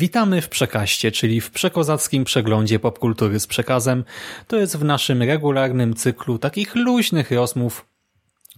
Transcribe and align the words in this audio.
Witamy 0.00 0.42
w 0.42 0.48
Przekaście, 0.48 1.12
czyli 1.12 1.40
w 1.40 1.50
przekozackim 1.50 2.24
przeglądzie 2.24 2.78
popkultury 2.78 3.40
z 3.40 3.46
przekazem. 3.46 4.04
To 4.46 4.56
jest 4.56 4.76
w 4.76 4.84
naszym 4.84 5.22
regularnym 5.22 5.94
cyklu 5.94 6.38
takich 6.38 6.74
luźnych 6.74 7.30
rozmów 7.30 7.86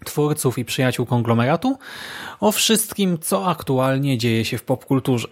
twórców 0.05 0.59
i 0.59 0.65
przyjaciół 0.65 1.07
konglomeratu 1.07 1.79
o 2.41 2.53
wszystkim, 2.53 3.19
co 3.19 3.47
aktualnie 3.47 4.19
dzieje 4.19 4.45
się 4.45 4.59
w 4.59 4.63
popkulturze. 4.63 5.29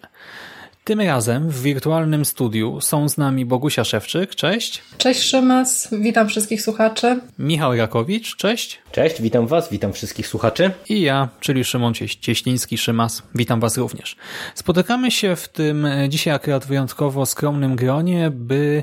Tym 0.91 1.01
razem 1.01 1.51
w 1.51 1.63
wirtualnym 1.63 2.25
studiu 2.25 2.81
są 2.81 3.09
z 3.09 3.19
nami 3.19 3.45
Bogusia 3.45 3.85
Szewczyk, 3.85 4.35
cześć. 4.35 4.83
Cześć 4.99 5.23
Szymas, 5.23 5.89
witam 5.93 6.29
wszystkich 6.29 6.63
słuchaczy. 6.63 7.21
Michał 7.39 7.77
Rakowicz, 7.77 8.37
cześć. 8.37 8.79
Cześć, 8.93 9.23
witam 9.23 9.47
Was, 9.47 9.71
witam 9.71 9.93
wszystkich 9.93 10.27
słuchaczy. 10.27 10.71
I 10.89 11.01
ja, 11.01 11.29
czyli 11.41 11.65
Szymon 11.65 11.95
Cieśliński, 12.21 12.79
Szymas. 12.79 13.23
Witam 13.35 13.61
Was 13.61 13.79
również. 13.79 14.17
Spotykamy 14.55 15.11
się 15.11 15.37
w 15.37 15.49
tym 15.49 15.87
e, 15.87 16.09
dzisiaj 16.09 16.35
akurat 16.35 16.67
wyjątkowo 16.67 17.27
skromnym 17.27 17.77
gronie, 17.77 18.31
by 18.35 18.83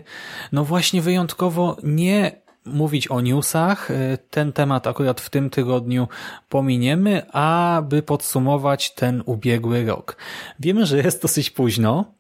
no 0.52 0.66
właśnie 0.66 1.02
wyjątkowo 1.02 1.78
nie 1.84 2.47
mówić 2.74 3.12
o 3.12 3.22
newsach. 3.22 3.92
E, 3.92 4.18
ten 4.18 4.54
temat 4.54 4.88
akurat 4.88 5.22
w 5.22 5.30
tym 5.30 5.50
tygodniu 5.50 6.08
pominiemy, 6.50 7.32
aby 7.32 8.02
podsumować 8.02 8.94
ten 8.94 9.24
ubiegły 9.26 9.86
rok. 9.86 10.18
Wiemy, 10.60 10.86
że 10.86 10.98
jest 10.98 11.22
dosyć 11.22 11.50
późno, 11.50 12.17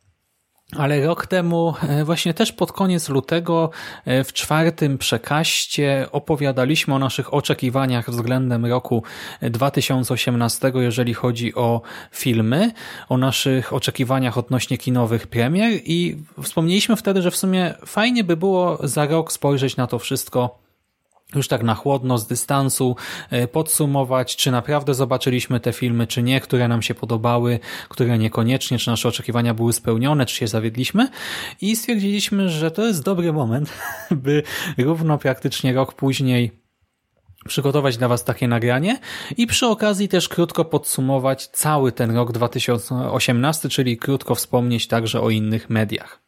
ale 0.75 1.05
rok 1.05 1.27
temu, 1.27 1.73
e, 1.89 2.05
właśnie 2.05 2.33
też 2.33 2.51
pod 2.51 2.71
koniec 2.71 3.09
lutego, 3.09 3.69
e, 4.05 4.23
w 4.23 4.33
czwartym 4.33 4.97
przekaście 4.97 6.07
opowiadaliśmy 6.11 6.93
o 6.93 6.99
naszych 6.99 7.33
oczekiwaniach 7.33 8.09
względem 8.09 8.65
roku 8.65 9.03
2018, 9.41 10.71
jeżeli 10.75 11.13
chodzi 11.13 11.55
o 11.55 11.81
filmy, 12.11 12.71
o 13.09 13.17
naszych 13.17 13.73
oczekiwaniach 13.73 14.37
odnośnie 14.37 14.77
kinowych 14.77 15.27
premier 15.27 15.73
i 15.85 16.17
wspomnieliśmy 16.43 16.95
wtedy, 16.95 17.21
że 17.21 17.31
w 17.31 17.37
sumie 17.37 17.73
fajnie 17.85 18.23
by 18.23 18.37
było 18.37 18.87
za 18.87 19.05
rok 19.05 19.31
spojrzeć 19.31 19.77
na 19.77 19.87
to 19.87 19.99
wszystko 19.99 20.66
już 21.35 21.47
tak 21.47 21.63
na 21.63 21.75
chłodno, 21.75 22.17
z 22.17 22.27
dystansu, 22.27 22.95
e, 23.29 23.47
podsumować, 23.47 24.35
czy 24.35 24.51
naprawdę 24.51 24.93
zobaczyliśmy 24.93 25.59
te 25.59 25.73
filmy, 25.73 26.07
czy 26.07 26.23
nie, 26.23 26.41
które 26.41 26.67
nam 26.67 26.81
się 26.81 26.95
podobały, 26.95 27.59
które 27.89 28.17
niekoniecznie, 28.17 28.77
czy 28.77 28.89
nasze 28.89 29.09
oczekiwania 29.09 29.53
były 29.53 29.73
spełnione, 29.73 30.25
czy 30.25 30.35
się 30.35 30.47
zawiedliśmy. 30.47 31.09
I 31.61 31.75
stwierdziliśmy, 31.75 32.49
że 32.49 32.71
to 32.71 32.85
jest 32.85 33.03
dobry 33.03 33.33
moment, 33.33 33.73
by 34.11 34.43
równo 34.77 35.17
praktycznie 35.17 35.73
rok 35.73 35.93
później 35.93 36.67
przygotować 37.47 37.97
dla 37.97 38.07
Was 38.07 38.23
takie 38.23 38.47
nagranie 38.47 38.99
i 39.37 39.47
przy 39.47 39.67
okazji 39.67 40.07
też 40.07 40.29
krótko 40.29 40.65
podsumować 40.65 41.47
cały 41.47 41.91
ten 41.91 42.15
rok 42.15 42.31
2018, 42.31 43.69
czyli 43.69 43.97
krótko 43.97 44.35
wspomnieć 44.35 44.87
także 44.87 45.21
o 45.21 45.29
innych 45.29 45.69
mediach. 45.69 46.26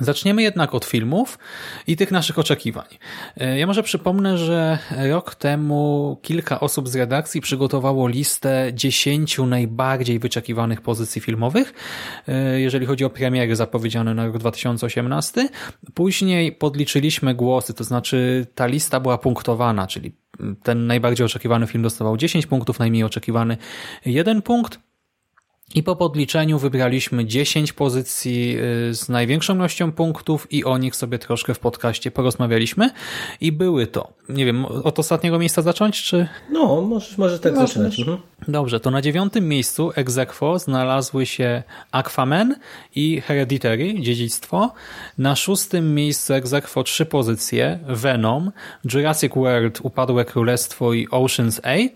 Zaczniemy 0.00 0.42
jednak 0.42 0.74
od 0.74 0.84
filmów 0.84 1.38
i 1.86 1.96
tych 1.96 2.10
naszych 2.10 2.38
oczekiwań. 2.38 2.86
E, 3.36 3.58
ja 3.58 3.66
może 3.66 3.82
przypomnę, 3.82 4.38
że 4.38 4.78
rok 5.10 5.34
temu 5.34 6.16
kilka 6.22 6.60
osób 6.60 6.88
z 6.88 6.96
redakcji 6.96 7.40
przygotowało 7.40 8.08
listę 8.08 8.70
dziesięciu 8.72 9.46
najbardziej 9.46 10.18
wyczekiwanych 10.18 10.80
pozycji 10.80 11.20
filmowych, 11.20 11.74
e, 12.28 12.60
jeżeli 12.60 12.86
chodzi 12.86 13.04
o 13.04 13.10
premiery 13.10 13.56
zapowiedziane 13.56 14.14
na 14.14 14.26
rok 14.26 14.38
2018. 14.38 15.48
Później 15.94 16.52
podliczyliśmy 16.52 17.34
głosy, 17.34 17.74
to 17.74 17.84
znaczy 17.84 18.46
ta 18.54 18.66
lista 18.66 19.00
była 19.00 19.18
punktowana, 19.18 19.86
czyli 19.86 20.12
ten 20.62 20.86
najbardziej 20.86 21.26
oczekiwany 21.26 21.66
film 21.66 21.82
dostawał 21.82 22.16
10 22.16 22.46
punktów, 22.46 22.78
najmniej 22.78 23.04
oczekiwany 23.04 23.56
1 24.06 24.42
punkt. 24.42 24.78
I 25.74 25.82
po 25.82 25.96
podliczeniu 25.96 26.58
wybraliśmy 26.58 27.24
10 27.24 27.72
pozycji 27.72 28.56
y, 28.90 28.94
z 28.94 29.08
największą 29.08 29.54
ilością 29.54 29.92
punktów 29.92 30.52
i 30.52 30.64
o 30.64 30.78
nich 30.78 30.96
sobie 30.96 31.18
troszkę 31.18 31.54
w 31.54 31.58
podcaście 31.58 32.10
porozmawialiśmy. 32.10 32.90
I 33.40 33.52
były 33.52 33.86
to, 33.86 34.12
nie 34.28 34.44
wiem, 34.44 34.64
od 34.64 34.98
ostatniego 34.98 35.38
miejsca 35.38 35.62
zacząć, 35.62 36.02
czy? 36.02 36.28
No, 36.50 36.80
możesz, 36.80 37.18
możesz 37.18 37.40
tak 37.40 37.54
Możesz. 37.54 37.68
zaczynać. 37.70 37.98
Mhm. 37.98 38.18
Dobrze, 38.48 38.80
to 38.80 38.90
na 38.90 39.02
dziewiątym 39.02 39.48
miejscu 39.48 39.92
ex 39.96 40.18
znalazły 40.56 41.26
się 41.26 41.62
Aquaman 41.92 42.54
i 42.94 43.20
Hereditary, 43.20 44.00
Dziedzictwo. 44.00 44.72
Na 45.18 45.36
szóstym 45.36 45.94
miejscu 45.94 46.34
ex 46.34 46.54
trzy 46.84 47.06
pozycje, 47.06 47.78
Venom, 47.88 48.52
Jurassic 48.92 49.32
World, 49.34 49.78
Upadłe 49.82 50.24
Królestwo 50.24 50.92
i 50.92 51.08
Ocean's 51.08 51.60
8. 51.62 51.88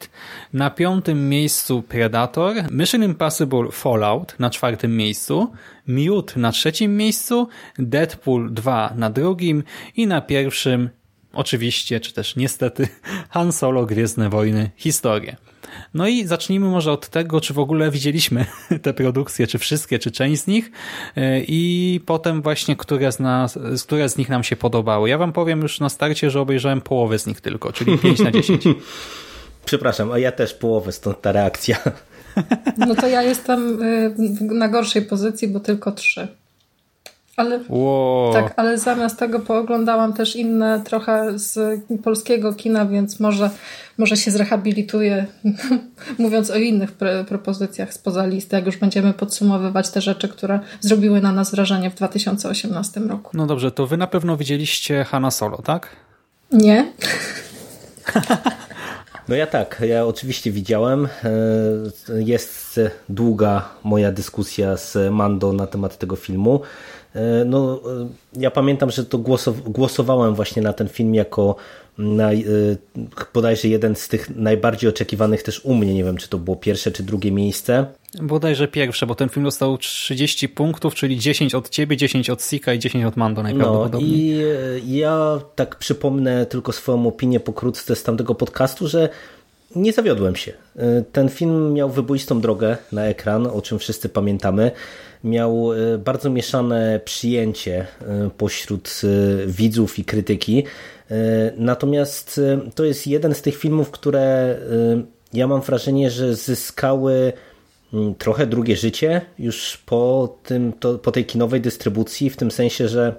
Na 0.53 0.71
piątym 0.71 1.29
miejscu 1.29 1.83
Predator, 1.83 2.55
Mission 2.71 3.03
Impossible 3.03 3.58
Fallout 3.73 4.35
na 4.39 4.51
czwartym 4.51 4.97
miejscu, 4.97 5.53
Mute 5.87 6.41
na 6.41 6.53
trzecim 6.53 6.97
miejscu, 6.97 7.49
Deadpool 7.79 8.55
2 8.55 8.93
na 8.97 9.11
drugim 9.11 9.63
i 9.97 10.07
na 10.07 10.21
pierwszym 10.21 10.91
oczywiście, 11.33 12.01
czy 12.01 12.13
też 12.13 12.37
niestety 12.37 12.89
Han 13.31 13.53
Solo 13.53 13.87
Gwiezdne 13.87 14.29
Wojny 14.31 14.71
Historie. 14.77 15.37
No 15.95 16.09
i 16.09 16.27
zacznijmy 16.27 16.67
może 16.67 16.93
od 16.93 17.09
tego, 17.09 17.41
czy 17.41 17.55
w 17.55 17.59
ogóle 17.59 17.91
widzieliśmy 17.91 18.47
te 18.83 18.95
produkcje, 18.95 19.47
czy 19.47 19.59
wszystkie, 19.59 19.99
czy 19.99 20.11
część 20.11 20.43
z 20.43 20.47
nich 20.47 20.71
e, 21.17 21.41
i 21.41 22.01
potem 22.07 22.43
właśnie, 22.43 22.77
które 22.77 23.13
z, 23.13 23.21
nas, 23.21 23.59
które 23.87 24.09
z 24.09 24.17
nich 24.17 24.29
nam 24.29 24.45
się 24.45 24.57
podobały. 24.57 25.09
Ja 25.09 25.19
wam 25.19 25.33
powiem 25.33 25.63
już 25.63 25.81
na 25.81 25.89
starcie, 25.89 26.31
że 26.31 26.41
obejrzałem 26.41 26.81
połowę 26.81 27.19
z 27.19 27.27
nich 27.27 27.41
tylko, 27.41 27.73
czyli 27.73 27.99
5 27.99 28.21
na 28.21 28.31
10. 28.31 28.65
Przepraszam, 29.65 30.13
a 30.13 30.19
ja 30.19 30.33
też 30.33 30.55
połowę, 30.55 30.93
stąd 30.93 31.21
ta 31.21 31.33
reakcja. 31.33 31.77
No 32.77 32.95
to 32.95 33.07
ja 33.09 33.23
jestem 33.23 33.83
y, 33.83 34.15
na 34.41 34.69
gorszej 34.69 35.03
pozycji, 35.03 35.49
bo 35.49 35.61
tylko 35.61 35.93
trzy. 35.93 36.29
Ale, 37.39 37.61
wow. 37.69 38.33
Tak, 38.33 38.53
ale 38.57 38.79
zamiast 38.79 39.19
tego 39.19 39.41
pooglądałam 39.41 40.13
też 40.13 40.37
inne 40.37 40.81
trochę 40.85 41.39
z 41.39 41.81
polskiego 42.05 42.55
kina, 42.55 42.87
więc 42.87 43.21
może, 43.21 43.51
może 43.99 44.17
się 44.17 44.31
zrehabilituję 44.31 45.27
mówiąc 46.19 46.51
o 46.51 46.57
innych 46.57 46.93
propozycjach 47.29 47.95
spoza 47.95 48.27
listy, 48.27 48.57
jak 48.57 48.67
już 48.67 48.77
będziemy 48.77 49.13
podsumowywać 49.13 49.91
te 49.91 50.01
rzeczy, 50.01 50.29
które 50.29 50.61
zrobiły 50.81 51.21
na 51.21 51.33
nas 51.33 51.51
wrażenie 51.51 51.91
w 51.91 51.95
2018 51.95 53.01
roku. 53.01 53.31
No 53.35 53.47
dobrze, 53.47 53.71
to 53.71 53.87
wy 53.87 53.97
na 53.97 54.07
pewno 54.07 54.37
widzieliście 54.37 55.05
Hanna 55.05 55.31
Solo, 55.31 55.63
tak? 55.63 55.89
Nie. 56.53 56.93
No 59.29 59.37
ja 59.37 59.47
tak, 59.47 59.83
ja 59.87 60.07
oczywiście 60.07 60.51
widziałem. 60.51 61.05
E, 61.07 61.09
jest 62.09 62.81
długa 63.09 63.69
moja 63.85 64.13
dyskusja 64.13 64.77
z 64.77 65.13
Mando 65.13 65.53
na 65.53 65.67
temat 65.67 65.99
tego 65.99 66.17
filmu. 66.17 66.61
E, 67.15 67.45
no, 67.45 67.81
e, 68.03 68.09
ja 68.41 68.51
pamiętam, 68.51 68.91
że 68.91 69.05
to 69.05 69.19
głosowałem 69.67 70.35
właśnie 70.35 70.63
na 70.63 70.73
ten 70.73 70.89
film 70.89 71.15
jako 71.15 71.57
na, 71.99 72.31
bodajże 73.35 73.69
jeden 73.69 73.97
z 73.97 74.09
tych 74.09 74.37
najbardziej 74.37 74.91
oczekiwanych 74.91 75.43
też 75.43 75.65
u 75.65 75.75
mnie. 75.75 75.95
Nie 75.95 76.05
wiem, 76.05 76.17
czy 76.17 76.29
to 76.29 76.39
było 76.39 76.57
pierwsze, 76.57 76.91
czy 76.91 77.03
drugie 77.03 77.33
miejsce. 77.33 77.87
Bodajże 78.23 78.69
pierwsze, 78.69 79.07
bo 79.07 79.15
ten 79.15 79.29
film 79.29 79.45
dostał 79.45 79.79
30 79.79 80.49
punktów, 80.49 80.95
czyli 80.95 81.19
10 81.19 81.55
od 81.55 81.69
ciebie, 81.69 81.97
10 81.97 82.31
od 82.31 82.43
Sika 82.43 82.75
i 82.75 82.79
10 82.79 83.05
od 83.05 83.17
Mando 83.17 83.43
najprawdopodobniej. 83.43 84.11
No 84.11 84.87
i 84.87 84.97
ja 84.97 85.41
tak 85.55 85.77
przypomnę 85.77 86.47
tylko 86.47 86.73
swoją 86.73 87.07
opinię 87.07 87.41
pokrótce 87.41 87.97
z 87.97 88.03
tamtego 88.03 88.35
podcastu, 88.35 88.89
że 88.89 89.09
nie 89.77 89.93
zawiodłem 89.93 90.37
się. 90.37 90.53
Ten 91.13 91.29
film 91.29 91.73
miał 91.73 91.91
wybójstą 91.91 92.41
drogę 92.41 92.77
na 92.93 93.05
ekran, 93.05 93.47
o 93.47 93.63
czym 93.63 93.79
wszyscy 93.79 94.09
pamiętamy. 94.09 94.71
Miał 95.25 95.71
bardzo 95.99 96.31
mieszane 96.31 97.01
przyjęcie 97.05 97.87
pośród 98.39 99.01
widzów 99.47 99.99
i 99.99 100.05
krytyki. 100.05 100.65
Natomiast 101.57 102.41
to 102.75 102.85
jest 102.85 103.07
jeden 103.07 103.35
z 103.35 103.43
tych 103.43 103.57
filmów, 103.57 103.91
które 103.91 104.59
ja 105.33 105.47
mam 105.47 105.61
wrażenie, 105.61 106.11
że 106.11 106.35
zyskały 106.35 107.33
mm, 107.93 108.15
trochę 108.15 108.47
drugie 108.47 108.77
życie 108.77 109.21
już 109.39 109.77
po, 109.87 110.37
tym, 110.43 110.73
to, 110.73 110.99
po 110.99 111.13
tej 111.13 111.25
kinowej 111.25 111.61
dystrybucji, 111.61 112.31
w 112.31 112.37
tym 112.37 112.51
sensie, 112.51 112.89
że 112.89 113.15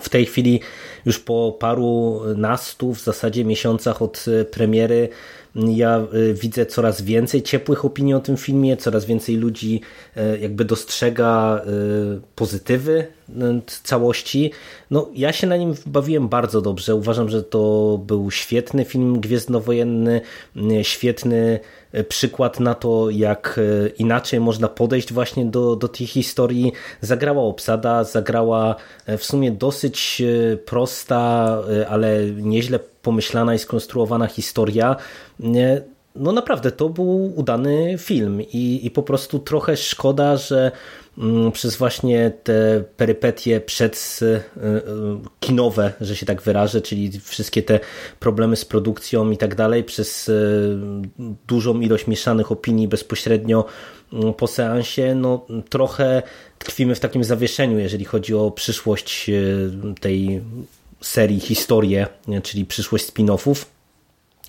w 0.00 0.08
tej 0.08 0.26
chwili 0.26 0.60
już 1.06 1.18
po 1.18 1.56
paru 1.60 2.20
nastu 2.36 2.94
w 2.94 3.00
zasadzie 3.00 3.44
miesiącach 3.44 4.02
od 4.02 4.24
premiery 4.50 5.08
ja 5.54 6.06
widzę 6.34 6.66
coraz 6.66 7.02
więcej 7.02 7.42
ciepłych 7.42 7.84
opinii 7.84 8.14
o 8.14 8.20
tym 8.20 8.36
filmie, 8.36 8.76
coraz 8.76 9.04
więcej 9.04 9.36
ludzi 9.36 9.80
jakby 10.40 10.64
dostrzega 10.64 11.62
pozytywy 12.34 13.06
całości. 13.82 14.50
No, 14.90 15.08
ja 15.14 15.32
się 15.32 15.46
na 15.46 15.56
nim 15.56 15.74
bawiłem 15.86 16.28
bardzo 16.28 16.60
dobrze. 16.60 16.94
Uważam, 16.94 17.28
że 17.28 17.42
to 17.42 17.98
był 18.06 18.30
świetny 18.30 18.84
film 18.84 19.20
gwiezdnowojenny, 19.20 20.20
świetny 20.82 21.60
przykład 22.08 22.60
na 22.60 22.74
to, 22.74 23.10
jak 23.10 23.60
inaczej 23.98 24.40
można 24.40 24.68
podejść 24.68 25.12
właśnie 25.12 25.46
do, 25.46 25.76
do 25.76 25.88
tej 25.88 26.06
historii. 26.06 26.72
Zagrała 27.00 27.42
obsada, 27.42 28.04
zagrała 28.04 28.76
w 29.18 29.24
sumie 29.24 29.50
dosyć 29.50 30.22
prosta, 30.66 31.58
ale 31.88 32.30
nieźle 32.30 32.78
pomyślana 33.02 33.54
i 33.54 33.58
skonstruowana 33.58 34.26
historia. 34.26 34.96
No 36.14 36.32
naprawdę, 36.32 36.72
to 36.72 36.88
był 36.88 37.32
udany 37.36 37.98
film 37.98 38.42
i, 38.42 38.80
i 38.82 38.90
po 38.90 39.02
prostu 39.02 39.38
trochę 39.38 39.76
szkoda, 39.76 40.36
że 40.36 40.72
Mm, 41.20 41.52
przez 41.52 41.76
właśnie 41.76 42.32
te 42.44 42.84
perypetie 42.96 43.60
przed 43.60 44.20
e, 44.22 44.26
e, 44.26 44.40
kinowe, 45.40 45.92
że 46.00 46.16
się 46.16 46.26
tak 46.26 46.42
wyrażę, 46.42 46.80
czyli 46.80 47.20
wszystkie 47.20 47.62
te 47.62 47.80
problemy 48.20 48.56
z 48.56 48.64
produkcją 48.64 49.30
i 49.30 49.36
tak 49.36 49.54
dalej, 49.54 49.84
przez 49.84 50.28
e, 50.28 50.32
dużą 51.46 51.80
ilość 51.80 52.06
mieszanych 52.06 52.52
opinii 52.52 52.88
bezpośrednio 52.88 53.64
mm, 54.12 54.34
po 54.34 54.46
seansie, 54.46 55.14
no 55.14 55.46
trochę 55.68 56.22
tkwimy 56.58 56.94
w 56.94 57.00
takim 57.00 57.24
zawieszeniu, 57.24 57.78
jeżeli 57.78 58.04
chodzi 58.04 58.34
o 58.34 58.50
przyszłość 58.50 59.30
tej 60.00 60.42
serii, 61.00 61.40
historię, 61.40 62.06
czyli 62.42 62.64
przyszłość 62.64 63.06
spin-offów. 63.06 63.64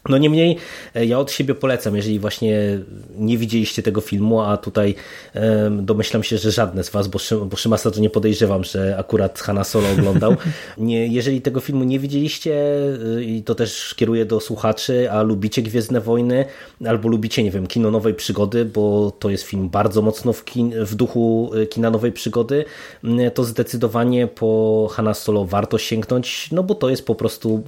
No 0.09 0.17
niemniej 0.17 0.57
e, 0.95 1.05
ja 1.05 1.19
od 1.19 1.31
siebie 1.31 1.55
polecam, 1.55 1.95
jeżeli 1.95 2.19
właśnie 2.19 2.79
nie 3.17 3.37
widzieliście 3.37 3.83
tego 3.83 4.01
filmu, 4.01 4.41
a 4.41 4.57
tutaj 4.57 4.95
domyślam 5.71 6.23
się, 6.23 6.37
że 6.37 6.51
żadne 6.51 6.83
z 6.83 6.89
was, 6.89 7.07
bo, 7.07 7.19
bo 7.45 7.57
Szymasa 7.57 7.91
to 7.91 7.99
nie 7.99 8.09
podejrzewam, 8.09 8.63
że 8.63 8.97
akurat 8.97 9.39
Hanna 9.39 9.63
Solo 9.63 9.91
oglądał. 9.91 10.35
Nie, 10.77 11.07
jeżeli 11.07 11.41
tego 11.41 11.59
filmu 11.59 11.83
nie 11.83 11.99
widzieliście 11.99 12.53
y, 13.17 13.23
i 13.23 13.43
to 13.43 13.55
też 13.55 13.95
kieruję 13.95 14.25
do 14.25 14.39
słuchaczy, 14.39 15.11
a 15.11 15.21
lubicie 15.21 15.61
Gwiezdne 15.61 16.01
Wojny 16.01 16.45
albo 16.85 17.09
lubicie, 17.09 17.43
nie 17.43 17.51
wiem, 17.51 17.67
kino 17.67 17.91
nowej 17.91 18.13
przygody, 18.13 18.65
bo 18.65 19.11
to 19.19 19.29
jest 19.29 19.43
film 19.43 19.69
bardzo 19.69 20.01
mocno 20.01 20.33
w, 20.33 20.45
kin, 20.45 20.85
w 20.85 20.95
duchu 20.95 21.51
y, 21.55 21.67
kina 21.67 21.89
nowej 21.89 22.11
przygody, 22.11 22.65
to 23.33 23.43
zdecydowanie 23.43 24.27
po 24.27 24.89
Hanna 24.91 25.13
Solo 25.13 25.45
warto 25.45 25.77
sięgnąć, 25.77 26.51
no 26.51 26.63
bo 26.63 26.75
to 26.75 26.89
jest 26.89 27.05
po 27.05 27.15
prostu 27.15 27.63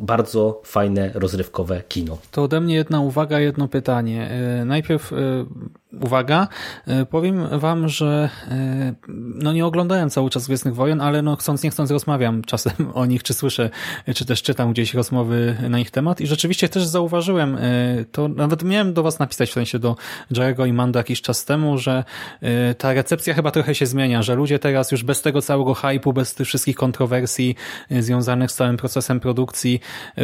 bardzo 0.00 0.60
fajne, 0.64 1.10
rozrywkowe 1.14 1.67
kino. 1.88 2.18
To 2.30 2.42
ode 2.42 2.60
mnie 2.60 2.74
jedna 2.74 3.00
uwaga, 3.00 3.40
jedno 3.40 3.68
pytanie. 3.68 4.30
E, 4.30 4.64
najpierw 4.64 5.12
e, 5.12 5.16
uwaga, 5.92 6.48
e, 6.86 7.06
powiem 7.06 7.58
wam, 7.58 7.88
że 7.88 8.30
no 9.34 9.52
nie 9.52 9.66
oglądałem 9.66 10.10
cały 10.10 10.30
czas 10.30 10.46
Gwiezdnych 10.46 10.74
Wojen, 10.74 11.00
ale 11.00 11.22
no 11.22 11.36
chcąc 11.36 11.62
nie 11.62 11.70
chcąc 11.70 11.90
rozmawiam 11.90 12.42
czasem 12.50 12.72
o 12.94 13.06
nich, 13.06 13.22
czy 13.22 13.34
słyszę, 13.34 13.70
czy 14.14 14.24
też 14.24 14.42
czytam 14.42 14.72
gdzieś 14.72 14.94
rozmowy 14.94 15.56
na 15.68 15.78
ich 15.78 15.90
temat. 15.90 16.20
I 16.20 16.26
rzeczywiście 16.26 16.68
też 16.68 16.86
zauważyłem, 16.86 17.58
to 18.12 18.28
nawet 18.28 18.62
miałem 18.62 18.94
do 18.94 19.02
was 19.02 19.18
napisać, 19.18 19.50
w 19.50 19.52
sensie 19.52 19.78
do 19.78 19.96
Jarego 20.30 20.66
i 20.66 20.72
Mando 20.72 20.98
jakiś 20.98 21.22
czas 21.22 21.44
temu, 21.44 21.78
że 21.78 22.04
ta 22.78 22.92
recepcja 22.92 23.34
chyba 23.34 23.50
trochę 23.50 23.74
się 23.74 23.86
zmienia, 23.86 24.22
że 24.22 24.34
ludzie 24.34 24.58
teraz 24.58 24.92
już 24.92 25.04
bez 25.04 25.22
tego 25.22 25.42
całego 25.42 25.74
hypu, 25.74 26.12
bez 26.12 26.34
tych 26.34 26.46
wszystkich 26.46 26.76
kontrowersji 26.76 27.54
związanych 27.90 28.50
z 28.50 28.54
całym 28.54 28.76
procesem 28.76 29.20
produkcji 29.20 29.80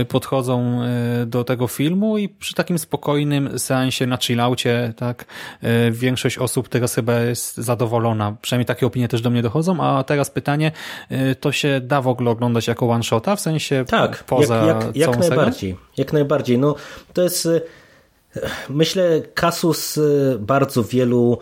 podchodzą 0.08 0.81
do 1.26 1.44
tego 1.44 1.69
filmu 1.69 2.19
i 2.19 2.28
przy 2.28 2.55
takim 2.55 2.78
spokojnym 2.78 3.58
seansie 3.58 4.06
na 4.06 4.16
chillaucie, 4.16 4.93
tak, 4.96 5.25
e, 5.25 5.54
większość 5.91 6.39
osób 6.39 6.69
teraz 6.69 6.95
chyba 6.95 7.21
jest 7.21 7.56
zadowolona. 7.56 8.37
Przynajmniej 8.43 8.67
takie 8.67 8.87
opinie 8.87 9.09
też 9.09 9.23
do 9.23 9.31
mnie 9.31 9.43
dochodzą, 9.43 9.81
a 9.81 10.05
teraz 10.05 10.31
pytanie, 10.31 10.73
e, 11.11 11.35
to 11.35 11.53
się 11.53 11.81
da 11.81 12.01
w 12.01 12.09
ogóle 12.09 12.31
oglądać 12.31 12.67
jako 12.67 12.91
one 12.91 13.03
shota, 13.03 13.37
w 13.37 13.41
sensie 13.41 13.85
tak, 13.89 14.25
poza 14.25 14.56
jak, 14.56 14.85
jak, 14.85 14.97
jak 14.97 15.19
najbardziej. 15.19 15.77
Jak 15.97 16.12
najbardziej. 16.12 16.59
No, 16.59 16.75
to 17.12 17.23
jest 17.23 17.47
e, 17.47 17.61
myślę 18.69 19.23
kasus 19.35 19.99
bardzo 20.39 20.85
wielu 20.85 21.39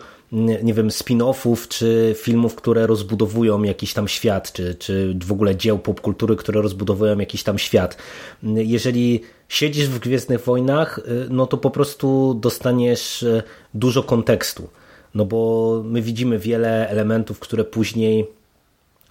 nie 0.63 0.73
wiem, 0.73 0.89
spin-offów, 0.89 1.67
czy 1.67 2.15
filmów, 2.17 2.55
które 2.55 2.87
rozbudowują 2.87 3.63
jakiś 3.63 3.93
tam 3.93 4.07
świat, 4.07 4.53
czy, 4.53 4.75
czy 4.75 5.15
w 5.25 5.31
ogóle 5.31 5.55
dzieł 5.55 5.79
popkultury, 5.79 6.35
które 6.35 6.61
rozbudowują 6.61 7.19
jakiś 7.19 7.43
tam 7.43 7.59
świat. 7.59 7.97
Jeżeli 8.43 9.21
siedzisz 9.49 9.87
w 9.87 9.99
Gwiezdnych 9.99 10.43
Wojnach, 10.43 10.99
y, 10.99 11.27
no 11.29 11.47
to 11.47 11.57
po 11.57 11.71
prostu 11.71 12.33
dostaniesz 12.33 13.23
y, 13.23 13.43
dużo 13.73 14.03
kontekstu. 14.03 14.69
No 15.15 15.25
bo 15.25 15.81
my 15.85 16.01
widzimy 16.01 16.39
wiele 16.39 16.89
elementów, 16.89 17.39
które 17.39 17.63
później 17.63 18.27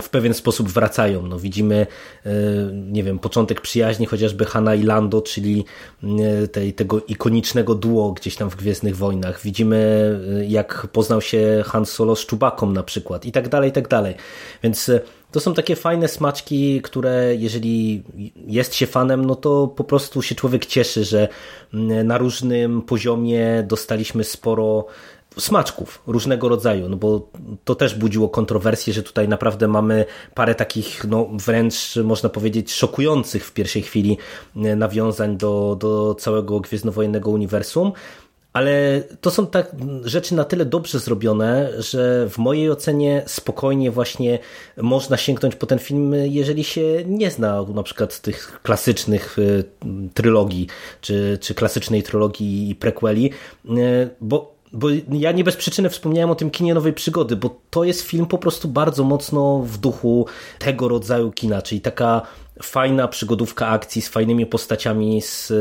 w 0.01 0.09
pewien 0.09 0.35
sposób 0.35 0.69
wracają. 0.69 1.27
No 1.27 1.39
widzimy, 1.39 1.87
y, 2.27 2.31
nie 2.73 3.03
wiem, 3.03 3.19
początek 3.19 3.61
przyjaźni 3.61 4.07
chociażby 4.07 4.45
Hanna 4.45 4.75
i 4.75 4.83
Lando, 4.83 5.23
czyli 5.23 5.65
tej, 6.53 6.73
tego 6.73 7.01
ikonicznego 7.01 7.75
duo 7.75 8.13
gdzieś 8.13 8.37
tam 8.37 8.51
w 8.51 8.57
Gwiezdnych 8.57 8.97
Wojnach. 8.97 9.43
Widzimy, 9.43 10.21
jak 10.49 10.87
poznał 10.93 11.21
się 11.21 11.63
Han 11.67 11.87
Solo 11.87 12.17
z 12.17 12.27
Czubaką 12.27 12.71
na 12.71 12.83
przykład 12.83 13.25
i 13.25 13.33
tak 13.33 13.49
dalej, 13.49 13.71
i 13.71 13.73
tak 13.73 13.89
dalej. 13.89 14.15
Więc 14.63 14.91
to 15.33 15.41
są 15.41 15.55
takie 15.55 15.77
fajne 15.77 16.09
smaczki, 16.09 16.83
które 16.83 17.35
jeżeli 17.37 18.03
jest 18.47 18.75
się 18.75 18.87
fanem, 18.87 19.25
no 19.25 19.35
to 19.35 19.69
po 19.69 19.85
prostu 19.85 20.23
się 20.23 20.35
człowiek 20.35 20.67
cieszy, 20.67 21.05
że 21.05 21.29
na 22.05 22.19
różnym 22.19 22.83
poziomie 22.83 23.65
dostaliśmy 23.69 24.25
sporo 24.25 24.87
smaczków 25.39 26.03
różnego 26.07 26.49
rodzaju, 26.49 26.89
no 26.89 26.97
bo 26.97 27.29
to 27.65 27.75
też 27.75 27.95
budziło 27.95 28.29
kontrowersje, 28.29 28.93
że 28.93 29.03
tutaj 29.03 29.29
naprawdę 29.29 29.69
mamy 29.69 30.05
parę 30.35 30.55
takich, 30.55 31.05
no 31.05 31.29
wręcz 31.33 31.97
można 32.05 32.29
powiedzieć 32.29 32.73
szokujących 32.73 33.47
w 33.47 33.53
pierwszej 33.53 33.83
chwili 33.83 34.19
mm, 34.57 34.79
nawiązań 34.79 35.37
do, 35.37 35.77
do 35.81 36.15
całego 36.15 36.61
Gwiezdnowojennego 36.61 37.31
uniwersum, 37.31 37.93
ale 38.53 39.03
to 39.21 39.31
są 39.31 39.47
tak 39.47 39.77
rzeczy 40.05 40.35
na 40.35 40.45
tyle 40.45 40.65
dobrze 40.65 40.99
zrobione, 40.99 41.71
że 41.79 42.29
w 42.29 42.39
mojej 42.39 42.71
ocenie 42.71 43.23
spokojnie 43.27 43.91
właśnie 43.91 44.39
można 44.77 45.17
sięgnąć 45.17 45.57
po 45.57 45.67
ten 45.67 45.79
film, 45.79 46.15
jeżeli 46.25 46.65
się 46.65 46.83
nie 47.07 47.31
zna 47.31 47.63
na 47.75 47.83
przykład 47.83 48.21
tych 48.21 48.61
klasycznych 48.63 49.39
y, 49.39 49.65
trylogii, 50.15 50.67
czy, 51.01 51.39
czy 51.41 51.55
klasycznej 51.55 52.03
trylogii 52.03 52.71
i 52.71 52.75
prequeli, 52.75 53.31
y, 53.67 53.71
bo 54.21 54.52
bo 54.73 54.89
ja 55.13 55.33
nie 55.33 55.45
bez 55.45 55.57
przyczyny 55.57 55.91
wspomniałem 55.91 56.31
o 56.31 56.35
tym 56.35 56.51
kinie 56.51 56.75
nowej 56.75 56.93
przygody, 56.93 57.37
bo 57.37 57.57
to 57.71 57.85
jest 57.85 58.01
film 58.03 58.27
po 58.27 58.39
prostu 58.39 58.69
bardzo 58.69 59.05
mocno 59.05 59.59
w 59.59 59.79
duchu 59.79 60.27
tego 60.59 60.89
rodzaju 60.89 61.33
kina, 61.33 61.63
czyli 61.63 61.81
taka 61.81 62.23
fajna 62.63 63.09
przygodówka 63.09 63.69
akcji 63.69 64.03
z 64.03 64.09
fajnymi 64.09 64.47
postaciami, 64.47 65.23
z 65.23 65.51
e, 65.51 65.55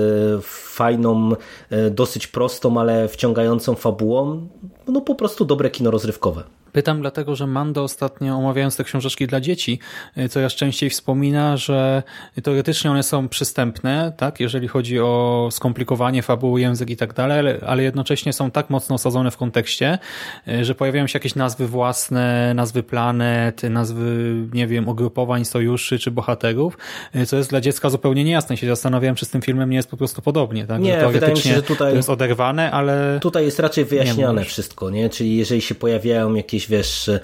fajną, 0.43 1.31
e, 1.69 1.89
dosyć 1.89 2.27
prostą, 2.27 2.79
ale 2.79 3.07
wciągającą 3.07 3.75
fabułą. 3.75 4.47
No 4.87 5.01
po 5.01 5.15
prostu 5.15 5.45
dobre 5.45 5.69
kino 5.69 5.91
rozrywkowe. 5.91 6.43
Pytam 6.71 7.01
dlatego, 7.01 7.35
że 7.35 7.47
Mando 7.47 7.83
ostatnio 7.83 8.35
omawiając 8.35 8.75
te 8.75 8.83
książeczki 8.83 9.27
dla 9.27 9.41
dzieci, 9.41 9.79
y, 10.17 10.29
coraz 10.29 10.53
częściej 10.53 10.89
wspomina, 10.89 11.57
że 11.57 12.03
teoretycznie 12.43 12.91
one 12.91 13.03
są 13.03 13.29
przystępne, 13.29 14.13
tak, 14.17 14.39
jeżeli 14.39 14.67
chodzi 14.67 14.99
o 14.99 15.49
skomplikowanie 15.51 16.21
fabuły, 16.21 16.61
język 16.61 16.89
i 16.89 16.97
tak 16.97 17.13
dalej, 17.13 17.55
ale 17.67 17.83
jednocześnie 17.83 18.33
są 18.33 18.51
tak 18.51 18.69
mocno 18.69 18.95
osadzone 18.95 19.31
w 19.31 19.37
kontekście, 19.37 19.99
y, 20.47 20.65
że 20.65 20.75
pojawiają 20.75 21.07
się 21.07 21.17
jakieś 21.17 21.35
nazwy 21.35 21.67
własne, 21.67 22.53
nazwy 22.53 22.83
planet, 22.83 23.63
nazwy, 23.63 24.35
nie 24.53 24.67
wiem, 24.67 24.87
ugrupowań, 24.87 25.45
sojuszy 25.45 25.99
czy 25.99 26.11
bohaterów, 26.11 26.77
y, 27.15 27.25
co 27.25 27.37
jest 27.37 27.49
dla 27.49 27.61
dziecka 27.61 27.89
zupełnie 27.89 28.23
niejasne. 28.23 28.57
Się 28.57 28.67
zastanawiam, 28.67 29.15
czy 29.15 29.25
z 29.25 29.29
tym 29.29 29.41
filmem 29.41 29.69
nie 29.69 29.77
jest 29.77 29.89
po 29.89 29.97
prostu 29.97 30.21
podobnie, 30.21 30.65
tak? 30.65 30.81
Nie, 30.81 30.99
że 30.99 31.09
wydaje 31.09 31.33
mi 31.33 31.39
się, 31.39 31.55
że 31.55 31.63
tutaj 31.63 31.91
to 31.91 31.97
jest 31.97 32.09
oderwane, 32.09 32.71
ale... 32.71 33.19
Tutaj 33.21 33.45
jest 33.45 33.59
raczej 33.59 33.85
wyjaśniane 33.85 34.45
wszystko, 34.45 34.89
nie? 34.89 35.09
Czyli 35.09 35.37
jeżeli 35.37 35.61
się 35.61 35.75
pojawiają 35.75 36.33
jakieś 36.33 36.60
jakieś, 36.61 36.69
wiesz, 36.69 37.09
e, 37.09 37.19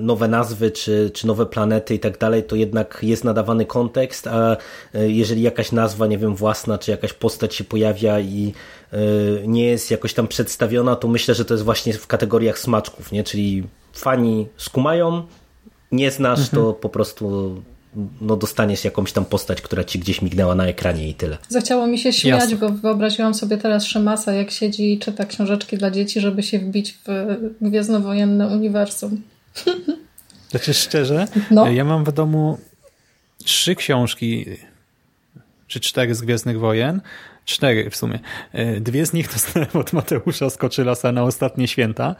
nowe 0.00 0.28
nazwy 0.28 0.70
czy, 0.70 1.10
czy 1.14 1.26
nowe 1.26 1.46
planety 1.46 1.94
i 1.94 1.98
tak 1.98 2.18
dalej, 2.18 2.42
to 2.42 2.56
jednak 2.56 2.98
jest 3.02 3.24
nadawany 3.24 3.66
kontekst, 3.66 4.26
a 4.26 4.56
e, 4.94 5.10
jeżeli 5.10 5.42
jakaś 5.42 5.72
nazwa, 5.72 6.06
nie 6.06 6.18
wiem, 6.18 6.36
własna, 6.36 6.78
czy 6.78 6.90
jakaś 6.90 7.12
postać 7.12 7.54
się 7.54 7.64
pojawia 7.64 8.20
i 8.20 8.52
e, 8.92 8.98
nie 9.46 9.64
jest 9.64 9.90
jakoś 9.90 10.14
tam 10.14 10.28
przedstawiona, 10.28 10.96
to 10.96 11.08
myślę, 11.08 11.34
że 11.34 11.44
to 11.44 11.54
jest 11.54 11.64
właśnie 11.64 11.92
w 11.92 12.06
kategoriach 12.06 12.58
smaczków, 12.58 13.12
nie? 13.12 13.24
Czyli 13.24 13.64
fani 13.92 14.48
skumają, 14.56 15.22
nie 15.92 16.10
znasz, 16.10 16.40
mhm. 16.40 16.62
to 16.62 16.72
po 16.72 16.88
prostu 16.88 17.56
no 18.20 18.36
dostaniesz 18.36 18.84
jakąś 18.84 19.12
tam 19.12 19.24
postać, 19.24 19.62
która 19.62 19.84
ci 19.84 19.98
gdzieś 19.98 20.22
mignęła 20.22 20.54
na 20.54 20.66
ekranie 20.66 21.08
i 21.08 21.14
tyle. 21.14 21.38
Zachciało 21.48 21.86
mi 21.86 21.98
się 21.98 22.12
śmiać, 22.12 22.40
Jasne. 22.50 22.56
bo 22.56 22.68
wyobraziłam 22.68 23.34
sobie 23.34 23.58
teraz 23.58 23.84
Szymasa, 23.84 24.32
jak 24.32 24.50
siedzi 24.50 24.92
i 24.92 24.98
czyta 24.98 25.24
książeczki 25.24 25.78
dla 25.78 25.90
dzieci, 25.90 26.20
żeby 26.20 26.42
się 26.42 26.58
wbić 26.58 26.98
w 27.06 27.36
gwiezdnowojenne 27.60 28.48
uniwersum. 28.48 29.22
Znaczy 30.50 30.74
szczerze, 30.74 31.28
no. 31.50 31.70
ja 31.70 31.84
mam 31.84 32.04
w 32.04 32.12
domu 32.12 32.58
trzy 33.44 33.74
książki 33.74 34.46
czy 35.66 35.80
cztery 35.80 36.14
z 36.14 36.20
Gwiezdnych 36.20 36.58
Wojen 36.58 37.00
cztery 37.44 37.90
w 37.90 37.96
sumie. 37.96 38.18
E, 38.52 38.80
dwie 38.80 39.06
z 39.06 39.12
nich 39.12 39.32
dostałem 39.32 39.68
od 39.82 39.92
Mateusza 39.92 40.50
Skoczylasa 40.50 41.12
na 41.12 41.22
ostatnie 41.22 41.68
święta. 41.68 42.14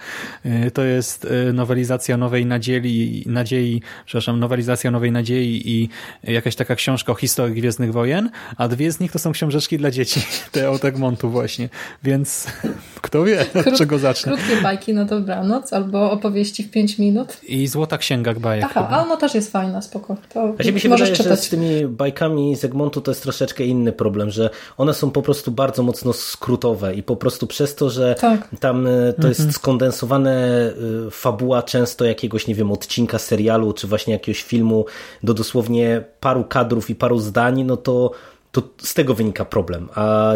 E, 0.45 0.71
to 0.71 0.85
jest 0.85 1.25
e, 1.49 1.52
nowelizacja 1.52 2.17
Nowej 2.17 2.47
Nadziei, 2.47 3.25
nadziei, 3.26 3.83
przepraszam, 4.07 4.41
nowelizacja 4.41 4.91
Nowej 4.91 5.12
Nadziei 5.12 5.71
i 5.71 5.88
jakaś 6.23 6.57
taka 6.57 6.75
książka 6.75 7.12
o 7.12 7.14
historii 7.14 7.55
Gwiezdnych 7.55 7.93
Wojen, 7.93 8.31
a 8.57 8.69
dwie 8.69 8.93
z 8.93 9.00
nich 9.00 9.12
to 9.12 9.19
są 9.19 9.33
książeczki 9.33 9.79
dla 9.79 9.91
dzieci, 9.91 10.21
te 10.52 10.71
od 10.71 10.85
Egmontu 10.85 11.31
właśnie. 11.31 11.69
Więc 12.02 12.47
kto 13.02 13.25
wie, 13.25 13.47
Krót, 13.62 13.79
czego 13.79 13.99
zacznę. 13.99 14.33
Krótkie 14.33 14.62
bajki 14.62 14.95
na 14.95 15.05
dobranoc 15.05 15.73
albo 15.73 16.11
opowieści 16.11 16.62
w 16.62 16.71
pięć 16.71 16.99
minut. 16.99 17.37
I 17.43 17.67
Złota 17.67 17.99
Księga 17.99 18.35
bajek. 18.35 18.64
Aha, 18.64 18.88
a 18.91 19.02
ono 19.02 19.17
też 19.17 19.35
jest 19.35 19.52
fajna, 19.52 19.83
spoko. 19.83 20.17
To 20.35 20.52
Właśnie 20.52 20.73
mi 20.73 20.81
się 20.81 20.88
możesz 20.88 21.11
wydaje, 21.11 21.25
czytać. 21.25 21.41
że 21.41 21.47
z 21.47 21.49
tymi 21.49 21.87
bajkami 21.87 22.57
z 22.57 22.64
Egmontu 22.64 23.00
to 23.00 23.11
jest 23.11 23.23
troszeczkę 23.23 23.64
inny 23.64 23.93
problem, 23.93 24.31
że 24.31 24.50
one 24.76 24.95
są 24.95 25.11
po 25.12 25.23
prostu 25.23 25.50
bardzo 25.50 25.83
mocno 25.83 26.12
skrótowe 26.12 26.95
i 26.95 27.02
po 27.02 27.16
prostu 27.16 27.47
przez 27.47 27.75
to, 27.75 27.90
że 27.90 28.14
Tak. 28.21 28.49
tam 28.61 28.87
y, 28.87 29.14
to 29.21 29.28
jest 29.28 29.52
skondensowane 29.52 30.69
y, 31.07 31.11
fabuła 31.11 31.62
często 31.62 32.04
jakiegoś, 32.04 32.47
nie 32.47 32.54
wiem, 32.54 32.73
odcinka 32.73 33.19
serialu 33.19 33.73
czy 33.73 33.87
właśnie 33.87 34.12
jakiegoś 34.12 34.42
filmu 34.42 34.85
do 35.23 35.35
dosłownie 35.35 36.04
paru 36.21 36.45
kadrów 36.45 36.90
i 36.90 36.95
paru 36.95 37.19
zdań, 37.19 37.64
no 37.64 37.76
to 37.76 38.11
to 38.53 38.63
z 38.83 38.95
tego 38.95 39.15
wynika 39.15 39.45
problem, 39.45 39.89
a 39.95 40.33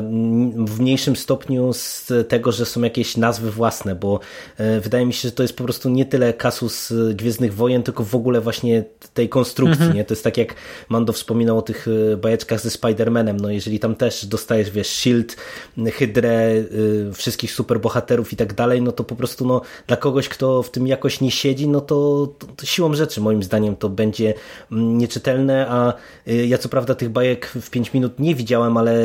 w 0.66 0.80
mniejszym 0.80 1.16
stopniu 1.16 1.72
z 1.72 2.12
tego, 2.28 2.52
że 2.52 2.66
są 2.66 2.82
jakieś 2.82 3.16
nazwy 3.16 3.50
własne, 3.50 3.94
bo 3.94 4.20
e, 4.56 4.80
wydaje 4.80 5.06
mi 5.06 5.12
się, 5.12 5.28
że 5.28 5.32
to 5.32 5.42
jest 5.42 5.56
po 5.56 5.64
prostu 5.64 5.88
nie 5.88 6.04
tyle 6.04 6.32
kasus 6.32 6.90
e, 6.90 7.14
Gwiezdnych 7.14 7.54
Wojen, 7.54 7.82
tylko 7.82 8.04
w 8.04 8.14
ogóle 8.14 8.40
właśnie 8.40 8.84
tej 9.14 9.28
konstrukcji, 9.28 9.88
nie? 9.94 10.04
To 10.04 10.14
jest 10.14 10.24
tak 10.24 10.36
jak 10.36 10.54
Mando 10.88 11.12
wspominał 11.12 11.58
o 11.58 11.62
tych 11.62 11.88
e, 12.12 12.16
bajeczkach 12.16 12.60
ze 12.60 12.68
Spider-Manem, 12.68 13.40
no 13.40 13.50
jeżeli 13.50 13.78
tam 13.78 13.94
też 13.94 14.26
dostajesz, 14.26 14.70
wiesz, 14.70 14.88
Shield, 14.88 15.36
Hydrę, 15.92 16.64
wszystkich 17.12 17.52
superbohaterów 17.52 18.32
i 18.32 18.36
tak 18.36 18.54
dalej, 18.54 18.82
no 18.82 18.92
to 18.92 19.04
po 19.04 19.16
prostu 19.16 19.46
no, 19.46 19.60
dla 19.86 19.96
kogoś, 19.96 20.28
kto 20.28 20.62
w 20.62 20.70
tym 20.70 20.86
jakoś 20.86 21.20
nie 21.20 21.30
siedzi, 21.30 21.68
no 21.68 21.80
to, 21.80 22.28
to, 22.38 22.46
to 22.46 22.66
siłą 22.66 22.94
rzeczy 22.94 23.20
moim 23.20 23.42
zdaniem 23.42 23.76
to 23.76 23.88
będzie 23.88 24.34
mm, 24.72 24.98
nieczytelne, 24.98 25.66
a 25.68 25.92
ja 26.26 26.58
co 26.58 26.68
prawda 26.68 26.94
tych 26.94 27.08
bajek 27.08 27.46
w 27.46 27.70
5 27.70 27.92
minut 27.94 28.05
nie 28.18 28.34
widziałem, 28.34 28.76
ale 28.76 28.96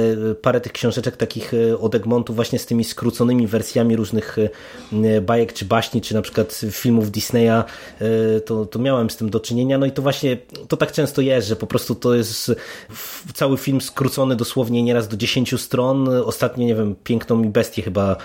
parę 0.41 0.61
tych 0.61 0.71
książeczek 0.71 1.17
takich 1.17 1.53
e, 1.53 1.77
od 1.77 1.95
Egmontu 1.95 2.33
właśnie 2.33 2.59
z 2.59 2.65
tymi 2.65 2.83
skróconymi 2.83 3.47
wersjami 3.47 3.95
różnych 3.95 4.37
e, 5.03 5.21
bajek 5.21 5.53
czy 5.53 5.65
baśni, 5.65 6.01
czy 6.01 6.13
na 6.13 6.21
przykład 6.21 6.61
filmów 6.71 7.11
Disneya, 7.11 7.63
e, 8.01 8.41
to, 8.45 8.65
to 8.65 8.79
miałem 8.79 9.09
z 9.09 9.15
tym 9.15 9.29
do 9.29 9.39
czynienia. 9.39 9.77
No 9.77 9.85
i 9.85 9.91
to 9.91 10.01
właśnie, 10.01 10.37
to 10.67 10.77
tak 10.77 10.91
często 10.91 11.21
jest, 11.21 11.47
że 11.47 11.55
po 11.55 11.67
prostu 11.67 11.95
to 11.95 12.15
jest 12.15 12.51
cały 13.33 13.57
film 13.57 13.81
skrócony 13.81 14.35
dosłownie 14.35 14.83
nieraz 14.83 15.07
do 15.07 15.17
10 15.17 15.61
stron. 15.61 16.09
Ostatnio, 16.09 16.65
nie 16.65 16.75
wiem, 16.75 16.95
Piękną 17.03 17.43
i 17.43 17.47
Bestię 17.47 17.81
chyba 17.81 18.15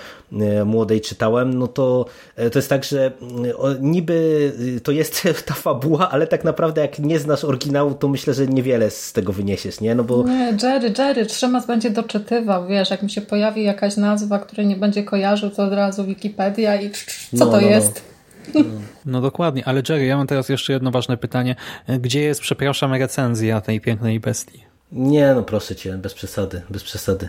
młodej 0.64 1.00
czytałem, 1.00 1.59
no 1.59 1.68
to 1.68 2.06
to 2.52 2.59
jest 2.59 2.68
tak, 2.68 2.85
że 2.85 3.12
niby 3.80 4.52
to 4.83 4.92
jest 4.92 5.23
ta 5.47 5.54
fabuła, 5.54 6.11
ale 6.11 6.26
tak 6.26 6.45
naprawdę 6.45 6.80
jak 6.80 6.99
nie 6.99 7.18
znasz 7.18 7.45
oryginału, 7.45 7.95
to 7.95 8.09
myślę, 8.09 8.35
że 8.35 8.47
niewiele 8.47 8.90
z 8.90 9.12
tego 9.12 9.33
wyniesiesz, 9.33 9.80
nie? 9.80 9.95
No 9.95 10.04
bo 10.04 10.23
nie, 10.23 10.54
Jerry, 10.66 10.92
Jerry, 10.99 11.26
Trzymas 11.26 11.66
będzie 11.66 11.90
doczytywał, 11.90 12.66
wiesz, 12.66 12.90
jak 12.90 13.02
mi 13.02 13.11
się 13.11 13.20
pojawi 13.20 13.62
jakaś 13.64 13.96
nazwa, 13.96 14.38
której 14.38 14.66
nie 14.66 14.76
będzie 14.76 15.04
kojarzył, 15.04 15.50
to 15.50 15.64
od 15.64 15.73
razu 15.73 16.04
Wikipedia 16.04 16.80
i 16.80 16.90
co 16.90 16.96
No, 17.32 17.46
to 17.46 17.52
no, 17.52 17.61
no. 17.61 17.66
jest? 17.68 18.02
No 19.06 19.20
dokładnie, 19.20 19.62
ale 19.64 19.82
Jerry, 19.88 20.06
ja 20.06 20.16
mam 20.16 20.26
teraz 20.26 20.49
jeszcze 20.49 20.73
jedno 20.73 20.90
ważne 20.90 21.16
pytanie. 21.16 21.56
Gdzie 22.00 22.20
jest, 22.20 22.40
przepraszam, 22.40 22.94
recenzja 22.94 23.61
tej 23.61 23.80
pięknej 23.80 24.20
bestii? 24.20 24.64
Nie, 24.92 25.32
no 25.35 25.42
proszę 25.42 25.76
cię, 25.76 25.92
bez 25.99 26.14
przesady, 26.14 26.62
bez 26.70 26.85
przesady. 26.85 27.28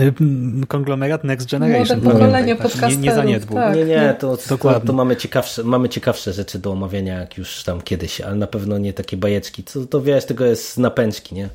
Y, 0.00 0.66
Konglomerat 0.68 1.24
Next 1.24 1.50
Generation. 1.50 2.00
Młode 2.00 2.12
pokolenie 2.12 2.32
pamiętaj, 2.32 2.56
tak, 2.56 2.62
podcasterów, 2.72 2.98
Nie, 3.02 3.08
nie 3.08 3.14
zaniedbuj. 3.14 3.56
tak. 3.56 3.76
nie, 3.76 3.84
nie, 3.84 4.16
to, 4.18 4.36
to, 4.36 4.48
Dokładnie. 4.48 4.86
to 4.86 4.92
mamy, 4.92 5.16
ciekawsze, 5.16 5.64
mamy 5.64 5.88
ciekawsze 5.88 6.32
rzeczy 6.32 6.58
do 6.58 6.72
omawiania 6.72 7.20
jak 7.20 7.38
już 7.38 7.62
tam 7.64 7.80
kiedyś, 7.80 8.20
ale 8.20 8.36
na 8.36 8.46
pewno 8.46 8.78
nie 8.78 8.92
takie 8.92 9.16
bajeczki. 9.16 9.62
To, 9.62 9.86
to 9.86 10.00
wiesz, 10.02 10.24
tego 10.24 10.44
jest 10.46 10.68
z 10.68 10.78
napęczki, 10.78 11.34
nie? 11.34 11.48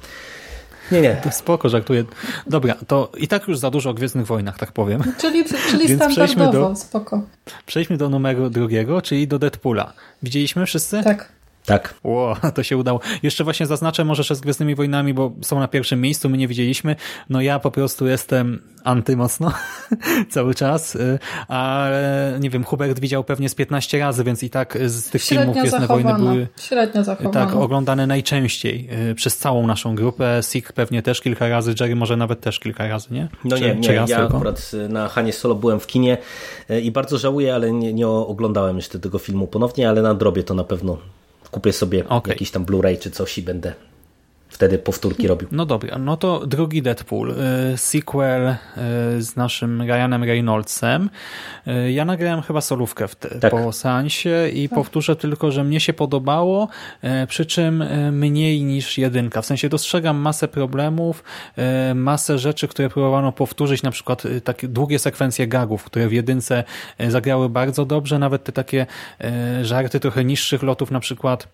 Nie, 0.92 1.02
nie. 1.02 1.22
Spoko, 1.32 1.70
żartuję. 1.70 2.04
Dobra, 2.48 2.76
to 2.88 3.12
i 3.18 3.28
tak 3.28 3.48
już 3.48 3.58
za 3.60 3.72
dużo 3.72 3.90
o 3.90 3.94
Gwiezdnych 3.94 4.26
Wojnach, 4.28 4.58
tak 4.58 4.72
powiem. 4.72 5.04
Czyli, 5.18 5.46
czyli 5.72 5.88
Więc 5.88 6.02
przejdźmy 6.02 6.28
standardowo, 6.28 6.70
do- 6.70 6.76
spoko. 6.76 7.22
Przejdźmy 7.66 7.98
do 7.98 8.10
numeru 8.10 8.50
drugiego, 8.50 9.02
czyli 9.02 9.28
do 9.28 9.40
Deadpoola. 9.40 9.94
Widzieliśmy 10.24 10.66
wszyscy? 10.66 11.04
Tak. 11.04 11.37
Tak. 11.68 11.94
Ło, 12.04 12.36
to 12.56 12.64
się 12.64 12.78
udało. 12.78 13.00
Jeszcze 13.24 13.44
właśnie 13.44 13.66
zaznaczę 13.66 14.06
może 14.06 14.24
że 14.24 14.36
z 14.36 14.42
Gwiezdnymi 14.42 14.76
Wojnami, 14.76 15.14
bo 15.14 15.32
są 15.42 15.60
na 15.60 15.68
pierwszym 15.68 16.02
miejscu, 16.02 16.30
my 16.30 16.38
nie 16.38 16.48
widzieliśmy. 16.48 16.96
No 17.30 17.42
ja 17.42 17.60
po 17.60 17.72
prostu 17.72 18.08
jestem 18.08 18.62
anty 18.84 19.18
mocno 19.18 19.52
cały 20.30 20.56
czas, 20.56 20.96
y, 20.96 21.20
ale 21.48 22.38
nie 22.40 22.50
wiem, 22.50 22.64
Hubert 22.64 23.00
widział 23.00 23.24
pewnie 23.24 23.50
z 23.50 23.56
15 23.56 24.00
razy, 24.00 24.24
więc 24.24 24.44
i 24.44 24.50
tak 24.50 24.78
z 24.86 25.10
tych 25.10 25.24
filmów 25.24 25.46
Średnio 25.46 25.62
Gwiezdne 25.62 25.88
Wojny 25.88 26.14
były 26.14 26.48
Średnio 26.62 27.04
zachowana. 27.04 27.46
tak 27.46 27.56
oglądane 27.56 28.08
najczęściej 28.08 28.90
y, 29.12 29.16
przez 29.16 29.38
całą 29.38 29.68
naszą 29.68 29.96
grupę. 29.96 30.40
Sik 30.52 30.74
pewnie 30.74 31.02
też 31.02 31.22
kilka 31.22 31.50
razy, 31.50 31.74
Jerry 31.80 31.96
może 31.96 32.18
nawet 32.18 32.42
też 32.42 32.60
kilka 32.60 32.88
razy, 32.88 33.14
nie? 33.14 33.28
No 33.44 33.58
Czy- 33.58 33.64
nie, 33.64 33.82
czy 33.82 33.90
nie, 33.92 33.96
raz 33.96 34.10
ja 34.10 34.18
tylko? 34.20 34.36
akurat 34.36 34.72
na 34.90 35.08
Hanie 35.08 35.34
Solo 35.34 35.56
byłem 35.56 35.80
w 35.80 35.88
kinie 35.88 36.18
i 36.84 36.92
bardzo 36.92 37.18
żałuję, 37.18 37.56
ale 37.56 37.72
nie, 37.72 37.94
nie 37.94 38.08
oglądałem 38.08 38.76
jeszcze 38.76 39.00
tego 39.00 39.20
filmu 39.20 39.48
ponownie, 39.48 39.90
ale 39.90 40.02
nadrobię 40.02 40.44
to 40.44 40.54
na 40.54 40.64
pewno. 40.64 40.98
Kupię 41.52 41.74
sobie 41.74 42.10
Okej. 42.10 42.32
jakiś 42.32 42.52
tam 42.52 42.66
Blu-ray 42.66 43.00
czy 43.00 43.12
coś 43.12 43.38
i 43.38 43.42
będę 43.42 43.74
wtedy 44.58 44.78
powtórki 44.78 45.28
robił. 45.28 45.48
No 45.52 45.66
dobra, 45.66 45.98
no 45.98 46.18
to 46.18 46.48
drugi 46.48 46.82
Deadpool, 46.82 47.32
y, 47.74 47.78
sequel 47.78 48.48
y, 48.50 48.56
z 49.22 49.36
naszym 49.36 49.82
Ryanem 49.82 50.24
Reynoldsem. 50.24 51.10
Y, 51.68 51.92
Ja 51.92 52.06
nagrałem 52.06 52.42
chyba 52.42 52.62
solówkę 52.62 53.08
w 53.08 53.16
te, 53.16 53.40
Tak. 53.40 53.52
po 53.52 53.72
seansie 53.74 54.50
i 54.54 54.70
powtórzę 54.70 55.16
tylko, 55.16 55.52
że 55.52 55.64
mnie 55.64 55.80
się 55.80 55.94
podobało, 55.94 56.68
przy 57.28 57.46
czym 57.46 57.84
mniej 58.12 58.64
niż 58.64 58.98
jedynka. 58.98 59.42
W 59.42 59.46
sensie 59.46 59.70
dostrzegam 59.70 60.18
masę 60.18 60.48
problemów, 60.48 61.24
masę 61.96 62.40
rzeczy, 62.40 62.68
które 62.68 62.90
próbowano 62.90 63.32
powtórzyć, 63.32 63.84
na 63.84 63.92
przykład 63.92 64.24
takie 64.44 64.68
długie 64.68 65.00
sekwencje 65.00 65.48
gagów, 65.48 65.84
które 65.84 66.08
w 66.08 66.14
jedynce 66.14 66.64
zagrały 67.10 67.50
bardzo 67.50 67.86
dobrze, 67.86 68.20
nawet 68.20 68.44
te 68.44 68.52
takie 68.52 68.86
żarty 69.62 70.00
trochę 70.00 70.26
niższych 70.26 70.64
lotów, 70.64 70.92
na 70.92 71.00
przykład 71.00 71.48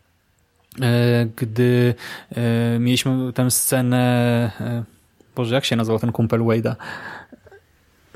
gdy 1.36 1.96
e, 2.36 2.80
mieliśmy 2.80 3.34
tę 3.34 3.52
scenę 3.52 4.02
e, 4.62 4.84
Boże, 5.36 5.56
jak 5.56 5.66
się 5.66 5.76
nazywał 5.76 6.00
ten 6.00 6.12
kumpel 6.12 6.40
Wade'a? 6.40 6.76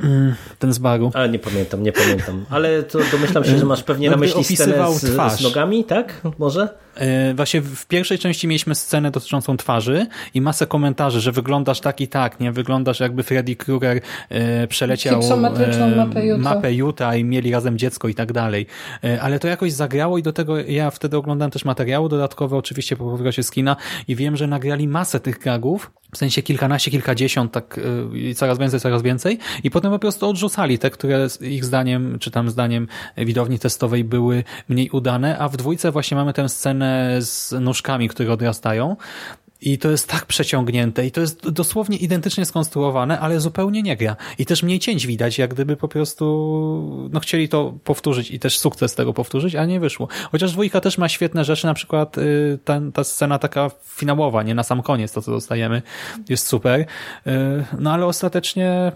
Mm, 0.03 0.35
Ten 0.59 0.73
z 0.73 0.77
baru. 0.77 1.11
Ale 1.13 1.29
nie 1.29 1.39
pamiętam, 1.39 1.83
nie 1.83 1.91
pamiętam. 1.91 2.45
Ale 2.49 2.83
to 2.83 2.99
domyślam 3.11 3.43
się, 3.43 3.57
że 3.57 3.65
masz 3.65 3.83
pewnie 3.83 4.09
na 4.09 4.17
myśli 4.17 4.43
scenę 4.43 4.93
z, 4.93 5.13
twarz. 5.13 5.33
z 5.39 5.43
nogami, 5.43 5.83
tak? 5.83 6.21
Może? 6.39 6.69
E, 6.97 7.33
Właśnie 7.33 7.61
w 7.61 7.85
pierwszej 7.85 8.19
części 8.19 8.47
mieliśmy 8.47 8.75
scenę 8.75 9.11
dotyczącą 9.11 9.57
twarzy 9.57 10.07
i 10.33 10.41
masę 10.41 10.67
komentarzy, 10.67 11.21
że 11.21 11.31
wyglądasz 11.31 11.79
tak 11.79 12.01
i 12.01 12.07
tak, 12.07 12.39
nie? 12.39 12.51
Wyglądasz 12.51 12.99
jakby 12.99 13.23
Freddy 13.23 13.55
Krueger 13.55 14.01
e, 14.29 14.67
przeleciał 14.67 15.21
e, 15.31 15.35
mapę 15.35 16.25
Utah. 16.25 16.43
mapę 16.43 16.73
Utah 16.73 17.17
i 17.17 17.23
mieli 17.23 17.51
razem 17.51 17.77
dziecko 17.77 18.07
i 18.07 18.15
tak 18.15 18.31
dalej. 18.33 18.65
Ale 19.21 19.39
to 19.39 19.47
jakoś 19.47 19.73
zagrało 19.73 20.17
i 20.17 20.23
do 20.23 20.33
tego 20.33 20.57
ja 20.57 20.91
wtedy 20.91 21.17
oglądałem 21.17 21.51
też 21.51 21.65
materiały 21.65 22.09
dodatkowe, 22.09 22.57
oczywiście 22.57 22.95
po 22.95 23.03
powrocie 23.03 23.43
z 23.43 23.51
kina 23.51 23.75
i 24.07 24.15
wiem, 24.15 24.37
że 24.37 24.47
nagrali 24.47 24.87
masę 24.87 25.19
tych 25.19 25.39
gagów, 25.39 25.91
w 26.13 26.17
sensie 26.17 26.41
kilkanaście, 26.41 26.91
kilkadziesiąt, 26.91 27.51
tak 27.51 27.79
i 28.13 28.35
coraz 28.35 28.59
więcej, 28.59 28.79
coraz 28.79 29.01
więcej 29.01 29.39
i 29.63 29.71
potem 29.71 29.91
po 29.91 29.99
prostu 29.99 30.29
odrzucali 30.29 30.79
te, 30.79 30.89
które 30.89 31.27
ich 31.41 31.65
zdaniem, 31.65 32.19
czy 32.19 32.31
tam 32.31 32.49
zdaniem 32.49 32.87
widowni 33.17 33.59
testowej 33.59 34.03
były 34.03 34.43
mniej 34.69 34.89
udane, 34.89 35.37
a 35.37 35.49
w 35.49 35.57
dwójce 35.57 35.91
właśnie 35.91 36.17
mamy 36.17 36.33
tę 36.33 36.49
scenę 36.49 36.86
z 37.19 37.51
nóżkami, 37.51 38.09
które 38.09 38.33
odrastają 38.33 38.95
i 39.61 39.77
to 39.77 39.91
jest 39.91 40.09
tak 40.09 40.25
przeciągnięte 40.25 41.05
i 41.05 41.11
to 41.11 41.21
jest 41.21 41.49
dosłownie 41.49 41.97
identycznie 41.97 42.45
skonstruowane, 42.45 43.19
ale 43.19 43.39
zupełnie 43.39 43.83
nie 43.83 43.97
gra. 43.97 44.15
I 44.37 44.45
też 44.45 44.63
mniej 44.63 44.79
cięć 44.79 45.07
widać, 45.07 45.37
jak 45.37 45.53
gdyby 45.53 45.77
po 45.77 45.87
prostu 45.87 47.09
no 47.13 47.19
chcieli 47.19 47.49
to 47.49 47.73
powtórzyć 47.83 48.31
i 48.31 48.39
też 48.39 48.59
sukces 48.59 48.95
tego 48.95 49.13
powtórzyć, 49.13 49.55
a 49.55 49.65
nie 49.65 49.79
wyszło. 49.79 50.07
Chociaż 50.31 50.51
dwójka 50.51 50.81
też 50.81 50.97
ma 50.97 51.09
świetne 51.09 51.45
rzeczy, 51.45 51.65
na 51.65 51.73
przykład 51.73 52.17
y, 52.17 52.59
ta, 52.65 52.81
ta 52.93 53.03
scena 53.03 53.39
taka 53.39 53.71
finałowa, 53.83 54.43
nie 54.43 54.55
na 54.55 54.63
sam 54.63 54.81
koniec 54.81 55.11
to, 55.11 55.21
co 55.21 55.31
dostajemy, 55.31 55.81
jest 56.29 56.47
super. 56.47 56.79
Y, 56.79 56.85
no 57.79 57.93
ale 57.93 58.05
ostatecznie 58.05 58.91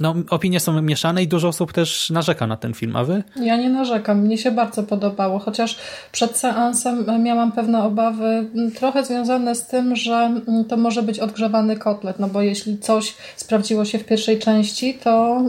no, 0.00 0.14
opinie 0.30 0.60
są 0.60 0.82
mieszane 0.82 1.22
i 1.22 1.28
dużo 1.28 1.48
osób 1.48 1.72
też 1.72 2.10
narzeka 2.10 2.46
na 2.46 2.56
ten 2.56 2.74
film, 2.74 2.96
a 2.96 3.04
wy? 3.04 3.22
Ja 3.36 3.56
nie 3.56 3.70
narzekam, 3.70 4.20
mnie 4.20 4.38
się 4.38 4.50
bardzo 4.50 4.82
podobało, 4.82 5.38
chociaż 5.38 5.78
przed 6.12 6.36
seansem 6.36 7.22
miałam 7.22 7.52
pewne 7.52 7.84
obawy, 7.84 8.46
trochę 8.74 9.04
związane 9.04 9.54
z 9.54 9.66
tym, 9.66 9.96
że 9.96 10.42
to 10.68 10.76
może 10.76 11.02
być 11.02 11.18
odgrzewany 11.18 11.76
kotlet, 11.76 12.18
no 12.18 12.28
bo 12.28 12.42
jeśli 12.42 12.78
coś 12.78 13.14
sprawdziło 13.36 13.84
się 13.84 13.98
w 13.98 14.04
pierwszej 14.04 14.38
części, 14.38 14.94
to 14.94 15.42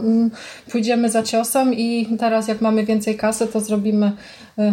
pójdziemy 0.70 1.10
za 1.10 1.22
ciosem 1.22 1.74
i 1.74 2.16
teraz 2.18 2.48
jak 2.48 2.60
mamy 2.60 2.84
więcej 2.84 3.16
kasy, 3.16 3.46
to 3.46 3.60
zrobimy 3.60 4.06
e, 4.06 4.12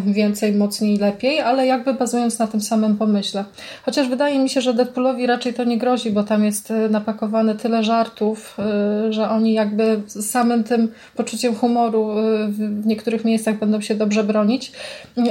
więcej, 0.06 0.54
mocniej, 0.54 0.98
lepiej, 0.98 1.42
ale 1.42 1.68
jakby 1.68 1.94
bazując 1.94 2.40
na 2.40 2.48
tym 2.48 2.62
samym 2.62 2.98
pomyśle. 2.98 3.46
Chociaż 3.86 4.10
wydaje 4.10 4.40
mi 4.40 4.50
się, 4.50 4.62
że 4.62 4.74
Deadpoolowi 4.74 5.28
raczej 5.28 5.54
to 5.54 5.64
nie 5.64 5.78
grozi, 5.78 6.12
bo 6.12 6.24
tam 6.24 6.44
jest 6.44 6.72
e, 6.72 6.90
napakowane 6.90 7.56
tyle 7.56 7.84
żartów, 7.84 8.58
e, 8.60 9.14
że 9.14 9.30
oni 9.30 9.54
jakby 9.54 10.02
samym 10.08 10.64
tym 10.64 10.92
poczuciem 11.16 11.56
humoru 11.56 12.10
w 12.48 12.86
niektórych 12.86 13.26
miejscach 13.26 13.60
będą 13.60 13.82
się 13.82 13.96
dobrze 13.96 14.24
bronić. 14.24 14.72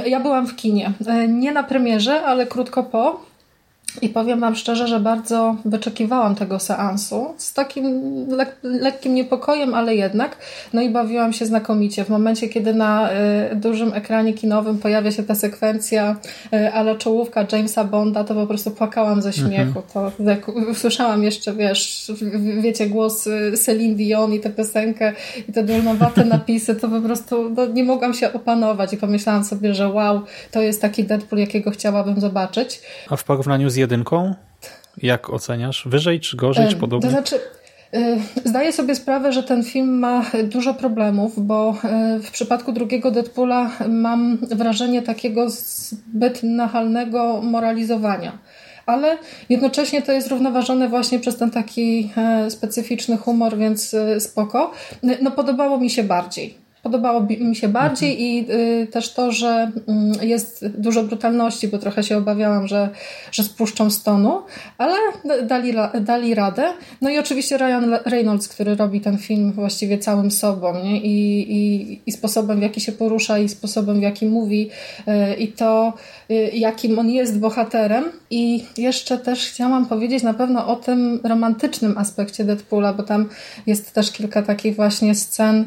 Ja 0.05 0.19
byłam 0.19 0.47
w 0.47 0.55
kinie. 0.55 0.91
Nie 1.27 1.51
na 1.51 1.63
premierze, 1.63 2.21
ale 2.21 2.45
krótko 2.45 2.83
po. 2.83 3.28
I 4.01 4.09
powiem 4.09 4.39
Wam 4.39 4.55
szczerze, 4.55 4.87
że 4.87 4.99
bardzo 4.99 5.55
wyczekiwałam 5.65 6.35
tego 6.35 6.59
seansu 6.59 7.33
z 7.37 7.53
takim 7.53 7.85
lek 8.29 8.55
lekkim 8.63 9.15
niepokojem, 9.15 9.73
ale 9.73 9.95
jednak. 9.95 10.37
No 10.73 10.81
i 10.81 10.89
bawiłam 10.89 11.33
się 11.33 11.45
znakomicie. 11.45 12.03
W 12.05 12.09
momencie, 12.09 12.49
kiedy 12.49 12.73
na 12.73 13.09
y, 13.51 13.55
dużym 13.55 13.93
ekranie 13.93 14.33
kinowym 14.33 14.77
pojawia 14.77 15.11
się 15.11 15.23
ta 15.23 15.35
sekwencja, 15.35 16.15
y, 16.53 16.73
ale 16.73 16.95
czołówka 16.95 17.45
Jamesa 17.51 17.83
Bonda, 17.83 18.23
to 18.23 18.35
po 18.35 18.47
prostu 18.47 18.71
płakałam 18.71 19.21
ze 19.21 19.33
śmiechu. 19.33 19.79
Mhm. 19.79 20.11
To 20.17 20.23
jak 20.23 20.47
usłyszałam 20.47 21.23
jeszcze, 21.23 21.53
wiesz, 21.53 22.11
wiecie, 22.61 22.87
głos 22.87 23.29
Celine 23.65 23.95
Dion 23.95 24.33
i 24.33 24.39
tę 24.39 24.49
piosenkę 24.49 25.13
i 25.47 25.53
te 25.53 25.63
dolnowate 25.63 26.25
napisy, 26.35 26.75
to 26.75 26.89
po 26.89 27.01
prostu 27.01 27.49
no, 27.49 27.65
nie 27.65 27.83
mogłam 27.83 28.13
się 28.13 28.33
opanować 28.33 28.93
i 28.93 28.97
pomyślałam 28.97 29.43
sobie, 29.43 29.73
że 29.73 29.89
wow, 29.89 30.21
to 30.51 30.61
jest 30.61 30.81
taki 30.81 31.03
Deadpool, 31.03 31.39
jakiego 31.39 31.71
chciałabym 31.71 32.21
zobaczyć. 32.21 32.81
A 33.09 33.15
w 33.15 33.23
porównaniu 33.23 33.69
z 33.69 33.88
jedynką? 33.89 34.35
Jak 34.97 35.29
oceniasz? 35.29 35.83
Wyżej 35.85 36.19
czy 36.19 36.37
gorzej, 36.37 36.67
czy 36.67 36.75
podobnie? 36.75 37.09
To 37.09 37.15
znaczy, 37.15 37.39
Zdaję 38.45 38.73
sobie 38.73 38.95
sprawę, 38.95 39.33
że 39.33 39.43
ten 39.43 39.63
film 39.63 39.99
ma 39.99 40.25
dużo 40.43 40.73
problemów, 40.73 41.47
bo 41.47 41.75
w 42.23 42.31
przypadku 42.31 42.71
drugiego 42.71 43.11
Deadpoola 43.11 43.71
mam 43.87 44.37
wrażenie 44.51 45.01
takiego 45.01 45.49
zbyt 45.49 46.43
nachalnego 46.43 47.41
moralizowania. 47.41 48.37
Ale 48.85 49.17
jednocześnie 49.49 50.01
to 50.01 50.11
jest 50.11 50.27
równoważone 50.27 50.89
właśnie 50.89 51.19
przez 51.19 51.37
ten 51.37 51.51
taki 51.51 52.11
specyficzny 52.49 53.17
humor, 53.17 53.57
więc 53.57 53.95
spoko. 54.19 54.71
No 55.21 55.31
podobało 55.31 55.77
mi 55.77 55.89
się 55.89 56.03
bardziej. 56.03 56.57
Podobało 56.83 57.27
mi 57.39 57.55
się 57.55 57.67
bardziej 57.67 58.11
mhm. 58.11 58.29
i 58.29 58.45
y, 58.83 58.87
też 58.87 59.13
to, 59.13 59.31
że 59.31 59.71
y, 60.21 60.25
jest 60.25 60.67
dużo 60.67 61.03
brutalności, 61.03 61.67
bo 61.67 61.77
trochę 61.77 62.03
się 62.03 62.17
obawiałam, 62.17 62.67
że, 62.67 62.89
że 63.31 63.43
spuszczą 63.43 63.89
stonu, 63.89 64.41
ale 64.77 64.93
dali, 65.43 65.73
dali 66.01 66.35
radę. 66.35 66.73
No 67.01 67.09
i 67.09 67.17
oczywiście 67.19 67.57
Ryan 67.57 67.97
Reynolds, 68.05 68.47
który 68.47 68.75
robi 68.75 69.01
ten 69.01 69.17
film 69.17 69.51
właściwie 69.51 69.97
całym 69.97 70.31
sobą 70.31 70.83
nie? 70.83 71.01
I, 71.01 71.51
i, 71.51 72.01
i 72.05 72.11
sposobem, 72.11 72.59
w 72.59 72.61
jaki 72.61 72.81
się 72.81 72.91
porusza, 72.91 73.39
i 73.39 73.49
sposobem, 73.49 73.99
w 73.99 74.03
jaki 74.03 74.25
mówi, 74.25 74.69
y, 75.07 75.35
i 75.35 75.47
to, 75.47 75.93
y, 76.31 76.33
jakim 76.53 76.99
on 76.99 77.09
jest 77.09 77.39
bohaterem. 77.39 78.03
I 78.31 78.65
jeszcze 78.77 79.17
też 79.17 79.47
chciałam 79.47 79.85
powiedzieć 79.85 80.23
na 80.23 80.33
pewno 80.33 80.67
o 80.67 80.75
tym 80.75 81.19
romantycznym 81.23 81.97
aspekcie 81.97 82.43
Deadpoola, 82.43 82.93
bo 82.93 83.03
tam 83.03 83.29
jest 83.67 83.93
też 83.93 84.11
kilka 84.11 84.41
takich 84.41 84.75
właśnie 84.75 85.15
scen 85.15 85.65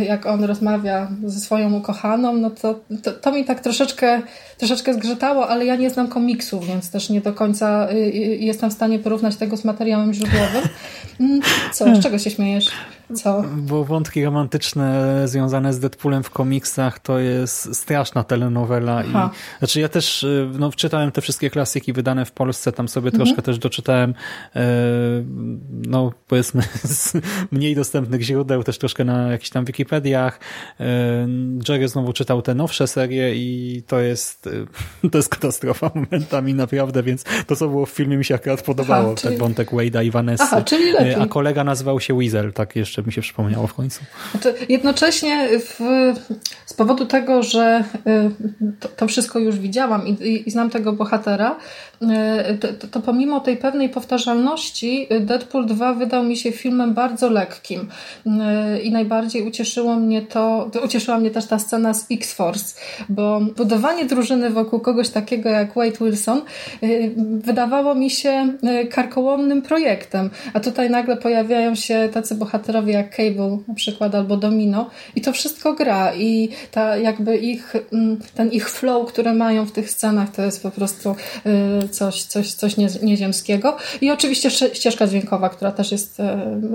y, 0.00 0.04
jak 0.08 0.26
on 0.26 0.44
rozmawia 0.44 1.08
ze 1.24 1.40
swoją 1.40 1.74
ukochaną, 1.74 2.32
no 2.36 2.50
to, 2.50 2.80
to, 3.02 3.12
to, 3.12 3.32
mi 3.32 3.44
tak 3.44 3.60
troszeczkę, 3.60 4.22
troszeczkę 4.58 4.94
zgrzytało, 4.94 5.48
ale 5.48 5.64
ja 5.64 5.76
nie 5.76 5.90
znam 5.90 6.08
komiksów, 6.08 6.66
więc 6.66 6.90
też 6.90 7.10
nie 7.10 7.20
do 7.20 7.32
końca 7.32 7.88
y, 7.90 7.94
y, 7.94 8.38
jestem 8.40 8.70
w 8.70 8.72
stanie 8.72 8.98
porównać 8.98 9.36
tego 9.36 9.56
z 9.56 9.64
materiałem 9.64 10.14
źródłowym. 10.14 10.62
Mm, 11.20 11.40
co, 11.72 11.94
z 11.96 12.02
czego 12.02 12.18
się 12.18 12.30
śmiejesz? 12.30 12.70
Co? 13.14 13.44
Bo 13.56 13.84
wątki 13.84 14.24
romantyczne 14.24 15.22
związane 15.28 15.72
z 15.72 15.80
Deadpoolem 15.80 16.22
w 16.22 16.30
komiksach 16.30 16.98
to 16.98 17.18
jest 17.18 17.76
straszna 17.76 18.24
telenowela. 18.24 19.04
I, 19.04 19.10
znaczy 19.58 19.80
ja 19.80 19.88
też 19.88 20.22
y, 20.22 20.50
no, 20.58 20.70
czytałem 20.72 21.12
te 21.12 21.20
wszystkie 21.20 21.50
klasyki 21.50 21.92
wydane 21.92 22.24
w 22.24 22.32
Polsce, 22.32 22.72
tam 22.72 22.88
sobie 22.88 23.08
mhm. 23.08 23.24
troszkę 23.24 23.42
też 23.42 23.58
doczytałem 23.58 24.14
e, 24.56 24.64
no 25.86 26.12
powiedzmy 26.28 26.62
z 26.84 27.12
mniej 27.52 27.74
dostępnych 27.74 28.22
źródeł, 28.22 28.64
też 28.64 28.78
troszkę 28.78 29.04
na 29.04 29.32
jakichś 29.32 29.50
tam 29.50 29.64
Wikipediach. 29.64 30.40
E, 30.80 31.28
Jerry 31.68 31.88
znowu 31.88 32.12
czytał 32.12 32.42
te 32.42 32.54
nowsze 32.54 32.86
serie 32.86 33.34
i 33.34 33.82
to 33.86 34.00
jest 34.00 34.46
e, 35.02 35.08
to 35.10 35.18
jest 35.18 35.28
katastrofa 35.28 35.90
momentami 35.94 36.54
naprawdę, 36.54 37.02
więc 37.02 37.24
to 37.46 37.56
co 37.56 37.68
było 37.68 37.86
w 37.86 37.90
filmie 37.90 38.16
mi 38.16 38.24
się 38.24 38.34
akurat 38.34 38.62
podobało, 38.62 39.06
Aha, 39.06 39.14
czyli... 39.16 39.34
ten 39.34 39.40
wątek 39.40 39.70
Wade'a 39.70 40.04
i 40.04 40.10
Vanessa. 40.10 40.44
Aha, 40.44 40.62
czyli 40.62 40.92
lepiej. 40.92 41.14
A 41.14 41.26
kolega 41.26 41.64
nazywał 41.64 42.00
się 42.00 42.14
Weasel, 42.18 42.52
tak 42.52 42.76
jeszcze 42.76 42.97
jeszcze 42.98 43.06
mi 43.06 43.12
się 43.12 43.20
przypomniało 43.20 43.66
w 43.66 43.74
końcu. 43.74 44.00
Znaczy, 44.30 44.54
jednocześnie 44.68 45.48
w, 45.58 45.80
z 46.66 46.74
powodu 46.74 47.06
tego, 47.06 47.42
że 47.42 47.84
y, 48.06 48.30
to, 48.80 48.88
to 48.88 49.06
wszystko 49.06 49.38
już 49.38 49.58
widziałam 49.58 50.06
i, 50.06 50.10
i, 50.10 50.48
i 50.48 50.50
znam 50.50 50.70
tego 50.70 50.92
bohatera, 50.92 51.56
to, 52.60 52.88
to, 52.90 53.00
pomimo 53.00 53.40
tej 53.40 53.56
pewnej 53.56 53.88
powtarzalności 53.88 55.08
Deadpool 55.20 55.66
2 55.66 55.94
wydał 55.94 56.24
mi 56.24 56.36
się 56.36 56.52
filmem 56.52 56.94
bardzo 56.94 57.30
lekkim 57.30 57.88
y, 58.26 58.80
i 58.80 58.90
najbardziej 58.90 59.42
ucieszyło 59.42 59.96
mnie 59.96 60.22
to, 60.22 60.70
ucieszyła 60.84 61.18
mnie 61.18 61.30
też 61.30 61.46
ta 61.46 61.58
scena 61.58 61.94
z 61.94 62.06
X-Force, 62.10 62.80
bo 63.08 63.40
budowanie 63.56 64.04
drużyny 64.04 64.50
wokół 64.50 64.80
kogoś 64.80 65.08
takiego 65.08 65.48
jak 65.48 65.74
Wade 65.74 65.98
Wilson 66.00 66.42
wydawało 67.18 67.94
mi 67.94 68.10
się 68.10 68.52
karkołomnym 68.90 69.62
projektem, 69.62 70.30
a 70.52 70.60
tutaj 70.60 70.90
nagle 70.90 71.16
pojawiają 71.16 71.74
się 71.74 72.08
tacy 72.12 72.34
bohaterowie 72.34 72.92
jak 72.92 73.16
Cable 73.16 73.58
na 73.68 73.74
przykład 73.74 74.14
albo 74.14 74.36
Domino 74.36 74.90
i 75.16 75.20
to 75.20 75.32
wszystko 75.32 75.72
gra. 75.72 76.14
I 76.14 76.48
ta 76.70 76.96
jakby 76.96 77.36
ich, 77.36 77.74
mm, 77.92 78.18
ten 78.34 78.50
ich 78.52 78.70
flow, 78.70 79.08
które 79.08 79.34
mają 79.34 79.66
w 79.66 79.72
tych 79.72 79.90
scenach 79.90 80.30
to 80.30 80.42
jest 80.42 80.62
po 80.62 80.70
prostu 80.70 81.16
coś, 81.88 82.22
coś, 82.22 82.52
coś 82.52 82.76
nieziemskiego 83.02 83.76
i 84.00 84.10
oczywiście 84.10 84.50
ścieżka 84.50 85.06
dźwiękowa, 85.06 85.48
która 85.48 85.72
też 85.72 85.92
jest 85.92 86.20
y, 86.20 86.22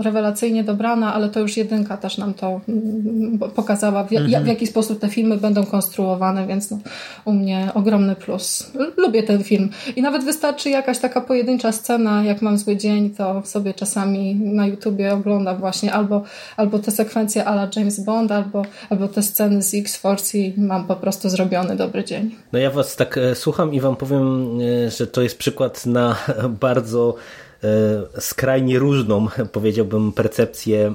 rewelacyjnie 0.04 0.63
dobrana, 0.63 1.13
ale 1.13 1.30
to 1.30 1.39
już 1.39 1.58
jedynka 1.58 1.97
też 1.97 2.17
nam 2.17 2.34
to 2.34 2.62
mm, 2.69 3.39
pokazała 3.56 4.04
w, 4.04 4.13
mhm. 4.13 4.43
w 4.43 4.47
jaki 4.47 4.67
sposób 4.67 4.99
te 4.99 5.10
filmy 5.10 5.38
będą 5.38 5.65
konstruowane, 5.65 6.47
więc 6.47 6.71
no, 6.71 6.78
u 7.26 7.34
mnie 7.34 7.69
ogromny 7.73 8.15
plus. 8.15 8.71
Lubię 8.97 9.23
ten 9.23 9.43
film 9.43 9.69
i 9.95 10.02
nawet 10.02 10.23
wystarczy 10.23 10.69
jakaś 10.69 10.99
taka 10.99 11.21
pojedyncza 11.21 11.71
scena, 11.71 12.23
jak 12.23 12.41
mam 12.41 12.58
zły 12.58 12.78
dzień, 12.78 13.10
to 13.10 13.41
sobie 13.45 13.73
czasami 13.73 14.36
na 14.36 14.67
YouTubie 14.67 15.13
oglądam 15.13 15.58
właśnie 15.58 15.93
albo, 15.93 16.23
albo 16.58 16.80
te 16.80 16.91
sekwencje 16.91 17.45
ala 17.45 17.69
James 17.76 17.99
Bond, 17.99 18.32
albo, 18.32 18.65
albo 18.89 19.08
te 19.08 19.21
sceny 19.21 19.62
z 19.62 19.73
X-Force 19.73 20.38
i 20.38 20.54
mam 20.58 20.88
po 20.88 20.95
prostu 20.95 21.30
zrobiony 21.30 21.76
dobry 21.76 22.04
dzień. 22.04 22.36
No 22.54 22.60
ja 22.60 22.69
was 22.69 22.95
tak 22.95 23.17
e, 23.17 23.36
słucham 23.36 23.73
i 23.73 23.80
wam 23.80 23.95
powiem, 23.95 24.47
e, 24.88 24.91
że 25.03 25.07
to 25.07 25.21
jest 25.21 25.37
przykład 25.37 25.85
na 25.85 26.15
bardzo 26.61 27.15
e, 27.63 28.21
skrajnie 28.21 28.79
różną, 28.79 29.27
powiedziałbym, 29.51 30.11
percepcję 30.11 30.93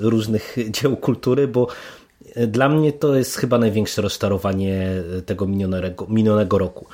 różnych 0.00 0.56
dzieł 0.70 0.96
kultury, 0.96 1.48
bo 1.48 1.68
dla 2.46 2.68
mnie 2.68 2.92
to 2.92 3.16
jest 3.16 3.36
chyba 3.36 3.58
największe 3.58 4.02
rozczarowanie 4.02 4.90
tego 5.26 5.46
minionego, 5.46 6.06
minionego 6.08 6.58
roku. 6.58 6.86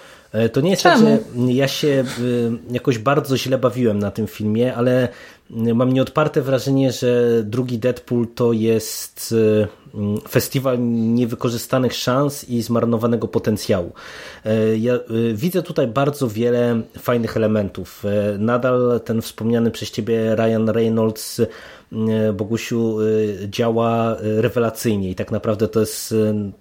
To 0.52 0.60
nie 0.60 0.70
jest 0.70 0.82
Czemu? 0.82 0.94
tak, 0.94 1.04
że 1.04 1.52
ja 1.52 1.68
się 1.68 2.04
jakoś 2.70 2.98
bardzo 2.98 3.36
źle 3.36 3.58
bawiłem 3.58 3.98
na 3.98 4.10
tym 4.10 4.26
filmie, 4.26 4.74
ale 4.74 5.08
mam 5.50 5.92
nieodparte 5.92 6.42
wrażenie, 6.42 6.92
że 6.92 7.42
drugi 7.44 7.78
Deadpool 7.78 8.26
to 8.34 8.52
jest 8.52 9.34
festiwal 10.28 10.78
niewykorzystanych 11.14 11.94
szans 11.94 12.48
i 12.48 12.62
zmarnowanego 12.62 13.28
potencjału. 13.28 13.92
E, 14.44 14.76
ja 14.76 14.94
y, 14.94 15.34
widzę 15.34 15.62
tutaj 15.62 15.86
bardzo 15.86 16.28
wiele 16.28 16.80
fajnych 16.98 17.36
elementów. 17.36 18.04
E, 18.04 18.38
nadal 18.38 19.00
ten 19.04 19.22
wspomniany 19.22 19.70
przez 19.70 19.90
ciebie 19.90 20.36
Ryan 20.36 20.68
Reynolds 20.68 21.40
Bogusiu 22.34 22.98
działa 23.48 24.16
rewelacyjnie 24.20 25.10
i 25.10 25.14
tak 25.14 25.30
naprawdę 25.30 25.68
to 25.68 25.80
jest 25.80 26.14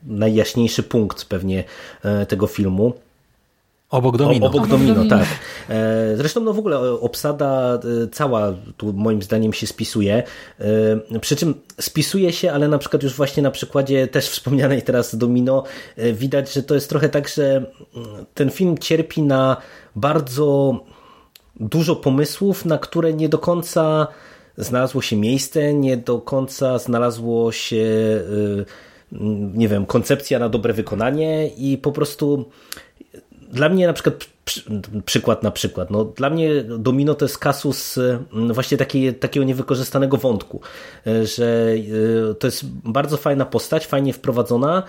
najjaśniejszy 0.04 0.84
punkt 0.84 1.26
pewnie 1.26 1.64
e, 2.04 2.26
tego 2.26 2.48
filmu. 2.48 2.94
Obok 3.92 4.18
Domino. 4.18 4.46
O, 4.46 4.50
obok, 4.50 4.56
obok 4.56 4.70
domino, 4.70 4.96
domino, 4.96 5.18
tak. 5.18 5.28
E, 5.70 6.18
zresztą 6.18 6.42
no 6.42 6.54
w 6.54 6.60
ogóle 6.60 6.80
obsada 6.92 7.80
e, 8.04 8.08
cała 8.08 8.54
tu 8.78 8.94
moim 8.94 9.22
zdaniem 9.22 9.54
się 9.54 9.68
spisuje. 9.68 10.24
E, 11.14 11.20
przy 11.20 11.36
czym 11.36 11.54
spisuje 11.80 12.34
się, 12.34 12.52
ale 12.52 12.68
na 12.68 12.78
przykład 12.78 13.04
już 13.04 13.14
właśnie 13.14 13.44
na 13.44 13.52
przykładzie 13.52 14.08
też 14.08 14.30
wspomnianej 14.30 14.82
teraz 14.82 15.16
Domino 15.16 15.64
widać, 16.14 16.54
że 16.54 16.64
to 16.64 16.76
jest 16.76 16.90
trochę 16.90 17.10
tak, 17.10 17.28
że 17.28 17.66
mm, 17.96 18.26
ten 18.34 18.50
film 18.50 18.78
cierpi 18.78 19.22
na 19.22 19.58
bardzo 19.96 20.80
dużo 21.60 21.96
pomysłów, 21.96 22.66
na 22.66 22.78
które 22.78 23.14
nie 23.14 23.30
do 23.30 23.38
końca 23.38 24.08
znalazło 24.58 25.02
się 25.02 25.16
miejsce, 25.16 25.74
nie 25.74 25.98
do 25.98 26.20
końca 26.20 26.78
znalazło 26.80 27.52
się 27.52 27.86
nie 29.54 29.68
wiem, 29.68 29.86
koncepcja 29.86 30.40
na 30.40 30.50
dobre 30.50 30.74
wykonanie 30.74 31.48
i 31.48 31.78
po 31.78 31.92
prostu 31.92 32.46
dla 33.52 33.70
mnie 33.70 33.88
na 33.88 33.94
przykład 33.94 34.26
przykład 35.06 35.44
na 35.44 35.52
przykład. 35.52 35.92
No, 35.92 36.06
dla 36.06 36.30
mnie 36.30 36.64
Domino 36.64 37.16
to 37.16 37.26
jest 37.26 37.38
kasus 37.38 38.00
właśnie 38.32 38.78
takiej, 38.78 39.16
takiego 39.16 39.46
niewykorzystanego 39.46 40.18
wątku, 40.18 40.62
że 41.24 41.74
to 42.40 42.48
jest 42.48 42.66
bardzo 42.66 43.18
fajna 43.18 43.46
postać, 43.46 43.88
fajnie 43.88 44.14
wprowadzona, 44.14 44.84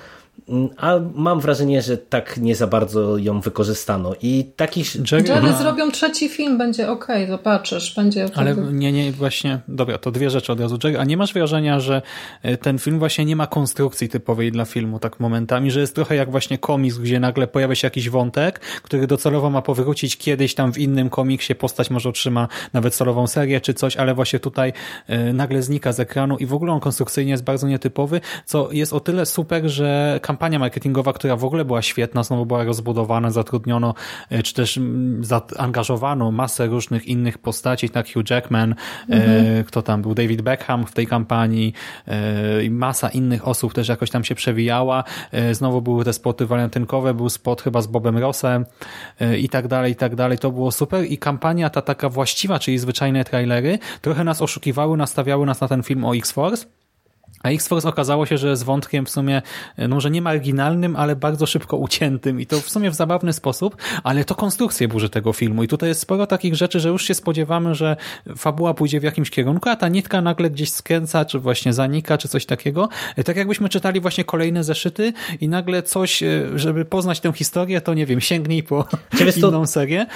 a 0.77 0.99
mam 1.15 1.41
wrażenie, 1.41 1.83
że 1.83 1.99
tak 1.99 2.37
nie 2.37 2.57
za 2.57 2.67
bardzo 2.67 3.19
ją 3.19 3.41
wykorzystano. 3.41 4.15
I 4.23 4.45
takich. 4.57 5.13
Jerry 5.13 5.43
ma... 5.43 5.53
zrobią 5.53 5.91
trzeci 5.91 6.29
film, 6.29 6.59
będzie 6.59 6.91
ok, 6.91 7.07
zobaczysz, 7.29 7.95
będzie. 7.95 8.27
Ale 8.35 8.57
nie, 8.57 8.93
nie, 8.93 9.13
właśnie. 9.13 9.61
Dobra, 9.69 9.99
to 9.99 10.11
dwie 10.11 10.31
rzeczy 10.31 10.53
od 10.53 10.61
razu. 10.61 10.79
Jerry, 10.85 10.99
a 10.99 11.05
nie 11.05 11.17
masz 11.17 11.35
wrażenia, 11.35 11.81
że 11.81 12.03
e, 12.43 12.57
ten 12.57 12.79
film 12.79 12.99
właśnie 12.99 13.25
nie 13.25 13.37
ma 13.37 13.47
konstrukcji 13.47 14.09
typowej 14.09 14.53
dla 14.53 14.65
filmu, 14.65 14.99
tak 14.99 15.21
momentami, 15.21 15.71
że 15.71 15.81
jest 15.81 15.95
trochę 15.95 16.17
jak 16.17 16.31
właśnie 16.31 16.59
komiks, 16.59 16.99
gdzie 16.99 17.21
nagle 17.21 17.47
pojawia 17.47 17.75
się 17.75 17.87
jakiś 17.87 18.11
wątek, 18.11 18.59
który 18.59 19.07
docelowo 19.07 19.51
ma 19.51 19.63
powrócić 19.63 20.17
kiedyś 20.17 20.55
tam 20.55 20.73
w 20.73 20.79
innym 20.79 21.11
komiksie, 21.11 21.55
postać 21.55 21.91
może 21.91 22.09
otrzyma 22.09 22.49
nawet 22.73 22.95
solową 22.95 23.27
serię 23.27 23.61
czy 23.61 23.75
coś, 23.75 23.97
ale 23.97 24.15
właśnie 24.15 24.39
tutaj 24.39 24.73
e, 25.07 25.33
nagle 25.33 25.63
znika 25.63 25.93
z 25.93 26.01
ekranu 26.01 26.37
i 26.37 26.47
w 26.47 26.55
ogóle 26.55 26.73
on 26.73 26.81
konstrukcyjnie 26.81 27.31
jest 27.33 27.45
bardzo 27.45 27.69
nietypowy, 27.69 28.21
co 28.47 28.69
jest 28.73 28.93
o 28.93 29.01
tyle 29.01 29.27
super, 29.27 29.69
że 29.69 30.21
kampania 30.23 30.59
marketingowa, 30.59 31.13
która 31.13 31.37
w 31.37 31.45
ogóle 31.45 31.65
była 31.65 31.83
świetna, 31.83 32.23
znowu 32.23 32.47
była 32.47 32.65
rozbudowana, 32.65 33.31
zatrudniono, 33.31 33.95
e, 34.31 34.43
czy 34.43 34.55
też 34.55 34.81
zaangażowano 35.21 36.31
masę 36.31 36.67
różnych 36.67 37.07
innych 37.07 37.39
postaci, 37.39 37.91
tak 37.91 38.13
Hugh 38.13 38.31
Jackman, 38.31 38.73
e, 38.73 38.75
mhm. 39.13 39.65
kto 39.65 39.83
tam 39.83 40.03
był, 40.03 40.15
David 40.15 40.43
Beckham 40.43 40.87
w 40.87 40.93
tej 40.93 41.07
kampanii 41.07 41.73
e, 42.09 42.65
i 42.65 42.71
masa 42.71 43.09
innych 43.09 43.49
osób 43.49 43.75
też 43.75 43.89
jakoś 43.89 44.11
tam 44.11 44.25
się 44.25 44.35
przewijała. 44.35 45.05
Znowu 45.53 45.83
były 45.83 46.05
te 46.05 46.13
spoty 46.13 46.47
walentynkowe, 46.47 47.15
był 47.15 47.29
spot 47.29 47.63
chyba 47.63 47.83
z 47.83 47.87
Bobem 47.87 48.19
Rossem 48.19 48.67
i 49.39 49.49
tak 49.49 49.69
dalej, 49.69 49.93
i 49.93 49.97
tak 49.97 50.15
dalej. 50.15 50.39
To 50.39 50.51
było 50.51 50.73
super 50.73 51.05
i 51.05 51.19
kampania 51.19 51.71
ta 51.71 51.83
taka 51.83 52.09
właściwa, 52.09 52.59
czyli 52.59 52.79
zwyczajne 52.79 53.25
trailery, 53.25 53.79
trochę 54.01 54.25
nas 54.25 54.43
oszukiwały, 54.43 54.97
nastawiały 54.97 55.47
nas 55.47 55.61
na 55.61 55.69
ten 55.69 55.83
film 55.83 56.05
o 56.05 56.17
X-Force, 56.17 56.67
a 57.43 57.49
X-Force 57.49 57.89
okazało 57.89 58.27
się, 58.27 58.39
że 58.39 58.49
jest 58.49 58.65
wątkiem 58.65 59.07
w 59.07 59.11
sumie, 59.11 59.43
no 59.79 59.89
może 59.89 60.11
nie 60.11 60.23
marginalnym, 60.23 60.97
ale 60.97 61.17
bardzo 61.17 61.47
szybko 61.47 61.77
uciętym 61.77 62.41
i 62.41 62.47
to 62.47 62.61
w 62.61 62.71
sumie 62.71 62.91
w 62.91 62.95
zabawny 62.95 63.33
sposób, 63.33 63.77
ale 64.03 64.25
to 64.25 64.35
konstrukcje 64.35 64.89
burzy 64.89 65.11
tego 65.11 65.33
filmu 65.33 65.63
i 65.63 65.69
tutaj 65.69 65.89
jest 65.89 66.01
sporo 66.01 66.27
takich 66.27 66.55
rzeczy, 66.55 66.81
że 66.81 66.89
już 66.89 67.05
się 67.05 67.15
spodziewamy, 67.15 67.75
że 67.75 67.97
fabuła 68.37 68.75
pójdzie 68.75 69.01
w 69.01 69.03
jakimś 69.03 69.31
kierunku, 69.31 69.69
a 69.69 69.77
ta 69.77 69.89
nitka 69.89 70.21
nagle 70.21 70.51
gdzieś 70.51 70.73
skręca, 70.73 71.25
czy 71.25 71.39
właśnie 71.39 71.73
zanika, 71.73 72.19
czy 72.19 72.29
coś 72.29 72.47
takiego. 72.47 72.89
Tak 73.25 73.37
jakbyśmy 73.37 73.69
czytali 73.69 74.01
właśnie 74.01 74.25
kolejne 74.25 74.65
zeszyty 74.65 75.13
i 75.41 75.49
nagle 75.49 75.83
coś, 75.83 76.23
e, 76.23 76.49
żeby 76.55 76.85
poznać 76.85 77.21
tę 77.21 77.33
historię, 77.33 77.81
to 77.81 77.95
nie 77.95 78.07
wiem, 78.07 78.21
sięgnij 78.21 78.63
po 78.63 78.87
inną 79.37 79.67
serię. 79.67 80.07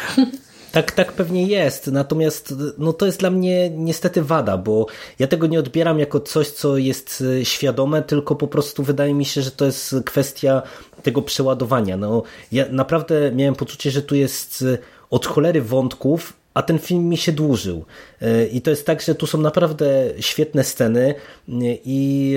Tak, 0.77 0.93
tak 0.93 1.13
pewnie 1.13 1.47
jest, 1.47 1.87
natomiast 1.87 2.55
no 2.79 2.93
to 2.93 3.07
jest 3.07 3.21
dla 3.21 3.31
mnie 3.31 3.71
niestety 3.71 4.23
wada, 4.23 4.57
bo 4.57 4.87
ja 5.19 5.27
tego 5.27 5.47
nie 5.47 5.59
odbieram 5.59 5.99
jako 5.99 6.21
coś, 6.21 6.51
co 6.51 6.77
jest 6.77 7.25
e, 7.41 7.45
świadome, 7.45 8.03
tylko 8.03 8.35
po 8.35 8.49
prostu 8.49 8.83
wydaje 8.83 9.15
mi 9.15 9.25
się, 9.25 9.43
że 9.43 9.51
to 9.51 9.65
jest 9.65 9.95
kwestia 10.05 10.63
tego 11.03 11.23
przeładowania. 11.23 11.97
No, 11.97 12.23
ja 12.53 12.65
naprawdę 12.71 13.33
miałem 13.33 13.55
poczucie, 13.55 13.91
że 13.91 14.03
tu 14.03 14.15
jest 14.15 14.65
e, 14.73 14.79
od 15.11 15.27
cholery 15.27 15.63
wątków, 15.63 16.33
a 16.55 16.63
ten 16.63 16.79
film 16.79 17.09
mi 17.09 17.17
się 17.17 17.33
dłużył. 17.33 17.85
E, 18.23 18.47
I 18.47 18.61
to 18.61 18.71
jest 18.71 18.87
tak, 18.87 19.03
że 19.03 19.15
tu 19.15 19.27
są 19.27 19.41
naprawdę 19.41 19.87
świetne 20.21 20.65
sceny 20.65 21.15
i 21.85 22.37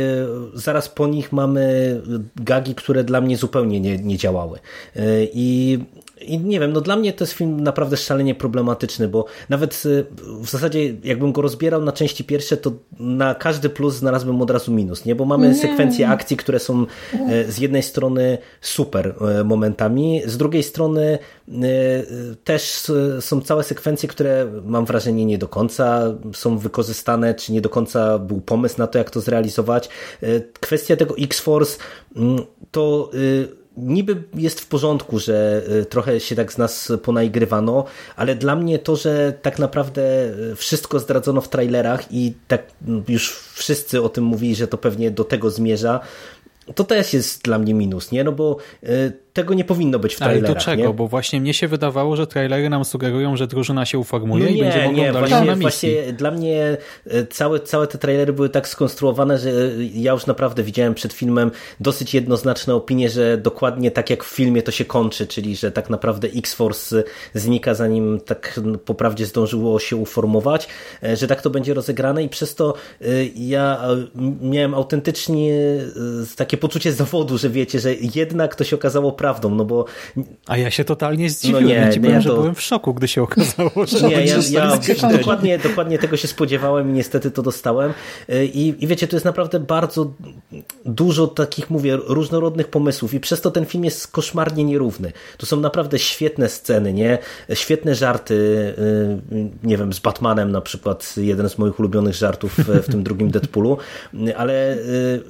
zaraz 0.53 0.89
po 0.89 1.07
nich 1.07 1.31
mamy 1.31 1.95
gagi, 2.35 2.75
które 2.75 3.03
dla 3.03 3.21
mnie 3.21 3.37
zupełnie 3.37 3.79
nie, 3.79 3.97
nie 3.97 4.17
działały. 4.17 4.59
I 5.33 5.79
i 6.21 6.39
nie 6.39 6.59
wiem, 6.59 6.73
no 6.73 6.81
dla 6.81 6.95
mnie 6.95 7.13
to 7.13 7.23
jest 7.23 7.33
film 7.33 7.61
naprawdę 7.61 7.97
szalenie 7.97 8.35
problematyczny, 8.35 9.07
bo 9.07 9.25
nawet 9.49 9.83
y, 9.85 10.05
w 10.41 10.49
zasadzie 10.49 10.93
jakbym 11.03 11.31
go 11.31 11.41
rozbierał 11.41 11.81
na 11.81 11.91
części 11.91 12.23
pierwsze, 12.23 12.57
to 12.57 12.71
na 12.99 13.35
każdy 13.35 13.69
plus 13.69 13.95
znalazłbym 13.95 14.41
od 14.41 14.51
razu 14.51 14.71
minus, 14.71 15.05
nie? 15.05 15.15
Bo 15.15 15.25
mamy 15.25 15.49
nie. 15.49 15.55
sekwencje 15.55 16.09
akcji, 16.09 16.37
które 16.37 16.59
są 16.59 16.85
e, 17.29 17.51
z 17.51 17.57
jednej 17.57 17.83
strony 17.83 18.37
super 18.61 19.15
e, 19.39 19.43
momentami, 19.43 20.21
z 20.25 20.37
drugiej 20.37 20.63
strony 20.63 21.19
też 22.43 22.83
są 23.19 23.41
całe 23.41 23.63
sekwencje, 23.63 24.09
które 24.09 24.47
mam 24.65 24.85
wrażenie 24.85 25.25
nie 25.25 25.37
do 25.37 25.47
końca 25.47 26.15
są 26.33 26.57
wykorzystane, 26.57 27.33
czy 27.33 27.53
nie 27.53 27.61
do 27.61 27.69
końca 27.69 28.19
był 28.19 28.41
pomysł 28.41 28.75
na 28.77 28.87
to, 28.87 28.97
jak 28.97 29.09
to 29.09 29.21
zrealizować. 29.21 29.89
Kwestia 30.59 30.95
tego 30.95 31.15
X-Force 31.17 31.77
mm, 32.15 32.39
to 32.71 33.11
y, 33.13 33.59
niby 33.81 34.23
jest 34.35 34.59
w 34.59 34.67
porządku, 34.67 35.19
że 35.19 35.61
y, 35.81 35.85
trochę 35.85 36.19
się 36.19 36.35
tak 36.35 36.53
z 36.53 36.57
nas 36.57 36.91
ponaigrywano, 37.03 37.85
ale 38.15 38.35
dla 38.35 38.55
mnie 38.55 38.79
to, 38.79 38.95
że 38.95 39.33
tak 39.41 39.59
naprawdę 39.59 40.01
y, 40.51 40.55
wszystko 40.55 40.99
zdradzono 40.99 41.41
w 41.41 41.49
trailerach 41.49 42.11
i 42.11 42.33
tak 42.47 42.63
już 43.07 43.39
wszyscy 43.53 44.01
o 44.01 44.09
tym 44.09 44.23
mówili, 44.23 44.55
że 44.55 44.67
to 44.67 44.77
pewnie 44.77 45.11
do 45.11 45.23
tego 45.23 45.49
zmierza, 45.49 45.99
to 46.75 46.83
też 46.83 47.13
jest 47.13 47.43
dla 47.43 47.59
mnie 47.59 47.73
minus, 47.73 48.11
nie? 48.11 48.23
No 48.23 48.31
bo 48.31 48.57
y, 48.83 49.13
tego 49.33 49.53
nie 49.53 49.63
powinno 49.63 49.99
być 49.99 50.15
w 50.15 50.17
trailerach. 50.17 50.49
Ale 50.49 50.55
do 50.55 50.61
czego? 50.61 50.83
Nie? 50.83 50.93
Bo 50.93 51.07
właśnie 51.07 51.41
mnie 51.41 51.53
się 51.53 51.67
wydawało, 51.67 52.15
że 52.15 52.27
trailery 52.27 52.69
nam 52.69 52.85
sugerują, 52.85 53.37
że 53.37 53.47
drużyna 53.47 53.85
się 53.85 53.99
uformuje 53.99 54.43
no 54.45 54.51
nie, 54.51 54.57
i 54.57 54.61
będzie 54.61 54.83
mogą 54.83 54.97
nie, 54.97 55.11
właśnie, 55.11 55.41
na 55.41 55.55
misji. 55.55 55.93
Właśnie 55.93 56.13
dla 56.13 56.31
mnie 56.31 56.77
e, 57.07 57.25
całe, 57.25 57.59
całe 57.59 57.87
te 57.87 57.97
trailery 57.97 58.33
były 58.33 58.49
tak 58.49 58.67
skonstruowane, 58.67 59.37
że 59.37 59.51
ja 59.93 60.11
już 60.11 60.25
naprawdę 60.25 60.63
widziałem 60.63 60.93
przed 60.93 61.13
filmem 61.13 61.51
dosyć 61.79 62.13
jednoznaczne 62.13 62.75
opinie, 62.75 63.09
że 63.09 63.37
dokładnie 63.37 63.91
tak 63.91 64.09
jak 64.09 64.23
w 64.23 64.27
filmie 64.27 64.61
to 64.61 64.71
się 64.71 64.85
kończy, 64.85 65.27
czyli 65.27 65.55
że 65.55 65.71
tak 65.71 65.89
naprawdę 65.89 66.27
X-Force 66.35 67.03
znika 67.33 67.73
zanim 67.73 68.19
tak 68.25 68.59
poprawdzie 68.85 69.25
zdążyło 69.25 69.79
się 69.79 69.95
uformować, 69.95 70.67
e, 71.03 71.15
że 71.15 71.27
tak 71.27 71.41
to 71.41 71.49
będzie 71.49 71.73
rozegrane 71.73 72.23
i 72.23 72.29
przez 72.29 72.55
to 72.55 72.73
e, 73.01 73.05
ja 73.35 73.81
miałem 74.41 74.73
autentycznie 74.73 75.59
takie 76.35 76.57
poczucie 76.57 76.93
zawodu, 76.93 77.37
że 77.37 77.49
wiecie, 77.49 77.79
że 77.79 77.93
jednak 77.93 78.55
to 78.55 78.63
się 78.63 78.75
okazało 78.75 79.11
prawdą, 79.19 79.55
no 79.55 79.65
bo... 79.65 79.85
A 80.47 80.57
ja 80.57 80.71
się 80.71 80.83
totalnie 80.83 81.29
zdziwiłem, 81.29 81.63
no 81.63 81.69
nie, 81.69 81.75
ja 81.75 81.91
ci 81.91 81.99
powiem, 82.01 82.15
to... 82.15 82.21
że 82.21 82.29
byłem 82.29 82.55
w 82.55 82.61
szoku, 82.61 82.93
gdy 82.93 83.07
się 83.07 83.21
okazało, 83.23 83.71
że 83.85 84.07
nie, 84.07 84.25
ja, 84.25 84.37
ja 84.49 84.77
dokładnie, 85.17 85.59
dokładnie 85.59 85.99
tego 85.99 86.17
się 86.17 86.27
spodziewałem 86.27 86.89
i 86.89 86.93
niestety 86.93 87.31
to 87.31 87.41
dostałem 87.41 87.93
I, 88.53 88.75
i 88.79 88.87
wiecie, 88.87 89.07
to 89.07 89.15
jest 89.15 89.25
naprawdę 89.25 89.59
bardzo 89.59 90.13
dużo 90.85 91.27
takich, 91.27 91.69
mówię, 91.69 91.97
różnorodnych 92.07 92.67
pomysłów 92.67 93.13
i 93.13 93.19
przez 93.19 93.41
to 93.41 93.51
ten 93.51 93.65
film 93.65 93.85
jest 93.85 94.07
koszmarnie 94.07 94.63
nierówny. 94.63 95.11
To 95.37 95.45
są 95.45 95.59
naprawdę 95.59 95.99
świetne 95.99 96.49
sceny, 96.49 96.93
nie? 96.93 97.17
Świetne 97.53 97.95
żarty, 97.95 98.33
y, 98.33 99.49
nie 99.63 99.77
wiem, 99.77 99.93
z 99.93 99.99
Batmanem 99.99 100.51
na 100.51 100.61
przykład, 100.61 101.15
jeden 101.17 101.49
z 101.49 101.57
moich 101.57 101.79
ulubionych 101.79 102.15
żartów 102.15 102.57
w 102.57 102.91
tym 102.91 103.03
drugim 103.03 103.31
Deadpoolu, 103.31 103.77
ale 104.37 104.73
y, 104.73 105.23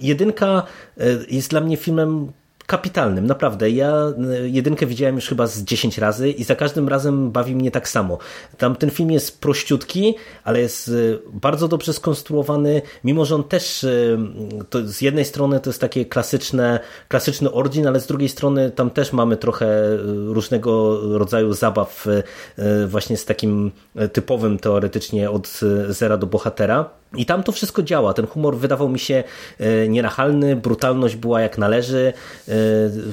jedynka 0.00 0.62
y, 1.00 1.26
jest 1.30 1.50
dla 1.50 1.60
mnie 1.60 1.76
filmem 1.76 2.32
kapitalnym, 2.68 3.26
naprawdę. 3.26 3.70
Ja 3.70 3.92
e, 3.92 4.48
jedynkę 4.48 4.86
widziałem 4.86 5.14
już 5.14 5.28
chyba 5.28 5.46
z 5.46 5.62
10 5.62 5.98
razy 5.98 6.30
i 6.30 6.44
za 6.44 6.56
każdym 6.56 6.88
razem 6.88 7.30
bawi 7.30 7.54
mnie 7.54 7.70
tak 7.70 7.88
samo. 7.88 8.18
Tam 8.58 8.76
ten 8.76 8.90
film 8.90 9.10
jest 9.10 9.40
prościutki, 9.40 10.14
ale 10.44 10.60
jest 10.60 10.88
e, 10.88 10.92
bardzo 11.32 11.68
dobrze 11.68 11.92
skonstruowany, 11.92 12.82
mimo 13.04 13.24
że 13.24 13.34
on 13.34 13.44
też 13.44 13.86
to 14.70 14.88
z 14.88 15.00
jednej 15.00 15.24
strony 15.24 15.60
to 15.60 15.70
jest 15.70 15.80
takie 15.80 16.04
klasyczne, 16.04 16.80
klasyczny 17.08 17.52
origin, 17.52 17.86
ale 17.86 18.00
z 18.00 18.06
drugiej 18.06 18.28
strony 18.28 18.70
tam 18.70 18.90
też 18.90 19.12
mamy 19.12 19.36
trochę 19.36 19.96
różnego 20.26 21.00
rodzaju 21.18 21.52
zabaw 21.52 22.06
właśnie 22.86 23.16
z 23.16 23.24
takim 23.24 23.70
typowym 24.12 24.58
teoretycznie 24.58 25.30
od 25.30 25.60
zera 25.88 26.16
do 26.16 26.26
bohatera. 26.26 26.90
I 27.16 27.26
tam 27.26 27.42
to 27.42 27.52
wszystko 27.52 27.82
działa. 27.82 28.14
Ten 28.14 28.26
humor 28.26 28.56
wydawał 28.56 28.88
mi 28.88 28.98
się 28.98 29.24
nienachalny, 29.88 30.56
brutalność 30.56 31.16
była 31.16 31.40
jak 31.40 31.58
należy, 31.58 32.12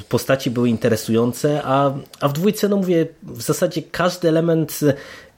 postaci 0.10 0.52
były 0.52 0.70
interesujące, 0.70 1.62
a, 1.64 1.94
a 2.22 2.28
w 2.28 2.34
dwójce, 2.34 2.70
no 2.70 2.78
mówię, 2.78 3.08
w 3.24 3.42
zasadzie 3.42 3.82
każdy 3.92 4.30
element 4.30 4.80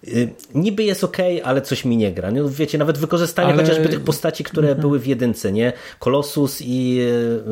y, 0.08 0.30
niby 0.56 0.84
jest 0.84 1.04
ok, 1.04 1.18
ale 1.44 1.62
coś 1.62 1.86
mi 1.86 1.98
nie 1.98 2.14
gra. 2.14 2.32
No, 2.32 2.50
wiecie, 2.50 2.78
nawet 2.78 2.98
wykorzystanie 2.98 3.54
ale... 3.54 3.64
chociażby 3.64 3.90
tych 3.90 4.02
postaci, 4.02 4.44
które 4.44 4.68
mhm. 4.68 4.82
były 4.82 5.00
w 5.00 5.08
jedynce, 5.08 5.52
nie? 5.52 5.74
Colossus 6.00 6.62
i 6.62 6.96
yy, 6.96 7.44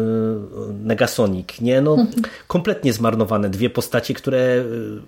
Negasonic, 0.84 1.62
nie? 1.62 1.82
No, 1.82 1.92
mhm. 1.92 2.24
kompletnie 2.48 2.94
zmarnowane 2.94 3.50
dwie 3.50 3.70
postaci, 3.70 4.14
które 4.14 4.64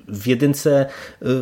w 0.08 0.28
jedynce 0.28 0.86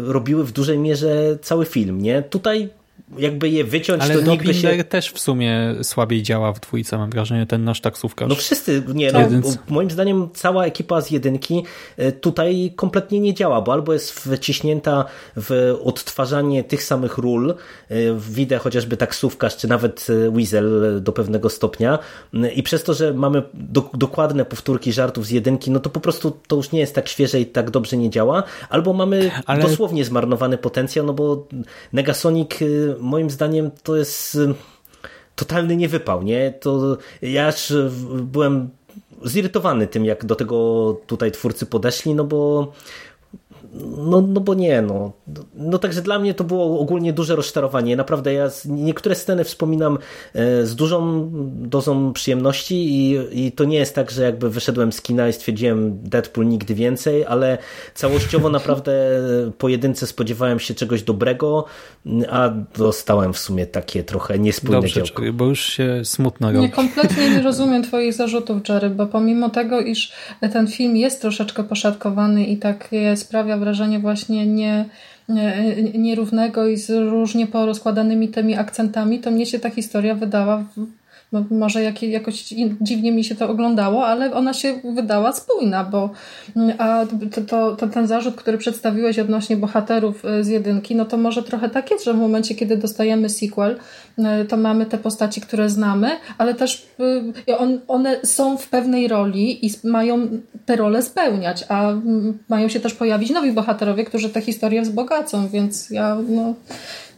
robiły 0.05 0.43
w 0.43 0.51
dużej 0.51 0.79
mierze 0.79 1.37
cały 1.41 1.65
film, 1.65 2.01
nie? 2.01 2.21
Tutaj 2.21 2.69
jakby 3.17 3.49
je 3.49 3.63
wyciąć, 3.63 4.03
Ale 4.03 4.15
to 4.15 4.21
Dopinder 4.21 4.55
się... 4.55 4.83
też 4.83 5.11
w 5.11 5.19
sumie 5.19 5.75
słabiej 5.81 6.23
działa 6.23 6.53
w 6.53 6.59
dwójce, 6.59 6.97
mam 6.97 7.09
wrażenie, 7.09 7.45
ten 7.45 7.63
nasz 7.63 7.81
taksówkarz. 7.81 8.29
No 8.29 8.35
wszyscy, 8.35 8.83
nie, 8.93 9.11
no, 9.11 9.19
moim 9.67 9.91
zdaniem 9.91 10.29
cała 10.33 10.65
ekipa 10.65 11.01
z 11.01 11.11
jedynki 11.11 11.63
e, 11.97 12.11
tutaj 12.11 12.73
kompletnie 12.75 13.19
nie 13.19 13.33
działa, 13.33 13.61
bo 13.61 13.73
albo 13.73 13.93
jest 13.93 14.11
wciśnięta 14.11 15.05
w 15.37 15.75
odtwarzanie 15.83 16.63
tych 16.63 16.83
samych 16.83 17.17
ról, 17.17 17.51
e, 17.51 17.55
widzę 18.29 18.57
chociażby 18.57 18.97
taksówkarz, 18.97 19.57
czy 19.57 19.67
nawet 19.67 20.07
e, 20.09 20.31
Weasel 20.31 20.99
do 21.01 21.11
pewnego 21.11 21.49
stopnia 21.49 21.99
i 22.55 22.63
przez 22.63 22.83
to, 22.83 22.93
że 22.93 23.13
mamy 23.13 23.43
do, 23.53 23.89
dokładne 23.93 24.45
powtórki 24.45 24.93
żartów 24.93 25.25
z 25.25 25.29
jedynki, 25.29 25.71
no 25.71 25.79
to 25.79 25.89
po 25.89 25.99
prostu 25.99 26.37
to 26.47 26.55
już 26.55 26.71
nie 26.71 26.79
jest 26.79 26.95
tak 26.95 27.07
świeże 27.09 27.39
i 27.39 27.45
tak 27.45 27.71
dobrze 27.71 27.97
nie 27.97 28.09
działa, 28.09 28.43
albo 28.69 28.93
mamy 28.93 29.31
Ale- 29.45 29.61
dosłownie 29.61 30.05
zmarnowany 30.05 30.57
potencjał, 30.57 31.05
no 31.05 31.13
bo 31.13 31.47
Negasonic 31.93 32.49
moim 32.99 33.29
zdaniem 33.29 33.71
to 33.83 33.95
jest 33.95 34.35
y, 34.35 34.53
totalny 35.35 35.75
niewypał, 35.75 36.23
nie? 36.23 36.51
To 36.51 36.97
ja 37.21 37.47
aż 37.47 37.71
y, 37.71 37.89
byłem 38.21 38.69
zirytowany 39.25 39.87
tym, 39.87 40.05
jak 40.05 40.25
do 40.25 40.35
tego 40.35 40.97
tutaj 41.07 41.31
twórcy 41.31 41.65
podeszli, 41.65 42.15
no 42.15 42.23
bo 42.23 42.71
no, 43.97 44.21
no 44.21 44.41
bo 44.41 44.53
nie, 44.53 44.81
no. 44.81 45.11
No 45.55 45.77
także 45.77 46.01
dla 46.01 46.19
mnie 46.19 46.33
to 46.33 46.43
było 46.43 46.79
ogólnie 46.79 47.13
duże 47.13 47.35
rozczarowanie. 47.35 47.95
Naprawdę 47.95 48.33
ja 48.33 48.49
niektóre 48.65 49.15
sceny 49.15 49.43
wspominam 49.43 49.97
e, 50.33 50.65
z 50.65 50.75
dużą 50.75 51.29
dozą 51.45 52.13
przyjemności 52.13 52.75
i, 52.75 53.17
i 53.45 53.51
to 53.51 53.63
nie 53.63 53.77
jest 53.77 53.95
tak, 53.95 54.11
że 54.11 54.23
jakby 54.23 54.49
wyszedłem 54.49 54.91
z 54.91 55.01
kina 55.01 55.27
i 55.29 55.33
stwierdziłem 55.33 55.99
Deadpool 56.03 56.47
nigdy 56.47 56.75
więcej, 56.75 57.25
ale 57.25 57.57
całościowo 57.93 58.49
naprawdę 58.49 58.93
po 59.57 59.69
jedynce 59.69 60.07
spodziewałem 60.07 60.59
się 60.59 60.73
czegoś 60.73 61.03
dobrego, 61.03 61.65
a 62.29 62.49
dostałem 62.77 63.33
w 63.33 63.39
sumie 63.39 63.65
takie 63.65 64.03
trochę 64.03 64.39
niespójne 64.39 64.81
Dobrze, 64.81 65.03
działko. 65.03 65.21
Jerry, 65.21 65.33
bo 65.33 65.45
już 65.45 65.59
się 65.59 66.01
smutno 66.03 66.51
robi. 66.51 66.59
Nie, 66.59 66.69
kompletnie 66.69 67.29
nie 67.29 67.41
rozumiem 67.41 67.83
Twoich 67.83 68.13
zarzutów, 68.13 68.69
Jerry, 68.69 68.89
bo 68.89 69.07
pomimo 69.07 69.49
tego, 69.49 69.81
iż 69.81 70.11
ten 70.53 70.67
film 70.67 70.97
jest 70.97 71.21
troszeczkę 71.21 71.63
poszatkowany 71.63 72.45
i 72.45 72.57
tak 72.57 72.89
sprawia 73.15 73.57
wrażenie 73.65 73.99
właśnie 73.99 74.45
nie, 74.45 74.85
nie, 75.29 75.75
nierównego 75.93 76.67
i 76.67 76.77
z 76.77 76.89
różnie 76.89 77.47
porozkładanymi 77.47 78.27
tymi 78.27 78.55
akcentami, 78.55 79.19
to 79.19 79.31
mnie 79.31 79.45
się 79.45 79.59
ta 79.59 79.69
historia 79.69 80.15
wydała 80.15 80.63
może 81.51 81.83
jak, 81.83 82.03
jakoś 82.03 82.53
dziwnie 82.81 83.11
mi 83.11 83.23
się 83.23 83.35
to 83.35 83.49
oglądało, 83.49 84.07
ale 84.07 84.33
ona 84.33 84.53
się 84.53 84.73
wydała 84.95 85.33
spójna, 85.33 85.83
bo 85.83 86.09
a 86.77 87.05
to, 87.47 87.75
to, 87.75 87.87
ten 87.87 88.07
zarzut, 88.07 88.35
który 88.35 88.57
przedstawiłeś 88.57 89.19
odnośnie 89.19 89.57
bohaterów 89.57 90.25
y, 90.25 90.43
z 90.43 90.47
jedynki, 90.47 90.95
no 90.95 91.05
to 91.05 91.17
może 91.17 91.43
trochę 91.43 91.69
tak 91.69 91.91
jest, 91.91 92.05
że 92.05 92.13
w 92.13 92.17
momencie, 92.17 92.55
kiedy 92.55 92.77
dostajemy 92.77 93.29
sequel, 93.29 93.79
y, 94.19 94.45
to 94.45 94.57
mamy 94.57 94.85
te 94.85 94.97
postaci, 94.97 95.41
które 95.41 95.69
znamy, 95.69 96.09
ale 96.37 96.53
też 96.53 96.87
on, 97.57 97.79
one 97.87 98.19
są 98.23 98.57
w 98.57 98.69
pewnej 98.69 99.07
roli 99.07 99.65
i 99.65 99.69
mają 99.83 100.27
te 100.65 100.75
role 100.75 101.01
spełniać, 101.01 101.65
a 101.69 101.89
mm, 101.91 102.37
mają 102.49 102.69
się 102.69 102.79
też 102.79 102.93
pojawić 102.93 103.29
nowi 103.29 103.51
bohaterowie, 103.51 104.05
którzy 104.05 104.29
tę 104.29 104.41
historię 104.41 104.81
wzbogacą, 104.81 105.47
więc 105.47 105.89
ja 105.89 106.17
no, 106.29 106.53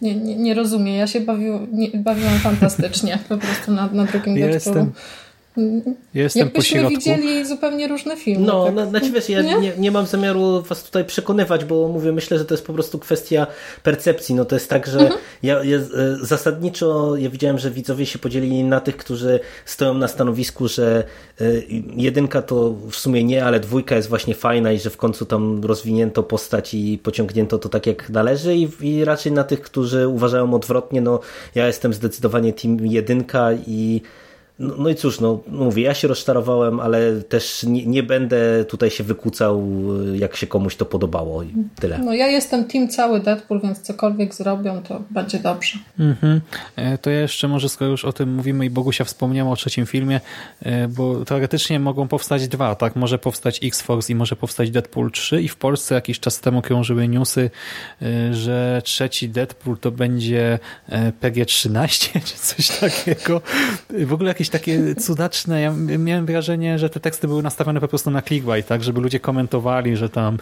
nie, 0.02 0.16
nie, 0.16 0.36
nie 0.36 0.54
rozumiem. 0.54 0.96
Ja 0.96 1.08
się 1.08 1.22
bawił, 1.22 1.68
nie, 1.72 1.88
bawiłam 1.94 2.40
fantastycznie 2.40 3.20
po 3.30 3.38
prostu 3.38 3.72
na, 3.72 3.88
na 3.88 4.06
drugim 4.06 4.38
Ja 4.38 4.48
jestem, 4.48 4.92
jestem 6.14 6.42
po 6.42 6.46
Jakbyśmy 6.48 6.80
środku. 6.80 6.90
widzieli 6.98 7.46
zupełnie 7.46 7.88
różne 7.88 8.18
filmy. 8.18 8.46
No, 8.46 8.72
tak? 8.76 8.90
znaczy 8.90 9.12
wiesz, 9.12 9.30
ja 9.30 9.42
Nie? 9.42 9.58
nie, 9.60 9.74
nie 9.78 9.92
mam 9.92 10.06
zamiaru 10.06 10.62
was 10.62 10.84
tutaj 10.84 11.06
przekonywać, 11.06 11.66
bo 11.66 11.88
mówię, 11.88 12.12
myślę, 12.12 12.38
że 12.38 12.46
to 12.46 12.54
jest 12.54 12.66
po 12.66 12.74
prostu 12.74 13.00
kwestia 13.00 13.48
percepcji. 13.84 14.36
No 14.36 14.46
to 14.46 14.56
jest 14.56 14.70
tak, 14.70 14.88
że 14.88 15.10
ja, 15.44 15.64
ja 15.64 15.78
e, 15.78 15.82
zasadniczo 16.22 17.16
ja 17.16 17.30
widziałem, 17.30 17.58
że 17.58 17.72
widzowie 17.72 18.06
się 18.06 18.20
podzielili 18.20 18.64
na 18.64 18.80
tych, 18.80 18.98
którzy 18.98 19.40
stoją 19.66 19.94
na 19.94 20.08
stanowisku, 20.08 20.68
że 20.68 21.04
e, 21.42 21.44
jedynka 21.96 22.42
to 22.42 22.74
w 22.92 22.96
sumie 22.96 23.24
nie, 23.24 23.46
ale 23.46 23.60
dwójka 23.60 23.96
jest 23.96 24.10
właśnie 24.10 24.36
fajna 24.36 24.72
i 24.72 24.80
że 24.80 24.90
w 24.90 24.98
końcu 24.98 25.26
tam 25.26 25.64
rozwinięto 25.64 26.24
postać 26.24 26.74
i 26.74 27.00
pociągnięto 27.04 27.60
to 27.60 27.70
tak 27.70 27.88
jak 27.88 28.10
należy 28.10 28.56
i, 28.56 28.68
i 28.82 29.06
raczej 29.06 29.32
na 29.32 29.44
tych, 29.44 29.62
którzy 29.62 30.08
uważają 30.08 30.54
odwrotnie, 30.54 31.02
no 31.02 31.20
ja 31.56 31.68
jestem 31.68 31.94
zdecydowanie 31.94 32.54
team 32.54 32.78
jedynka 32.86 33.50
i 33.68 34.02
no, 34.60 34.74
no 34.78 34.90
i 34.90 34.96
cóż, 34.96 35.20
no 35.20 35.40
mówię, 35.48 35.84
ja 35.84 35.94
się 35.94 36.08
rozczarowałem, 36.08 36.80
ale 36.80 37.22
też 37.22 37.64
nie, 37.64 37.86
nie 37.86 38.04
będę 38.04 38.66
tutaj 38.66 38.90
się 38.90 39.04
wykłócał, 39.04 39.64
jak 40.16 40.36
się 40.36 40.48
komuś 40.48 40.76
to 40.76 40.86
podobało 40.86 41.44
i 41.44 41.54
tyle. 41.80 42.00
No 42.00 42.14
ja 42.14 42.28
jestem 42.28 42.66
team 42.66 42.88
cały 42.88 43.20
Deadpool, 43.20 43.62
więc 43.62 43.82
cokolwiek 43.82 44.36
zrobią, 44.36 44.84
to 44.84 45.02
będzie 45.10 45.40
dobrze. 45.40 45.78
Mhm. 46.00 46.42
E, 46.76 46.98
To 46.98 47.10
ja 47.10 47.20
jeszcze 47.20 47.48
może, 47.48 47.70
skoro 47.70 47.92
już 47.92 48.06
o 48.06 48.14
tym 48.14 48.36
mówimy 48.36 48.66
i 48.66 48.70
Bogusia 48.70 49.04
wspomniała 49.04 49.52
o 49.52 49.56
trzecim 49.56 49.86
filmie, 49.86 50.22
e, 50.62 50.88
bo 50.88 51.26
teoretycznie 51.26 51.80
mogą 51.80 52.08
powstać 52.08 52.48
dwa, 52.48 52.76
tak? 52.76 52.96
Może 52.96 53.20
powstać 53.20 53.60
X-Force 53.64 54.14
i 54.14 54.16
może 54.16 54.36
powstać 54.36 54.72
Deadpool 54.72 55.12
3 55.12 55.42
i 55.42 55.48
w 55.48 55.56
Polsce 55.56 55.96
jakiś 55.96 56.20
czas 56.20 56.40
temu 56.40 56.62
krążyły 56.62 57.08
newsy, 57.08 57.50
e, 58.02 58.34
że 58.34 58.82
trzeci 58.86 59.30
Deadpool 59.30 59.78
to 59.78 59.92
będzie 59.92 60.60
e, 60.90 61.12
PG-13 61.12 62.20
czy 62.28 62.36
coś 62.36 62.80
takiego. 62.80 63.42
W 63.90 64.14
ogóle 64.14 64.28
jakieś 64.28 64.47
takie 64.50 64.96
cudaczne, 64.96 65.62
ja 65.62 65.74
miałem 65.98 66.26
wrażenie, 66.26 66.80
że 66.80 66.90
te 66.90 67.00
teksty 67.00 67.28
były 67.28 67.44
nastawione 67.44 67.80
po 67.80 67.88
prostu 67.88 68.12
na 68.12 68.22
clickbait, 68.22 68.68
tak? 68.68 68.84
Żeby 68.84 69.02
ludzie 69.02 69.20
komentowali, 69.20 69.98
że 69.98 70.10
tam 70.10 70.38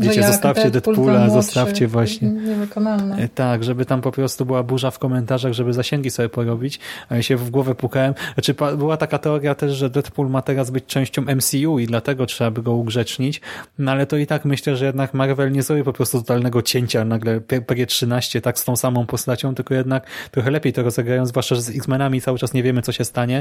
wiecie, 0.00 0.22
zostawcie 0.22 0.70
Deadpoola, 0.70 1.30
zostawcie 1.30 1.88
właśnie. 1.88 2.28
Niewykonalne. 2.28 3.28
Tak, 3.34 3.64
żeby 3.64 3.84
tam 3.84 4.00
po 4.00 4.12
prostu 4.12 4.46
była 4.46 4.62
burza 4.62 4.90
w 4.90 4.98
komentarzach, 4.98 5.52
żeby 5.52 5.72
zasięgi 5.72 6.10
sobie 6.10 6.28
porobić, 6.28 6.80
a 7.08 7.16
ja 7.16 7.22
się 7.22 7.36
w 7.36 7.50
głowę 7.50 7.74
pukałem. 7.74 8.14
Znaczy, 8.34 8.54
była 8.78 8.96
taka 8.96 9.18
teoria 9.18 9.54
też, 9.54 9.72
że 9.72 9.90
Deadpool 9.90 10.30
ma 10.30 10.42
teraz 10.42 10.70
być 10.70 10.86
częścią 10.86 11.22
MCU 11.22 11.78
i 11.78 11.86
dlatego 11.86 12.26
trzeba 12.26 12.50
by 12.50 12.62
go 12.62 12.72
ugrzecznić, 12.72 13.40
no 13.78 13.92
ale 13.92 14.06
to 14.06 14.16
i 14.16 14.26
tak 14.26 14.44
myślę, 14.44 14.76
że 14.76 14.86
jednak 14.86 15.14
Marvel 15.14 15.52
nie 15.52 15.62
zrobi 15.62 15.84
po 15.84 15.92
prostu 15.92 16.18
totalnego 16.18 16.62
cięcia 16.62 17.04
nagle 17.04 17.40
P- 17.40 17.60
PG-13 17.60 18.40
tak 18.40 18.58
z 18.58 18.64
tą 18.64 18.76
samą 18.76 19.06
postacią, 19.06 19.54
tylko 19.54 19.74
jednak 19.74 20.06
trochę 20.30 20.50
lepiej 20.50 20.72
to 20.72 20.82
rozegrają, 20.82 21.26
zwłaszcza, 21.26 21.54
że 21.54 21.62
z 21.62 21.70
X-Menami 21.70 22.20
cały 22.20 22.38
czas 22.38 22.54
nie 22.54 22.62
wiemy, 22.62 22.82
co 22.82 22.92
się 22.92 23.04
stanie, 23.04 23.35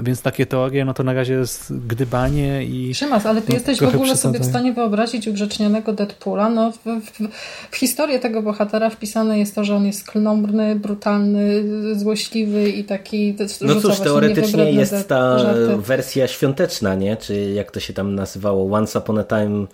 więc 0.00 0.22
takie 0.22 0.46
teorie, 0.46 0.84
no 0.84 0.94
to 0.94 1.02
na 1.02 1.12
razie 1.12 1.34
jest 1.34 1.72
gdybanie 1.86 2.64
i 2.64 2.94
Szymas, 2.94 3.26
ale 3.26 3.40
ty 3.42 3.46
No, 3.48 3.54
jesteś 3.54 3.78
w 3.78 3.94
ogóle 3.94 4.16
sobie 4.16 4.38
w 4.40 4.44
stanie 4.44 4.72
wyobrazić 4.72 5.28
ugrzecznionego 5.28 5.92
Deadpoola. 5.92 6.50
No, 6.50 6.72
w, 6.72 6.76
w, 6.76 7.28
w 7.70 7.76
historię 7.76 8.18
tego 8.18 8.42
bohatera 8.42 8.90
wpisane 8.90 9.38
jest 9.38 9.54
to, 9.54 9.64
że 9.64 9.76
on 9.76 9.86
jest 9.86 10.06
klnomrny, 10.10 10.76
brutalny, 10.76 11.62
złośliwy 11.98 12.68
i 12.70 12.84
taki 12.84 13.36
No 13.60 13.74
cóż, 13.80 14.00
teoretycznie 14.00 14.72
jest 14.72 15.08
ta 15.08 15.38
żarty. 15.38 15.76
wersja 15.76 16.28
świąteczna, 16.28 16.94
nie? 16.94 17.16
Czy 17.16 17.40
jak 17.50 17.70
to 17.70 17.80
się 17.80 17.92
tam 17.92 18.14
nazywało? 18.14 18.76
Once 18.76 18.98
Upon 18.98 19.18
a 19.18 19.24
Time 19.24 19.66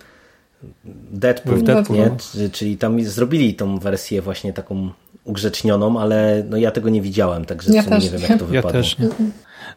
Deadpool, 1.11 1.57
W 1.57 1.63
Deadpoolu. 1.63 1.99
nie? 2.03 2.11
Czy- 2.31 2.49
Czyli 2.49 2.77
tam 2.77 3.03
zrobili 3.03 3.53
tą 3.53 3.79
wersję 3.79 4.21
właśnie 4.21 4.53
taką 4.53 4.89
ugrzecznioną, 5.23 5.99
ale 5.99 6.43
no 6.49 6.57
ja 6.57 6.71
tego 6.71 6.89
nie 6.89 7.01
widziałem, 7.01 7.45
także 7.45 7.73
Ja 7.73 7.81
nie 7.81 8.09
wiem 8.09 8.21
nie. 8.21 8.27
jak 8.27 8.39
to 8.39 8.45
Ja 8.45 8.51
wypadło. 8.51 8.71
też 8.71 8.97
nie. 8.97 9.09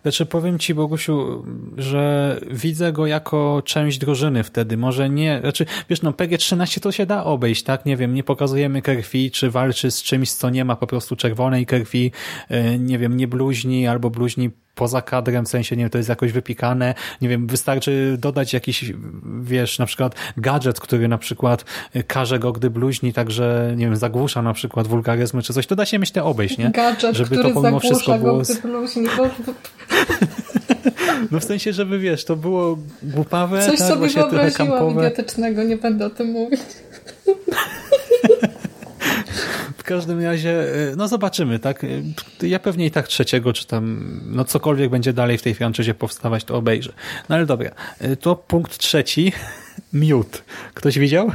Znaczy 0.03 0.27
powiem 0.27 0.59
Ci 0.59 0.75
Bogusiu, 0.75 1.45
że 1.77 2.41
widzę 2.51 2.93
go 2.93 3.07
jako 3.07 3.63
część 3.65 3.99
drużyny 3.99 4.43
wtedy. 4.45 4.77
Może 4.77 5.11
nie, 5.11 5.39
znaczy 5.41 5.67
wiesz 5.91 6.03
no 6.03 6.13
PG-13 6.13 6.81
to 6.81 6.93
się 6.93 7.07
da 7.07 7.25
obejść, 7.25 7.63
tak? 7.63 7.87
Nie 7.87 7.97
wiem, 7.97 8.15
nie 8.15 8.25
pokazujemy 8.25 8.83
krwi, 8.83 9.31
czy 9.31 9.51
walczy 9.51 9.91
z 9.91 10.03
czymś, 10.03 10.33
co 10.33 10.51
nie 10.51 10.65
ma 10.65 10.77
po 10.77 10.87
prostu 10.87 11.17
czerwonej 11.17 11.67
krwi, 11.67 12.13
e, 12.49 12.79
nie 12.79 12.99
wiem, 12.99 13.17
nie 13.17 13.29
bluźni 13.29 13.87
albo 13.87 14.11
bluźni 14.11 14.51
poza 14.75 15.03
kadrem, 15.03 15.45
w 15.45 15.49
sensie, 15.49 15.77
nie 15.77 15.83
wiem, 15.83 15.91
to 15.91 15.99
jest 15.99 16.09
jakoś 16.09 16.33
wypikane, 16.33 16.95
nie 17.21 17.29
wiem, 17.29 17.47
wystarczy 17.47 18.17
dodać 18.19 18.53
jakiś, 18.53 18.93
wiesz, 19.43 19.79
na 19.79 19.87
przykład 19.87 20.15
gadżet, 20.37 20.81
który 20.81 21.09
na 21.09 21.19
przykład 21.19 21.65
e, 21.95 22.03
każe 22.03 22.39
go, 22.39 22.53
gdy 22.53 22.71
bluźni, 22.71 23.13
także, 23.13 23.75
nie 23.77 23.85
wiem, 23.85 23.97
zagłusza 23.97 24.43
na 24.43 24.53
przykład 24.53 24.87
wulgaryzmy 24.87 25.43
czy 25.43 25.53
coś, 25.53 25.67
to 25.67 25.77
da 25.77 25.87
się 25.87 25.99
myślę 25.99 26.25
obejść, 26.25 26.59
nie? 26.59 26.71
Gadżet, 26.71 27.17
Żeby 27.17 27.31
który 27.31 27.49
to 27.49 27.55
pomimo 27.55 27.81
wszystko 27.81 28.13
zagłusza 28.13 28.19
było... 28.19 28.39
go, 28.39 28.43
gdy 28.43 28.69
bluźni. 28.69 29.07
Bo 29.17 29.29
No 31.31 31.41
w 31.41 31.45
sensie, 31.45 31.73
żeby 31.73 31.99
wiesz, 31.99 32.25
to 32.25 32.37
było 32.37 32.79
głupawe, 33.03 33.67
Coś 33.67 33.79
tak, 33.79 33.89
sobie 33.89 34.09
wyobraziłam 34.09 34.91
idiotycznego, 34.91 35.63
nie 35.63 35.77
będę 35.77 36.07
o 36.07 36.11
tym 36.11 36.27
mówić. 36.27 36.61
W 39.83 39.85
każdym 39.85 40.23
razie, 40.25 40.51
e, 40.91 40.97
no 40.97 41.09
zobaczymy, 41.09 41.59
tak? 41.59 41.85
E, 41.85 41.89
Ja 42.47 42.59
pewnie 42.59 42.87
i 42.87 42.91
tak 42.91 43.09
trzeciego, 43.09 43.53
czy 43.53 43.67
tam, 43.67 44.11
no 44.27 44.45
cokolwiek 44.45 44.91
będzie 44.91 45.13
dalej 45.13 45.39
w 45.39 45.43
tej 45.43 45.55
franczyzie 45.55 45.95
powstawać, 45.95 46.45
to 46.45 46.57
obejrzę. 46.57 46.93
No 47.29 47.37
ale 47.37 47.47
dobra, 47.47 47.71
e, 48.01 48.17
to 48.17 48.37
punkt 48.37 48.79
trzeci, 48.79 49.33
Mute. 49.93 50.39
Ktoś 50.75 50.99
widział? 50.99 51.31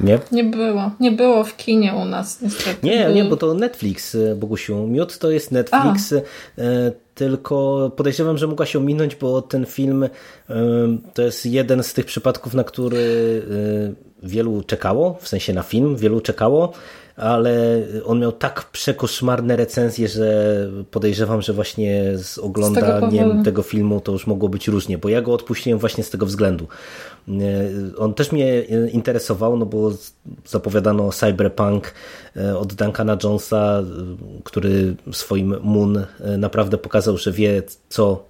Nie? 0.00 0.18
Nie 0.32 0.44
było. 0.44 0.90
Nie 1.00 1.12
było 1.12 1.44
w 1.44 1.56
kinie 1.56 1.94
u 1.94 2.04
nas 2.04 2.40
niestety. 2.42 2.86
Nie, 2.86 3.04
Był- 3.04 3.14
nie, 3.14 3.24
bo 3.24 3.36
to 3.36 3.54
Netflix, 3.54 4.16
Bogusiu. 4.36 4.86
Miód 4.86 5.18
to 5.18 5.30
jest 5.30 5.50
Netflix, 5.52 6.12
e, 6.12 6.22
tylko 7.14 7.90
podejrzewam, 7.96 8.38
że 8.38 8.46
mogła 8.46 8.66
się 8.66 8.78
ominąć, 8.78 9.16
bo 9.16 9.42
ten 9.42 9.66
film 9.66 10.08
to 11.14 11.22
jest 11.22 11.46
jeden 11.46 11.82
z 11.82 11.92
tych 11.94 12.06
przypadków, 12.06 12.54
na 12.54 12.64
który 12.64 13.42
wielu 14.22 14.62
czekało, 14.62 15.18
w 15.20 15.28
sensie 15.28 15.52
na 15.52 15.62
film, 15.62 15.96
wielu 15.96 16.20
czekało, 16.20 16.72
ale 17.16 17.82
on 18.04 18.20
miał 18.20 18.32
tak 18.32 18.70
przekoszmarne 18.72 19.56
recenzje, 19.56 20.08
że 20.08 20.68
podejrzewam, 20.90 21.42
że 21.42 21.52
właśnie 21.52 22.18
z 22.18 22.38
oglądaniem 22.38 23.30
tego, 23.30 23.44
tego 23.44 23.62
filmu 23.62 24.00
to 24.00 24.12
już 24.12 24.26
mogło 24.26 24.48
być 24.48 24.68
różnie, 24.68 24.98
bo 24.98 25.08
ja 25.08 25.22
go 25.22 25.32
odpuściłem 25.32 25.78
właśnie 25.78 26.04
z 26.04 26.10
tego 26.10 26.26
względu. 26.26 26.66
On 27.98 28.14
też 28.14 28.32
mnie 28.32 28.62
interesował, 28.92 29.56
no 29.56 29.66
bo 29.66 29.92
zapowiadano 30.46 31.12
Cyberpunk 31.12 31.94
e, 32.36 32.58
od 32.58 32.74
Duncana 32.74 33.18
Jonesa, 33.24 33.80
e, 33.80 33.84
który 34.44 34.94
swoim 35.12 35.56
Moon 35.62 35.96
e, 36.20 36.38
naprawdę 36.38 36.78
pokazał, 36.78 37.18
że 37.18 37.32
wie 37.32 37.62
co, 37.88 38.24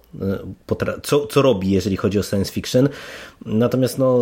co, 1.03 1.27
co 1.27 1.41
robi, 1.41 1.71
jeżeli 1.71 1.97
chodzi 1.97 2.19
o 2.19 2.23
science 2.23 2.51
fiction. 2.51 2.89
Natomiast 3.45 3.97
no, 3.97 4.19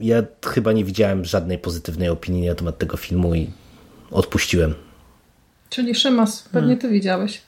ja 0.00 0.22
chyba 0.46 0.72
nie 0.72 0.84
widziałem 0.84 1.24
żadnej 1.24 1.58
pozytywnej 1.58 2.08
opinii 2.08 2.48
na 2.48 2.54
temat 2.54 2.78
tego 2.78 2.96
filmu 2.96 3.34
i 3.34 3.50
odpuściłem. 4.12 4.74
Czyli 5.70 5.94
Szymas, 5.94 6.48
pewnie 6.52 6.76
ty 6.76 6.88
widziałeś. 6.88 7.42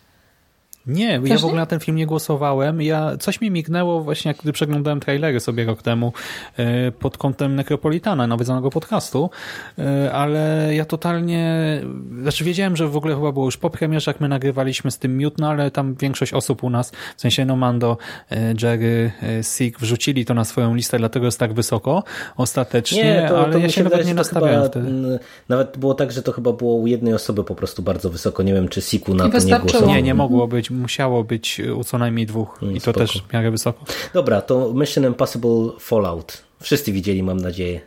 Nie, 0.86 1.20
Też 1.20 1.30
ja 1.30 1.38
w 1.38 1.44
ogóle 1.44 1.52
nie? 1.52 1.60
na 1.60 1.66
ten 1.66 1.80
film 1.80 1.96
nie 1.96 2.06
głosowałem. 2.06 2.82
Ja, 2.82 3.16
coś 3.16 3.40
mi 3.40 3.50
mignęło 3.50 4.00
właśnie, 4.00 4.28
jak 4.28 4.36
gdy 4.36 4.52
przeglądałem 4.52 5.00
trailery 5.00 5.40
sobie 5.40 5.64
rok 5.64 5.82
temu 5.82 6.12
e, 6.56 6.92
pod 6.92 7.18
kątem 7.18 7.54
Necropolitana, 7.54 8.26
nawiedzonego 8.26 8.70
podcastu, 8.70 9.30
e, 9.78 10.12
ale 10.12 10.68
ja 10.74 10.84
totalnie, 10.84 11.80
znaczy 12.22 12.44
wiedziałem, 12.44 12.76
że 12.76 12.88
w 12.88 12.96
ogóle 12.96 13.14
chyba 13.14 13.32
było 13.32 13.44
już 13.44 13.56
po 13.56 13.70
premierze, 13.70 14.10
jak 14.10 14.20
my 14.20 14.28
nagrywaliśmy 14.28 14.90
z 14.90 14.98
tym 14.98 15.16
Mute, 15.16 15.36
no 15.38 15.48
ale 15.48 15.70
tam 15.70 15.94
większość 15.94 16.32
osób 16.34 16.64
u 16.64 16.70
nas, 16.70 16.92
w 17.16 17.20
sensie 17.20 17.44
no 17.44 17.56
Mando, 17.56 17.96
e, 18.30 18.54
Jerry, 18.62 19.12
Sig 19.42 19.78
wrzucili 19.78 20.24
to 20.24 20.34
na 20.34 20.44
swoją 20.44 20.74
listę, 20.74 20.98
dlatego 20.98 21.26
jest 21.26 21.38
tak 21.38 21.52
wysoko 21.52 22.04
ostatecznie, 22.36 23.04
nie, 23.04 23.26
to, 23.28 23.44
ale 23.44 23.52
to 23.52 23.58
ja 23.58 23.68
się 23.68 23.84
nawet 23.84 24.06
nie 24.06 24.14
nastawiałem 24.14 24.68
wtedy. 24.68 25.18
Nawet 25.48 25.78
było 25.78 25.94
tak, 25.94 26.12
że 26.12 26.22
to 26.22 26.32
chyba 26.32 26.52
było 26.52 26.74
u 26.74 26.86
jednej 26.86 27.14
osoby 27.14 27.44
po 27.44 27.54
prostu 27.54 27.82
bardzo 27.82 28.10
wysoko. 28.10 28.42
Nie 28.42 28.54
wiem, 28.54 28.68
czy 28.68 28.82
Siku 28.82 29.14
na 29.14 29.28
to 29.28 29.38
nie 29.38 29.58
głosował. 29.58 29.88
Nie, 29.88 30.02
nie 30.02 30.14
mogło 30.14 30.48
być 30.48 30.70
musiało 30.74 31.24
być 31.24 31.60
u 31.76 31.84
co 31.84 31.98
najmniej 31.98 32.26
dwóch 32.26 32.62
mm, 32.62 32.76
i 32.76 32.80
to 32.80 32.92
też 32.92 33.22
w 33.28 33.32
miarę 33.32 33.50
wysoko. 33.50 33.84
Dobra, 34.14 34.40
to 34.42 34.74
Mission 34.74 35.04
Impossible 35.04 35.70
Fallout. 35.80 36.42
Wszyscy 36.60 36.92
widzieli, 36.92 37.22
mam 37.22 37.36
nadzieję. 37.36 37.80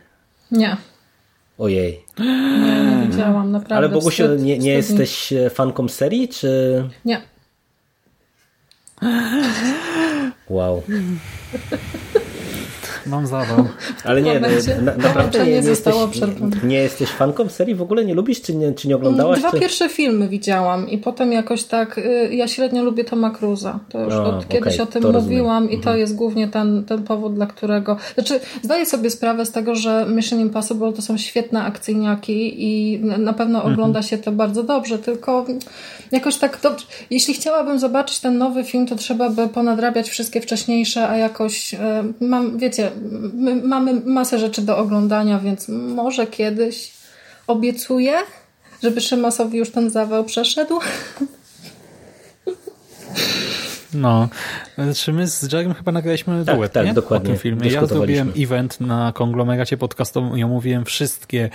Nie. 0.50 0.76
Ojej. 1.58 2.04
Nie, 2.18 2.26
nie 2.84 3.06
widziałam, 3.06 3.52
naprawdę. 3.52 3.76
Ale 3.76 3.88
Bogusiu, 3.88 4.34
nie, 4.34 4.58
nie 4.58 4.70
jesteś 4.70 5.32
e, 5.32 5.50
fanką 5.50 5.88
serii, 5.88 6.28
czy... 6.28 6.84
Nie. 7.04 7.22
Wow. 10.48 10.82
Mam 13.08 13.26
zawał. 13.26 13.64
Ale 14.04 14.22
nie, 14.22 14.40
na, 14.40 14.48
naprawdę 14.96 15.38
nie, 15.38 15.44
nie, 15.44 15.50
jesteś, 15.50 15.94
nie, 16.64 16.76
jesteś 16.76 17.08
fanką 17.08 17.48
serii 17.48 17.74
w 17.74 17.82
ogóle? 17.82 18.04
Nie 18.04 18.14
lubisz, 18.14 18.42
czy 18.42 18.54
nie, 18.54 18.72
czy 18.72 18.88
nie 18.88 18.96
oglądałaś? 18.96 19.40
Dwa 19.40 19.50
czy... 19.50 19.60
pierwsze 19.60 19.88
filmy 19.88 20.28
widziałam 20.28 20.88
i 20.88 20.98
potem 20.98 21.32
jakoś 21.32 21.64
tak, 21.64 21.98
y, 21.98 22.28
ja 22.32 22.48
średnio 22.48 22.82
lubię 22.82 23.04
Toma 23.04 23.30
Cruza. 23.30 23.78
To 23.88 24.04
już 24.04 24.14
o, 24.14 24.24
od 24.24 24.34
okay, 24.34 24.48
kiedyś 24.48 24.80
o 24.80 24.86
tym 24.86 25.02
mówiłam 25.02 25.62
rozumiem. 25.62 25.80
i 25.80 25.84
to 25.84 25.90
mhm. 25.90 25.98
jest 25.98 26.14
głównie 26.14 26.48
ten, 26.48 26.84
ten 26.84 27.02
powód, 27.02 27.34
dla 27.34 27.46
którego... 27.46 27.96
Znaczy, 28.14 28.40
zdaję 28.62 28.86
sobie 28.86 29.10
sprawę 29.10 29.46
z 29.46 29.52
tego, 29.52 29.74
że 29.74 30.06
Mission 30.08 30.40
Impossible 30.40 30.92
to 30.92 31.02
są 31.02 31.18
świetne 31.18 31.62
akcyjniaki 31.62 32.64
i 32.64 33.00
na 33.18 33.32
pewno 33.32 33.58
mhm. 33.58 33.74
ogląda 33.74 34.02
się 34.02 34.18
to 34.18 34.32
bardzo 34.32 34.62
dobrze, 34.62 34.98
tylko 34.98 35.46
jakoś 36.12 36.36
tak 36.36 36.58
dobrze. 36.62 36.86
Jeśli 37.10 37.34
chciałabym 37.34 37.78
zobaczyć 37.78 38.20
ten 38.20 38.38
nowy 38.38 38.64
film, 38.64 38.86
to 38.86 38.96
trzeba 38.96 39.30
by 39.30 39.48
ponadrabiać 39.48 40.08
wszystkie 40.08 40.40
wcześniejsze, 40.40 41.08
a 41.08 41.16
jakoś 41.16 41.74
y, 41.74 41.78
mam, 42.20 42.58
wiecie, 42.58 42.90
my 43.32 43.56
mamy 43.56 43.94
masę 43.94 44.38
rzeczy 44.38 44.62
do 44.62 44.78
oglądania, 44.78 45.38
więc 45.38 45.68
może 45.68 46.26
kiedyś 46.26 46.92
obiecuję, 47.46 48.12
żeby 48.82 49.00
Szymasowi 49.00 49.58
już 49.58 49.70
ten 49.70 49.90
zawał 49.90 50.24
przeszedł. 50.24 50.80
No, 53.94 54.28
znaczy 54.74 55.12
my 55.12 55.26
z 55.26 55.52
Jarem 55.52 55.74
chyba 55.74 55.92
nagraliśmy 55.92 56.44
tak, 56.44 56.56
duet, 56.56 56.72
tak, 56.72 56.86
nie? 56.86 56.94
dokładnie. 56.94 57.30
O 57.30 57.32
tym 57.32 57.42
filmie. 57.42 57.70
Ja 57.70 57.86
zrobiłem 57.86 58.32
event 58.36 58.80
na 58.80 59.12
konglomeracie 59.14 59.76
podcastowym 59.76 60.38
i 60.38 60.44
omówiłem 60.44 60.84
wszystkie 60.84 61.50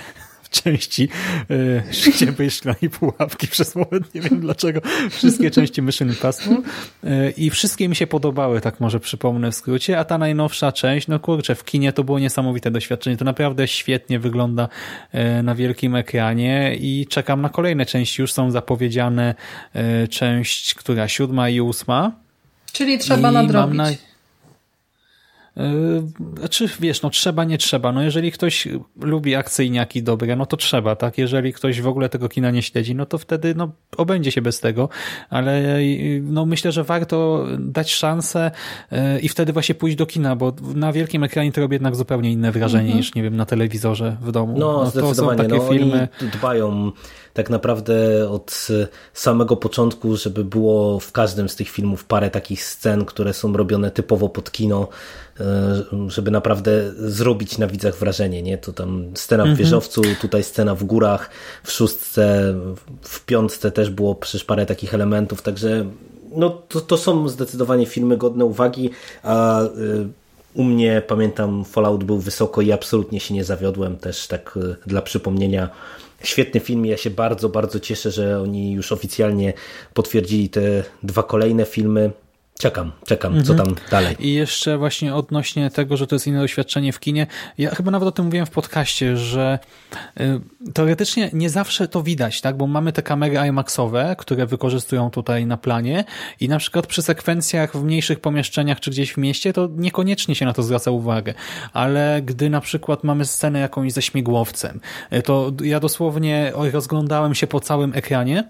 części 0.54 1.10
yy, 1.50 1.84
Szczypy 1.92 2.52
Szklanej 2.52 2.90
Pułapki 2.90 3.48
przez 3.48 3.76
moment, 3.76 4.16
nie 4.16 4.22
wiem 4.22 4.40
dlaczego, 4.40 4.82
wszystkie 5.10 5.52
części 5.52 5.82
Mission 5.82 6.10
Impossible 6.10 6.58
yy, 7.04 7.34
i 7.38 7.50
wszystkie 7.50 7.90
mi 7.90 7.96
się 7.96 8.08
podobały, 8.08 8.62
tak 8.62 8.80
może 8.80 9.00
przypomnę 9.00 9.52
w 9.52 9.56
skrócie, 9.56 10.00
a 10.00 10.04
ta 10.04 10.18
najnowsza 10.18 10.72
część, 10.72 11.08
no 11.08 11.20
kurczę, 11.20 11.56
w 11.56 11.64
kinie 11.64 11.94
to 11.94 12.04
było 12.04 12.20
niesamowite 12.20 12.72
doświadczenie, 12.72 13.18
to 13.18 13.26
naprawdę 13.26 13.68
świetnie 13.68 14.20
wygląda 14.20 14.68
yy, 15.14 15.44
na 15.44 15.56
wielkim 15.56 15.96
ekranie. 15.96 16.76
I 16.80 17.08
czekam 17.10 17.42
na 17.42 17.50
kolejne 17.50 17.86
części, 17.86 18.22
już 18.22 18.34
są 18.34 18.52
zapowiedziane 18.52 19.36
yy, 19.74 20.08
część, 20.08 20.74
która 20.74 21.08
siódma 21.08 21.50
i 21.50 21.62
ósma. 21.62 22.12
Czyli 22.72 23.00
trzeba 23.00 23.32
I 23.32 23.34
nadrobić. 23.34 24.13
Yy, 25.56 26.04
znaczy, 26.38 26.70
wiesz, 26.80 27.02
no 27.02 27.10
trzeba, 27.10 27.44
nie 27.44 27.58
trzeba. 27.58 27.92
No 27.92 28.02
jeżeli 28.02 28.32
ktoś 28.32 28.68
lubi 29.02 29.36
akcyjniaki 29.36 30.04
dobre, 30.04 30.36
no 30.36 30.46
to 30.46 30.58
trzeba, 30.58 30.96
tak? 30.96 31.18
Jeżeli 31.18 31.54
ktoś 31.54 31.82
w 31.82 31.88
ogóle 31.88 32.10
tego 32.10 32.30
kina 32.30 32.52
nie 32.52 32.62
śledzi, 32.62 32.96
no 32.96 33.06
to 33.06 33.18
wtedy 33.18 33.56
no, 33.56 33.72
obędzie 33.98 34.32
się 34.32 34.42
bez 34.42 34.60
tego, 34.60 34.90
ale 35.30 35.80
no 36.22 36.46
myślę, 36.46 36.72
że 36.72 36.84
warto 36.84 37.46
dać 37.60 37.94
szansę 37.94 38.52
yy, 38.92 39.20
i 39.20 39.30
wtedy 39.30 39.54
właśnie 39.54 39.76
pójść 39.76 39.98
do 39.98 40.06
kina, 40.06 40.36
bo 40.36 40.54
na 40.76 40.94
wielkim 40.94 41.24
ekranie 41.24 41.52
to 41.52 41.62
robi 41.62 41.74
jednak 41.76 41.96
zupełnie 41.96 42.32
inne 42.32 42.52
wrażenie 42.52 42.84
mm 42.84 42.94
-hmm. 42.94 42.98
niż, 42.98 43.16
nie 43.16 43.24
wiem, 43.24 43.36
na 43.36 43.46
telewizorze 43.46 44.18
w 44.22 44.32
domu. 44.32 44.58
No, 44.58 44.74
no 44.74 44.86
zdecydowanie. 44.86 45.38
To 45.38 45.44
są 45.44 45.50
takie 45.50 45.64
no, 45.64 45.70
filmy... 45.70 46.08
Dbają 46.34 46.92
tak 47.34 47.50
naprawdę 47.50 48.30
od 48.30 48.68
samego 49.14 49.58
początku, 49.58 50.18
żeby 50.18 50.46
było 50.46 51.00
w 51.00 51.12
każdym 51.12 51.50
z 51.50 51.56
tych 51.56 51.70
filmów 51.70 52.06
parę 52.06 52.30
takich 52.30 52.64
scen, 52.64 53.06
które 53.06 53.34
są 53.34 53.54
robione 53.54 53.92
typowo 53.92 54.30
pod 54.30 54.52
kino, 54.52 54.88
żeby 56.08 56.32
naprawdę 56.32 56.92
zrobić 56.98 57.58
na 57.58 57.68
widzach 57.68 57.96
wrażenie, 57.96 58.42
nie? 58.42 58.58
To 58.58 58.74
tam 58.74 59.12
scena 59.16 59.44
w 59.44 59.48
mhm. 59.48 59.66
wieżowcu, 59.66 60.02
tutaj 60.22 60.44
scena 60.44 60.76
w 60.76 60.84
górach, 60.84 61.30
w 61.64 61.72
szóstce, 61.72 62.54
w 63.02 63.26
piątce 63.26 63.72
też 63.72 63.90
było 63.90 64.16
przecież 64.16 64.44
parę 64.44 64.66
takich 64.66 64.94
elementów, 64.94 65.42
także 65.42 65.86
no 66.36 66.50
to, 66.50 66.82
to 66.82 66.98
są 66.98 67.30
zdecydowanie 67.30 67.86
filmy 67.86 68.18
godne 68.18 68.46
uwagi, 68.46 68.90
a 69.24 69.62
e, 69.62 69.68
u 70.54 70.64
mnie 70.64 71.02
pamiętam 71.08 71.66
Fallout 71.66 72.04
był 72.04 72.20
wysoko 72.20 72.62
i 72.62 72.72
absolutnie 72.72 73.20
się 73.20 73.34
nie 73.34 73.44
zawiodłem 73.44 73.98
też 73.98 74.28
tak 74.28 74.60
e, 74.62 74.88
dla 74.88 75.02
przypomnienia 75.02 75.70
Świetny 76.24 76.60
film, 76.60 76.86
ja 76.86 76.98
się 76.98 77.10
bardzo, 77.10 77.50
bardzo 77.50 77.80
cieszę, 77.80 78.12
że 78.12 78.42
oni 78.42 78.72
już 78.72 78.92
oficjalnie 78.92 79.54
potwierdzili 79.94 80.50
te 80.50 80.84
dwa 81.04 81.24
kolejne 81.24 81.66
filmy. 81.66 82.12
Czekam, 82.64 82.92
czekam, 83.06 83.38
mhm. 83.38 83.46
co 83.46 83.64
tam 83.64 83.76
dalej. 83.92 84.16
I 84.20 84.34
jeszcze 84.34 84.78
właśnie 84.78 85.16
odnośnie 85.16 85.70
tego, 85.70 85.98
że 85.98 86.08
to 86.08 86.16
jest 86.16 86.28
inne 86.28 86.40
doświadczenie 86.40 86.94
w 86.94 87.00
kinie. 87.00 87.28
Ja 87.58 87.76
chyba 87.76 87.92
nawet 87.92 88.08
o 88.08 88.12
tym 88.12 88.26
mówiłem 88.26 88.46
w 88.46 88.50
podcaście, 88.50 89.18
że 89.18 89.60
y, 90.20 90.72
teoretycznie 90.74 91.30
nie 91.34 91.50
zawsze 91.50 91.88
to 91.88 92.04
widać, 92.04 92.42
tak? 92.42 92.58
Bo 92.58 92.68
mamy 92.68 92.94
te 92.94 93.02
kamery 93.02 93.48
IMAXowe, 93.48 94.16
które 94.18 94.46
wykorzystują 94.46 95.10
tutaj 95.10 95.46
na 95.46 95.58
planie 95.58 96.04
i 96.40 96.50
na 96.50 96.58
przykład 96.58 96.88
przy 96.88 97.02
sekwencjach 97.02 97.78
w 97.78 97.84
mniejszych 97.84 98.20
pomieszczeniach 98.20 98.80
czy 98.80 98.92
gdzieś 98.92 99.14
w 99.14 99.18
mieście, 99.18 99.54
to 99.54 99.70
niekoniecznie 99.76 100.36
się 100.36 100.46
na 100.46 100.54
to 100.54 100.64
zwraca 100.64 100.92
uwagę. 100.92 101.34
Ale 101.74 102.22
gdy 102.26 102.50
na 102.50 102.62
przykład 102.62 103.04
mamy 103.04 103.26
scenę 103.26 103.60
jakąś 103.60 103.94
ze 103.94 104.02
śmigłowcem, 104.02 104.80
y, 105.14 105.22
to 105.22 105.52
ja 105.64 105.80
dosłownie 105.80 106.52
rozglądałem 106.72 107.36
się 107.36 107.48
po 107.48 107.60
całym 107.60 107.92
ekranie 107.96 108.44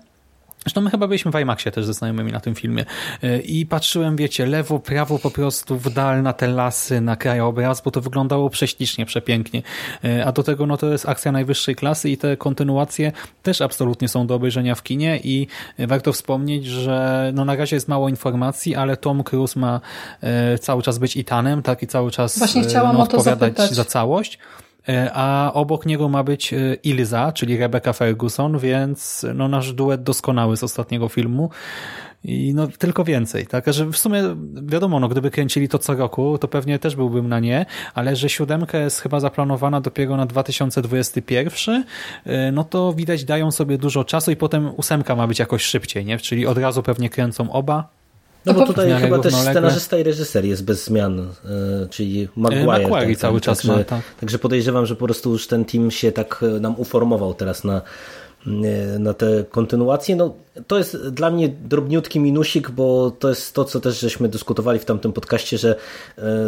Zresztą 0.64 0.82
my 0.82 0.90
chyba 0.90 1.08
byliśmy 1.08 1.32
w 1.32 1.40
IMAXie 1.40 1.72
też 1.72 1.86
ze 1.86 1.94
znajomymi 1.94 2.32
na 2.32 2.40
tym 2.40 2.56
filmie 2.56 2.86
e, 3.24 3.40
i 3.40 3.66
patrzyłem, 3.66 4.16
wiecie, 4.16 4.46
lewo, 4.46 4.80
prawo 4.80 5.20
po 5.20 5.32
prostu 5.32 5.78
w 5.78 5.94
dal 5.94 6.24
na 6.24 6.34
te 6.34 6.48
lasy, 6.48 7.02
na 7.02 7.16
krajobraz, 7.16 7.82
bo 7.82 7.92
to 7.92 8.02
wyglądało 8.02 8.50
prześlicznie, 8.50 9.06
przepięknie. 9.06 9.64
E, 10.04 10.26
a 10.26 10.32
do 10.32 10.44
tego 10.44 10.66
no 10.66 10.78
to 10.78 10.92
jest 10.92 11.10
akcja 11.10 11.32
najwyższej 11.32 11.76
klasy 11.76 12.10
i 12.10 12.18
te 12.18 12.38
kontynuacje 12.38 13.12
też 13.44 13.62
absolutnie 13.62 14.08
są 14.08 14.28
do 14.28 14.36
obejrzenia 14.36 14.76
w 14.76 14.84
kinie 14.84 15.20
i 15.24 15.48
warto 15.80 16.14
wspomnieć, 16.14 16.66
że 16.66 17.32
no 17.36 17.46
na 17.46 17.56
razie 17.56 17.76
jest 17.76 17.88
mało 17.88 18.10
informacji, 18.10 18.76
ale 18.76 18.98
Tom 18.98 19.24
Cruise 19.24 19.60
ma 19.60 19.82
e, 20.22 20.58
cały 20.58 20.84
czas 20.84 20.98
być 20.98 21.16
Itanem, 21.16 21.62
tak 21.62 21.84
i 21.84 21.88
cały 21.88 22.12
czas 22.12 22.40
Właśnie 22.40 22.64
chciałam 22.64 22.98
no, 22.98 23.04
odpowiadać 23.04 23.72
za 23.72 23.86
całość. 23.86 24.40
E, 24.90 25.12
a 25.14 25.52
obok 25.54 25.86
niego 25.86 26.10
ma 26.10 26.24
być 26.24 26.54
e, 26.54 26.58
Ilza, 26.84 27.32
czyli 27.32 27.58
Rebecca 27.58 27.94
Ferguson, 27.94 28.60
więc 28.60 29.26
no 29.36 29.48
nasz 29.48 29.74
duet 29.74 30.04
doskonały 30.04 30.58
z 30.58 30.64
ostatniego 30.64 31.10
filmu. 31.10 31.50
I 32.26 32.54
no 32.56 32.68
tylko 32.68 33.04
więcej, 33.04 33.48
tak? 33.48 33.74
Że 33.74 33.86
w 33.86 33.98
sumie 33.98 34.24
wiadomo, 34.64 35.00
no 35.00 35.08
gdyby 35.08 35.32
kręcili 35.32 35.70
to 35.70 35.80
co 35.80 35.96
roku, 35.96 36.38
to 36.38 36.48
pewnie 36.48 36.80
też 36.80 36.96
byłbym 36.96 37.30
na 37.30 37.40
nie, 37.40 37.66
ale 37.94 38.16
że 38.16 38.30
siódemka 38.30 38.78
jest 38.78 39.02
chyba 39.02 39.20
zaplanowana 39.20 39.82
dopiero 39.82 40.18
na 40.18 40.26
2021, 40.26 41.84
e, 42.26 42.52
no 42.52 42.64
to 42.64 42.94
widać 42.94 43.24
dają 43.24 43.52
sobie 43.52 43.78
dużo 43.78 44.04
czasu 44.04 44.32
i 44.32 44.36
potem 44.36 44.72
ósemka 44.78 45.16
ma 45.16 45.28
być 45.28 45.40
jakoś 45.40 45.64
szybciej, 45.64 46.06
nie? 46.06 46.18
Czyli 46.18 46.48
od 46.48 46.58
razu 46.58 46.84
pewnie 46.84 47.10
kręcą 47.10 47.52
oba, 47.52 47.90
no 48.46 48.54
bo 48.54 48.66
tutaj 48.66 49.02
chyba 49.02 49.20
też 49.20 49.34
scenarzysta 49.34 49.98
i 49.98 50.04
reżyser 50.04 50.46
jest 50.46 50.66
bez 50.66 50.86
zmian, 50.86 51.20
e, 51.20 51.88
czyli 51.90 52.28
Maguire. 52.36 52.66
Maguire 52.66 53.08
tak, 53.08 53.18
cały 53.18 53.42
czas 53.42 53.58
także, 53.58 53.78
ma, 53.78 53.84
tak. 53.84 54.02
Także 54.20 54.40
podejrzewam, 54.40 54.86
że 54.86 54.96
po 54.96 55.06
prostu 55.06 55.32
już 55.32 55.48
ten 55.48 55.66
team 55.66 55.92
się 55.92 56.12
tak 56.12 56.44
e, 56.44 56.60
nam 56.60 56.76
uformował 56.78 57.34
teraz 57.34 57.64
na 57.64 57.82
na 59.00 59.14
te 59.14 59.44
kontynuacje. 59.44 60.16
No, 60.16 60.34
to 60.68 60.78
jest 60.78 61.10
dla 61.10 61.30
mnie 61.30 61.50
drobniutki 61.50 62.20
minusik, 62.20 62.70
bo 62.70 63.12
to 63.12 63.30
jest 63.30 63.54
to, 63.54 63.66
co 63.66 63.80
też 63.80 64.00
żeśmy 64.00 64.30
dyskutowali 64.30 64.80
w 64.80 64.86
tamtym 64.86 65.14
podcaście, 65.14 65.58
że 65.58 65.76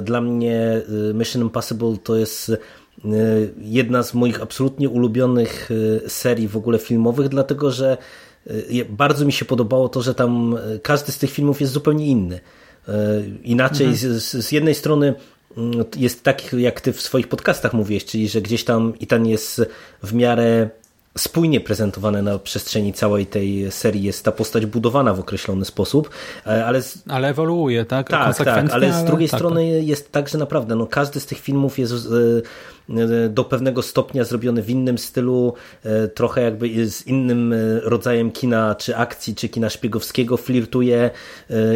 dla 0.01 0.21
mnie 0.21 0.81
Mission 1.13 1.41
Impossible 1.41 1.97
to 2.03 2.15
jest 2.15 2.51
jedna 3.61 4.03
z 4.03 4.13
moich 4.13 4.41
absolutnie 4.41 4.89
ulubionych 4.89 5.69
serii 6.07 6.47
w 6.47 6.57
ogóle 6.57 6.79
filmowych, 6.79 7.29
dlatego 7.29 7.71
że 7.71 7.97
bardzo 8.89 9.25
mi 9.25 9.33
się 9.33 9.45
podobało 9.45 9.89
to, 9.89 10.01
że 10.01 10.15
tam 10.15 10.57
każdy 10.83 11.11
z 11.11 11.17
tych 11.17 11.31
filmów 11.31 11.61
jest 11.61 11.73
zupełnie 11.73 12.07
inny. 12.07 12.39
Inaczej, 13.43 13.87
mhm. 13.87 14.19
z, 14.19 14.45
z 14.45 14.51
jednej 14.51 14.75
strony 14.75 15.13
mm, 15.57 15.85
jest 15.97 16.23
tak, 16.23 16.53
jak 16.53 16.81
ty 16.81 16.93
w 16.93 17.01
swoich 17.01 17.27
podcastach 17.27 17.73
mówisz, 17.73 18.05
czyli 18.05 18.29
że 18.29 18.41
gdzieś 18.41 18.63
tam 18.63 18.93
i 18.99 19.07
ten 19.07 19.25
jest 19.25 19.61
w 20.03 20.13
miarę 20.13 20.69
spójnie 21.17 21.61
prezentowane 21.61 22.21
na 22.21 22.39
przestrzeni 22.39 22.93
całej 22.93 23.25
tej 23.25 23.71
serii 23.71 24.03
jest 24.03 24.25
ta 24.25 24.31
postać 24.31 24.65
budowana 24.65 25.13
w 25.13 25.19
określony 25.19 25.65
sposób, 25.65 26.09
e, 26.47 26.65
ale... 26.65 26.81
Z... 26.81 27.03
Ale 27.07 27.29
ewoluuje, 27.29 27.85
tak? 27.85 28.09
Tak, 28.09 28.37
tak, 28.37 28.71
ale 28.71 28.93
z 28.93 29.03
drugiej 29.03 29.29
ale... 29.31 29.39
strony 29.39 29.61
tak, 29.71 29.79
tak. 29.79 29.87
jest 29.87 30.11
tak, 30.11 30.29
że 30.29 30.37
naprawdę 30.37 30.75
no, 30.75 30.87
każdy 30.87 31.19
z 31.19 31.25
tych 31.25 31.39
filmów 31.39 31.79
jest 31.79 31.93
e, 31.93 33.01
e, 33.25 33.29
do 33.29 33.43
pewnego 33.43 33.81
stopnia 33.81 34.23
zrobiony 34.23 34.61
w 34.61 34.69
innym 34.69 34.97
stylu, 34.97 35.53
trochę 36.15 36.41
jakby 36.41 36.89
z 36.89 37.07
innym 37.07 37.53
rodzajem 37.83 38.31
kina, 38.31 38.75
czy 38.75 38.97
akcji, 38.97 39.35
czy 39.35 39.49
kina 39.49 39.69
szpiegowskiego 39.69 40.37
flirtuje 40.37 41.09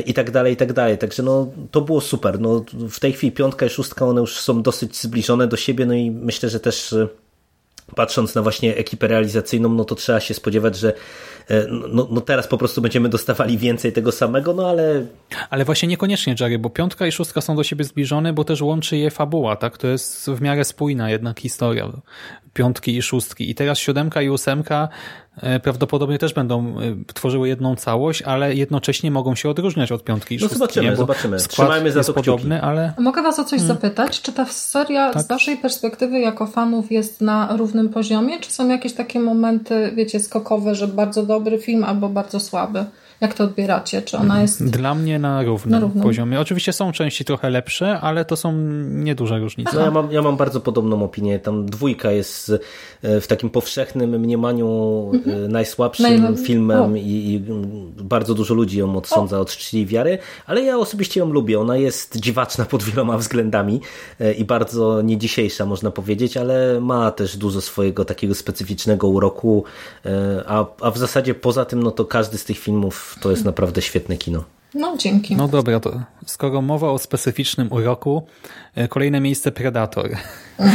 i 0.05 0.13
tak 0.13 0.31
dalej, 0.31 0.53
i 0.53 0.57
tak 0.57 0.73
dalej. 0.73 0.97
Także 0.97 1.23
no, 1.23 1.47
to 1.71 1.81
było 1.81 2.01
super. 2.01 2.39
No, 2.39 2.65
w 2.89 2.99
tej 2.99 3.13
chwili 3.13 3.31
piątka 3.31 3.65
i 3.65 3.69
szóstka, 3.69 4.05
one 4.05 4.21
już 4.21 4.39
są 4.39 4.61
dosyć 4.61 5.01
zbliżone 5.01 5.47
do 5.47 5.57
siebie, 5.57 5.85
no 5.85 5.93
i 5.93 6.11
myślę, 6.11 6.49
że 6.49 6.59
też 6.59 6.95
patrząc 7.95 8.35
na 8.35 8.41
właśnie 8.41 8.75
ekipę 8.75 9.07
realizacyjną, 9.07 9.69
no 9.69 9.85
to 9.85 9.95
trzeba 9.95 10.19
się 10.19 10.33
spodziewać, 10.33 10.77
że 10.77 10.93
e, 11.49 11.67
no, 11.69 12.07
no 12.11 12.21
teraz 12.21 12.47
po 12.47 12.57
prostu 12.57 12.81
będziemy 12.81 13.09
dostawali 13.09 13.57
więcej 13.57 13.93
tego 13.93 14.11
samego, 14.11 14.53
no 14.53 14.69
ale... 14.69 15.05
Ale 15.49 15.65
właśnie 15.65 15.87
niekoniecznie, 15.87 16.35
Jerry, 16.39 16.59
bo 16.59 16.69
piątka 16.69 17.07
i 17.07 17.11
szóstka 17.11 17.41
są 17.41 17.55
do 17.55 17.63
siebie 17.63 17.83
zbliżone, 17.83 18.33
bo 18.33 18.43
też 18.43 18.61
łączy 18.61 18.97
je 18.97 19.11
fabuła, 19.11 19.55
tak? 19.55 19.77
To 19.77 19.87
jest 19.87 20.29
w 20.29 20.41
miarę 20.41 20.63
spójna 20.63 21.09
jednak 21.09 21.39
historia 21.39 21.91
piątki 22.53 22.97
i 22.97 23.01
szóstki. 23.01 23.49
I 23.49 23.55
teraz 23.55 23.77
siódemka 23.79 24.21
i 24.21 24.29
ósemka 24.29 24.89
prawdopodobnie 25.63 26.17
też 26.17 26.33
będą 26.33 26.79
e, 26.79 27.13
tworzyły 27.13 27.47
jedną 27.47 27.75
całość, 27.75 28.21
ale 28.21 28.55
jednocześnie 28.55 29.11
mogą 29.11 29.35
się 29.35 29.49
odróżniać 29.49 29.91
od 29.91 30.03
piątki 30.03 30.35
i 30.35 30.37
no 30.37 30.41
szóstki. 30.41 30.59
Zobaczymy, 30.59 30.89
nie? 30.89 30.95
zobaczymy. 30.95 31.37
Trzymajmy 31.37 31.91
za 31.91 32.03
to 32.03 32.13
podobny, 32.13 32.61
ale... 32.61 32.93
Mogę 32.99 33.21
was 33.21 33.39
o 33.39 33.43
coś 33.43 33.59
hmm. 33.59 33.67
zapytać? 33.67 34.21
Czy 34.21 34.33
ta 34.33 34.45
seria 34.45 35.11
tak. 35.11 35.23
z 35.23 35.27
waszej 35.27 35.57
perspektywy 35.57 36.19
jako 36.19 36.47
fanów 36.47 36.91
jest 36.91 37.21
na 37.21 37.57
równym 37.57 37.89
poziomie? 37.89 38.39
Czy 38.39 38.51
są 38.51 38.67
jakieś 38.67 38.93
takie 38.93 39.19
momenty, 39.19 39.91
wiecie, 39.95 40.19
skokowe, 40.19 40.75
że 40.75 40.87
bardzo 40.87 41.23
dobry 41.23 41.57
film 41.57 41.83
albo 41.83 42.09
bardzo 42.09 42.39
słaby? 42.39 42.85
Jak 43.21 43.33
to 43.33 43.43
odbieracie? 43.43 44.01
Czy 44.01 44.17
ona 44.17 44.41
jest... 44.41 44.65
Dla 44.69 44.95
mnie 44.95 45.19
na 45.19 45.43
równym, 45.43 45.71
na 45.71 45.79
równym. 45.79 46.03
poziomie. 46.03 46.39
Oczywiście 46.39 46.73
są 46.73 46.91
części 46.91 47.25
trochę 47.25 47.49
lepsze, 47.49 47.99
ale 47.99 48.25
to 48.25 48.35
są 48.35 48.53
nieduże 48.89 49.39
różnice. 49.39 49.71
No 49.75 49.81
ja, 49.81 49.91
mam, 49.91 50.11
ja 50.11 50.21
mam 50.21 50.37
bardzo 50.37 50.59
podobną 50.59 51.03
opinię. 51.03 51.39
Tam 51.39 51.65
dwójka 51.65 52.11
jest 52.11 52.51
e, 53.01 53.21
w 53.21 53.27
takim 53.27 53.49
powszechnym 53.49 54.19
mniemaniu 54.19 54.67
e, 55.13 55.17
mhm. 55.17 55.51
najsłabszym 55.51 56.37
filmem 56.37 56.97
i, 56.97 57.01
i, 57.01 57.43
bardzo 58.03 58.33
dużo 58.33 58.53
ludzi 58.53 58.77
ją 58.77 58.97
odsądza 58.97 59.37
o. 59.37 59.41
od 59.41 59.51
czci 59.51 59.85
wiary, 59.85 60.17
ale 60.45 60.61
ja 60.61 60.77
osobiście 60.77 61.19
ją 61.19 61.31
lubię. 61.31 61.59
Ona 61.59 61.77
jest 61.77 62.17
dziwaczna 62.17 62.65
pod 62.71 62.83
wieloma 62.83 63.17
względami 63.17 63.81
e, 64.19 64.33
i 64.33 64.45
bardzo 64.45 65.01
nie 65.01 65.17
dzisiejsza, 65.17 65.65
można 65.65 65.91
powiedzieć, 65.91 66.37
ale 66.37 66.81
ma 66.81 67.11
też 67.11 67.37
dużo 67.37 67.61
swojego 67.61 68.05
takiego 68.05 68.35
specyficznego 68.35 69.07
uroku, 69.07 69.63
a, 70.47 70.65
a 70.81 70.91
w 70.91 70.97
zasadzie 70.97 71.33
poza 71.33 71.65
tym, 71.65 71.83
no 71.83 71.91
to 71.91 72.05
każdy 72.05 72.37
z 72.37 72.45
tych 72.45 72.57
filmów 72.57 73.08
to 73.21 73.31
jest 73.31 73.45
naprawdę 73.45 73.81
świetne 73.81 74.17
kino. 74.17 74.43
No, 74.73 74.97
dzięki. 74.97 75.35
No 75.35 75.47
dobra, 75.47 75.79
to 75.79 76.01
skoro 76.25 76.61
mowa 76.61 76.91
o 76.91 76.97
specyficznym 76.97 77.73
uroku, 77.73 78.23
e, 78.75 78.87
kolejne 78.87 79.21
miejsce 79.21 79.51
Predator. 79.51 80.09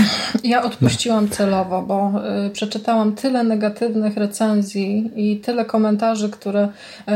Ja 0.45 0.63
odpuściłam 0.63 1.29
celowo, 1.29 1.83
bo 1.83 2.13
y, 2.47 2.51
przeczytałam 2.51 3.15
tyle 3.15 3.45
negatywnych 3.45 4.17
recenzji 4.17 5.11
i 5.17 5.41
tyle 5.41 5.65
komentarzy, 5.65 6.31
które 6.31 6.65
y, 6.65 7.13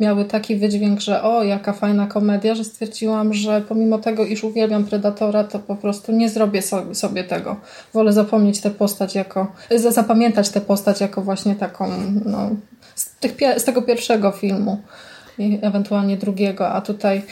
miały 0.00 0.24
taki 0.24 0.56
wydźwięk, 0.56 1.00
że 1.00 1.22
o, 1.22 1.44
jaka 1.44 1.72
fajna 1.72 2.06
komedia, 2.06 2.54
że 2.54 2.64
stwierdziłam, 2.64 3.34
że 3.34 3.60
pomimo 3.68 3.98
tego, 3.98 4.24
iż 4.24 4.44
uwielbiam 4.44 4.84
Predatora, 4.84 5.44
to 5.44 5.58
po 5.58 5.76
prostu 5.76 6.12
nie 6.12 6.28
zrobię 6.28 6.62
sobie, 6.62 6.94
sobie 6.94 7.24
tego. 7.24 7.56
Wolę 7.94 8.12
zapomnieć 8.12 8.60
tę 8.60 8.70
postać 8.70 9.14
jako, 9.14 9.52
zapamiętać 9.90 10.50
tę 10.50 10.60
postać 10.60 11.00
jako 11.00 11.22
właśnie 11.22 11.54
taką, 11.54 11.90
no, 12.24 12.50
z, 12.94 13.16
tych, 13.16 13.36
z 13.56 13.64
tego 13.64 13.82
pierwszego 13.82 14.30
filmu 14.30 14.82
i 15.38 15.58
ewentualnie 15.62 16.16
drugiego, 16.16 16.68
a 16.68 16.80
tutaj 16.80 17.22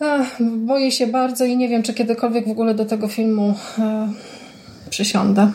ach, 0.00 0.42
boję 0.56 0.92
się 0.92 1.06
bardzo 1.06 1.44
i 1.44 1.56
nie 1.56 1.68
wiem, 1.68 1.82
czy 1.82 1.94
kiedykolwiek 1.94 2.48
w 2.48 2.50
ogóle 2.50 2.74
do 2.74 2.84
tego 2.84 3.08
filmu 3.08 3.54
e, 3.78 4.08
przysiądę. 4.90 5.52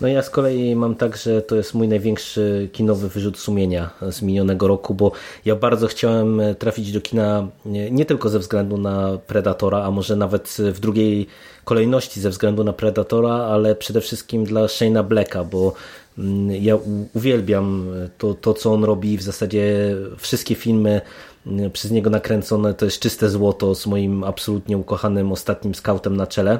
No 0.00 0.08
ja 0.08 0.22
z 0.22 0.30
kolei 0.30 0.76
mam 0.76 0.94
tak, 0.94 1.16
że 1.16 1.42
to 1.42 1.56
jest 1.56 1.74
mój 1.74 1.88
największy 1.88 2.68
kinowy 2.72 3.08
wyrzut 3.08 3.38
sumienia 3.38 3.90
z 4.10 4.22
minionego 4.22 4.68
roku, 4.68 4.94
bo 4.94 5.12
ja 5.44 5.56
bardzo 5.56 5.86
chciałem 5.86 6.40
trafić 6.58 6.92
do 6.92 7.00
kina 7.00 7.48
nie, 7.66 7.90
nie 7.90 8.04
tylko 8.04 8.28
ze 8.28 8.38
względu 8.38 8.78
na 8.78 9.18
Predatora, 9.26 9.84
a 9.84 9.90
może 9.90 10.16
nawet 10.16 10.56
w 10.58 10.80
drugiej 10.80 11.26
kolejności 11.64 12.20
ze 12.20 12.30
względu 12.30 12.64
na 12.64 12.72
Predatora, 12.72 13.34
ale 13.34 13.74
przede 13.74 14.00
wszystkim 14.00 14.44
dla 14.44 14.60
Shane'a 14.60 15.04
Blacka, 15.04 15.44
bo 15.44 15.72
ja 16.60 16.78
uwielbiam 17.14 17.86
to, 18.18 18.34
to, 18.34 18.54
co 18.54 18.72
on 18.72 18.84
robi. 18.84 19.18
W 19.18 19.22
zasadzie 19.22 19.96
wszystkie 20.18 20.54
filmy 20.54 21.00
mm, 21.46 21.70
przez 21.70 21.90
niego 21.90 22.10
nakręcone 22.10 22.74
to 22.74 22.84
jest 22.84 23.00
czyste 23.00 23.30
złoto 23.30 23.74
z 23.74 23.86
moim 23.86 24.24
absolutnie 24.24 24.78
ukochanym 24.78 25.32
ostatnim 25.32 25.74
skautem 25.74 26.16
na 26.16 26.26
czele. 26.26 26.58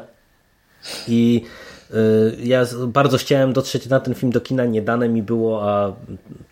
I 1.09 1.42
ja 2.43 2.66
bardzo 2.86 3.18
chciałem 3.18 3.53
dotrzeć 3.53 3.86
na 3.86 4.01
ten 4.01 4.14
film 4.14 4.32
do 4.32 4.40
kina, 4.40 4.64
nie 4.64 4.82
dane 4.82 5.09
mi 5.09 5.22
było, 5.22 5.70
a 5.70 5.93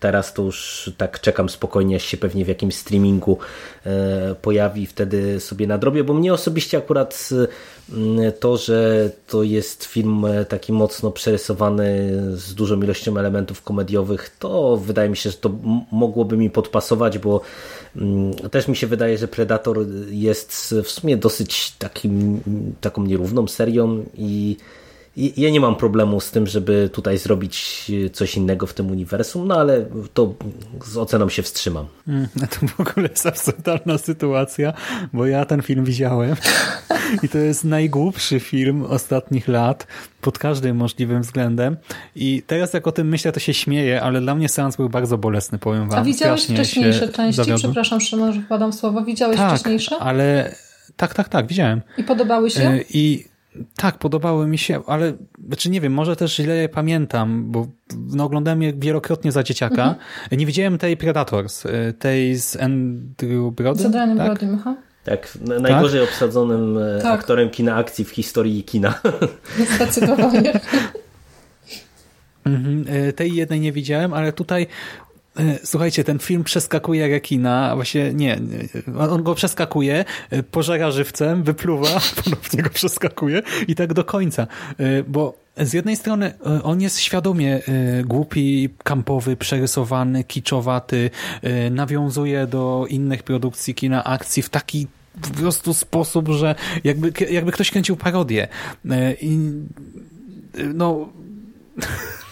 teraz 0.00 0.34
to 0.34 0.42
już 0.42 0.90
tak 0.96 1.20
czekam 1.20 1.48
spokojnie, 1.48 1.96
aż 1.96 2.02
się 2.02 2.16
pewnie 2.16 2.44
w 2.44 2.48
jakimś 2.48 2.74
streamingu 2.74 3.38
y, 3.86 3.90
pojawi, 4.34 4.86
wtedy 4.86 5.40
sobie 5.40 5.66
nadrobię, 5.66 6.04
bo 6.04 6.14
mnie 6.14 6.34
osobiście 6.34 6.78
akurat 6.78 7.30
Mm, 7.92 8.32
to, 8.40 8.56
że 8.56 9.10
to 9.26 9.42
jest 9.42 9.84
film 9.84 10.26
taki 10.48 10.72
mocno 10.72 11.10
przerysowany 11.10 12.12
z 12.36 12.54
dużą 12.54 12.82
ilością 12.82 13.16
elementów 13.16 13.62
komediowych, 13.62 14.36
to 14.38 14.76
wydaje 14.76 15.08
mi 15.08 15.16
się, 15.16 15.30
że 15.30 15.36
to 15.36 15.50
mogłoby 15.92 16.36
mi 16.36 16.50
podpasować, 16.50 17.18
bo 17.18 17.40
mm, 17.96 18.34
też 18.34 18.68
mi 18.68 18.76
się 18.76 18.86
wydaje, 18.86 19.18
że 19.18 19.28
Predator 19.28 19.78
jest 20.10 20.74
w 20.84 20.90
sumie 20.90 21.16
dosyć 21.16 21.72
takim, 21.78 22.40
taką 22.80 23.04
nierówną 23.04 23.48
serią 23.48 24.04
i 24.14 24.56
ja 25.16 25.50
nie 25.50 25.60
mam 25.60 25.76
problemu 25.76 26.20
z 26.20 26.30
tym, 26.30 26.46
żeby 26.46 26.90
tutaj 26.92 27.18
zrobić 27.18 27.86
coś 28.12 28.36
innego 28.36 28.66
w 28.66 28.74
tym 28.74 28.90
uniwersum, 28.90 29.48
no 29.48 29.54
ale 29.54 29.86
to 30.14 30.34
z 30.84 30.96
oceną 30.96 31.28
się 31.28 31.42
wstrzymam. 31.42 31.86
Mm, 32.08 32.28
to 32.50 32.66
w 32.66 32.80
ogóle 32.80 33.08
jest 33.08 33.26
absurdalna 33.26 33.98
sytuacja, 33.98 34.72
bo 35.12 35.26
ja 35.26 35.44
ten 35.44 35.62
film 35.62 35.84
widziałem 35.84 36.36
i 37.22 37.28
to 37.28 37.38
jest 37.38 37.64
najgłupszy 37.64 38.40
film 38.40 38.84
ostatnich 38.84 39.48
lat 39.48 39.86
pod 40.20 40.38
każdym 40.38 40.76
możliwym 40.76 41.22
względem 41.22 41.76
i 42.16 42.42
teraz 42.46 42.72
jak 42.72 42.86
o 42.86 42.92
tym 42.92 43.08
myślę, 43.08 43.32
to 43.32 43.40
się 43.40 43.54
śmieję, 43.54 44.02
ale 44.02 44.20
dla 44.20 44.34
mnie 44.34 44.48
seans 44.48 44.76
był 44.76 44.88
bardzo 44.88 45.18
bolesny, 45.18 45.58
powiem 45.58 45.88
wam. 45.88 45.98
A 45.98 46.04
widziałeś 46.04 46.40
Strasznie 46.40 46.64
wcześniejsze 46.64 47.08
części? 47.08 47.36
Zawiodł. 47.36 47.58
Przepraszam, 47.58 48.00
Szymon, 48.00 48.32
że 48.32 48.40
wpadam 48.40 48.72
słowo. 48.72 49.04
Widziałeś 49.04 49.36
tak, 49.36 49.50
wcześniejsze? 49.50 49.98
ale 49.98 50.54
tak, 50.96 51.14
tak, 51.14 51.28
tak, 51.28 51.46
widziałem. 51.46 51.82
I 51.98 52.04
podobały 52.04 52.50
się? 52.50 52.70
Y, 52.70 52.84
I 52.90 53.29
tak, 53.76 53.98
podobały 53.98 54.46
mi 54.46 54.58
się, 54.58 54.80
ale 54.86 55.12
znaczy 55.46 55.70
nie 55.70 55.80
wiem, 55.80 55.92
może 55.92 56.16
też 56.16 56.36
źle 56.36 56.56
je 56.56 56.68
pamiętam, 56.68 57.52
bo 57.52 57.66
no, 57.96 58.24
oglądałem 58.24 58.62
je 58.62 58.72
wielokrotnie 58.72 59.32
za 59.32 59.42
dzieciaka. 59.42 59.82
Mhm. 59.82 59.96
Nie 60.32 60.46
widziałem 60.46 60.78
tej 60.78 60.96
Predators, 60.96 61.66
y, 61.66 61.94
tej 61.98 62.36
z 62.36 62.56
Andrew 62.56 63.54
Brody. 63.54 63.82
Z 63.82 63.86
Andrew 63.86 64.18
tak? 64.18 64.38
Brody, 64.38 64.56
aha. 64.60 64.76
Tak, 65.04 65.38
najgorzej 65.60 66.00
tak? 66.00 66.10
obsadzonym 66.10 66.78
e, 66.78 67.02
tak. 67.02 67.20
aktorem 67.20 67.50
kina 67.50 67.76
akcji 67.76 68.04
w 68.04 68.10
historii 68.10 68.64
kina. 68.64 68.94
Zdecydowanie. 69.76 70.52
Mhm, 72.44 72.84
e, 72.88 73.12
tej 73.12 73.34
jednej 73.34 73.60
nie 73.60 73.72
widziałem, 73.72 74.12
ale 74.12 74.32
tutaj 74.32 74.66
słuchajcie, 75.64 76.04
ten 76.04 76.18
film 76.18 76.44
przeskakuje 76.44 77.08
rekina, 77.08 77.74
właśnie 77.74 78.14
nie, 78.14 78.38
on 79.10 79.22
go 79.22 79.34
przeskakuje, 79.34 80.04
e, 80.30 80.42
pożera 80.42 80.90
żywcem, 80.90 81.42
wypluwa, 81.42 82.00
ponownie 82.24 82.62
go 82.62 82.70
przeskakuje 82.70 83.42
i 83.68 83.74
tak 83.74 83.94
do 83.94 84.04
końca, 84.04 84.46
e, 84.78 85.02
bo 85.02 85.40
z 85.56 85.72
jednej 85.72 85.96
strony 85.96 86.32
on 86.62 86.80
jest 86.80 87.00
świadomie 87.00 87.60
głupi, 88.04 88.68
kampowy, 88.82 89.36
przerysowany, 89.36 90.24
kiczowaty, 90.24 91.10
nawiązuje 91.70 92.46
do 92.46 92.86
innych 92.88 93.22
produkcji 93.22 93.74
kina 93.74 94.04
akcji 94.04 94.42
w 94.42 94.48
taki 94.48 94.86
po 95.22 95.30
prostu 95.30 95.74
sposób, 95.74 96.28
że 96.28 96.54
jakby, 96.84 97.12
jakby 97.30 97.52
ktoś 97.52 97.70
kręcił 97.70 97.96
parodię. 97.96 98.48
I 99.20 99.38
no 100.74 101.08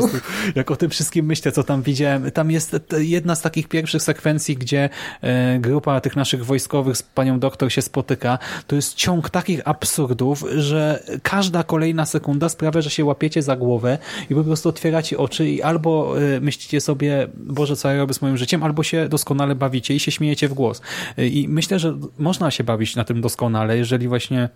Prostu, 0.00 0.18
jak 0.54 0.70
o 0.70 0.76
tym 0.76 0.90
wszystkim 0.90 1.26
myślę, 1.26 1.52
co 1.52 1.62
tam 1.62 1.82
widziałem. 1.82 2.30
Tam 2.30 2.50
jest 2.50 2.76
jedna 2.98 3.34
z 3.34 3.42
takich 3.42 3.68
pierwszych 3.68 4.02
sekwencji, 4.02 4.56
gdzie 4.56 4.88
e, 5.22 5.58
grupa 5.58 6.00
tych 6.00 6.16
naszych 6.16 6.44
wojskowych 6.44 6.96
z 6.96 7.02
panią 7.02 7.38
doktor 7.38 7.72
się 7.72 7.82
spotyka. 7.82 8.38
To 8.66 8.76
jest 8.76 8.94
ciąg 8.94 9.30
takich 9.30 9.68
absurdów, 9.68 10.44
że 10.56 11.02
każda 11.22 11.62
kolejna 11.62 12.06
sekunda 12.06 12.48
sprawia, 12.48 12.80
że 12.80 12.90
się 12.90 13.04
łapiecie 13.04 13.42
za 13.42 13.56
głowę 13.56 13.98
i 14.30 14.34
po 14.34 14.44
prostu 14.44 14.68
otwieracie 14.68 15.18
oczy 15.18 15.48
i 15.48 15.62
albo 15.62 16.14
e, 16.18 16.40
myślicie 16.40 16.80
sobie, 16.80 17.28
Boże, 17.34 17.76
co 17.76 17.90
ja 17.90 17.96
robię 17.96 18.14
z 18.14 18.22
moim 18.22 18.36
życiem, 18.36 18.62
albo 18.62 18.82
się 18.82 19.08
doskonale 19.08 19.54
bawicie 19.54 19.94
i 19.94 20.00
się 20.00 20.10
śmiejecie 20.10 20.48
w 20.48 20.54
głos. 20.54 20.82
E, 21.18 21.26
I 21.26 21.48
myślę, 21.48 21.78
że 21.78 21.98
można 22.18 22.50
się 22.50 22.64
bawić 22.64 22.96
na 22.96 23.04
tym 23.04 23.20
doskonale, 23.20 23.76
jeżeli 23.76 24.08
właśnie 24.08 24.48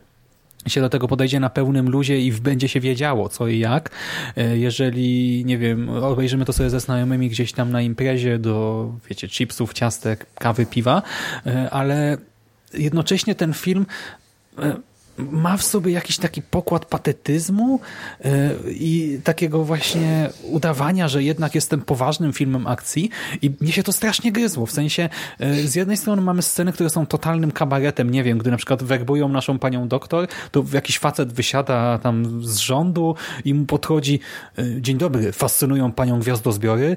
się 0.66 0.80
do 0.80 0.88
tego 0.88 1.08
podejdzie 1.08 1.40
na 1.40 1.50
pełnym 1.50 1.90
luzie 1.90 2.20
i 2.20 2.32
będzie 2.32 2.68
się 2.68 2.80
wiedziało 2.80 3.28
co 3.28 3.48
i 3.48 3.58
jak. 3.58 3.90
E, 4.36 4.58
jeżeli, 4.58 5.44
nie 5.44 5.58
wiem, 5.58 5.88
obejrzymy 5.88 6.44
to 6.44 6.52
sobie 6.52 6.70
ze 6.70 6.80
znajomymi 6.80 7.28
gdzieś 7.28 7.52
tam 7.52 7.70
na 7.70 7.82
imprezie 7.82 8.38
do, 8.38 8.90
wiecie, 9.08 9.28
chipsów, 9.28 9.72
ciastek, 9.72 10.26
kawy, 10.34 10.66
piwa, 10.66 11.02
e, 11.46 11.70
ale 11.70 12.18
jednocześnie 12.74 13.34
ten 13.34 13.52
film 13.52 13.86
e, 14.58 14.76
ma 15.18 15.56
w 15.56 15.62
sobie 15.62 15.92
jakiś 15.92 16.18
taki 16.18 16.42
pokład 16.42 16.84
patetyzmu 16.84 17.80
e, 18.24 18.50
i 18.70 19.20
takiego 19.24 19.64
właśnie 19.64 20.30
udawania, 20.42 21.08
że 21.08 21.22
jednak 21.22 21.54
jestem 21.54 21.80
poważnym 21.80 22.32
filmem 22.32 22.66
akcji 22.66 23.10
i 23.42 23.50
mnie 23.60 23.72
się 23.72 23.82
to 23.82 23.92
strasznie 23.92 24.32
gryzło. 24.32 24.66
W 24.66 24.70
sensie 24.70 25.08
e, 25.40 25.54
z 25.54 25.74
jednej 25.74 25.96
strony 25.96 26.22
mamy 26.22 26.42
sceny, 26.42 26.72
które 26.72 26.90
są 26.90 27.06
totalnym 27.06 27.50
kabaretem, 27.50 28.10
nie 28.10 28.22
wiem, 28.22 28.38
gdy 28.38 28.50
na 28.50 28.56
przykład 28.56 28.82
werbują 28.82 29.28
naszą 29.28 29.58
panią 29.58 29.88
doktor, 29.88 30.26
to 30.50 30.64
jakiś 30.72 30.98
facet 30.98 31.32
wysiada 31.32 31.98
tam 31.98 32.44
z 32.44 32.56
rządu 32.56 33.14
i 33.44 33.54
mu 33.54 33.66
podchodzi 33.66 34.20
e, 34.58 34.80
dzień 34.80 34.98
dobry, 34.98 35.32
fascynują 35.32 35.92
panią 35.92 36.20
gwiazdozbiory, 36.20 36.96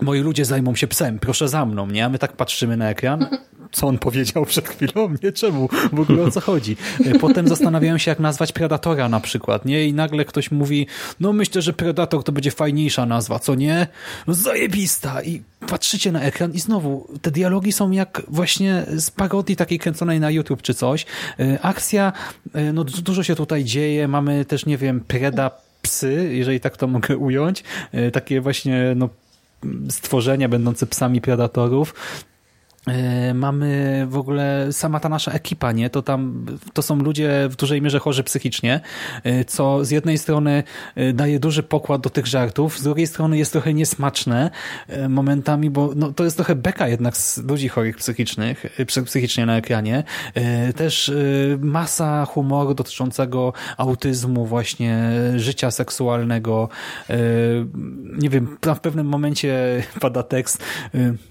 moi 0.00 0.20
ludzie 0.20 0.44
zajmą 0.44 0.74
się 0.74 0.86
psem, 0.86 1.18
proszę 1.18 1.48
za 1.48 1.66
mną, 1.66 1.86
nie? 1.86 2.04
A 2.04 2.08
my 2.08 2.18
tak 2.18 2.32
patrzymy 2.32 2.76
na 2.76 2.90
ekran 2.90 3.26
co 3.72 3.86
on 3.86 3.98
powiedział 3.98 4.46
przed 4.46 4.68
chwilą, 4.68 5.14
nie 5.22 5.32
czemu, 5.32 5.68
w 5.92 6.00
ogóle 6.00 6.22
o 6.22 6.30
co 6.30 6.40
chodzi. 6.40 6.76
Potem 7.20 7.48
zastanawiałem 7.48 7.98
się, 7.98 8.10
jak 8.10 8.20
nazwać 8.20 8.52
Predatora 8.52 9.08
na 9.08 9.20
przykład, 9.20 9.64
nie? 9.64 9.86
I 9.86 9.92
nagle 9.92 10.24
ktoś 10.24 10.50
mówi, 10.50 10.86
no 11.20 11.32
myślę, 11.32 11.62
że 11.62 11.72
Predator 11.72 12.24
to 12.24 12.32
będzie 12.32 12.50
fajniejsza 12.50 13.06
nazwa, 13.06 13.38
co 13.38 13.54
nie? 13.54 13.86
No 14.26 14.34
zajebista! 14.34 15.22
I 15.22 15.42
patrzycie 15.68 16.12
na 16.12 16.20
ekran 16.20 16.52
i 16.52 16.60
znowu, 16.60 17.08
te 17.22 17.30
dialogi 17.30 17.72
są 17.72 17.90
jak 17.90 18.22
właśnie 18.28 18.84
z 18.96 19.10
parodii 19.10 19.56
takiej 19.56 19.78
kręconej 19.78 20.20
na 20.20 20.30
YouTube 20.30 20.62
czy 20.62 20.74
coś. 20.74 21.06
E, 21.40 21.60
akcja, 21.62 22.12
e, 22.54 22.72
no 22.72 22.84
dużo 22.84 23.22
się 23.22 23.36
tutaj 23.36 23.64
dzieje, 23.64 24.08
mamy 24.08 24.44
też, 24.44 24.66
nie 24.66 24.78
wiem, 24.78 25.00
Preda 25.00 25.50
psy, 25.82 26.30
jeżeli 26.32 26.60
tak 26.60 26.76
to 26.76 26.86
mogę 26.86 27.16
ująć, 27.16 27.64
e, 27.92 28.10
takie 28.10 28.40
właśnie, 28.40 28.92
no 28.96 29.08
stworzenia 29.88 30.48
będące 30.48 30.86
psami 30.86 31.20
predatorów. 31.20 31.94
E, 32.86 33.34
mamy 33.34 34.06
w 34.10 34.16
ogóle 34.16 34.72
sama 34.72 35.00
ta 35.00 35.08
nasza 35.08 35.32
ekipa, 35.32 35.72
nie? 35.72 35.90
To 35.90 36.02
tam 36.02 36.46
to 36.72 36.82
są 36.82 36.96
ludzie 36.96 37.48
w 37.50 37.56
dużej 37.56 37.82
mierze 37.82 37.98
chorzy 37.98 38.24
psychicznie, 38.24 38.80
e, 39.24 39.44
co 39.44 39.84
z 39.84 39.90
jednej 39.90 40.18
strony 40.18 40.62
e, 40.94 41.12
daje 41.12 41.40
duży 41.40 41.62
pokład 41.62 42.00
do 42.00 42.10
tych 42.10 42.26
żartów, 42.26 42.78
z 42.78 42.82
drugiej 42.82 43.06
strony 43.06 43.38
jest 43.38 43.52
trochę 43.52 43.74
niesmaczne 43.74 44.50
momentami, 45.08 45.70
bo 45.70 45.90
no, 45.96 46.12
to 46.12 46.24
jest 46.24 46.36
trochę 46.36 46.54
beka 46.54 46.88
jednak 46.88 47.16
z 47.16 47.38
ludzi 47.38 47.68
chorych 47.68 47.96
psychicznych, 47.96 48.64
psychicznie 49.04 49.46
na 49.46 49.56
ekranie. 49.56 50.04
Też 50.76 51.12
masa 51.60 52.24
humoru 52.24 52.74
dotyczącego 52.74 53.52
autyzmu, 53.76 54.46
właśnie 54.46 55.10
życia 55.36 55.70
seksualnego. 55.70 56.68
Nie 58.18 58.30
wiem, 58.30 58.56
w 58.74 58.80
pewnym 58.80 59.06
momencie 59.06 59.82
pada 60.00 60.22
tekst. 60.22 60.64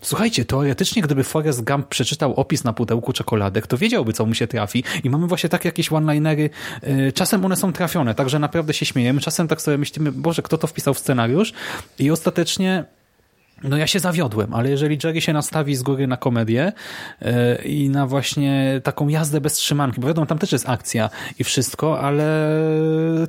Słuchajcie, 0.02 0.45
teoretycznie, 0.45 1.02
gdyby 1.02 1.24
Forrest 1.42 1.64
Gump 1.64 1.88
przeczytał 1.88 2.34
opis 2.34 2.64
na 2.64 2.74
pudełku 2.74 3.14
czekoladek, 3.14 3.68
to 3.68 3.78
wiedziałby, 3.78 4.14
co 4.14 4.26
mu 4.26 4.34
się 4.34 4.48
trafi. 4.48 4.84
I 5.04 5.10
mamy 5.10 5.28
właśnie 5.28 5.50
takie 5.50 5.70
jakieś 5.70 5.92
one-linery. 5.92 6.50
Y, 6.84 7.12
czasem 7.12 7.46
one 7.46 7.56
są 7.56 7.74
trafione, 7.74 8.16
także 8.16 8.39
naprawdę 8.39 8.74
się 8.74 8.86
śmiejemy. 8.86 9.22
Czasem 9.22 9.48
tak 9.48 9.62
sobie 9.62 9.78
myślimy, 9.78 10.12
Boże, 10.12 10.42
kto 10.42 10.58
to 10.58 10.68
wpisał 10.68 10.94
w 10.94 11.00
scenariusz? 11.00 11.54
I 12.00 12.12
ostatecznie 12.12 12.86
no 13.64 13.78
ja 13.78 13.88
się 13.88 13.99
zawiodłem, 13.99 14.53
ale 14.53 14.70
jeżeli 14.70 14.97
Jerry 15.03 15.22
się 15.22 15.34
nastawi 15.34 15.76
z 15.76 15.84
góry 15.84 16.07
na 16.07 16.18
komedię 16.18 16.74
yy, 17.22 17.32
i 17.66 17.89
na 17.89 18.07
właśnie 18.07 18.82
taką 18.84 19.07
jazdę 19.07 19.41
bez 19.41 19.53
trzymanki, 19.53 20.01
bo 20.01 20.07
wiadomo, 20.07 20.26
tam 20.26 20.38
też 20.38 20.51
jest 20.51 20.70
akcja 20.70 21.09
i 21.39 21.43
wszystko, 21.43 21.99
ale 21.99 22.49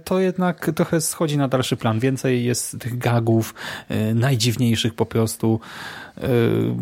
to 0.05 0.21
jednak 0.21 0.71
trochę 0.75 1.01
schodzi 1.01 1.39
na 1.39 1.49
dalszy 1.49 1.77
plan. 1.77 2.01
Więcej 2.01 2.45
jest 2.45 2.79
tych 2.79 2.99
gagów, 2.99 3.55
yy, 3.91 4.15
najdziwniejszych 4.15 4.95
po 4.95 5.07
prostu. 5.07 5.61
Y, 6.19 6.23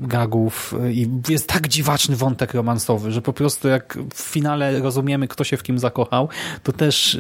gagów 0.03 0.75
i 0.93 1.09
jest 1.29 1.49
tak 1.49 1.69
dziwaczny 1.69 2.17
wątek 2.17 2.55
romansowy, 2.55 3.13
że 3.13 3.23
po 3.23 3.33
prostu 3.33 3.69
jak 3.69 3.99
w 4.15 4.21
finale 4.21 4.81
rozumiemy, 4.81 5.29
kto 5.29 5.45
się 5.45 5.57
w 5.57 5.63
kim 5.63 5.79
zakochał, 5.79 6.29
to 6.63 6.73
też 6.73 7.19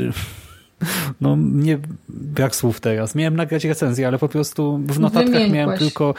no 1.20 1.37
nie 1.39 1.78
brak 2.09 2.57
słów 2.57 2.81
teraz. 2.81 3.14
Miałem 3.14 3.37
nagrać 3.37 3.64
recenzję, 3.64 4.09
ale 4.09 4.18
po 4.18 4.28
prostu 4.28 4.81
w 4.87 5.01
notatkach 5.01 5.33
Wymiękłeś. 5.33 5.53
miałem 5.53 5.78
tylko 5.78 6.14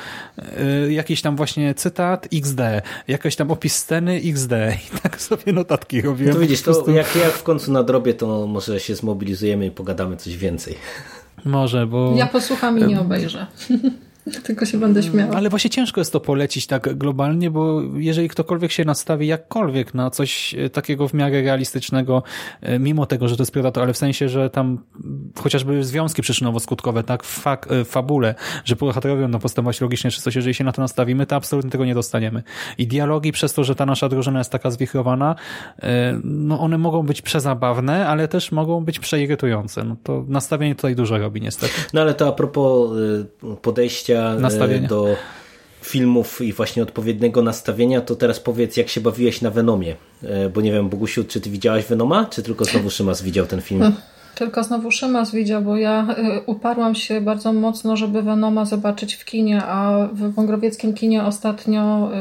y, 0.87 0.93
jakiś 0.93 1.21
tam 1.21 1.35
właśnie 1.35 1.73
cytat 1.73 2.27
XD, 2.33 2.59
jakiś 3.07 3.35
tam 3.35 3.51
opis 3.51 3.75
sceny 3.75 4.21
XD 4.25 4.51
i 4.87 4.99
tak 4.99 5.21
sobie 5.21 5.53
notatki 5.53 6.01
robiłem. 6.01 6.29
No 6.29 6.35
to 6.35 6.41
widzisz, 6.41 6.61
prostu... 6.61 6.83
to 6.83 6.91
jak, 6.91 7.15
jak 7.15 7.33
w 7.33 7.43
końcu 7.43 7.71
nadrobię, 7.71 8.13
to 8.13 8.47
może 8.47 8.79
się 8.79 8.95
zmobilizujemy 8.95 9.65
i 9.65 9.71
pogadamy 9.71 10.17
coś 10.17 10.37
więcej. 10.37 10.75
Może, 11.45 11.87
bo... 11.87 12.13
Ja 12.15 12.27
posłucham 12.27 12.79
i 12.79 12.83
nie 12.83 12.99
obejrzę. 12.99 13.47
Tylko 14.43 14.65
się 14.65 14.77
będę 14.77 15.03
śmiał. 15.03 15.33
Ale 15.35 15.49
właśnie 15.49 15.69
ciężko 15.69 16.01
jest 16.01 16.13
to 16.13 16.19
polecić 16.19 16.67
tak 16.67 16.97
globalnie, 16.97 17.51
bo 17.51 17.81
jeżeli 17.95 18.29
ktokolwiek 18.29 18.71
się 18.71 18.85
nastawi 18.85 19.27
jakkolwiek 19.27 19.93
na 19.93 20.09
coś 20.09 20.55
e, 20.55 20.69
takiego 20.69 21.07
w 21.07 21.13
miarę 21.13 21.41
realistycznego, 21.41 22.23
e, 22.61 22.79
mimo 22.79 23.05
tego, 23.05 23.27
że 23.27 23.37
to 23.37 23.41
jest 23.41 23.51
Predator, 23.51 23.83
ale 23.83 23.93
w 23.93 23.97
sensie, 23.97 24.29
że 24.29 24.49
tam 24.49 24.83
chociażby 25.39 25.83
związki 25.83 26.21
przyczynowo-skutkowe, 26.21 27.03
tak, 27.03 27.23
w 27.23 27.39
fa 27.39 27.57
e, 27.69 27.85
fabule, 27.85 28.35
że 28.65 28.75
bohaterowie 28.75 29.21
będą 29.21 29.39
postępować 29.39 29.81
logicznie 29.81 30.11
czy 30.11 30.21
coś, 30.21 30.35
jeżeli 30.35 30.53
się 30.53 30.63
na 30.63 30.71
to 30.71 30.81
nastawimy, 30.81 31.25
to 31.25 31.35
absolutnie 31.35 31.71
tego 31.71 31.85
nie 31.85 31.93
dostaniemy. 31.93 32.43
I 32.77 32.87
dialogi 32.87 33.31
przez 33.31 33.53
to, 33.53 33.63
że 33.63 33.75
ta 33.75 33.85
nasza 33.85 34.09
drużyna 34.09 34.39
jest 34.39 34.51
taka 34.51 34.71
zwichrowana, 34.71 35.35
no 36.23 36.59
one 36.59 36.77
mogą 36.77 37.03
być 37.03 37.21
przezabawne, 37.21 38.07
ale 38.07 38.27
też 38.27 38.51
mogą 38.51 38.85
być 38.85 38.99
przeirytujące. 38.99 39.83
No 39.83 39.95
to 40.03 40.25
nastawienie 40.27 40.75
tutaj 40.75 40.95
dużo 40.95 41.17
robi 41.17 41.41
niestety. 41.41 41.73
No 41.93 42.01
ale 42.01 42.13
to 42.13 42.27
a 42.27 42.31
propos 42.31 42.91
podejścia 43.61 44.10
podejścia 44.15 44.37
e, 44.37 44.39
Nastawienia. 44.39 44.87
do 44.87 45.15
filmów 45.81 46.41
i 46.41 46.53
właśnie 46.53 46.83
odpowiedniego 46.83 47.41
nastawienia, 47.41 48.01
to 48.01 48.15
teraz 48.15 48.39
powiedz, 48.39 48.77
jak 48.77 48.89
się 48.89 49.01
bawiłeś 49.01 49.41
na 49.41 49.49
Venomie. 49.49 49.95
E, 50.23 50.49
bo 50.49 50.61
nie 50.61 50.71
wiem, 50.71 50.89
Bogusiu, 50.89 51.23
czy 51.23 51.41
ty 51.41 51.49
widziałaś 51.49 51.85
Venoma, 51.85 52.25
czy 52.25 52.43
tylko 52.43 52.65
znowu 52.65 52.89
Szymas 52.89 53.21
widział 53.21 53.45
ten 53.45 53.61
film? 53.61 53.81
Hmm. 53.81 54.01
Tylko 54.35 54.63
znowu 54.63 54.91
Szymas 54.91 55.31
widział, 55.31 55.61
bo 55.61 55.77
ja 55.77 56.07
y, 56.37 56.41
uparłam 56.45 56.95
się 56.95 57.21
bardzo 57.21 57.53
mocno, 57.53 57.97
żeby 57.97 58.21
Venoma 58.21 58.65
zobaczyć 58.65 59.15
w 59.15 59.25
kinie, 59.25 59.61
a 59.63 60.07
w 60.13 60.33
wągrowieckim 60.33 60.93
kinie 60.93 61.23
ostatnio 61.23 62.11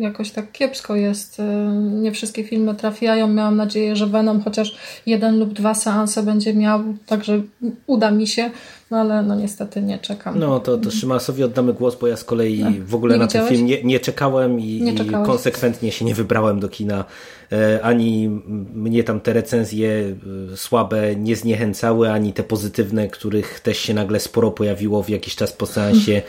jakoś 0.00 0.30
tak 0.30 0.52
kiepsko 0.52 0.96
jest. 0.96 1.42
Nie 1.82 2.12
wszystkie 2.12 2.44
filmy 2.44 2.74
trafiają. 2.74 3.28
Miałam 3.28 3.56
nadzieję, 3.56 3.96
że 3.96 4.06
Venom 4.06 4.42
chociaż 4.42 4.76
jeden 5.06 5.38
lub 5.38 5.52
dwa 5.52 5.74
seanse 5.74 6.22
będzie 6.22 6.54
miał, 6.54 6.80
także 7.06 7.42
uda 7.86 8.10
mi 8.10 8.26
się, 8.26 8.50
no 8.92 8.98
ale 8.98 9.22
no 9.22 9.34
niestety 9.34 9.82
nie 9.82 9.98
czekam. 9.98 10.38
No 10.38 10.60
to, 10.60 10.78
to 10.78 10.90
Szymasowi 10.90 11.44
oddamy 11.44 11.72
głos, 11.72 11.96
bo 11.96 12.06
ja 12.06 12.16
z 12.16 12.24
kolei 12.24 12.58
no. 12.64 12.70
w 12.86 12.94
ogóle 12.94 13.18
na 13.18 13.26
widziałeś? 13.26 13.48
ten 13.48 13.56
film 13.56 13.68
nie, 13.68 13.82
nie 13.84 14.00
czekałem 14.00 14.60
i, 14.60 14.82
nie 14.82 14.92
i 14.92 15.10
konsekwentnie 15.10 15.92
się 15.92 16.04
nie 16.04 16.14
wybrałem 16.14 16.60
do 16.60 16.68
kina 16.68 17.04
E, 17.52 17.82
ani 17.82 18.28
mnie 18.74 19.04
tam 19.04 19.20
te 19.20 19.32
recenzje 19.32 20.14
e, 20.52 20.56
słabe 20.56 21.16
nie 21.16 21.36
zniechęcały, 21.36 22.10
ani 22.10 22.32
te 22.32 22.42
pozytywne, 22.42 23.08
których 23.08 23.60
też 23.60 23.78
się 23.78 23.94
nagle 23.94 24.20
sporo 24.20 24.50
pojawiło 24.50 25.02
w 25.02 25.08
jakiś 25.08 25.36
czas 25.36 25.52
po 25.52 25.66
seansie 25.66 26.22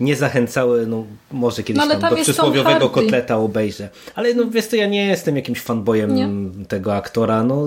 nie 0.00 0.16
zachęcały, 0.16 0.86
no 0.86 1.04
może 1.30 1.62
kiedyś 1.62 1.82
no, 1.84 1.90
tam, 1.90 2.00
tam 2.00 2.10
do 2.10 2.22
przysłowiowego 2.22 2.90
kotleta 2.90 3.36
obejrzę. 3.36 3.88
Ale 4.14 4.34
no 4.34 4.50
wiesz 4.50 4.66
co, 4.66 4.76
ja 4.76 4.86
nie 4.86 5.06
jestem 5.06 5.36
jakimś 5.36 5.60
fanboyem 5.60 6.14
nie. 6.14 6.28
tego 6.68 6.94
aktora, 6.94 7.44
no, 7.44 7.66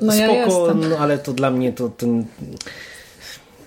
no 0.00 0.12
spoko, 0.12 0.66
ja 0.68 0.74
no, 0.74 0.98
ale 0.98 1.18
to 1.18 1.32
dla 1.32 1.50
mnie 1.50 1.72
to 1.72 1.88
ten 1.88 2.24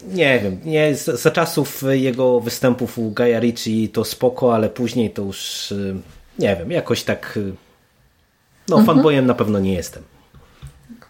nie 0.07 0.39
wiem, 0.39 0.59
nie, 0.65 0.95
za 0.95 1.31
czasów 1.31 1.83
jego 1.89 2.39
występów 2.39 2.97
u 2.97 3.11
Gaia 3.11 3.39
Ritchie 3.39 3.89
to 3.89 4.05
spoko, 4.05 4.55
ale 4.55 4.69
później 4.69 5.09
to 5.09 5.21
już 5.21 5.71
e, 5.71 5.75
nie 6.39 6.55
wiem, 6.55 6.71
jakoś 6.71 7.03
tak 7.03 7.39
no, 8.69 8.79
mhm. 8.79 8.85
fanboyem 8.85 9.25
na 9.25 9.33
pewno 9.33 9.59
nie 9.59 9.73
jestem. 9.73 10.03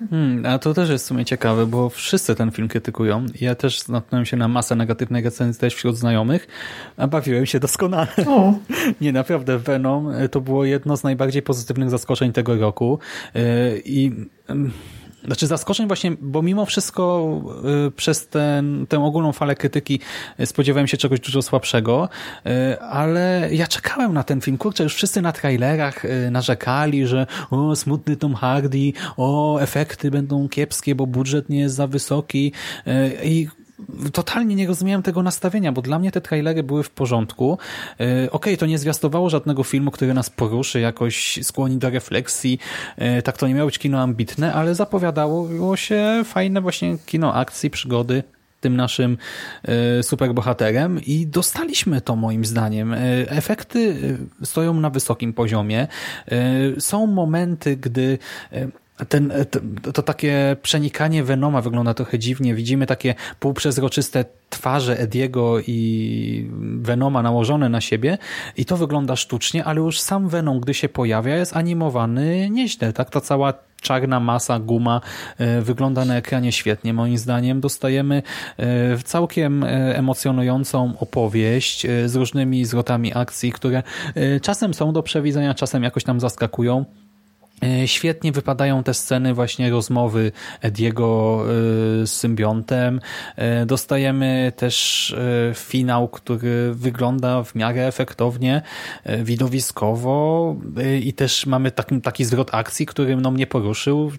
Hmm, 0.09 0.45
a 0.45 0.59
to 0.59 0.73
też 0.73 0.89
jest 0.89 1.05
w 1.05 1.07
sumie 1.07 1.25
ciekawe, 1.25 1.65
bo 1.65 1.89
wszyscy 1.89 2.35
ten 2.35 2.51
film 2.51 2.67
krytykują. 2.67 3.25
Ja 3.41 3.55
też 3.55 3.87
natknąłem 3.87 4.25
się 4.25 4.37
na 4.37 4.47
masę 4.47 4.75
negatywnej 4.75 5.23
recenzji 5.23 5.61
też 5.61 5.75
wśród 5.75 5.97
znajomych, 5.97 6.47
a 6.97 7.07
bawiłem 7.07 7.45
się 7.45 7.59
doskonale. 7.59 8.07
O. 8.27 8.53
Nie, 9.01 9.13
naprawdę 9.13 9.57
Venom 9.57 10.09
e, 10.09 10.29
to 10.29 10.41
było 10.41 10.65
jedno 10.65 10.97
z 10.97 11.03
najbardziej 11.03 11.41
pozytywnych 11.41 11.89
zaskoczeń 11.89 12.31
tego 12.31 12.55
roku 12.55 12.99
i 13.85 14.11
znaczy 15.25 15.47
zaskoczeń 15.47 15.87
właśnie, 15.87 16.11
bo 16.21 16.41
mimo 16.41 16.65
wszystko 16.65 17.31
y, 17.87 17.91
przez 17.91 18.27
ten, 18.27 18.85
tę 18.87 19.03
ogólną 19.03 19.31
falę 19.31 19.55
krytyki 19.55 19.99
spodziewałem 20.45 20.87
się 20.87 20.97
czegoś 20.97 21.19
dużo 21.19 21.41
słabszego, 21.41 22.09
y, 22.45 22.79
ale 22.79 23.49
ja 23.51 23.67
czekałem 23.67 24.13
na 24.13 24.23
ten 24.23 24.41
film. 24.41 24.57
Kurczę, 24.57 24.83
już 24.83 24.95
wszyscy 24.95 25.21
na 25.21 25.31
trailerach 25.31 26.05
y, 26.05 26.31
narzekali, 26.31 27.07
że 27.07 27.27
o, 27.51 27.75
smutny 27.75 28.15
Tom 28.17 28.35
Hardy, 28.35 28.93
o, 29.17 29.59
efekty 29.59 30.11
będą 30.11 30.49
kiepskie, 30.49 30.95
bo 30.95 31.07
budżet 31.07 31.49
nie 31.49 31.59
jest 31.59 31.75
za 31.75 31.87
wysoki 31.87 32.51
i 33.23 33.47
totalnie 34.13 34.55
nie 34.55 34.67
rozumiałem 34.67 35.03
tego 35.03 35.23
nastawienia, 35.23 35.71
bo 35.71 35.81
dla 35.81 35.99
mnie 35.99 36.11
te 36.11 36.21
trailery 36.21 36.63
były 36.63 36.83
w 36.83 36.89
porządku. 36.89 37.57
Okej, 37.93 38.29
okay, 38.31 38.57
to 38.57 38.65
nie 38.65 38.77
zwiastowało 38.77 39.29
żadnego 39.29 39.63
filmu, 39.63 39.91
który 39.91 40.13
nas 40.13 40.29
poruszy, 40.29 40.79
jakoś 40.79 41.39
skłoni 41.43 41.77
do 41.77 41.89
refleksji. 41.89 42.59
Tak 43.23 43.37
to 43.37 43.47
nie 43.47 43.53
miało 43.53 43.67
być 43.67 43.79
kino 43.79 44.01
ambitne, 44.01 44.53
ale 44.53 44.75
zapowiadało 44.75 45.77
się 45.77 46.21
fajne 46.25 46.61
właśnie 46.61 46.97
kino 47.05 47.33
akcji, 47.33 47.69
przygody 47.69 48.23
tym 48.61 48.75
naszym 48.75 49.17
superbohaterem 50.01 51.01
i 51.05 51.27
dostaliśmy 51.27 52.01
to 52.01 52.15
moim 52.15 52.45
zdaniem. 52.45 52.95
Efekty 53.27 53.95
stoją 54.43 54.73
na 54.73 54.89
wysokim 54.89 55.33
poziomie. 55.33 55.87
Są 56.79 57.07
momenty, 57.07 57.77
gdy 57.77 58.17
ten, 59.05 59.33
to, 59.81 59.91
to, 59.91 60.03
takie 60.03 60.55
przenikanie 60.61 61.23
Venoma 61.23 61.61
wygląda 61.61 61.93
trochę 61.93 62.19
dziwnie. 62.19 62.55
Widzimy 62.55 62.85
takie 62.85 63.15
półprzezroczyste 63.39 64.25
twarze 64.49 64.99
Ediego 64.99 65.59
i 65.67 66.49
Venoma 66.81 67.21
nałożone 67.21 67.69
na 67.69 67.81
siebie 67.81 68.17
i 68.57 68.65
to 68.65 68.77
wygląda 68.77 69.15
sztucznie, 69.15 69.65
ale 69.65 69.79
już 69.79 69.99
sam 69.99 70.29
Venom, 70.29 70.59
gdy 70.59 70.73
się 70.73 70.89
pojawia, 70.89 71.35
jest 71.35 71.55
animowany 71.55 72.49
nieźle. 72.49 72.93
Tak, 72.93 73.09
ta 73.09 73.21
cała 73.21 73.53
czarna 73.81 74.19
masa, 74.19 74.59
guma 74.59 75.01
e, 75.37 75.61
wygląda 75.61 76.05
na 76.05 76.17
ekranie 76.17 76.51
świetnie. 76.51 76.93
Moim 76.93 77.17
zdaniem 77.17 77.61
dostajemy 77.61 78.23
e, 78.57 78.97
całkiem 78.97 79.63
e, 79.63 79.97
emocjonującą 79.97 80.93
opowieść 80.99 81.87
z 82.05 82.15
różnymi 82.15 82.65
zwrotami 82.65 83.13
akcji, 83.15 83.51
które 83.51 83.83
czasem 84.41 84.73
są 84.73 84.93
do 84.93 85.03
przewidzenia, 85.03 85.53
czasem 85.53 85.83
jakoś 85.83 86.03
tam 86.03 86.19
zaskakują. 86.19 86.85
E, 87.63 87.87
świetnie 87.87 88.31
wypadają 88.31 88.83
te 88.83 88.93
sceny 88.93 89.33
właśnie 89.33 89.69
rozmowy 89.69 90.31
Ediego 90.61 91.43
e, 91.43 92.07
z 92.07 92.11
symbiontem. 92.11 93.01
E, 93.35 93.65
dostajemy 93.65 94.53
też 94.55 95.15
finał, 95.55 96.07
który 96.07 96.73
wygląda 96.73 97.43
w 97.43 97.55
miarę 97.55 97.87
efektownie, 97.87 98.61
widowiskowo 99.23 100.55
i 101.01 101.13
też 101.13 101.45
mamy 101.45 101.71
taki, 101.71 102.01
taki 102.01 102.25
zwrot 102.25 102.49
akcji, 102.53 102.85
który 102.85 103.15
no, 103.15 103.31
mnie 103.31 103.47
poruszył 103.47 104.11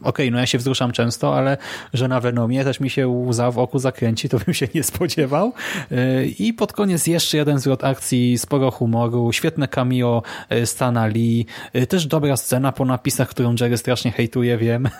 okej, 0.00 0.08
okay, 0.08 0.30
no 0.30 0.38
ja 0.38 0.46
się 0.46 0.58
wzruszam 0.58 0.92
często, 0.92 1.36
ale 1.36 1.56
że 1.94 2.08
na 2.08 2.20
Venomie 2.20 2.64
też 2.64 2.80
mi 2.80 2.90
się 2.90 3.08
łza 3.08 3.50
w 3.50 3.58
oku 3.58 3.78
zakręci, 3.78 4.28
to 4.28 4.38
bym 4.38 4.54
się 4.54 4.68
nie 4.74 4.82
spodziewał. 4.82 5.52
Y, 5.92 6.26
I 6.38 6.52
pod 6.52 6.72
koniec 6.72 7.06
jeszcze 7.06 7.36
jeden 7.36 7.58
zwrot 7.58 7.84
akcji, 7.84 8.38
sporo 8.38 8.70
humoru, 8.70 9.32
świetne 9.32 9.68
cameo 9.68 10.22
y, 10.52 10.66
Stana 10.66 11.06
Lee, 11.06 11.46
y, 11.76 11.86
też 11.86 12.06
dobra 12.06 12.36
scena 12.36 12.72
po 12.72 12.84
napisach, 12.84 13.28
którą 13.28 13.54
Jerry 13.60 13.78
strasznie 13.78 14.12
hejtuje, 14.12 14.58
wiem. 14.58 14.88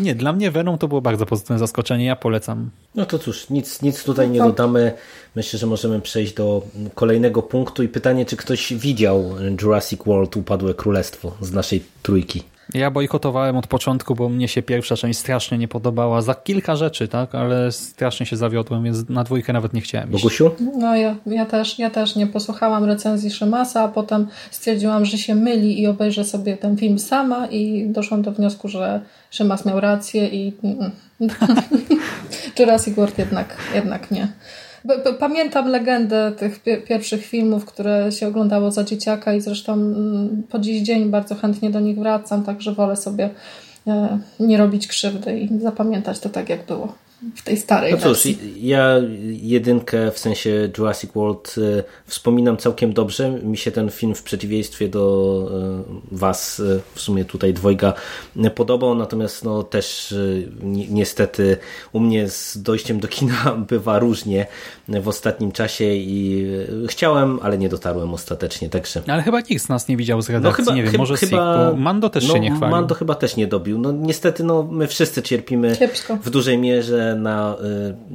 Nie, 0.00 0.14
dla 0.14 0.32
mnie 0.32 0.50
Venom 0.50 0.78
to 0.78 0.88
było 0.88 1.00
bardzo 1.00 1.26
pozytywne 1.26 1.58
zaskoczenie, 1.58 2.04
ja 2.04 2.16
polecam. 2.16 2.70
No 2.94 3.06
to 3.06 3.18
cóż, 3.18 3.50
nic, 3.50 3.82
nic 3.82 4.04
tutaj 4.04 4.30
nie 4.30 4.38
dodamy. 4.38 4.92
Myślę, 5.34 5.58
że 5.58 5.66
możemy 5.66 6.00
przejść 6.00 6.34
do 6.34 6.62
kolejnego 6.94 7.42
punktu 7.42 7.82
i 7.82 7.88
pytanie, 7.88 8.26
czy 8.26 8.36
ktoś 8.36 8.74
widział 8.74 9.34
Jurassic 9.62 10.00
World 10.06 10.36
Upadłe 10.36 10.74
Królestwo 10.74 11.36
z 11.40 11.52
naszej 11.52 11.82
trójki. 12.02 12.42
Ja 12.74 12.90
bojkotowałem 12.90 13.56
od 13.56 13.66
początku, 13.66 14.14
bo 14.14 14.28
mnie 14.28 14.48
się 14.48 14.62
pierwsza 14.62 14.96
część 14.96 15.18
strasznie 15.18 15.58
nie 15.58 15.68
podobała. 15.68 16.22
Za 16.22 16.34
kilka 16.34 16.76
rzeczy, 16.76 17.08
tak, 17.08 17.34
ale 17.34 17.72
strasznie 17.72 18.26
się 18.26 18.36
zawiodłem, 18.36 18.84
więc 18.84 19.08
na 19.08 19.24
dwójkę 19.24 19.52
nawet 19.52 19.72
nie 19.72 19.80
chciałem 19.80 20.12
iść. 20.12 20.22
Bogusiu? 20.22 20.50
No 20.78 20.96
ja, 20.96 21.16
ja, 21.26 21.46
też, 21.46 21.78
ja 21.78 21.90
też 21.90 22.16
nie 22.16 22.26
posłuchałam 22.26 22.84
recenzji 22.84 23.30
Szymasa, 23.30 23.82
a 23.82 23.88
potem 23.88 24.28
stwierdziłam, 24.50 25.04
że 25.04 25.18
się 25.18 25.34
myli 25.34 25.82
i 25.82 25.86
obejrzę 25.86 26.24
sobie 26.24 26.56
ten 26.56 26.76
film 26.76 26.98
sama 26.98 27.46
i 27.46 27.86
doszłam 27.88 28.22
do 28.22 28.32
wniosku, 28.32 28.68
że 28.68 29.00
Szymas 29.30 29.66
miał 29.66 29.80
rację 29.80 30.28
i 30.28 30.52
Jurassic 32.58 32.94
World 32.94 33.18
jednak, 33.18 33.56
jednak 33.74 34.10
nie. 34.10 34.28
Pamiętam 35.18 35.68
legendę 35.68 36.32
tych 36.32 36.62
pierwszych 36.86 37.26
filmów, 37.26 37.64
które 37.64 38.12
się 38.12 38.28
oglądało 38.28 38.70
za 38.70 38.84
dzieciaka 38.84 39.34
i 39.34 39.40
zresztą 39.40 39.72
mm, 39.72 40.42
po 40.48 40.58
dziś 40.58 40.82
dzień 40.82 41.10
bardzo 41.10 41.34
chętnie 41.34 41.70
do 41.70 41.80
nich 41.80 41.98
wracam, 41.98 42.44
także 42.44 42.72
wolę 42.72 42.96
sobie 42.96 43.30
e, 43.86 44.18
nie 44.40 44.56
robić 44.56 44.86
krzywdy 44.86 45.38
i 45.38 45.60
zapamiętać 45.60 46.20
to 46.20 46.28
tak, 46.28 46.48
jak 46.48 46.66
było 46.66 46.94
w 47.36 47.42
tej 47.42 47.56
starej 47.56 47.92
No 47.92 47.98
cóż, 47.98 48.28
ja 48.56 48.96
jedynkę 49.28 50.10
w 50.10 50.18
sensie 50.18 50.70
Jurassic 50.78 51.12
World 51.12 51.54
y, 51.58 51.84
wspominam 52.06 52.56
całkiem 52.56 52.92
dobrze. 52.92 53.30
Mi 53.30 53.56
się 53.56 53.70
ten 53.70 53.90
film 53.90 54.14
w 54.14 54.22
przeciwieństwie 54.22 54.88
do 54.88 55.48
y, 56.12 56.16
was, 56.16 56.60
y, 56.60 56.80
w 56.94 57.00
sumie 57.00 57.24
tutaj 57.24 57.54
dwojga, 57.54 57.92
podobał, 58.54 58.94
natomiast 58.94 59.44
no 59.44 59.62
też 59.62 60.14
ni 60.62 60.88
niestety 60.90 61.56
u 61.92 62.00
mnie 62.00 62.28
z 62.28 62.62
dojściem 62.62 63.00
do 63.00 63.08
kina 63.08 63.56
bywa 63.70 63.98
różnie 63.98 64.46
w 64.88 65.08
ostatnim 65.08 65.52
czasie 65.52 65.84
i 65.84 66.46
chciałem, 66.88 67.38
ale 67.42 67.58
nie 67.58 67.68
dotarłem 67.68 68.14
ostatecznie, 68.14 68.68
także... 68.68 69.02
Ale 69.06 69.22
chyba 69.22 69.40
nikt 69.40 69.64
z 69.64 69.68
nas 69.68 69.88
nie 69.88 69.96
widział 69.96 70.22
z 70.22 70.30
redakcji, 70.30 70.64
no 70.64 70.64
chyba, 70.64 70.76
nie 70.76 70.82
wiem, 70.82 70.98
może 70.98 71.16
chyba, 71.16 71.72
Mando 71.76 72.10
też 72.10 72.28
no, 72.28 72.34
się 72.34 72.40
nie 72.40 72.50
chwalił. 72.50 72.76
Mando 72.76 72.94
chyba 72.94 73.14
też 73.14 73.36
nie 73.36 73.46
dobił. 73.46 73.78
No 73.78 73.92
niestety 73.92 74.44
no, 74.44 74.62
my 74.62 74.86
wszyscy 74.86 75.22
cierpimy 75.22 75.76
Kiepsko. 75.76 76.16
w 76.16 76.30
dużej 76.30 76.58
mierze 76.58 77.07
na 77.14 77.56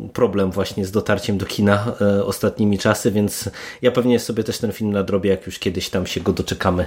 y, 0.05 0.09
problem 0.09 0.51
właśnie 0.51 0.85
z 0.85 0.91
dotarciem 0.91 1.37
do 1.37 1.45
kina 1.45 1.93
y, 2.19 2.25
ostatnimi 2.25 2.79
czasy, 2.79 3.11
więc 3.11 3.49
ja 3.81 3.91
pewnie 3.91 4.19
sobie 4.19 4.43
też 4.43 4.57
ten 4.57 4.71
film 4.71 4.91
nadrobię, 4.91 5.29
jak 5.29 5.45
już 5.45 5.59
kiedyś 5.59 5.89
tam 5.89 6.07
się 6.07 6.21
go 6.21 6.33
doczekamy. 6.33 6.85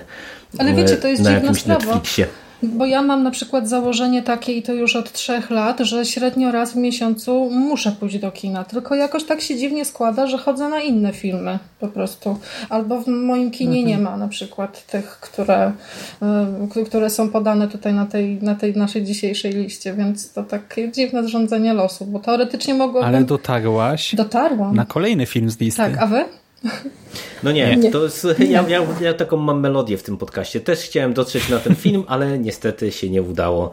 Ale 0.59 0.75
wiecie, 0.75 0.97
to 0.97 1.09
jest 1.09 1.23
na 1.23 1.31
jakimś 1.31 1.61
sprawa. 1.61 1.85
Netflixie. 1.85 2.27
Bo 2.63 2.87
ja 2.87 3.03
mam 3.03 3.23
na 3.23 3.31
przykład 3.31 3.69
założenie 3.69 4.23
takie 4.23 4.53
i 4.53 4.63
to 4.63 4.73
już 4.73 4.97
od 4.97 5.13
trzech 5.13 5.51
lat, 5.51 5.81
że 5.81 6.05
średnio 6.05 6.53
raz 6.53 6.73
w 6.73 6.77
miesiącu 6.77 7.51
muszę 7.51 7.93
pójść 7.93 8.19
do 8.19 8.33
kina. 8.33 8.65
Tylko 8.65 8.95
jakoś 8.95 9.25
tak 9.25 9.41
się 9.41 9.57
dziwnie 9.57 9.85
składa, 9.85 10.27
że 10.27 10.39
chodzę 10.39 10.69
na 10.69 10.81
inne 10.81 11.13
filmy 11.13 11.59
po 11.81 11.89
prostu. 11.89 12.39
Albo 12.69 13.01
w 13.01 13.09
moim 13.09 13.51
kinie 13.51 13.79
mhm. 13.79 13.89
nie 13.89 14.05
ma 14.05 14.17
na 14.17 14.29
przykład 14.29 14.87
tych, 14.87 15.07
które, 15.21 15.73
y, 16.77 16.85
które 16.85 17.11
są 17.11 17.29
podane 17.29 17.69
tutaj 17.69 17.95
na 17.95 18.07
tej, 18.07 18.43
na 18.43 18.55
tej 18.55 18.77
naszej 18.77 19.05
dzisiejszej 19.05 19.53
liście, 19.53 19.95
więc 19.95 20.33
to 20.33 20.43
takie 20.43 20.93
dziwne 20.93 21.25
zrządzenie 21.25 21.75
losu, 21.75 22.07
bo 22.07 22.19
teoretycznie 22.19 22.75
mogłabym... 22.75 23.09
Ale 23.09 23.25
dotarłaś 23.25 24.15
Dotarłam. 24.15 24.77
na 24.77 24.85
kolejny 24.85 25.27
film 25.27 25.51
z 25.51 25.61
listy. 25.61 25.83
Tak, 25.83 25.99
a 25.99 26.07
wy? 26.07 26.25
No 27.43 27.53
nie, 27.53 27.77
nie. 27.77 27.91
to 27.91 28.05
jest, 28.05 28.27
ja, 28.39 28.69
ja, 28.69 28.87
ja, 29.01 29.14
taką 29.14 29.37
mam 29.37 29.61
melodię 29.61 29.99
w 29.99 30.03
tym 30.03 30.17
podcaście. 30.17 30.61
Też 30.61 30.81
chciałem 30.81 31.14
dotrzeć 31.14 31.49
na 31.49 31.59
ten 31.59 31.77
film, 31.77 32.05
ale 32.09 32.39
niestety 32.39 32.93
się 32.93 33.11
nie 33.11 33.23
udało. 33.23 33.71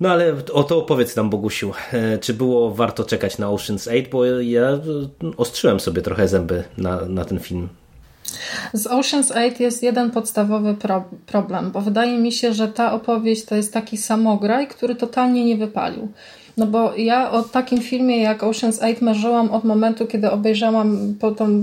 No 0.00 0.10
ale 0.10 0.34
o 0.52 0.62
to 0.62 0.78
opowiedz 0.78 1.16
nam, 1.16 1.30
Bogusiu. 1.30 1.72
E, 1.92 2.18
czy 2.18 2.34
było 2.34 2.74
warto 2.74 3.04
czekać 3.04 3.38
na 3.38 3.46
Ocean's 3.46 3.88
8? 3.88 4.10
Bo 4.10 4.24
ja 4.24 4.78
ostrzyłem 5.36 5.80
sobie 5.80 6.02
trochę 6.02 6.28
zęby 6.28 6.64
na, 6.78 7.00
na 7.00 7.24
ten 7.24 7.40
film. 7.40 7.68
Z 8.72 8.86
Ocean's 8.86 9.32
8 9.32 9.54
jest 9.60 9.82
jeden 9.82 10.10
podstawowy 10.10 10.74
pro 10.74 11.04
problem, 11.26 11.70
bo 11.70 11.80
wydaje 11.80 12.18
mi 12.18 12.32
się, 12.32 12.54
że 12.54 12.68
ta 12.68 12.92
opowieść 12.92 13.44
to 13.44 13.56
jest 13.56 13.72
taki 13.72 13.96
samograj, 13.96 14.68
który 14.68 14.94
totalnie 14.94 15.44
nie 15.44 15.56
wypalił. 15.56 16.08
No 16.60 16.66
bo 16.66 16.96
ja 16.96 17.30
o 17.30 17.42
takim 17.42 17.80
filmie 17.80 18.22
jak 18.22 18.42
Ocean's 18.42 18.84
8 18.84 18.96
marzyłam 19.00 19.50
od 19.50 19.64
momentu, 19.64 20.06
kiedy 20.06 20.30
obejrzałam 20.30 21.14
po 21.20 21.30
tą 21.30 21.62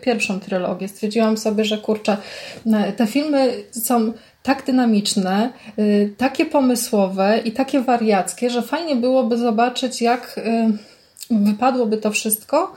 pierwszą 0.00 0.40
trylogię. 0.40 0.88
Stwierdziłam 0.88 1.36
sobie, 1.36 1.64
że 1.64 1.78
kurczę, 1.78 2.16
te 2.96 3.06
filmy 3.06 3.52
są 3.70 4.12
tak 4.42 4.66
dynamiczne, 4.66 5.52
y, 5.78 6.14
takie 6.16 6.46
pomysłowe 6.46 7.40
i 7.44 7.52
takie 7.52 7.80
wariackie, 7.80 8.50
że 8.50 8.62
fajnie 8.62 8.96
byłoby 8.96 9.36
zobaczyć, 9.36 10.02
jak 10.02 10.38
y, 10.38 10.72
wypadłoby 11.30 11.96
to 11.96 12.10
wszystko, 12.10 12.72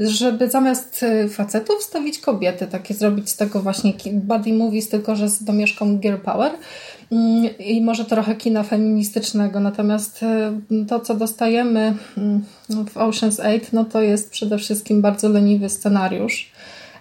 żeby 0.00 0.50
zamiast 0.50 1.04
facetów 1.28 1.82
stawić 1.82 2.18
kobiety, 2.18 2.66
takie 2.66 2.94
zrobić 2.94 3.30
z 3.30 3.36
tego 3.36 3.62
właśnie 3.62 3.92
buddy 4.12 4.52
movies, 4.52 4.88
tylko 4.88 5.16
że 5.16 5.28
z 5.28 5.44
domieszką 5.44 5.98
girl 5.98 6.16
power. 6.16 6.52
Mm, 7.12 7.58
i 7.58 7.82
może 7.82 8.04
trochę 8.04 8.34
kina 8.34 8.62
feministycznego. 8.62 9.60
Natomiast 9.60 10.22
e, 10.22 10.60
to, 10.88 11.00
co 11.00 11.14
dostajemy 11.14 11.94
mm, 12.18 12.44
w 12.68 12.94
Ocean's 12.94 13.40
8, 13.40 13.60
no 13.72 13.84
to 13.84 14.02
jest 14.02 14.30
przede 14.30 14.58
wszystkim 14.58 15.02
bardzo 15.02 15.28
leniwy 15.28 15.68
scenariusz. 15.68 16.52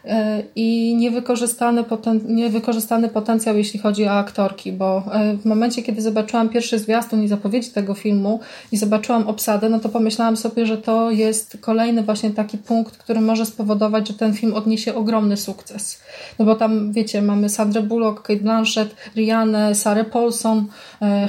E, 0.07 0.43
i 0.55 0.95
niewykorzystany, 0.95 1.83
poten, 1.83 2.21
niewykorzystany 2.25 3.09
potencjał, 3.09 3.57
jeśli 3.57 3.79
chodzi 3.79 4.05
o 4.05 4.11
aktorki, 4.11 4.71
bo 4.71 5.03
e, 5.11 5.37
w 5.37 5.45
momencie, 5.45 5.83
kiedy 5.83 6.01
zobaczyłam 6.01 6.49
pierwszy 6.49 6.79
zwiastun 6.79 7.23
i 7.23 7.27
zapowiedzi 7.27 7.69
tego 7.69 7.93
filmu 7.93 8.39
i 8.71 8.77
zobaczyłam 8.77 9.27
obsadę, 9.27 9.69
no 9.69 9.79
to 9.79 9.89
pomyślałam 9.89 10.37
sobie, 10.37 10.65
że 10.65 10.77
to 10.77 11.11
jest 11.11 11.57
kolejny 11.61 12.03
właśnie 12.03 12.31
taki 12.31 12.57
punkt, 12.57 12.97
który 12.97 13.21
może 13.21 13.45
spowodować, 13.45 14.07
że 14.07 14.13
ten 14.13 14.33
film 14.33 14.53
odniesie 14.53 14.95
ogromny 14.95 15.37
sukces. 15.37 16.01
No 16.39 16.45
bo 16.45 16.55
tam, 16.55 16.91
wiecie, 16.91 17.21
mamy 17.21 17.49
Sandrę 17.49 17.81
Bullock, 17.81 18.21
Kate 18.21 18.39
Blanchett, 18.39 18.95
Rihanna, 19.15 19.73
Sarah 19.73 20.09
Paulson, 20.09 20.65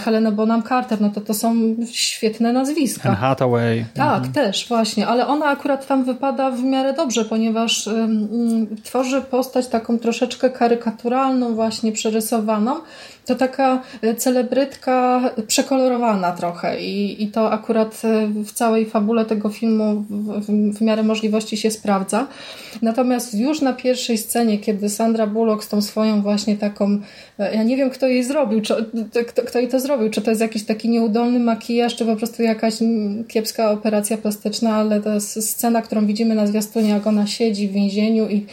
Helena 0.04 0.30
Bonham 0.30 0.62
Carter, 0.62 1.00
no 1.00 1.10
to 1.10 1.20
to 1.20 1.34
są 1.34 1.54
świetne 1.92 2.52
nazwiska. 2.52 3.08
Anne 3.08 3.16
Hathaway. 3.16 3.84
Tak, 3.94 4.16
mhm. 4.16 4.32
też, 4.32 4.68
właśnie, 4.68 5.06
ale 5.06 5.26
ona 5.26 5.46
akurat 5.46 5.86
tam 5.86 6.04
wypada 6.04 6.50
w 6.50 6.62
miarę 6.62 6.92
dobrze, 6.92 7.24
ponieważ 7.24 7.88
tworzy 8.84 9.22
postać 9.22 9.66
taką 9.66 9.98
troszeczkę 9.98 10.50
karykaturalną, 10.50 11.54
właśnie 11.54 11.92
przerysowaną. 11.92 12.80
To 13.26 13.34
taka 13.34 13.82
e, 14.02 14.14
celebrytka 14.14 15.22
przekolorowana 15.46 16.32
trochę 16.32 16.80
i, 16.80 17.22
i 17.22 17.28
to 17.28 17.52
akurat 17.52 18.02
e, 18.04 18.26
w 18.26 18.52
całej 18.52 18.86
fabule 18.86 19.24
tego 19.24 19.48
filmu 19.48 20.04
w, 20.10 20.46
w, 20.46 20.78
w 20.78 20.80
miarę 20.80 21.02
możliwości 21.02 21.56
się 21.56 21.70
sprawdza. 21.70 22.26
Natomiast 22.82 23.34
już 23.34 23.60
na 23.60 23.72
pierwszej 23.72 24.18
scenie, 24.18 24.58
kiedy 24.58 24.88
Sandra 24.88 25.26
Bullock 25.26 25.64
z 25.64 25.68
tą 25.68 25.82
swoją 25.82 26.22
właśnie 26.22 26.56
taką, 26.56 27.00
e, 27.38 27.54
ja 27.54 27.62
nie 27.62 27.76
wiem 27.76 27.90
kto 27.90 28.06
jej 28.06 28.24
zrobił, 28.24 28.60
czy, 28.60 28.74
kto, 29.28 29.42
kto 29.42 29.58
jej 29.58 29.68
to 29.68 29.80
zrobił, 29.80 30.10
czy 30.10 30.22
to 30.22 30.30
jest 30.30 30.40
jakiś 30.40 30.64
taki 30.64 30.88
nieudolny 30.88 31.38
makijaż, 31.38 31.96
czy 31.96 32.04
po 32.04 32.16
prostu 32.16 32.42
jakaś 32.42 32.74
kiepska 33.28 33.70
operacja 33.70 34.18
plastyczna, 34.18 34.74
ale 34.74 35.00
jest 35.14 35.50
scena, 35.50 35.82
którą 35.82 36.06
widzimy 36.06 36.34
na 36.34 36.46
zwiastunie, 36.46 36.88
jak 36.88 37.06
ona 37.06 37.26
siedzi 37.26 37.68
w 37.68 37.72
więzieniu 37.72 38.28
i 38.28 38.46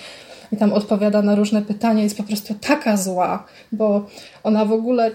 i 0.54 0.58
tam 0.58 0.74
odpowiada 0.74 1.22
na 1.22 1.36
różne 1.36 1.62
pytania, 1.62 2.04
jest 2.04 2.18
po 2.18 2.24
prostu 2.24 2.54
taka 2.54 2.97
zła, 2.97 3.45
bo 3.72 4.06
ona 4.43 4.66
w 4.66 4.72
ogóle, 4.72 5.12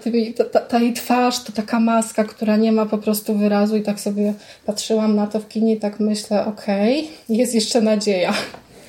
ta, 0.52 0.60
ta, 0.60 0.78
jej 0.78 0.92
twarz 0.92 1.44
to 1.44 1.52
taka 1.52 1.80
maska, 1.80 2.24
która 2.24 2.56
nie 2.56 2.72
ma 2.72 2.86
po 2.86 2.98
prostu 2.98 3.34
wyrazu 3.34 3.76
i 3.76 3.82
tak 3.82 4.00
sobie 4.00 4.34
patrzyłam 4.66 5.16
na 5.16 5.26
to 5.26 5.40
w 5.40 5.48
kinie 5.48 5.74
i 5.74 5.80
tak 5.80 6.00
myślę, 6.00 6.46
okej, 6.46 7.00
okay, 7.00 7.36
jest 7.36 7.54
jeszcze 7.54 7.80
nadzieja. 7.80 8.34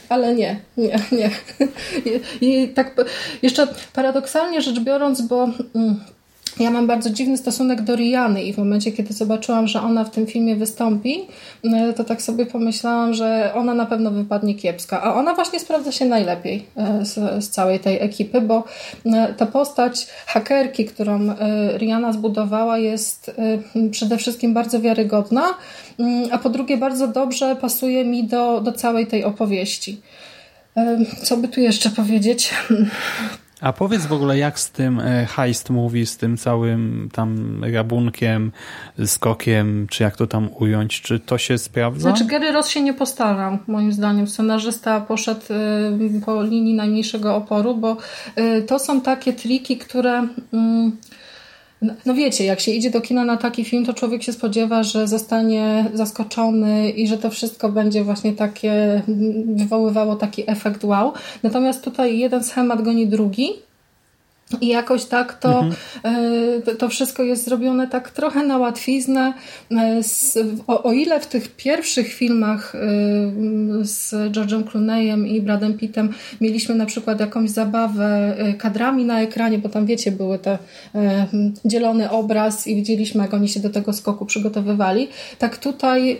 Ale 0.10 0.36
nie, 0.36 0.60
nie, 0.78 1.00
nie. 1.12 1.30
I, 2.42 2.64
I 2.64 2.68
tak 2.68 2.96
jeszcze 3.42 3.68
paradoksalnie 3.94 4.62
rzecz 4.62 4.80
biorąc, 4.80 5.22
bo 5.22 5.50
mm, 5.76 6.00
ja 6.60 6.72
mam 6.72 6.88
bardzo 6.88 7.10
dziwny 7.10 7.38
stosunek 7.38 7.82
do 7.82 7.96
Riany 7.96 8.44
i 8.44 8.54
w 8.54 8.58
momencie, 8.58 8.92
kiedy 8.92 9.14
zobaczyłam, 9.14 9.68
że 9.68 9.82
ona 9.82 10.04
w 10.04 10.12
tym 10.12 10.28
filmie 10.28 10.56
wystąpi, 10.56 11.28
e, 11.64 11.94
to 11.94 12.04
tak 12.04 12.22
sobie 12.22 12.46
pomyślałam, 12.46 13.14
że 13.14 13.52
ona 13.56 13.74
na 13.74 13.86
pewno 13.86 14.12
wypadnie 14.12 14.56
kiepska. 14.56 15.02
A 15.02 15.16
ona 15.16 15.34
właśnie 15.34 15.60
sprawdza 15.60 15.92
się 15.92 16.06
najlepiej 16.06 16.66
e, 16.76 17.06
z, 17.06 17.44
z 17.44 17.50
całej 17.50 17.80
tej 17.80 18.02
ekipy, 18.02 18.42
bo 18.42 18.64
e, 19.06 19.34
ta 19.34 19.46
postać 19.46 20.08
hakerki, 20.26 20.86
którą 20.86 21.20
Rihanna 21.78 22.14
zbudowała, 22.14 22.78
jest 22.78 23.32
przede 23.92 24.18
wszystkim 24.18 24.54
bardzo 24.54 24.82
wiarygodna, 24.82 25.44
mm, 26.00 26.30
a 26.32 26.38
po 26.38 26.50
drugie 26.50 26.78
bardzo 26.78 27.08
dobrze 27.08 27.56
pasuje 27.56 28.06
mi 28.06 28.24
do, 28.24 28.62
do 28.62 28.72
całej 28.72 29.08
tej 29.08 29.24
opowieści. 29.24 30.02
Co 31.24 31.38
by 31.38 31.48
tu 31.48 31.60
jeszcze 31.62 31.90
powiedzieć? 31.90 32.50
A 33.62 33.74
powiedz 33.74 34.06
w 34.06 34.14
ogóle, 34.14 34.38
jak 34.38 34.60
z 34.60 34.72
tym 34.72 35.00
e, 35.00 35.26
heist 35.26 35.70
mówi, 35.70 36.06
z 36.06 36.18
tym 36.18 36.38
całym 36.38 37.10
tam 37.14 37.62
rabunkiem, 37.74 38.52
skokiem, 39.06 39.88
czy 39.90 40.04
jak 40.04 40.18
to 40.18 40.28
tam 40.28 40.50
ująć, 40.60 41.02
czy 41.02 41.20
to 41.20 41.38
się 41.38 41.58
sprawdza? 41.58 42.02
Znaczy 42.02 42.26
Gary 42.26 42.52
Ross 42.52 42.70
się 42.70 42.82
nie 42.82 42.94
postarał, 42.94 43.58
moim 43.68 43.94
zdaniem. 43.94 44.28
Scenarzysta 44.28 45.02
poszedł 45.02 45.42
e, 45.50 46.22
po 46.26 46.44
linii 46.44 46.74
najmniejszego 46.74 47.36
oporu, 47.36 47.76
bo 47.76 47.98
e, 48.36 48.62
to 48.62 48.80
są 48.80 49.02
takie 49.02 49.34
triki, 49.34 49.78
które... 49.78 50.28
No, 51.82 51.94
no 52.06 52.14
wiecie, 52.14 52.46
jak 52.46 52.60
się 52.60 52.72
idzie 52.72 52.90
do 52.90 53.02
kina 53.02 53.26
na 53.26 53.38
taki 53.38 53.66
film, 53.66 53.86
to 53.86 53.94
człowiek 53.94 54.24
się 54.24 54.34
spodziewa, 54.34 54.84
że 54.84 55.08
zostanie 55.08 55.86
zaskoczony 55.94 56.90
i 56.90 57.08
że 57.08 57.18
to 57.18 57.30
wszystko 57.30 57.70
będzie 57.70 58.04
właśnie 58.04 58.34
takie, 58.34 59.02
wywoływało 59.46 60.16
taki 60.16 60.44
efekt 60.52 60.84
wow. 60.84 61.14
Natomiast 61.44 61.84
tutaj 61.84 62.20
jeden 62.20 62.44
schemat 62.44 62.82
goni 62.82 63.08
drugi 63.08 63.54
i 64.62 64.68
jakoś 64.68 65.06
tak 65.06 65.40
to, 65.40 65.60
mhm. 65.60 65.76
E, 66.68 66.76
to 66.76 66.90
wszystko 66.90 67.24
jest 67.24 67.46
zrobione 67.46 67.88
tak 67.88 68.12
trochę 68.12 68.44
na 68.44 68.58
łatwiznę. 68.58 69.34
E, 69.72 70.02
o, 70.68 70.84
o, 70.84 70.92
ile 70.92 71.20
w 71.20 71.28
tych 71.28 71.56
pierwszych 71.56 72.14
filmach 72.14 72.76
e, 72.76 72.80
z 73.82 74.12
George'em 74.32 74.64
Clooneyem 74.72 75.28
i 75.28 75.42
Bradem 75.42 75.78
Pittem 75.78 76.14
mieliśmy 76.42 76.76
na 76.76 76.86
przykład 76.86 77.20
jakąś 77.20 77.50
zabawę 77.50 78.36
kadrami 78.58 79.06
na 79.06 79.22
ekranie, 79.22 79.60
bo 79.60 79.70
tam 79.70 79.86
wiecie, 79.86 80.12
były 80.12 80.40
te 80.40 80.58
dzielony 81.66 82.10
obraz 82.10 82.68
i 82.68 82.76
widzieliśmy, 82.76 83.22
jak 83.22 83.34
oni 83.34 83.50
się 83.50 83.60
do 83.60 83.70
tego 83.70 83.94
skoku 83.94 84.26
przygotowywali, 84.26 85.08
tak 85.40 85.58
tutaj 85.58 86.20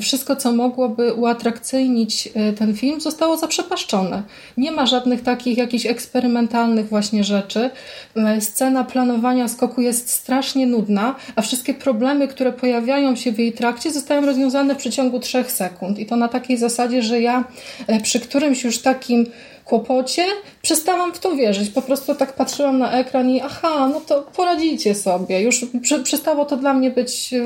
wszystko, 0.00 0.36
co 0.36 0.52
mogłoby 0.52 1.12
uatrakcyjnić 1.12 2.28
ten 2.58 2.74
film, 2.74 3.00
zostało 3.00 3.36
zaprzepaszczone. 3.36 4.22
Nie 4.56 4.72
ma 4.72 4.86
żadnych 4.86 5.22
takich 5.22 5.58
jakichś 5.58 5.86
eksperymentalnych 5.86 6.88
właśnie 6.88 7.24
rzeczy, 7.24 7.59
rzeczy. 7.60 7.70
E, 8.16 8.40
scena 8.40 8.84
planowania 8.84 9.48
skoku 9.48 9.80
jest 9.80 10.10
strasznie 10.10 10.66
nudna, 10.66 11.14
a 11.36 11.42
wszystkie 11.42 11.74
problemy, 11.74 12.28
które 12.28 12.52
pojawiają 12.52 13.16
się 13.16 13.32
w 13.32 13.38
jej 13.38 13.52
trakcie, 13.52 13.90
zostają 13.90 14.26
rozwiązane 14.26 14.74
w 14.74 14.78
przeciągu 14.78 15.20
trzech 15.20 15.52
sekund. 15.52 15.98
I 15.98 16.06
to 16.06 16.16
na 16.16 16.28
takiej 16.28 16.58
zasadzie, 16.58 17.02
że 17.02 17.20
ja 17.20 17.44
e, 17.86 18.00
przy 18.00 18.20
którymś 18.20 18.64
już 18.64 18.78
takim 18.78 19.26
kłopocie, 19.70 20.24
przestałam 20.62 21.12
w 21.12 21.18
to 21.18 21.36
wierzyć. 21.36 21.70
Po 21.70 21.82
prostu 21.82 22.14
tak 22.14 22.32
patrzyłam 22.32 22.78
na 22.78 22.92
ekran 22.92 23.30
i 23.30 23.40
aha, 23.40 23.88
no 23.92 24.00
to 24.00 24.22
poradzicie 24.22 24.94
sobie. 24.94 25.42
Już 25.42 25.66
przestało 26.04 26.44
to 26.44 26.56
dla 26.56 26.74
mnie 26.74 26.90
być, 26.90 27.34
e, 27.34 27.44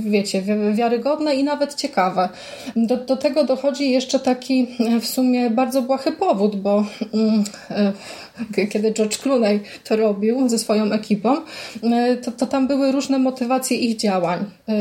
wiecie, 0.00 0.42
wiarygodne 0.72 1.34
i 1.34 1.44
nawet 1.44 1.74
ciekawe. 1.74 2.28
Do, 2.76 2.96
do 2.96 3.16
tego 3.16 3.44
dochodzi 3.44 3.90
jeszcze 3.90 4.18
taki 4.18 4.66
w 5.00 5.06
sumie 5.06 5.50
bardzo 5.50 5.82
błahy 5.82 6.12
powód, 6.12 6.56
bo 6.56 6.84
mm, 7.14 7.44
kiedy 8.72 8.92
George 8.92 9.18
Clooney 9.18 9.60
to 9.84 9.96
robił 9.96 10.48
ze 10.48 10.58
swoją 10.58 10.92
ekipą, 10.92 11.36
e, 11.82 12.16
to, 12.16 12.32
to 12.32 12.46
tam 12.46 12.66
były 12.66 12.92
różne 12.92 13.18
motywacje 13.18 13.76
ich 13.76 13.96
działań. 13.96 14.40
E, 14.40 14.74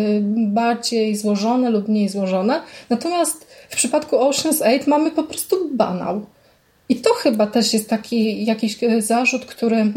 bardziej 0.48 1.16
złożone 1.16 1.70
lub 1.70 1.88
mniej 1.88 2.10
złożone. 2.10 2.62
Natomiast 2.90 3.48
w 3.70 3.76
przypadku 3.76 4.16
Ocean's 4.16 4.62
8 4.62 4.80
mamy 4.88 5.12
po 5.12 5.24
prostu 5.24 5.70
banał. 5.74 6.35
I 6.90 6.96
to 6.96 7.14
chyba 7.14 7.48
też 7.48 7.74
jest 7.74 7.90
taki 7.90 8.46
jakiś 8.46 8.84
e, 8.84 9.02
zarzut, 9.02 9.46
który 9.46 9.76
e, 9.76 9.92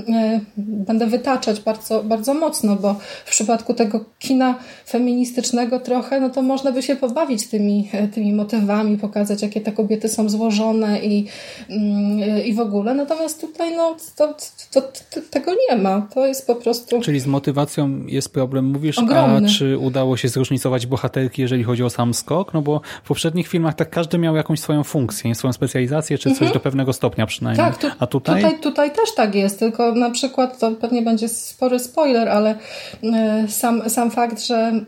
będę 0.57 1.07
wytaczać 1.07 1.61
bardzo, 1.61 2.03
bardzo 2.03 2.35
mocno, 2.35 2.77
bo 2.77 2.97
w 3.25 3.31
przypadku 3.31 3.75
tego 3.75 4.05
kina 4.19 4.59
feministycznego 4.87 5.81
trochę, 5.81 6.21
no 6.21 6.31
to 6.31 6.43
można 6.43 6.73
by 6.73 6.83
się 6.83 6.97
pobawić 6.97 7.47
tymi, 7.47 7.89
e, 7.93 8.09
tymi 8.09 8.33
motywami, 8.33 8.99
pokazać, 8.99 9.43
jakie 9.43 9.61
te 9.61 9.73
kobiety 9.73 10.09
są 10.09 10.29
złożone 10.29 11.01
i, 11.01 11.27
mm, 11.71 12.45
i 12.45 12.55
w 12.55 12.61
ogóle. 12.61 12.95
Natomiast 12.95 13.41
tutaj 13.41 13.77
no, 13.77 13.97
to, 14.17 14.35
to, 14.73 14.83
to, 14.83 15.21
tego 15.31 15.53
nie 15.71 15.77
ma. 15.77 16.09
To 16.15 16.27
jest 16.27 16.47
po 16.47 16.55
prostu. 16.55 17.01
Czyli 17.01 17.21
z 17.21 17.27
motywacją 17.27 18.07
jest 18.07 18.33
problem, 18.33 18.65
mówisz, 18.65 18.99
Ogromny. 18.99 19.49
a 19.49 19.51
czy 19.51 19.79
udało 19.79 20.17
się 20.17 20.29
zróżnicować 20.29 20.87
bohaterki, 20.87 21.43
jeżeli 21.43 21.65
chodzi 21.65 21.85
o 21.85 21.91
sam 21.91 22.15
skok? 22.15 22.55
No 22.55 22.63
bo 22.63 22.81
w 23.05 23.09
poprzednich 23.09 23.49
filmach 23.49 23.75
tak 23.75 23.91
każdy 23.91 24.19
miał 24.19 24.37
jakąś 24.37 24.61
swoją 24.61 24.85
funkcję, 24.85 25.35
swoją 25.35 25.53
specjalizację, 25.53 26.19
czy 26.19 26.29
coś 26.29 26.33
mhm. 26.33 26.53
do 26.53 26.61
pewnego 26.61 26.78
pewnego 26.79 26.93
stopnia 26.93 27.27
przynajmniej. 27.27 27.67
Tak, 27.67 27.79
tu, 27.79 27.87
A 27.99 28.07
tutaj? 28.07 28.43
tutaj? 28.43 28.61
Tutaj 28.61 28.91
też 28.91 29.15
tak 29.15 29.35
jest, 29.35 29.59
tylko 29.59 29.95
na 29.95 30.11
przykład 30.11 30.59
to 30.59 30.71
pewnie 30.71 31.03
będzie 31.03 31.29
spory 31.29 31.79
spoiler, 31.79 32.29
ale 32.29 32.59
e, 33.03 33.49
sam, 33.49 33.91
sam 33.91 34.11
fakt, 34.11 34.47
że 34.47 34.57
e, 34.57 34.83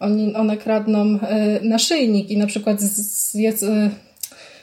oni, 0.00 0.34
one 0.34 0.56
kradną 0.56 1.00
e, 1.00 1.60
naszyjnik 1.62 2.30
i 2.30 2.38
na 2.38 2.46
przykład 2.46 2.80
jest 2.82 3.34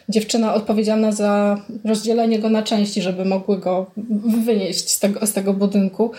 dziewczyna 0.09 0.53
odpowiedzialna 0.53 1.11
za 1.11 1.61
rozdzielenie 1.85 2.39
go 2.39 2.49
na 2.49 2.63
części, 2.63 3.01
żeby 3.01 3.25
mogły 3.25 3.57
go 3.57 3.85
wynieść 4.45 4.89
z 4.89 4.99
tego, 4.99 5.27
z 5.27 5.33
tego 5.33 5.53
budynku. 5.53 6.11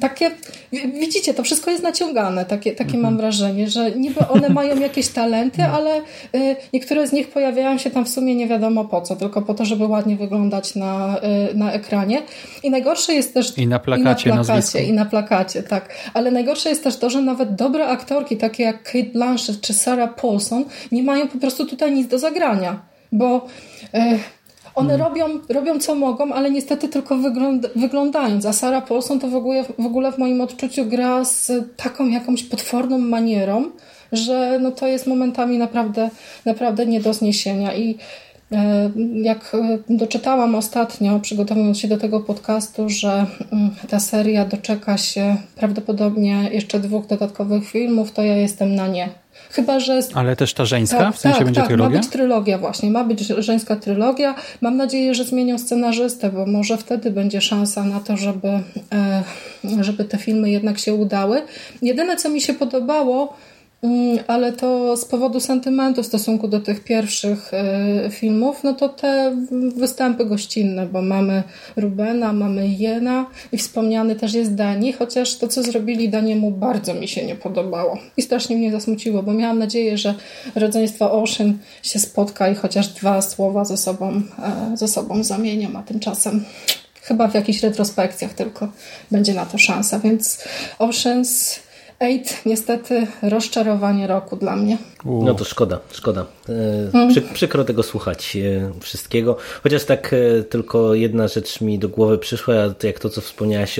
Takie, 0.00 0.30
widzicie, 1.00 1.34
to 1.34 1.42
wszystko 1.42 1.70
jest 1.70 1.82
naciągane, 1.82 2.44
takie, 2.44 2.72
takie 2.72 2.92
mam 2.92 3.12
mhm. 3.12 3.16
wrażenie, 3.16 3.70
że 3.70 3.90
niby 3.90 4.28
one 4.28 4.48
mają 4.48 4.80
jakieś 4.80 5.08
talenty, 5.08 5.58
no. 5.58 5.68
ale 5.68 5.98
y, 6.34 6.56
niektóre 6.72 7.06
z 7.06 7.12
nich 7.12 7.28
pojawiają 7.28 7.78
się 7.78 7.90
tam 7.90 8.04
w 8.04 8.08
sumie 8.08 8.34
nie 8.34 8.48
wiadomo 8.48 8.84
po 8.84 9.00
co, 9.00 9.16
tylko 9.16 9.42
po 9.42 9.54
to, 9.54 9.64
żeby 9.64 9.86
ładnie 9.86 10.16
wyglądać 10.16 10.74
na, 10.74 11.20
y, 11.50 11.54
na 11.54 11.72
ekranie. 11.72 12.22
I 12.62 12.70
najgorsze 12.70 13.14
jest 13.14 13.34
też... 13.34 13.58
I 13.58 13.66
na 13.66 13.78
plakacie, 13.78 14.30
i 14.30 14.32
na 14.32 14.44
plakacie, 14.44 14.84
i 14.84 14.92
na 14.92 15.04
plakacie, 15.04 15.62
tak. 15.62 15.88
Ale 16.14 16.30
najgorsze 16.30 16.68
jest 16.68 16.84
też 16.84 16.96
to, 16.96 17.10
że 17.10 17.22
nawet 17.22 17.54
dobre 17.54 17.86
aktorki, 17.86 18.36
takie 18.36 18.62
jak 18.62 18.82
Kate 18.82 19.10
Blanchett 19.12 19.60
czy 19.60 19.74
Sarah 19.74 20.14
Paulson, 20.14 20.64
nie 20.92 21.02
mają 21.02 21.28
po 21.28 21.38
prostu 21.38 21.66
tutaj 21.66 21.92
nic 21.92 22.08
do 22.08 22.18
zagrania 22.18 22.89
bo 23.12 23.46
e, 23.94 24.18
one 24.74 24.88
hmm. 24.88 25.08
robią, 25.08 25.40
robią 25.48 25.80
co 25.80 25.94
mogą, 25.94 26.32
ale 26.32 26.50
niestety 26.50 26.88
tylko 26.88 27.16
wygląda, 27.16 27.68
wyglądając. 27.76 28.46
A 28.46 28.52
Sarah 28.52 28.86
Paulson 28.86 29.20
to 29.20 29.28
w 29.28 29.34
ogóle, 29.34 29.64
w 29.78 29.86
ogóle 29.86 30.12
w 30.12 30.18
moim 30.18 30.40
odczuciu 30.40 30.86
gra 30.86 31.24
z 31.24 31.52
taką 31.76 32.08
jakąś 32.08 32.42
potworną 32.42 32.98
manierą, 32.98 33.70
że 34.12 34.58
no 34.62 34.70
to 34.70 34.86
jest 34.86 35.06
momentami 35.06 35.58
naprawdę, 35.58 36.10
naprawdę 36.44 36.86
nie 36.86 37.00
do 37.00 37.14
zniesienia. 37.14 37.74
I 37.74 37.98
Jak 39.14 39.56
doczytałam 39.88 40.54
ostatnio, 40.54 41.20
przygotowując 41.20 41.78
się 41.78 41.88
do 41.88 41.96
tego 41.96 42.20
podcastu, 42.20 42.88
że 42.88 43.26
mm, 43.52 43.70
ta 43.88 44.00
seria 44.00 44.44
doczeka 44.44 44.98
się 44.98 45.36
prawdopodobnie 45.56 46.48
jeszcze 46.52 46.80
dwóch 46.80 47.06
dodatkowych 47.06 47.68
filmów, 47.70 48.12
to 48.12 48.22
ja 48.22 48.36
jestem 48.36 48.74
na 48.74 48.88
nie. 48.88 49.08
Chyba, 49.50 49.80
że. 49.80 50.00
Ale 50.14 50.36
też 50.36 50.54
ta 50.54 50.64
żeńska? 50.64 50.98
Tak, 50.98 51.14
w 51.14 51.18
sensie 51.18 51.38
tak, 51.38 51.44
będzie 51.44 51.60
tak, 51.60 51.68
trylogia? 51.68 51.96
Ma 51.96 52.02
być 52.02 52.10
trylogia, 52.10 52.58
właśnie. 52.58 52.90
Ma 52.90 53.04
być 53.04 53.20
żeńska 53.20 53.76
trylogia. 53.76 54.34
Mam 54.60 54.76
nadzieję, 54.76 55.14
że 55.14 55.24
zmienią 55.24 55.58
scenarzystę, 55.58 56.30
bo 56.30 56.46
może 56.46 56.76
wtedy 56.76 57.10
będzie 57.10 57.40
szansa 57.40 57.84
na 57.84 58.00
to, 58.00 58.16
żeby, 58.16 58.48
e, 58.92 59.22
żeby 59.80 60.04
te 60.04 60.18
filmy 60.18 60.50
jednak 60.50 60.78
się 60.78 60.94
udały. 60.94 61.42
Jedyne, 61.82 62.16
co 62.16 62.28
mi 62.28 62.40
się 62.40 62.54
podobało, 62.54 63.36
ale 64.26 64.52
to 64.52 64.96
z 64.96 65.04
powodu 65.04 65.40
sentymentu 65.40 66.02
w 66.02 66.06
stosunku 66.06 66.48
do 66.48 66.60
tych 66.60 66.84
pierwszych 66.84 67.54
e, 67.54 68.10
filmów, 68.10 68.64
no 68.64 68.74
to 68.74 68.88
te 68.88 69.36
występy 69.76 70.24
gościnne, 70.26 70.86
bo 70.86 71.02
mamy 71.02 71.42
Rubena, 71.76 72.32
mamy 72.32 72.68
Jena 72.68 73.26
i 73.52 73.58
wspomniany 73.58 74.16
też 74.16 74.34
jest 74.34 74.54
Dani, 74.54 74.92
chociaż 74.92 75.36
to, 75.36 75.48
co 75.48 75.62
zrobili 75.62 76.08
Daniemu 76.08 76.50
bardzo 76.50 76.94
mi 76.94 77.08
się 77.08 77.26
nie 77.26 77.36
podobało. 77.36 77.98
I 78.16 78.22
strasznie 78.22 78.56
mnie 78.56 78.72
zasmuciło, 78.72 79.22
bo 79.22 79.32
miałam 79.32 79.58
nadzieję, 79.58 79.98
że 79.98 80.14
rodzeństwo 80.54 81.22
Ocean 81.22 81.58
się 81.82 81.98
spotka 81.98 82.48
i 82.48 82.54
chociaż 82.54 82.88
dwa 82.88 83.22
słowa 83.22 83.64
ze 83.64 83.76
sobą, 83.76 84.22
e, 84.72 84.76
ze 84.76 84.88
sobą 84.88 85.24
zamienią, 85.24 85.68
a 85.76 85.82
tymczasem 85.82 86.44
chyba 87.02 87.28
w 87.28 87.34
jakichś 87.34 87.62
retrospekcjach 87.62 88.34
tylko 88.34 88.68
będzie 89.10 89.34
na 89.34 89.46
to 89.46 89.58
szansa, 89.58 89.98
więc 89.98 90.44
Oceans 90.78 91.60
Eight, 92.00 92.46
niestety 92.46 93.06
rozczarowanie 93.22 94.06
roku 94.06 94.36
dla 94.36 94.56
mnie. 94.56 94.78
No 95.04 95.34
to 95.34 95.44
szkoda, 95.44 95.80
szkoda. 95.92 96.26
E, 96.94 97.08
przy, 97.08 97.22
przykro 97.22 97.64
tego 97.64 97.82
słuchać 97.82 98.36
e, 98.36 98.72
wszystkiego. 98.80 99.36
Chociaż 99.62 99.84
tak 99.84 100.12
e, 100.12 100.42
tylko 100.42 100.94
jedna 100.94 101.28
rzecz 101.28 101.60
mi 101.60 101.78
do 101.78 101.88
głowy 101.88 102.18
przyszła, 102.18 102.54
jak 102.82 102.98
to, 102.98 103.08
co 103.08 103.20
wspomniałaś 103.20 103.78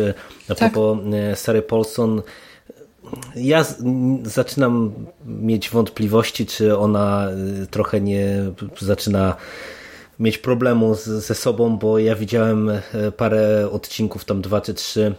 a 0.49 0.55
tak. 0.55 0.59
propos 0.59 0.99
Sary 1.35 1.63
Paulson. 1.63 2.23
Ja 3.37 3.65
zaczynam 4.23 4.93
mieć 5.27 5.71
wątpliwości, 5.71 6.47
czy 6.47 6.79
ona 6.79 7.29
trochę 7.71 8.01
nie 8.01 8.27
zaczyna 8.81 9.37
mieć 10.19 10.39
problemu 10.39 10.95
z, 10.95 11.05
ze 11.05 11.35
sobą, 11.35 11.79
bo 11.79 11.99
ja 11.99 12.15
widziałem 12.15 12.71
parę 13.17 13.71
odcinków, 13.71 14.25
tam 14.25 14.43
dwa 14.43 14.61
czy 14.61 14.75
trzy 14.75 15.15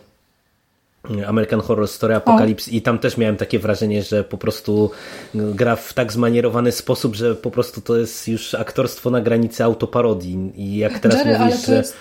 American 1.27 1.61
Horror 1.61 1.87
Story 1.87 2.15
Apocalypse 2.15 2.71
i 2.71 2.81
tam 2.81 2.99
też 2.99 3.17
miałem 3.17 3.37
takie 3.37 3.59
wrażenie, 3.59 4.03
że 4.03 4.23
po 4.23 4.37
prostu 4.37 4.91
gra 5.33 5.75
w 5.75 5.93
tak 5.93 6.13
zmanierowany 6.13 6.71
sposób, 6.71 7.15
że 7.15 7.35
po 7.35 7.51
prostu 7.51 7.81
to 7.81 7.97
jest 7.97 8.27
już 8.27 8.53
aktorstwo 8.53 9.09
na 9.09 9.21
granicy 9.21 9.63
autoparodii 9.63 10.51
i 10.55 10.77
jak 10.77 10.99
teraz 10.99 11.17
Jerry, 11.17 11.39
mówisz, 11.39 11.61
to 11.65 11.73
jest... 11.73 11.95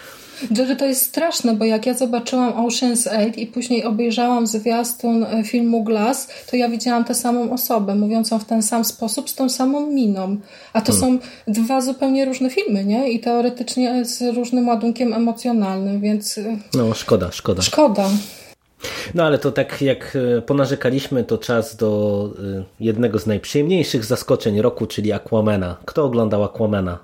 Jerry, 0.57 0.77
to 0.77 0.85
jest 0.85 1.03
straszne, 1.03 1.55
bo 1.55 1.65
jak 1.65 1.87
ja 1.87 1.95
zobaczyłam 1.95 2.53
Ocean's 2.53 3.09
8 3.09 3.35
i 3.35 3.47
później 3.47 3.85
obejrzałam 3.85 4.47
zwiastun 4.47 5.25
e, 5.25 5.45
filmu 5.45 5.85
Glass, 5.85 6.29
to 6.51 6.57
ja 6.57 6.69
widziałam 6.69 7.05
tę 7.05 7.15
samą 7.15 7.53
osobę, 7.53 7.95
mówiącą 7.95 8.39
w 8.39 8.45
ten 8.45 8.63
sam 8.63 8.85
sposób, 8.85 9.31
z 9.31 9.35
tą 9.35 9.49
samą 9.49 9.91
miną. 9.91 10.37
A 10.73 10.81
to 10.81 10.93
hmm. 10.93 11.19
są 11.21 11.27
dwa 11.49 11.81
zupełnie 11.81 12.25
różne 12.25 12.51
filmy, 12.51 12.85
nie? 12.85 13.11
I 13.11 13.21
teoretycznie 13.21 14.05
z 14.05 14.35
różnym 14.35 14.69
ładunkiem 14.69 15.13
emocjonalnym, 15.13 16.01
więc... 16.01 16.39
E, 16.39 16.57
no, 16.75 16.95
szkoda, 16.95 17.33
szkoda. 17.33 17.63
Szkoda. 17.63 18.09
No 19.15 19.25
ale 19.25 19.39
to 19.39 19.53
tak 19.53 19.83
jak 19.83 20.17
e, 20.39 20.43
ponarzekaliśmy, 20.43 21.25
to 21.25 21.39
czas 21.39 21.77
do 21.77 22.31
e, 22.59 22.65
jednego 22.81 23.19
z 23.19 23.27
najprzyjemniejszych 23.27 24.05
zaskoczeń 24.05 24.61
roku, 24.61 24.87
czyli 24.87 25.13
Aquamena. 25.13 25.77
Kto 25.85 26.05
oglądał 26.05 26.45
Aquamena? 26.45 26.99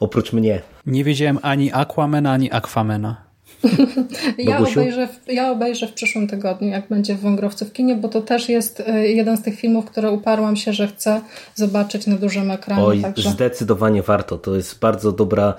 Oprócz 0.00 0.32
mnie. 0.32 0.62
Nie 0.86 1.04
wiedziałem 1.04 1.38
ani 1.42 1.72
Aquamena, 1.72 2.32
ani 2.32 2.52
Aquamena. 2.52 3.30
ja, 4.38 4.58
obejrzę 4.58 5.08
w, 5.08 5.32
ja 5.32 5.50
obejrzę 5.50 5.86
w 5.86 5.92
przyszłym 5.92 6.28
tygodniu, 6.28 6.68
jak 6.68 6.88
będzie 6.88 7.14
w 7.14 7.20
Wągrowcu 7.20 7.64
w 7.64 7.72
kinie, 7.72 7.96
bo 7.96 8.08
to 8.08 8.20
też 8.20 8.48
jest 8.48 8.82
e, 8.86 9.08
jeden 9.08 9.36
z 9.36 9.42
tych 9.42 9.60
filmów, 9.60 9.84
które 9.84 10.10
uparłam 10.10 10.56
się, 10.56 10.72
że 10.72 10.88
chcę 10.88 11.20
zobaczyć 11.54 12.06
na 12.06 12.16
dużym 12.16 12.50
ekranie. 12.50 12.82
Oj, 12.82 13.00
także... 13.00 13.30
zdecydowanie 13.30 14.02
warto. 14.02 14.38
To 14.38 14.56
jest 14.56 14.78
bardzo 14.78 15.12
dobra 15.12 15.54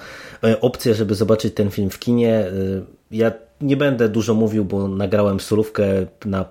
opcja, 0.62 0.94
żeby 0.94 1.16
zobaczyć 1.16 1.54
ten 1.54 1.72
film 1.72 1.90
w 1.90 2.00
kinie. 2.00 2.46
Ja 3.12 3.32
nie 3.62 3.78
będę 3.78 4.10
dużo 4.10 4.34
mówił, 4.34 4.66
bo 4.66 4.88
nagrałem 4.88 5.40
solówkę 5.40 5.84
na 6.26 6.46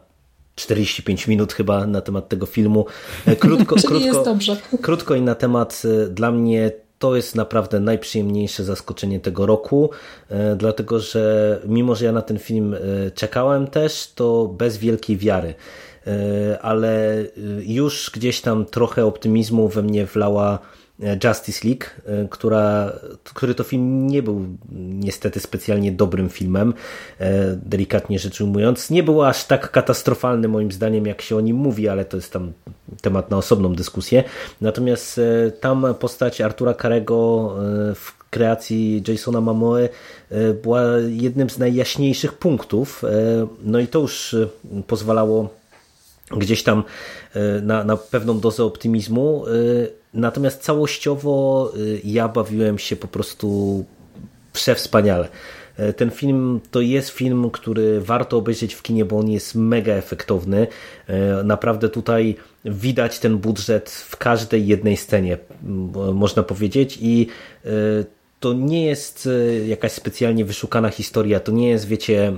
45 0.54 1.28
minut 1.28 1.52
chyba 1.52 1.86
na 1.86 2.00
temat 2.00 2.28
tego 2.28 2.46
filmu. 2.46 2.86
E, 3.26 3.36
krótko, 3.36 3.76
krótko, 3.88 4.36
krótko 4.82 5.14
i 5.14 5.22
na 5.22 5.34
temat 5.34 5.82
e, 5.84 6.06
dla 6.08 6.30
mnie 6.30 6.72
to 6.98 7.16
jest 7.16 7.34
naprawdę 7.34 7.80
najprzyjemniejsze 7.80 8.64
zaskoczenie 8.64 9.20
tego 9.20 9.46
roku, 9.46 9.90
e, 10.28 10.56
dlatego 10.56 11.00
że 11.00 11.60
mimo, 11.66 11.94
że 11.94 12.04
ja 12.04 12.12
na 12.12 12.22
ten 12.22 12.38
film 12.38 12.76
czekałem 13.14 13.66
też, 13.66 14.12
to 14.14 14.54
bez 14.58 14.78
wielkiej 14.78 15.16
wiary 15.16 15.54
ale 16.62 17.24
już 17.62 18.10
gdzieś 18.14 18.40
tam 18.40 18.66
trochę 18.66 19.06
optymizmu 19.06 19.68
we 19.68 19.82
mnie 19.82 20.06
wlała 20.06 20.58
Justice 21.24 21.68
League, 21.68 21.84
e, 22.06 22.28
która, 22.28 22.92
który 23.24 23.54
to 23.54 23.64
film 23.64 24.06
nie 24.06 24.22
był 24.22 24.46
niestety 24.72 25.40
specjalnie 25.40 25.92
dobrym 25.92 26.28
filmem, 26.28 26.74
e, 27.18 27.56
delikatnie 27.56 28.18
rzecz 28.18 28.40
ujmując. 28.40 28.90
Nie 28.90 29.02
był 29.02 29.22
aż 29.22 29.44
tak 29.44 29.70
katastrofalny 29.70 30.48
moim 30.48 30.72
zdaniem, 30.72 31.06
jak 31.06 31.22
się 31.22 31.36
o 31.36 31.40
nim 31.40 31.56
mówi, 31.56 31.88
ale 31.88 32.04
to 32.04 32.16
jest 32.16 32.32
tam 32.32 32.52
temat 33.00 33.30
na 33.30 33.36
osobną 33.36 33.74
dyskusję. 33.74 34.24
Natomiast 34.60 35.18
e, 35.18 35.50
tam 35.50 35.94
postać 36.00 36.40
Artura 36.40 36.74
Karego 36.74 37.20
w 37.94 38.30
kreacji 38.30 39.02
Jasona 39.08 39.40
Momoe 39.40 39.88
była 40.62 40.82
jednym 41.08 41.50
z 41.50 41.58
najjaśniejszych 41.58 42.32
punktów. 42.32 43.02
No 43.62 43.78
i 43.78 43.86
to 43.86 43.98
już 43.98 44.36
pozwalało 44.86 45.48
gdzieś 46.36 46.62
tam 46.62 46.84
na, 47.62 47.84
na 47.84 47.96
pewną 47.96 48.40
dozę 48.40 48.64
optymizmu. 48.64 49.44
Natomiast 50.14 50.62
całościowo 50.62 51.72
y, 51.76 52.00
ja 52.04 52.28
bawiłem 52.28 52.78
się 52.78 52.96
po 52.96 53.08
prostu 53.08 53.84
przewspaniale. 54.52 55.28
E, 55.76 55.92
ten 55.92 56.10
film 56.10 56.60
to 56.70 56.80
jest 56.80 57.10
film, 57.10 57.50
który 57.50 58.00
warto 58.00 58.36
obejrzeć 58.36 58.74
w 58.74 58.82
kinie, 58.82 59.04
bo 59.04 59.18
on 59.18 59.30
jest 59.30 59.54
mega 59.54 59.92
efektowny. 59.92 60.66
E, 61.06 61.44
naprawdę 61.44 61.88
tutaj 61.88 62.36
widać 62.64 63.18
ten 63.18 63.38
budżet 63.38 63.90
w 63.90 64.16
każdej 64.16 64.66
jednej 64.66 64.96
scenie, 64.96 65.38
można 66.14 66.42
powiedzieć. 66.42 66.98
I 67.00 67.26
e, 67.64 67.68
to 68.40 68.52
nie 68.52 68.86
jest 68.86 69.28
e, 69.32 69.66
jakaś 69.66 69.92
specjalnie 69.92 70.44
wyszukana 70.44 70.88
historia, 70.88 71.40
to 71.40 71.52
nie 71.52 71.68
jest, 71.68 71.86
wiecie, 71.86 72.32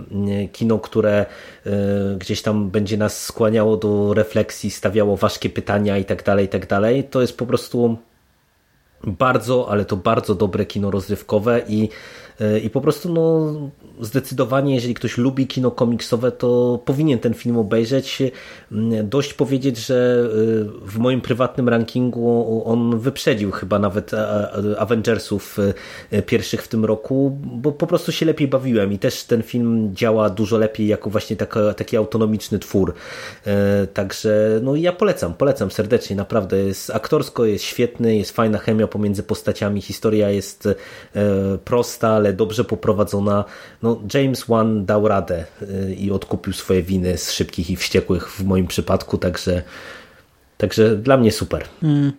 kino, 0.53 0.79
które 0.79 1.27
e, 1.67 1.71
gdzieś 2.19 2.43
tam 2.43 2.71
będzie 2.71 2.97
nas 2.97 3.25
skłaniało 3.25 3.77
do 3.77 4.15
refleksji, 4.15 4.71
stawiało 4.71 5.17
ważkie 5.17 5.51
pytania 5.51 5.99
i 5.99 6.05
tak 6.05 6.23
dalej, 6.23 6.47
i 6.47 6.49
tak 6.49 6.67
dalej. 6.67 7.05
To 7.05 7.21
jest 7.21 7.37
po 7.37 7.47
prostu 7.47 7.97
bardzo, 9.07 9.69
ale 9.71 9.85
to 9.85 9.97
bardzo 9.97 10.35
dobre 10.35 10.67
kino 10.67 10.91
rozrywkowe 10.91 11.63
i 11.69 11.89
I 12.63 12.71
po 12.71 12.81
prostu 12.81 13.13
no, 13.13 13.55
zdecydowanie, 14.01 14.75
jeżeli 14.75 14.95
ktoś 14.95 15.19
lubi 15.19 15.47
kino 15.47 15.71
komiksowe, 15.71 16.33
to 16.33 16.81
powinien 16.85 17.19
ten 17.19 17.35
film 17.35 17.59
obejrzeć. 17.59 18.23
Mm, 18.73 19.09
dość 19.09 19.35
powiedzieć, 19.35 19.79
że 19.79 20.25
e, 20.25 20.89
w 20.89 20.99
moim 20.99 21.21
prywatnym 21.21 21.69
rankingu 21.69 22.63
on 22.67 22.99
wyprzedził 22.99 23.51
chyba 23.51 23.79
nawet 23.79 24.11
Avengersów 24.79 25.59
e, 26.11 26.23
pierwszych 26.23 26.63
w 26.63 26.69
tym 26.69 26.85
roku, 26.85 27.39
bo 27.45 27.73
po 27.73 27.87
prostu 27.87 28.13
się 28.13 28.27
lepiej 28.27 28.49
bawiłem 28.49 28.93
i 28.93 28.99
też 28.99 29.25
ten 29.25 29.43
film 29.43 29.91
działa 29.95 30.31
dużo 30.31 30.59
lepiej 30.59 30.87
jako 30.87 31.11
właśnie 31.11 31.37
taki, 31.77 31.97
autonomiczny 31.97 32.59
twór. 32.59 32.95
Także 33.95 34.61
no 34.63 34.77
ja 34.77 34.93
polecam, 34.93 35.35
polecam 35.35 35.71
serdecznie, 35.71 36.17
naprawdę 36.17 36.59
jest 36.59 36.91
aktorsko, 36.91 37.45
jest 37.45 37.65
świetny, 37.65 38.17
jest 38.17 38.31
fajna 38.31 38.59
chemia 38.59 38.87
pomiędzy 38.87 39.23
postaciami, 39.23 39.81
historia 39.81 40.31
jest 40.31 40.69
prosta, 41.65 42.19
ale 42.23 42.33
dobrze 42.33 42.65
poprowadzona. 42.65 43.45
No, 43.83 44.01
James 44.15 44.45
Wan 44.45 44.85
dał 44.85 45.09
radę 45.09 45.45
y, 45.63 45.95
i 45.95 46.11
odkupił 46.11 46.53
swoje 46.53 46.83
winy 46.83 47.19
z 47.19 47.33
szybkich 47.33 47.71
i 47.71 47.77
wściekłych 47.77 48.31
w 48.31 48.45
moim 48.45 48.67
przypadku, 48.67 49.19
także 49.19 49.63
Także 50.59 50.97
dla 50.97 51.17
mnie 51.17 51.33
super. 51.33 51.65
Hmm. 51.81 52.13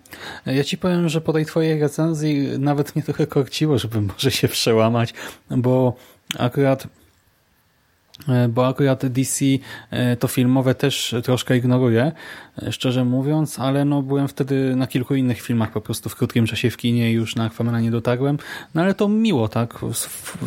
Ja 0.45 0.63
ci 0.63 0.77
powiem, 0.77 1.09
że 1.09 1.21
po 1.21 1.33
tej 1.33 1.45
twojej 1.45 1.79
recenzji 1.79 2.47
nawet 2.59 2.95
mnie 2.95 3.03
trochę 3.03 3.27
korciło, 3.27 3.77
żeby 3.77 4.01
może 4.01 4.31
się 4.31 4.47
przełamać, 4.47 5.13
bo 5.49 5.95
akurat 6.39 6.87
bo 8.49 8.67
akurat 8.67 9.05
DC 9.05 9.45
e, 9.91 10.17
to 10.17 10.27
filmowe 10.27 10.75
też 10.75 11.15
troszkę 11.23 11.57
ignoruje, 11.57 12.11
e, 12.63 12.71
szczerze 12.71 13.05
mówiąc, 13.05 13.59
ale 13.59 13.85
no 13.85 14.01
byłem 14.01 14.27
wtedy 14.27 14.75
na 14.75 14.87
kilku 14.87 15.15
innych 15.15 15.41
filmach 15.41 15.71
po 15.71 15.81
prostu 15.81 16.09
w 16.09 16.15
krótkim 16.15 16.45
czasie 16.45 16.69
w 16.69 16.77
kinie 16.77 17.11
i 17.11 17.13
już 17.13 17.35
na 17.35 17.45
Aquamana 17.45 17.81
nie 17.81 17.91
dotarłem, 17.91 18.37
no 18.75 18.81
ale 18.81 18.93
to 18.93 19.09
miło, 19.09 19.47
tak? 19.47 19.79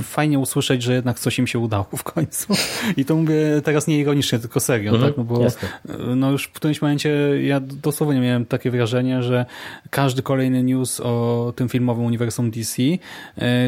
Fajnie 0.03 0.39
usłyszeć, 0.39 0.83
że 0.83 0.95
jednak 0.95 1.19
coś 1.19 1.39
im 1.39 1.47
się 1.47 1.59
udało 1.59 1.87
w 1.97 2.03
końcu. 2.03 2.55
I 2.97 3.05
to 3.05 3.17
mówię 3.17 3.37
teraz 3.65 3.87
nie 3.87 3.99
ironicznie, 3.99 4.39
tylko 4.39 4.61
serio, 4.61 4.93
mhm, 4.93 5.11
tak? 5.11 5.19
No 5.19 5.25
bo 5.25 5.43
jasne. 5.43 5.69
no 6.17 6.31
już 6.31 6.45
w 6.45 6.53
którymś 6.53 6.83
momencie 6.83 7.11
ja 7.43 7.61
dosłownie 7.61 8.21
miałem 8.21 8.47
takie 8.47 8.71
wrażenie, 8.71 9.23
że 9.23 9.47
każdy 9.91 10.23
kolejny 10.23 10.63
news 10.63 11.01
o 11.01 11.53
tym 11.57 11.69
filmowym 11.69 12.05
uniwersum 12.05 12.51
DC 12.51 12.83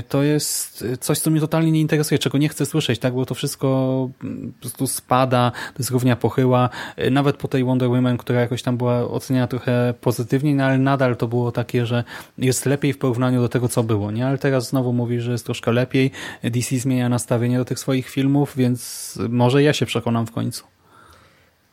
to 0.08 0.22
jest 0.22 0.84
coś, 1.00 1.18
co 1.18 1.30
mnie 1.30 1.40
totalnie 1.40 1.70
nie 1.70 1.80
interesuje, 1.80 2.18
czego 2.18 2.38
nie 2.38 2.48
chcę 2.48 2.66
słyszeć, 2.66 2.98
tak? 2.98 3.14
Bo 3.14 3.26
to 3.26 3.34
wszystko 3.34 3.87
po 3.88 4.60
prostu 4.60 4.86
spada, 4.86 5.50
to 5.50 5.78
jest 5.78 5.90
równia 5.90 6.16
pochyła. 6.16 6.70
Nawet 7.10 7.36
po 7.36 7.48
tej 7.48 7.64
Wonder 7.64 7.88
Woman, 7.88 8.16
która 8.16 8.40
jakoś 8.40 8.62
tam 8.62 8.76
była 8.76 9.10
oceniana 9.10 9.46
trochę 9.46 9.94
pozytywniej, 10.00 10.54
no 10.54 10.64
ale 10.64 10.78
nadal 10.78 11.16
to 11.16 11.28
było 11.28 11.52
takie, 11.52 11.86
że 11.86 12.04
jest 12.38 12.66
lepiej 12.66 12.92
w 12.92 12.98
porównaniu 12.98 13.40
do 13.40 13.48
tego, 13.48 13.68
co 13.68 13.82
było, 13.82 14.10
nie? 14.10 14.26
Ale 14.26 14.38
teraz 14.38 14.68
znowu 14.68 14.92
mówi, 14.92 15.20
że 15.20 15.32
jest 15.32 15.44
troszkę 15.44 15.72
lepiej. 15.72 16.10
DC 16.44 16.78
zmienia 16.78 17.08
nastawienie 17.08 17.58
do 17.58 17.64
tych 17.64 17.78
swoich 17.78 18.08
filmów, 18.08 18.52
więc 18.56 19.18
może 19.28 19.62
ja 19.62 19.72
się 19.72 19.86
przekonam 19.86 20.26
w 20.26 20.32
końcu. 20.32 20.64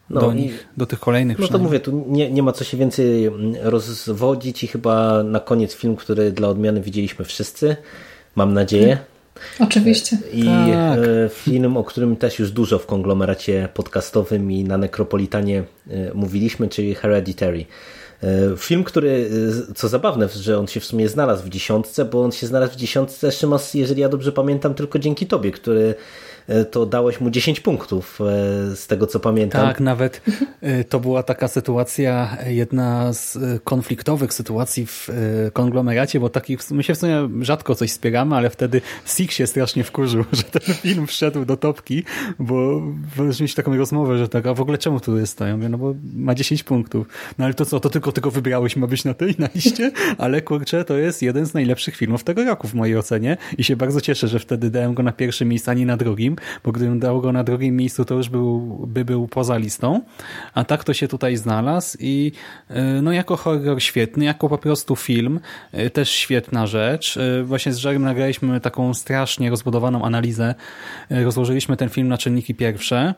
No 0.09 0.21
do 0.21 0.33
nich, 0.33 0.67
do 0.77 0.85
tych 0.85 0.99
kolejnych. 0.99 1.39
No 1.39 1.47
to 1.47 1.57
mówię, 1.59 1.79
tu 1.79 2.05
nie, 2.07 2.31
nie 2.31 2.43
ma 2.43 2.51
co 2.51 2.63
się 2.63 2.77
więcej 2.77 3.31
rozwodzić 3.61 4.63
i 4.63 4.67
chyba 4.67 5.23
na 5.23 5.39
koniec 5.39 5.75
film, 5.75 5.95
który 5.95 6.31
dla 6.31 6.47
odmiany 6.47 6.81
widzieliśmy 6.81 7.25
wszyscy, 7.25 7.75
mam 8.35 8.53
nadzieję. 8.53 8.97
Oczywiście. 9.59 10.17
I 10.33 10.43
tak. 10.43 10.99
E, 10.99 11.29
film, 11.29 11.77
o 11.77 11.83
którym 11.83 12.15
też 12.15 12.39
już 12.39 12.51
dużo 12.51 12.79
w 12.79 12.85
konglomeracie 12.85 13.69
podcastowym 13.73 14.51
i 14.51 14.63
na 14.63 14.77
Nekropolitanie 14.77 15.63
e, 15.89 16.13
mówiliśmy, 16.13 16.67
czyli 16.67 16.95
Hereditary. 16.95 17.65
E, 18.23 18.57
film, 18.57 18.83
który, 18.83 19.29
co 19.75 19.87
zabawne, 19.87 20.29
że 20.29 20.59
on 20.59 20.67
się 20.67 20.79
w 20.79 20.85
sumie 20.85 21.09
znalazł 21.09 21.43
w 21.43 21.49
dziesiątce, 21.49 22.05
bo 22.05 22.23
on 22.23 22.31
się 22.31 22.47
znalazł 22.47 22.73
w 22.73 22.75
dziesiątce, 22.75 23.31
Szymas, 23.31 23.73
jeżeli 23.73 24.01
ja 24.01 24.09
dobrze 24.09 24.31
pamiętam, 24.31 24.73
tylko 24.73 24.99
dzięki 24.99 25.27
tobie, 25.27 25.51
który 25.51 25.95
to 26.71 26.85
dałeś 26.85 27.21
mu 27.21 27.29
10 27.29 27.59
punktów 27.59 28.21
e, 28.21 28.75
z 28.75 28.87
tego 28.87 29.07
co 29.07 29.19
pamiętam. 29.19 29.67
Tak, 29.67 29.79
nawet 29.79 30.21
e, 30.61 30.83
to 30.83 30.99
była 30.99 31.23
taka 31.23 31.47
sytuacja, 31.47 32.37
jedna 32.47 33.13
z 33.13 33.37
konfliktowych 33.63 34.33
sytuacji 34.33 34.85
w 34.85 35.09
konglomeracie, 35.53 36.19
bo 36.19 36.29
takich, 36.29 36.71
my 36.71 36.83
się 36.83 36.95
w 36.95 36.97
sumie 36.97 37.29
rzadko 37.41 37.75
coś 37.75 37.91
spieramy, 37.91 38.35
ale 38.35 38.49
wtedy 38.49 38.81
Sik 39.05 39.31
się 39.31 39.47
strasznie 39.47 39.83
wkurzył, 39.83 40.23
że 40.31 40.43
ten 40.43 40.75
film 40.75 41.07
wszedł 41.07 41.45
do 41.45 41.57
topki, 41.57 42.03
bo 42.39 42.81
mieć 43.41 43.55
taką 43.55 43.77
rozmowę, 43.77 44.17
że 44.17 44.29
tak, 44.29 44.47
a 44.47 44.53
w 44.53 44.61
ogóle 44.61 44.77
czemu 44.77 44.99
tu 44.99 45.17
jest 45.17 45.37
to? 45.37 45.45
Ja 45.45 45.55
mówię, 45.55 45.69
no 45.69 45.77
bo 45.77 45.95
ma 46.15 46.35
10 46.35 46.63
punktów. 46.63 47.07
No 47.37 47.45
ale 47.45 47.53
to 47.53 47.65
co, 47.65 47.79
to 47.79 47.89
tylko 47.89 48.11
tego 48.11 48.31
wybrałeś, 48.31 48.75
ma 48.75 48.87
być 48.87 49.05
na 49.05 49.13
tej 49.13 49.35
na 49.39 49.49
liście? 49.55 49.91
Ale 50.17 50.41
kurczę, 50.41 50.85
to 50.85 50.97
jest 50.97 51.21
jeden 51.21 51.45
z 51.45 51.53
najlepszych 51.53 51.95
filmów 51.95 52.23
tego 52.23 52.43
roku 52.43 52.67
w 52.67 52.73
mojej 52.73 52.97
ocenie 52.97 53.37
i 53.57 53.63
się 53.63 53.75
bardzo 53.75 54.01
cieszę, 54.01 54.27
że 54.27 54.39
wtedy 54.39 54.69
dałem 54.69 54.93
go 54.93 55.03
na 55.03 55.11
pierwsze 55.11 55.45
miejsce, 55.45 55.71
a 55.71 55.73
nie 55.73 55.85
na 55.85 55.97
drugim 55.97 56.34
bo 56.63 56.71
gdybym 56.71 56.99
dał 56.99 57.21
go 57.21 57.31
na 57.31 57.43
drugim 57.43 57.75
miejscu, 57.75 58.05
to 58.05 58.15
już 58.15 58.29
był, 58.29 58.59
by 58.87 59.05
był 59.05 59.27
poza 59.27 59.57
listą, 59.57 60.01
a 60.53 60.63
tak 60.63 60.83
to 60.83 60.93
się 60.93 61.07
tutaj 61.07 61.37
znalazł 61.37 61.97
i 61.99 62.31
e, 62.69 62.83
no 63.01 63.11
jako 63.11 63.35
horror 63.37 63.81
świetny, 63.81 64.25
jako 64.25 64.49
po 64.49 64.57
prostu 64.57 64.95
film 64.95 65.39
e, 65.71 65.89
też 65.89 66.09
świetna 66.09 66.67
rzecz. 66.67 67.17
E, 67.17 67.43
właśnie 67.43 67.73
z 67.73 67.77
Żarem 67.77 68.03
nagraliśmy 68.03 68.61
taką 68.61 68.93
strasznie 68.93 69.49
rozbudowaną 69.49 70.05
analizę, 70.05 70.55
rozłożyliśmy 71.09 71.77
ten 71.77 71.89
film 71.89 72.07
na 72.07 72.17
czynniki 72.17 72.55
pierwsze. 72.55 73.13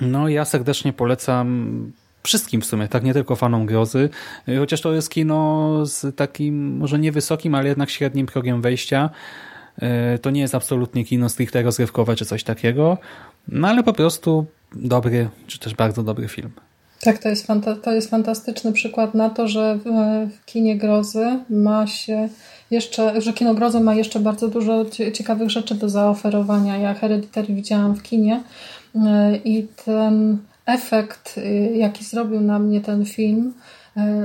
No 0.00 0.28
ja 0.28 0.44
serdecznie 0.44 0.92
polecam 0.92 1.92
wszystkim 2.22 2.60
w 2.60 2.66
sumie, 2.66 2.88
tak 2.88 3.04
nie 3.04 3.12
tylko 3.12 3.36
fanom 3.36 3.66
grozy, 3.66 4.08
chociaż 4.58 4.80
to 4.80 4.92
jest 4.92 5.10
kino 5.10 5.86
z 5.86 6.16
takim 6.16 6.76
może 6.76 6.98
niewysokim, 6.98 7.54
ale 7.54 7.68
jednak 7.68 7.90
średnim 7.90 8.26
progiem 8.26 8.62
wejścia. 8.62 9.10
E, 9.80 10.18
to 10.18 10.30
nie 10.30 10.40
jest 10.40 10.54
absolutnie 10.54 11.04
kino 11.04 11.28
stricte 11.28 11.62
rozrywkowe 11.62 12.16
czy 12.16 12.24
coś 12.24 12.44
takiego, 12.44 12.98
no 13.48 13.68
ale 13.68 13.82
po 13.82 13.92
prostu 13.92 14.46
dobry, 14.72 15.28
czy 15.46 15.58
też 15.58 15.74
bardzo 15.74 16.02
dobry 16.02 16.28
film. 16.28 16.50
Tak, 17.00 17.18
to 17.18 17.28
jest, 17.28 17.46
to 17.82 17.92
jest 17.92 18.10
fantastyczny 18.10 18.72
przykład 18.72 19.14
na 19.14 19.30
to, 19.30 19.48
że 19.48 19.78
w, 19.84 19.84
w 20.36 20.44
kinie 20.44 20.78
grozy 20.78 21.38
ma 21.50 21.86
się 21.86 22.28
jeszcze, 22.70 23.20
że 23.20 23.32
kino 23.32 23.54
grozy 23.54 23.80
ma 23.80 23.94
jeszcze 23.94 24.20
bardzo 24.20 24.48
dużo 24.48 24.84
ciekawych 25.12 25.50
rzeczy 25.50 25.74
do 25.74 25.88
zaoferowania. 25.88 26.76
Ja 26.76 26.94
Hereditary 26.94 27.54
widziałam 27.54 27.94
w 27.94 28.02
kinie 28.02 28.42
e, 28.94 29.36
i 29.36 29.66
ten 29.84 30.38
efekt, 30.66 31.40
jaki 31.74 32.04
zrobił 32.04 32.40
na 32.40 32.58
mnie 32.58 32.80
ten 32.80 33.04
film, 33.04 33.52
E, 33.54 33.79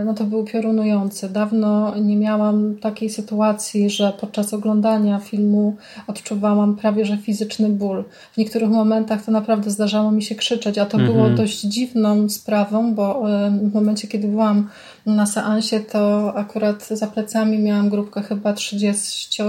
no 0.05 0.13
to 0.13 0.23
był 0.23 0.43
piorunujący. 0.43 1.29
Dawno 1.29 1.95
nie 1.99 2.17
miałam 2.17 2.75
takiej 2.75 3.09
sytuacji, 3.09 3.89
że 3.89 4.13
podczas 4.21 4.53
oglądania 4.53 5.19
filmu 5.19 5.75
odczuwałam 6.07 6.75
prawie 6.75 7.05
że 7.05 7.17
fizyczny 7.17 7.69
ból. 7.69 8.03
W 8.33 8.37
niektórych 8.37 8.69
momentach 8.69 9.25
to 9.25 9.31
naprawdę 9.31 9.71
zdarzało 9.71 10.11
mi 10.11 10.23
się 10.23 10.35
krzyczeć, 10.35 10.77
a 10.77 10.85
to 10.85 10.97
mhm. 10.97 11.13
było 11.13 11.29
dość 11.29 11.61
dziwną 11.61 12.29
sprawą, 12.29 12.95
bo 12.95 13.31
e, 13.31 13.51
w 13.51 13.73
momencie, 13.73 14.07
kiedy 14.07 14.27
byłam 14.27 14.69
na 15.05 15.25
seansie, 15.25 15.79
to 15.79 16.33
akurat 16.35 16.87
za 16.87 17.07
plecami 17.07 17.59
miałam 17.59 17.89
grupkę 17.89 18.21
chyba 18.21 18.53
30 18.53 19.43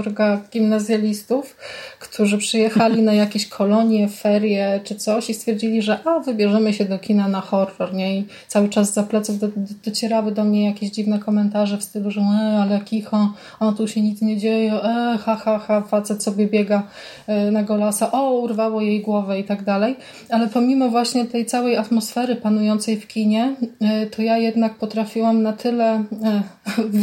gimnazjalistów, 0.53 1.55
którzy 1.99 2.37
przyjechali 2.37 3.01
na 3.01 3.13
jakieś 3.13 3.47
kolonie, 3.47 4.09
ferie 4.09 4.79
czy 4.83 4.95
coś 4.95 5.29
i 5.29 5.33
stwierdzili, 5.33 5.81
że 5.81 5.99
a, 6.05 6.19
wybierzemy 6.19 6.73
się 6.73 6.85
do 6.85 6.99
kina 6.99 7.27
na 7.27 7.41
horror, 7.41 7.93
nie? 7.93 8.17
I 8.19 8.25
cały 8.47 8.69
czas 8.69 8.93
za 8.93 9.03
pleców 9.03 9.39
do, 9.39 9.47
do, 9.47 9.53
docierały 9.85 10.31
do 10.31 10.43
mnie 10.43 10.65
jakieś 10.65 10.89
dziwne 10.89 11.19
komentarze 11.19 11.77
w 11.77 11.83
stylu, 11.83 12.11
że 12.11 12.21
e, 12.21 12.59
ale 12.61 12.81
kicho, 12.81 13.33
o 13.59 13.71
tu 13.71 13.87
się 13.87 14.01
nic 14.01 14.21
nie 14.21 14.37
dzieje, 14.37 14.73
e, 14.73 15.17
ha, 15.25 15.35
ha, 15.35 15.59
ha, 15.59 15.81
facet 15.81 16.23
sobie 16.23 16.47
biega 16.47 16.83
e, 17.27 17.51
na 17.51 17.63
golasa, 17.63 18.11
o, 18.11 18.31
urwało 18.31 18.81
jej 18.81 19.01
głowę 19.01 19.39
i 19.39 19.43
tak 19.43 19.63
dalej. 19.63 19.95
Ale 20.29 20.47
pomimo 20.47 20.89
właśnie 20.89 21.25
tej 21.25 21.45
całej 21.45 21.77
atmosfery 21.77 22.35
panującej 22.35 22.97
w 22.97 23.07
kinie, 23.07 23.55
e, 23.81 24.05
to 24.05 24.21
ja 24.21 24.37
jednak 24.37 24.75
potrafiłam 24.75 25.46
na 25.47 25.53
tyle 25.53 26.03
e, 26.23 26.43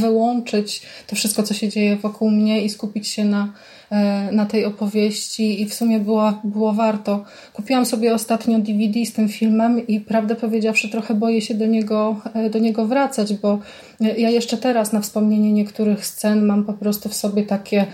wyłączyć 0.02 0.82
to 1.06 1.16
wszystko, 1.16 1.42
co 1.42 1.54
się 1.54 1.68
dzieje 1.68 1.96
wokół 1.96 2.30
mnie 2.30 2.62
i 2.62 2.70
skupić 2.70 3.08
się 3.08 3.24
na, 3.24 3.52
e, 3.90 4.32
na 4.32 4.46
tej 4.46 4.64
opowieści 4.64 5.62
i 5.62 5.66
w 5.66 5.74
sumie 5.74 6.00
było, 6.00 6.32
było 6.44 6.72
warto. 6.72 7.24
Kupiłam 7.52 7.86
sobie 7.86 8.14
ostatnio 8.14 8.58
DVD 8.58 9.06
z 9.06 9.12
tym 9.12 9.28
filmem 9.28 9.86
i 9.86 10.00
prawdę 10.00 10.34
powiedziawszy 10.34 10.88
trochę 10.88 11.14
boję 11.14 11.40
się 11.40 11.54
do 11.54 11.66
niego, 11.66 12.20
e, 12.34 12.50
do 12.50 12.58
niego 12.58 12.86
wracać, 12.86 13.34
bo 13.34 13.58
ja 14.00 14.30
jeszcze 14.30 14.56
teraz 14.56 14.92
na 14.92 15.00
wspomnienie 15.00 15.52
niektórych 15.52 16.06
scen 16.06 16.46
mam 16.46 16.64
po 16.64 16.72
prostu 16.72 17.08
w 17.08 17.14
sobie 17.14 17.42
takie 17.42 17.86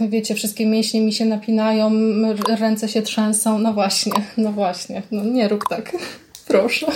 wiecie, 0.00 0.34
wszystkie 0.34 0.66
mięśnie 0.66 1.00
mi 1.00 1.12
się 1.12 1.24
napinają, 1.24 1.90
ręce 2.60 2.88
się 2.88 3.02
trzęsą. 3.02 3.58
No 3.58 3.72
właśnie, 3.72 4.12
no 4.36 4.52
właśnie, 4.52 5.02
no 5.10 5.24
nie 5.24 5.48
rób 5.48 5.64
tak. 5.68 5.92
Proszę. 6.48 6.86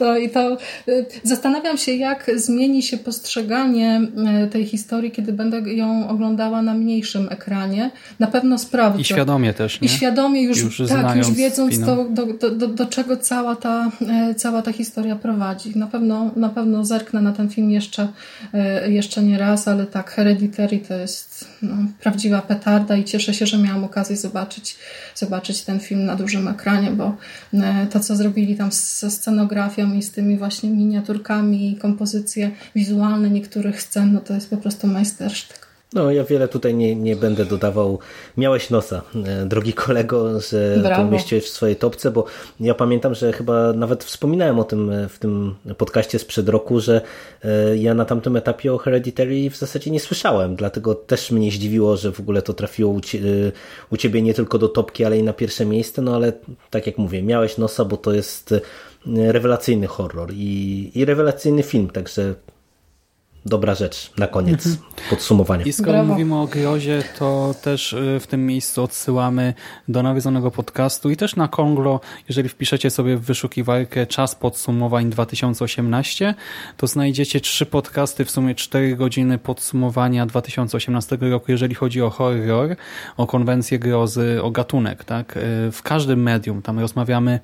No 0.00 0.16
i 0.16 0.30
to 0.30 0.56
y, 0.88 1.06
zastanawiam 1.22 1.78
się, 1.78 1.92
jak 1.92 2.30
zmieni 2.36 2.82
się 2.82 2.98
postrzeganie 2.98 4.00
y, 4.44 4.50
tej 4.50 4.66
historii, 4.66 5.10
kiedy 5.10 5.32
będę 5.32 5.60
ją 5.74 6.08
oglądała 6.08 6.62
na 6.62 6.74
mniejszym 6.74 7.28
ekranie. 7.30 7.90
Na 8.18 8.26
pewno 8.26 8.58
sprawdzę. 8.58 9.00
I 9.00 9.04
świadomie 9.04 9.54
też, 9.54 9.80
nie? 9.80 9.86
I 9.86 9.88
świadomie 9.88 10.42
już, 10.42 10.62
już 10.62 10.88
tak, 10.88 11.16
już 11.16 11.30
wiedząc 11.30 11.78
do, 11.78 12.04
do, 12.04 12.50
do, 12.50 12.68
do, 12.68 12.86
czego 12.86 13.16
cała 13.16 13.56
ta, 13.56 13.90
y, 14.30 14.34
cała 14.34 14.62
ta 14.62 14.72
historia 14.72 15.16
prowadzi. 15.16 15.78
Na 15.78 15.86
pewno, 15.86 16.30
na 16.36 16.48
pewno 16.48 16.84
zerknę 16.84 17.22
na 17.22 17.32
ten 17.32 17.48
film 17.48 17.70
jeszcze, 17.70 18.08
jeszcze 18.88 19.22
nie 19.22 19.38
raz, 19.38 19.68
ale 19.68 19.86
tak, 19.86 20.10
Hereditary 20.10 20.78
to 20.78 20.94
jest 20.94 21.31
no, 21.62 21.76
prawdziwa 22.00 22.42
petarda 22.42 22.96
i 22.96 23.04
cieszę 23.04 23.34
się, 23.34 23.46
że 23.46 23.58
miałam 23.58 23.84
okazję 23.84 24.16
zobaczyć, 24.16 24.76
zobaczyć 25.14 25.62
ten 25.62 25.80
film 25.80 26.04
na 26.04 26.16
dużym 26.16 26.48
ekranie, 26.48 26.90
bo 26.90 27.16
to, 27.90 28.00
co 28.00 28.16
zrobili 28.16 28.56
tam 28.56 28.72
ze 28.72 29.10
scenografią, 29.10 29.94
i 29.94 30.02
z 30.02 30.10
tymi 30.10 30.36
właśnie 30.36 30.70
miniaturkami 30.70 31.72
i 31.72 31.76
kompozycje 31.76 32.50
wizualne 32.74 33.30
niektórych 33.30 33.82
scen, 33.82 34.12
no 34.12 34.20
to 34.20 34.34
jest 34.34 34.50
po 34.50 34.56
prostu 34.56 34.86
majstersztyk. 34.86 35.71
No, 35.92 36.12
ja 36.12 36.24
wiele 36.24 36.48
tutaj 36.48 36.74
nie, 36.74 36.96
nie 36.96 37.16
będę 37.16 37.44
dodawał. 37.44 37.98
Miałeś 38.36 38.70
nosa, 38.70 39.02
e, 39.26 39.46
drogi 39.46 39.72
kolego, 39.72 40.40
że 40.40 40.76
Brawo. 40.82 41.02
to 41.02 41.08
umieściłeś 41.08 41.44
w 41.44 41.48
swojej 41.48 41.76
topce, 41.76 42.10
bo 42.10 42.24
ja 42.60 42.74
pamiętam, 42.74 43.14
że 43.14 43.32
chyba 43.32 43.72
nawet 43.72 44.04
wspominałem 44.04 44.58
o 44.58 44.64
tym 44.64 44.90
e, 44.90 45.08
w 45.08 45.18
tym 45.18 45.54
podcaście 45.78 46.18
sprzed 46.18 46.48
roku, 46.48 46.80
że 46.80 47.00
e, 47.44 47.76
ja 47.76 47.94
na 47.94 48.04
tamtym 48.04 48.36
etapie 48.36 48.72
o 48.72 48.78
Hereditary 48.78 49.50
w 49.50 49.56
zasadzie 49.56 49.90
nie 49.90 50.00
słyszałem, 50.00 50.56
dlatego 50.56 50.94
też 50.94 51.30
mnie 51.30 51.50
zdziwiło, 51.50 51.96
że 51.96 52.12
w 52.12 52.20
ogóle 52.20 52.42
to 52.42 52.54
trafiło 52.54 53.00
u 53.90 53.96
Ciebie 53.96 54.22
nie 54.22 54.34
tylko 54.34 54.58
do 54.58 54.68
topki, 54.68 55.04
ale 55.04 55.18
i 55.18 55.22
na 55.22 55.32
pierwsze 55.32 55.64
miejsce, 55.64 56.02
no 56.02 56.14
ale 56.14 56.32
tak 56.70 56.86
jak 56.86 56.98
mówię, 56.98 57.22
miałeś 57.22 57.58
nosa, 57.58 57.84
bo 57.84 57.96
to 57.96 58.12
jest 58.12 58.54
rewelacyjny 59.06 59.86
horror 59.86 60.32
i, 60.32 60.90
i 60.94 61.04
rewelacyjny 61.04 61.62
film, 61.62 61.90
także 61.90 62.34
dobra 63.46 63.74
rzecz 63.74 64.12
na 64.18 64.26
koniec 64.26 64.68
podsumowania. 65.10 65.64
I 65.64 65.72
skoro 65.72 65.92
Brawo. 65.92 66.12
mówimy 66.12 66.40
o 66.40 66.46
grozie, 66.46 67.02
to 67.18 67.54
też 67.62 67.92
y, 67.92 68.18
w 68.20 68.26
tym 68.26 68.46
miejscu 68.46 68.82
odsyłamy 68.82 69.54
do 69.88 70.02
nawiedzonego 70.02 70.50
podcastu 70.50 71.10
i 71.10 71.16
też 71.16 71.36
na 71.36 71.48
Konglo, 71.48 72.00
jeżeli 72.28 72.48
wpiszecie 72.48 72.90
sobie 72.90 73.16
w 73.16 73.20
wyszukiwarkę 73.22 74.06
czas 74.06 74.34
podsumowań 74.34 75.10
2018, 75.10 76.34
to 76.76 76.86
znajdziecie 76.86 77.40
trzy 77.40 77.66
podcasty, 77.66 78.24
w 78.24 78.30
sumie 78.30 78.54
cztery 78.54 78.96
godziny 78.96 79.38
podsumowania 79.38 80.26
2018 80.26 81.18
roku, 81.20 81.52
jeżeli 81.52 81.74
chodzi 81.74 82.02
o 82.02 82.10
horror, 82.10 82.76
o 83.16 83.26
konwencję 83.26 83.78
grozy, 83.78 84.42
o 84.42 84.50
gatunek. 84.50 85.04
tak? 85.04 85.36
Y, 85.36 85.72
W 85.72 85.82
każdym 85.82 86.22
medium 86.22 86.62
tam 86.62 86.78
rozmawiamy 86.78 87.40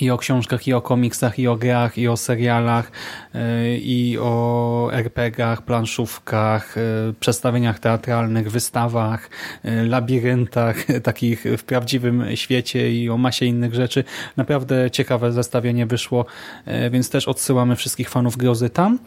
i 0.00 0.10
o 0.10 0.18
książkach, 0.18 0.68
i 0.68 0.72
o 0.72 0.80
komiksach, 0.80 1.38
i 1.38 1.48
o 1.48 1.56
grach, 1.56 1.98
i 1.98 2.08
o 2.08 2.16
serialach, 2.16 2.92
yy, 3.34 3.40
i 3.78 4.18
o 4.18 4.88
RPG-ach, 4.92 5.62
planszówkach, 5.62 6.76
yy, 6.76 7.14
przedstawieniach 7.20 7.78
teatralnych, 7.78 8.50
wystawach, 8.50 9.30
yy, 9.64 9.88
labiryntach, 9.88 10.76
takich 11.02 11.44
w 11.58 11.64
prawdziwym 11.64 12.24
świecie 12.34 12.92
i 12.92 13.10
o 13.10 13.16
masie 13.16 13.46
innych 13.46 13.74
rzeczy. 13.74 14.04
Naprawdę 14.36 14.90
ciekawe 14.90 15.32
zestawienie 15.32 15.86
wyszło, 15.86 16.26
więc 16.90 17.10
też 17.10 17.28
odsyłamy 17.28 17.76
wszystkich 17.76 18.10
fanów 18.10 18.36
grozy 18.36 18.70
tam. 18.70 18.98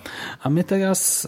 A 0.44 0.50
my 0.50 0.64
teraz 0.64 1.28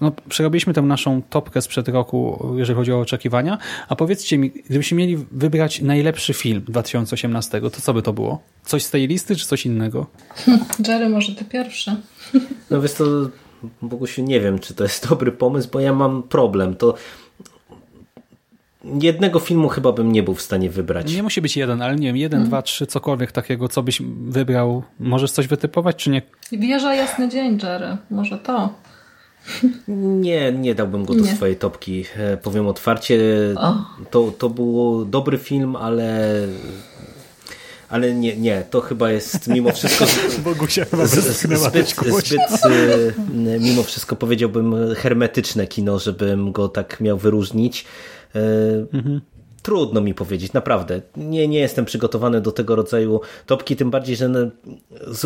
no, 0.00 0.12
przerobiliśmy 0.28 0.72
tę 0.72 0.82
naszą 0.82 1.22
topkę 1.22 1.62
sprzed 1.62 1.88
roku, 1.88 2.46
jeżeli 2.56 2.76
chodzi 2.76 2.92
o 2.92 3.00
oczekiwania. 3.00 3.58
A 3.88 3.96
powiedzcie 3.96 4.38
mi, 4.38 4.50
gdybyście 4.50 4.96
mieli 4.96 5.16
wybrać 5.16 5.80
najlepszy 5.80 6.34
film 6.34 6.62
2018, 6.68 7.60
to 7.60 7.70
co 7.70 7.94
by 7.94 8.02
to 8.02 8.12
było? 8.12 8.33
Coś 8.64 8.82
z 8.84 8.90
tej 8.90 9.08
listy, 9.08 9.36
czy 9.36 9.46
coś 9.46 9.66
innego? 9.66 10.06
Jerry, 10.88 11.08
może 11.08 11.34
ty 11.34 11.44
pierwszy. 11.44 11.96
No 12.70 12.80
wiesz 12.80 12.92
to, 12.92 13.04
Bogusiu, 13.82 14.22
nie 14.22 14.40
wiem, 14.40 14.58
czy 14.58 14.74
to 14.74 14.84
jest 14.84 15.08
dobry 15.08 15.32
pomysł, 15.32 15.68
bo 15.72 15.80
ja 15.80 15.92
mam 15.92 16.22
problem. 16.22 16.76
To 16.76 16.94
jednego 19.02 19.38
filmu 19.40 19.68
chyba 19.68 19.92
bym 19.92 20.12
nie 20.12 20.22
był 20.22 20.34
w 20.34 20.42
stanie 20.42 20.70
wybrać. 20.70 21.14
Nie 21.14 21.22
musi 21.22 21.40
być 21.42 21.56
jeden, 21.56 21.82
ale 21.82 21.96
nie 21.96 22.06
wiem, 22.06 22.16
jeden, 22.16 22.44
dwa, 22.44 22.62
trzy, 22.62 22.86
cokolwiek 22.86 23.32
takiego, 23.32 23.68
co 23.68 23.82
byś 23.82 24.02
wybrał. 24.28 24.82
Możesz 25.00 25.30
coś 25.30 25.46
wytypować, 25.46 25.96
czy 25.96 26.10
nie? 26.10 26.22
Wieża 26.52 26.94
Jasny 26.94 27.28
Dzień, 27.28 27.58
Jerry. 27.62 27.96
Może 28.10 28.38
to. 28.38 28.74
Nie, 30.22 30.52
nie 30.52 30.74
dałbym 30.74 31.04
go 31.04 31.14
do 31.14 31.20
Nie. 31.24 31.32
swojej 31.36 31.56
topki. 31.56 32.04
E, 32.16 32.36
Powiem 32.36 32.66
otwarcie, 32.66 33.18
O. 33.56 33.74
to, 34.10 34.30
to 34.38 34.50
był 34.50 35.04
dobry 35.04 35.38
film, 35.38 35.76
ale 35.76 36.30
ale 37.94 38.14
nie, 38.14 38.36
nie, 38.36 38.64
to 38.70 38.80
chyba 38.80 39.10
jest 39.10 39.48
mimo 39.48 39.72
wszystko 39.72 40.04
Bogusia 40.44 40.84
chyba 40.84 41.06
zbyt, 41.06 41.24
zbyt 41.56 41.96
y, 42.66 43.14
mimo 43.60 43.82
wszystko 43.82 44.16
powiedziałbym 44.16 44.94
hermetyczne 44.94 45.66
kino, 45.66 45.98
żebym 45.98 46.52
go 46.52 46.68
tak 46.68 47.00
miał 47.00 47.18
wyróżnić. 47.18 47.84
Y, 48.36 48.40
Trudno 49.64 50.00
mi 50.00 50.14
powiedzieć, 50.14 50.52
naprawdę. 50.52 51.00
Nie, 51.16 51.48
nie 51.48 51.58
jestem 51.58 51.84
przygotowany 51.84 52.40
do 52.40 52.52
tego 52.52 52.76
rodzaju 52.76 53.20
topki, 53.46 53.76
tym 53.76 53.90
bardziej, 53.90 54.16
że 54.16 54.28
no, 54.28 54.38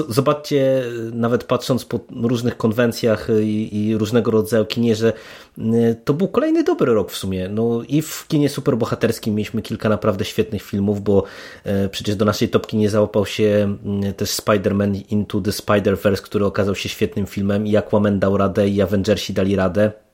zobaczcie, 0.09 0.83
nawet 1.13 1.45
patrząc 1.45 1.85
po 1.85 2.01
różnych 2.23 2.57
konwencjach 2.57 3.29
i, 3.43 3.87
i 3.87 3.97
różnego 3.97 4.31
rodzaju 4.31 4.65
kinie, 4.65 4.97
że 4.97 5.13
y, 5.59 5.97
to 6.05 6.15
był 6.15 6.29
kolejny 6.29 6.65
dobry 6.65 6.95
rok 6.95 7.11
w 7.11 7.17
sumie. 7.17 7.49
No 7.49 7.83
i 7.89 8.03
w 8.03 8.27
kinie 8.29 8.49
superbohaterskim 8.49 9.35
mieliśmy 9.35 9.63
kilka 9.63 9.89
naprawdę 9.89 10.25
świetnych 10.25 10.63
filmów, 10.63 11.03
bo 11.03 11.25
e, 11.65 11.89
przecież 11.89 12.17
do 12.17 12.25
naszej 12.25 12.49
topki 12.49 12.77
nie 12.77 12.91
załapał 12.91 13.27
się 13.27 13.77
mm, 13.85 14.15
też 14.15 14.31
Spider-Man 14.31 15.03
Into 15.11 15.41
the 15.41 15.51
Spider-Verse, 15.51 16.23
który 16.23 16.47
okazał 16.47 16.75
się 16.75 16.89
świetnym 16.89 17.27
filmem 17.27 17.67
i 17.67 17.77
Aquaman 17.77 18.19
dał 18.19 18.37
radę 18.37 18.69
i 18.69 18.83
Avengersi 18.83 19.33
dali 19.33 19.57
radę. 19.57 20.08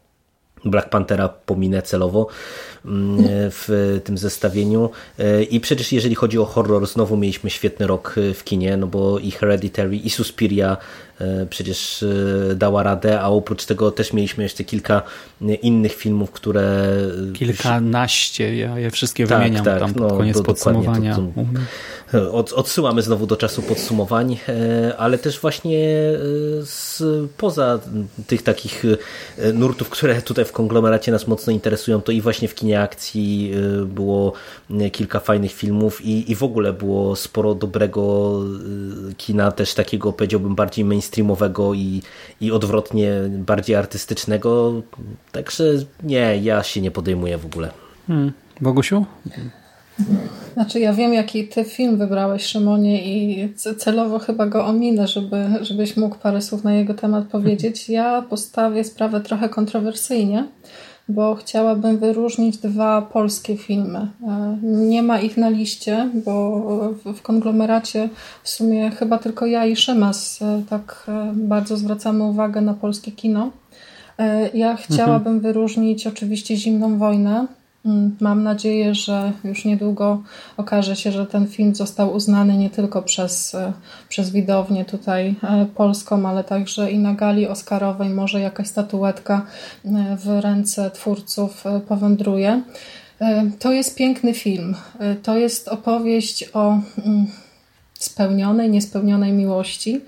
Black 0.64 0.88
Panthera 0.88 1.28
pominę 1.28 1.82
celowo 1.82 2.26
mm, 2.84 3.24
w 3.28 4.00
tym 4.04 4.18
zestawieniu. 4.18 4.90
E, 5.18 5.42
I 5.42 5.60
przecież 5.60 5.92
jeżeli 5.92 6.14
chodzi 6.14 6.38
o 6.38 6.44
horror, 6.44 6.86
znowu 6.86 7.16
mieliśmy 7.16 7.50
świetny 7.50 7.86
rok 7.86 8.14
e, 8.18 8.34
w 8.34 8.44
kinie, 8.44 8.76
no 8.76 8.86
bo 8.86 9.18
i 9.18 9.30
Hereditary, 9.30 9.96
i 9.96 10.10
Suspiria 10.10 10.76
przecież 11.50 12.02
e, 12.02 12.54
dała 12.54 12.82
radę, 12.82 13.20
a 13.20 13.28
oprócz 13.28 13.64
tego 13.64 13.90
też 13.90 14.12
mieliśmy 14.12 14.42
jeszcze 14.44 14.64
kilka 14.64 15.02
e, 15.42 15.54
innych 15.54 15.94
filmów, 15.94 16.30
które 16.30 16.86
Kilkanaście, 17.34 18.56
ja 18.56 18.78
je 18.78 18.90
wszystkie 18.90 19.26
Tak, 19.26 19.38
wymieniam 19.38 19.64
tak, 19.64 19.78
tam 19.78 19.94
pod 19.94 20.02
no, 20.02 20.08
koniec 20.16 20.36
dokładnie, 20.36 20.54
podsumowania. 20.54 21.14
to- 21.16 21.22
to- 22.12 22.32
Od, 22.32 22.52
odsyłamy 22.52 23.02
znowu 23.02 23.26
do 23.26 23.36
czasu 23.36 23.62
podsumowań, 23.62 24.36
e, 24.48 24.96
ale 24.96 25.18
też 25.18 25.40
właśnie 25.40 25.78
e, 25.78 26.12
z, 26.62 27.02
poza 27.36 27.78
tych 28.26 28.42
takich 28.42 28.84
e, 29.38 29.52
nurtów, 29.52 29.90
które 29.90 30.22
tutaj 30.22 30.44
w 30.44 30.52
konglomeracie 30.52 31.12
nas 31.12 31.26
mocno 31.26 31.52
interesują, 31.52 32.02
to 32.02 32.12
i 32.12 32.20
właśnie 32.20 32.48
w 32.48 32.54
kinie 32.54 32.80
akcji 32.80 33.52
e, 33.82 33.84
było 33.84 34.32
e, 34.80 34.90
kilka 34.90 35.20
fajnych 35.20 35.52
filmów 35.52 36.04
i, 36.04 36.30
i 36.32 36.34
w 36.34 36.42
ogóle 36.42 36.72
było 36.72 37.16
sporo 37.16 37.54
dobrego 37.54 38.32
e, 39.10 39.14
kina, 39.14 39.52
też 39.52 39.74
takiego 39.74 40.12
powiedziałbym 40.12 40.54
bardziej 40.54 40.84
mainstreamowego 40.84 41.03
i, 41.74 42.02
i 42.40 42.52
odwrotnie 42.52 43.12
bardziej 43.28 43.76
artystycznego. 43.76 44.82
Także 45.32 45.64
nie, 46.02 46.38
ja 46.42 46.62
się 46.62 46.80
nie 46.80 46.90
podejmuję 46.90 47.38
w 47.38 47.46
ogóle. 47.46 47.70
Hmm. 48.06 48.32
Bogusiu? 48.60 49.06
Znaczy 50.54 50.80
ja 50.80 50.92
wiem, 50.92 51.14
jaki 51.14 51.48
ty 51.48 51.64
film 51.64 51.98
wybrałeś, 51.98 52.46
Szymonie, 52.46 53.04
i 53.04 53.48
celowo 53.78 54.18
chyba 54.18 54.46
go 54.46 54.66
ominę, 54.66 55.08
żeby, 55.08 55.46
żebyś 55.60 55.96
mógł 55.96 56.16
parę 56.18 56.42
słów 56.42 56.64
na 56.64 56.74
jego 56.74 56.94
temat 56.94 57.24
powiedzieć. 57.24 57.88
Ja 57.88 58.22
postawię 58.22 58.84
sprawę 58.84 59.20
trochę 59.20 59.48
kontrowersyjnie, 59.48 60.46
bo 61.08 61.34
chciałabym 61.34 61.98
wyróżnić 61.98 62.56
dwa 62.56 63.02
polskie 63.02 63.56
filmy. 63.56 63.98
E, 64.28 64.56
Nie 64.62 65.02
ma 65.02 65.20
ich 65.20 65.36
na 65.36 65.48
liście, 65.48 66.10
bo 66.24 66.60
w- 67.04 67.22
konglomeracie 67.22 68.08
w 68.42 68.48
sumie 68.48 68.90
chyba 68.90 69.18
tylko 69.18 69.46
ja 69.46 69.66
i 69.66 69.76
Szymas 69.76 70.42
e, 70.42 70.62
tak 70.70 71.04
e, 71.08 71.32
bardzo 71.34 71.76
zwracamy 71.76 72.24
uwagę 72.24 72.60
na 72.60 72.74
polskie 72.74 73.12
kino. 73.12 73.50
Ja 74.54 74.76
chciałabym 74.76 75.40
wyróżnić 75.40 76.06
oczywiście 76.06 76.56
Zimną 76.56 76.98
Wojnę. 76.98 77.46
Mm, 77.84 78.16
Mam 78.20 78.42
nadzieję, 78.42 78.94
że 78.94 79.32
już 79.44 79.64
niedługo 79.64 80.22
okaże 80.56 80.96
się, 80.96 81.12
że 81.12 81.26
ten 81.26 81.46
film 81.46 81.74
został 81.74 82.14
uznany 82.14 82.56
nie 82.56 82.70
tylko 82.70 83.02
przez, 83.02 83.54
e, 83.54 83.72
przez 84.08 84.30
widownię 84.30 84.84
tutaj 84.84 85.34
e, 85.42 85.66
polską, 85.74 86.28
ale 86.28 86.44
także 86.44 86.90
i 86.90 86.98
na 86.98 87.14
gali 87.14 87.48
Oscarowej 87.48 88.10
może 88.10 88.40
jakaś 88.40 88.66
statuetka 88.66 89.46
e, 89.84 90.16
w 90.16 90.40
ręce 90.40 90.90
twórców 90.90 91.64
powędruje. 91.88 92.62
To 93.58 93.72
jest 93.72 93.96
piękny 93.96 94.34
film. 94.34 94.74
To 95.22 95.38
jest 95.38 95.68
opowieść 95.68 96.50
o 96.52 96.78
mm, 97.04 97.26
spełnionej, 97.94 98.70
niespełnionej 98.70 99.32
miłości. 99.32 100.00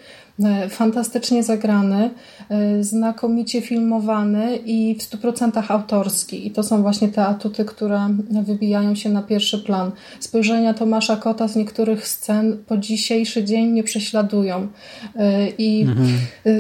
E, 0.45 0.69
Fantastycznie 0.69 1.43
zagrany, 1.43 2.11
e, 2.49 2.85
znakomicie 2.85 3.61
filmowany 3.61 4.57
i 4.57 4.95
w 4.95 5.03
100% 5.03 5.63
autorski. 5.69 6.47
I 6.47 6.51
to 6.51 6.63
są 6.63 6.83
właśnie 6.83 7.09
te 7.09 7.27
atuty, 7.27 7.65
które 7.65 8.09
wybijają 8.31 8.95
się 8.95 9.11
na 9.11 9.23
pierwszy 9.23 9.59
plan. 9.59 9.91
Spojrzenia 10.21 10.75
Tomasza 10.75 11.17
Kota 11.17 11.49
z 11.49 11.57
niektórych 11.57 12.09
scen 12.09 12.57
po 12.67 12.77
dzisiejszy 12.77 13.45
dzień 13.45 13.67
mnie 13.67 13.83
prześladują. 13.83 14.69
E, 15.17 15.49
I 15.59 15.87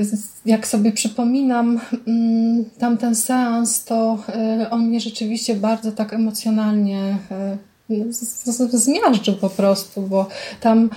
z- 0.03 0.37
jak 0.47 0.67
sobie 0.67 0.93
przypominam 0.93 1.81
mm, 2.09 2.65
tamten 2.79 3.15
seans, 3.15 3.85
to 3.85 4.19
on 4.71 4.87
mnie 4.87 5.01
rzeczywiście 5.01 5.55
bardzo 5.55 5.93
tak 5.93 6.13
emocjonalnie 6.13 7.17
zmiażdżył 8.73 9.35
po 9.35 9.51
prostu, 9.51 10.03
bo 10.03 10.29
tam 10.61 10.91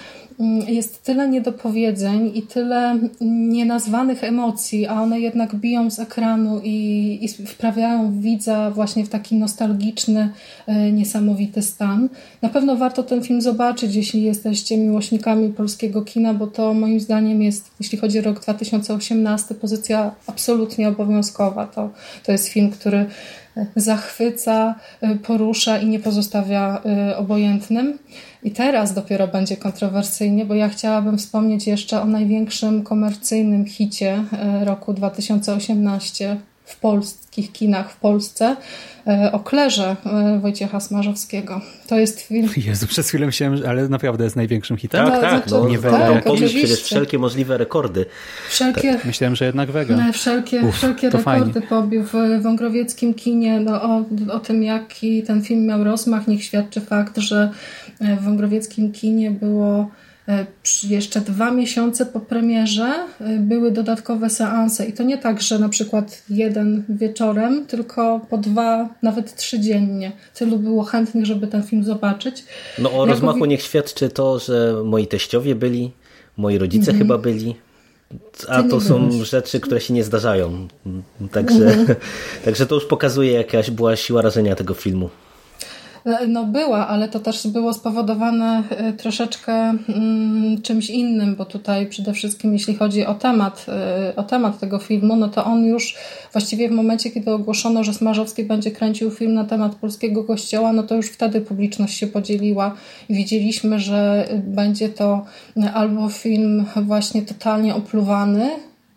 jest 0.67 1.03
tyle 1.03 1.29
niedopowiedzeń 1.29 2.31
i 2.35 2.41
tyle 2.41 2.99
nienazwanych 3.21 4.23
emocji, 4.23 4.87
a 4.87 5.01
one 5.01 5.19
jednak 5.19 5.55
biją 5.55 5.91
z 5.91 5.99
ekranu 5.99 6.61
i, 6.63 7.19
i 7.21 7.45
wprawiają 7.45 8.21
widza 8.21 8.71
właśnie 8.71 9.05
w 9.05 9.09
taki 9.09 9.35
nostalgiczny, 9.35 10.29
e, 10.67 10.91
niesamowity 10.91 11.61
stan. 11.61 12.09
Na 12.41 12.49
pewno 12.49 12.75
warto 12.75 13.03
ten 13.03 13.23
film 13.23 13.41
zobaczyć, 13.41 13.95
jeśli 13.95 14.23
jesteście 14.23 14.77
miłośnikami 14.77 15.49
polskiego 15.49 16.01
kina, 16.01 16.33
bo 16.33 16.47
to 16.47 16.73
moim 16.73 16.99
zdaniem 16.99 17.41
jest, 17.41 17.71
jeśli 17.79 17.97
chodzi 17.97 18.19
o 18.19 18.21
rok 18.21 18.39
2018, 18.39 19.55
pozycja 19.55 20.11
absolutnie 20.27 20.87
obowiązkowa. 20.89 21.67
To, 21.67 21.89
to 22.25 22.31
jest 22.31 22.47
film, 22.47 22.71
który 22.71 23.05
zachwyca, 23.75 24.75
y, 25.03 25.15
porusza 25.15 25.77
i 25.77 25.87
nie 25.87 25.99
pozostawia 25.99 26.81
obojętnym. 27.17 27.97
I 28.43 28.51
teraz 28.51 28.93
dopiero 28.93 29.27
będzie 29.27 29.57
kontrowersyjnie, 29.57 30.45
bo 30.45 30.55
ja 30.55 30.69
chciałabym 30.69 31.17
wspomnieć 31.17 31.67
jeszcze 31.67 32.01
o 32.01 32.05
największym 32.05 32.83
komercyjnym 32.83 33.65
hicie 33.65 34.23
y, 34.61 34.65
roku 34.65 34.93
2018 34.93 36.37
w 36.69 36.79
polskich 36.79 37.51
kinach 37.51 37.91
w 37.91 37.97
Polsce 37.97 38.55
e, 39.07 39.31
o 39.31 39.39
Klerze 39.39 39.95
e, 40.05 40.39
Wojciecha 40.39 40.79
Smarzowskiego. 40.79 41.61
To 41.87 41.99
jest 41.99 42.21
film... 42.21 42.49
Jezu, 42.67 42.87
przez 42.87 43.09
chwilę 43.09 43.25
myślałem, 43.25 43.59
ale 43.67 43.89
naprawdę 43.89 44.23
jest 44.23 44.35
największym 44.35 44.77
hitem. 44.77 45.05
Tak, 45.05 45.13
No, 45.15 45.21
tak, 45.21 45.29
znaczy, 45.31 45.63
no, 45.63 45.69
nie 45.69 45.79
tak, 45.79 45.91
Wega. 45.91 46.13
tak, 46.13 46.23
pobił 46.23 46.47
przecież 46.49 46.81
wszelkie 46.83 47.19
możliwe 47.19 47.57
rekordy. 47.57 48.05
Wszelkie, 48.49 48.97
Myślałem, 49.05 49.35
że 49.35 49.45
jednak 49.45 49.71
Wega. 49.71 49.95
No, 49.95 50.13
Wszelkie, 50.13 50.61
Uf, 50.61 50.75
wszelkie 50.75 51.09
rekordy 51.09 51.23
fajnie. 51.53 51.67
pobił 51.69 52.03
w 52.03 52.41
wągrowieckim 52.41 53.13
kinie. 53.13 53.59
No, 53.59 53.81
o, 53.83 54.05
o 54.31 54.39
tym, 54.39 54.63
jaki 54.63 55.23
ten 55.23 55.41
film 55.41 55.65
miał 55.65 55.83
rozmach, 55.83 56.27
niech 56.27 56.43
świadczy 56.43 56.81
fakt, 56.81 57.17
że 57.17 57.49
e, 57.99 58.15
w 58.15 58.21
wągrowieckim 58.23 58.91
kinie 58.91 59.31
było 59.31 59.89
jeszcze 60.83 61.21
dwa 61.21 61.51
miesiące 61.51 62.05
po 62.05 62.19
premierze 62.19 63.07
e, 63.21 63.37
były 63.37 63.71
dodatkowe 63.71 64.29
seanse. 64.29 64.85
I 64.85 64.93
to 64.93 65.03
nie 65.03 65.17
tak, 65.17 65.41
że 65.41 65.59
na 65.59 65.69
przykład 65.69 66.23
jeden 66.29 66.83
wieczorem, 66.89 67.65
tylko 67.65 68.21
po 68.29 68.37
dwa, 68.37 68.89
nawet 69.03 69.35
trzy 69.35 69.59
dziennie. 69.59 70.11
Tylu 70.33 70.59
było 70.59 70.83
chętnych, 70.83 71.25
żeby 71.25 71.47
ten 71.47 71.63
film 71.63 71.83
zobaczyć. 71.83 72.43
No 72.79 72.91
o 72.91 73.05
rozmachu 73.05 73.45
niech 73.45 73.61
świadczy 73.61 74.09
to, 74.09 74.39
że 74.39 74.81
moi 74.85 75.07
teściowie 75.07 75.55
byli, 75.55 75.91
moi 76.37 76.57
rodzice 76.57 76.93
chyba 76.93 77.17
byli. 77.17 77.55
A 78.47 78.63
to 78.63 78.81
są 78.81 79.09
byłeś. 79.09 79.29
rzeczy, 79.29 79.59
które 79.59 79.81
się 79.81 79.93
nie 79.93 80.03
zdarzają. 80.03 80.67
Także, 81.31 81.85
także 82.45 82.65
to 82.65 82.75
już 82.75 82.85
pokazuje, 82.85 83.31
jakaś 83.31 83.71
była 83.71 83.95
siła 83.95 84.21
rażenia 84.21 84.55
tego 84.55 84.73
filmu. 84.73 85.09
No 86.27 86.43
była, 86.45 86.87
ale 86.87 87.07
to 87.07 87.19
też 87.19 87.47
było 87.47 87.73
spowodowane 87.73 88.63
e, 88.69 88.93
troszeczkę 88.93 89.53
mm, 89.53 90.61
czymś 90.61 90.89
innym, 90.89 91.35
bo 91.35 91.45
tutaj 91.45 91.87
przede 91.87 92.13
wszystkim 92.13 92.53
jeśli 92.53 92.75
chodzi 92.75 93.05
o 93.05 93.13
temat, 93.13 93.65
e, 93.67 94.13
o 94.15 94.23
temat 94.23 94.59
tego 94.59 94.79
filmu, 94.79 95.15
no 95.15 95.27
to 95.27 95.45
on 95.45 95.65
już 95.65 95.95
właściwie 96.31 96.69
w 96.69 96.71
momencie, 96.71 97.11
kiedy 97.11 97.31
ogłoszono, 97.31 97.83
że 97.83 97.93
Smarzowski 97.93 98.43
będzie 98.43 98.71
kręcił 98.71 99.11
film 99.11 99.33
na 99.33 99.43
temat 99.43 99.75
polskiego 99.75 100.23
kościoła, 100.23 100.73
no 100.73 100.83
to 100.83 100.95
już 100.95 101.07
wtedy 101.07 101.41
publiczność 101.41 101.97
się 101.97 102.07
podzieliła 102.07 102.75
i 103.09 103.13
widzieliśmy, 103.13 103.79
że 103.79 104.27
będzie 104.37 104.89
to 104.89 105.25
albo 105.73 106.09
film 106.09 106.65
właśnie 106.75 107.21
totalnie 107.21 107.75
opluwany, 107.75 108.49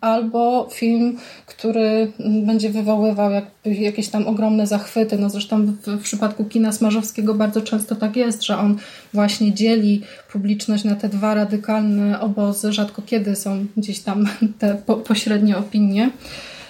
albo 0.03 0.69
film, 0.71 1.17
który 1.45 2.11
będzie 2.19 2.69
wywoływał 2.69 3.31
jakby 3.31 3.73
jakieś 3.73 4.07
tam 4.07 4.27
ogromne 4.27 4.67
zachwyty. 4.67 5.17
No 5.17 5.29
zresztą 5.29 5.65
w, 5.65 5.71
w 5.71 6.01
przypadku 6.01 6.45
kina 6.45 6.71
Smarzowskiego 6.71 7.33
bardzo 7.33 7.61
często 7.61 7.95
tak 7.95 8.15
jest, 8.15 8.43
że 8.43 8.57
on 8.57 8.77
właśnie 9.13 9.53
dzieli 9.53 10.01
publiczność 10.31 10.83
na 10.83 10.95
te 10.95 11.09
dwa 11.09 11.33
radykalne 11.33 12.19
obozy. 12.19 12.73
Rzadko 12.73 13.01
kiedy 13.01 13.35
są 13.35 13.65
gdzieś 13.77 13.99
tam 13.99 14.27
te 14.59 14.75
po, 14.75 14.95
pośrednie 14.95 15.57
opinie. 15.57 16.09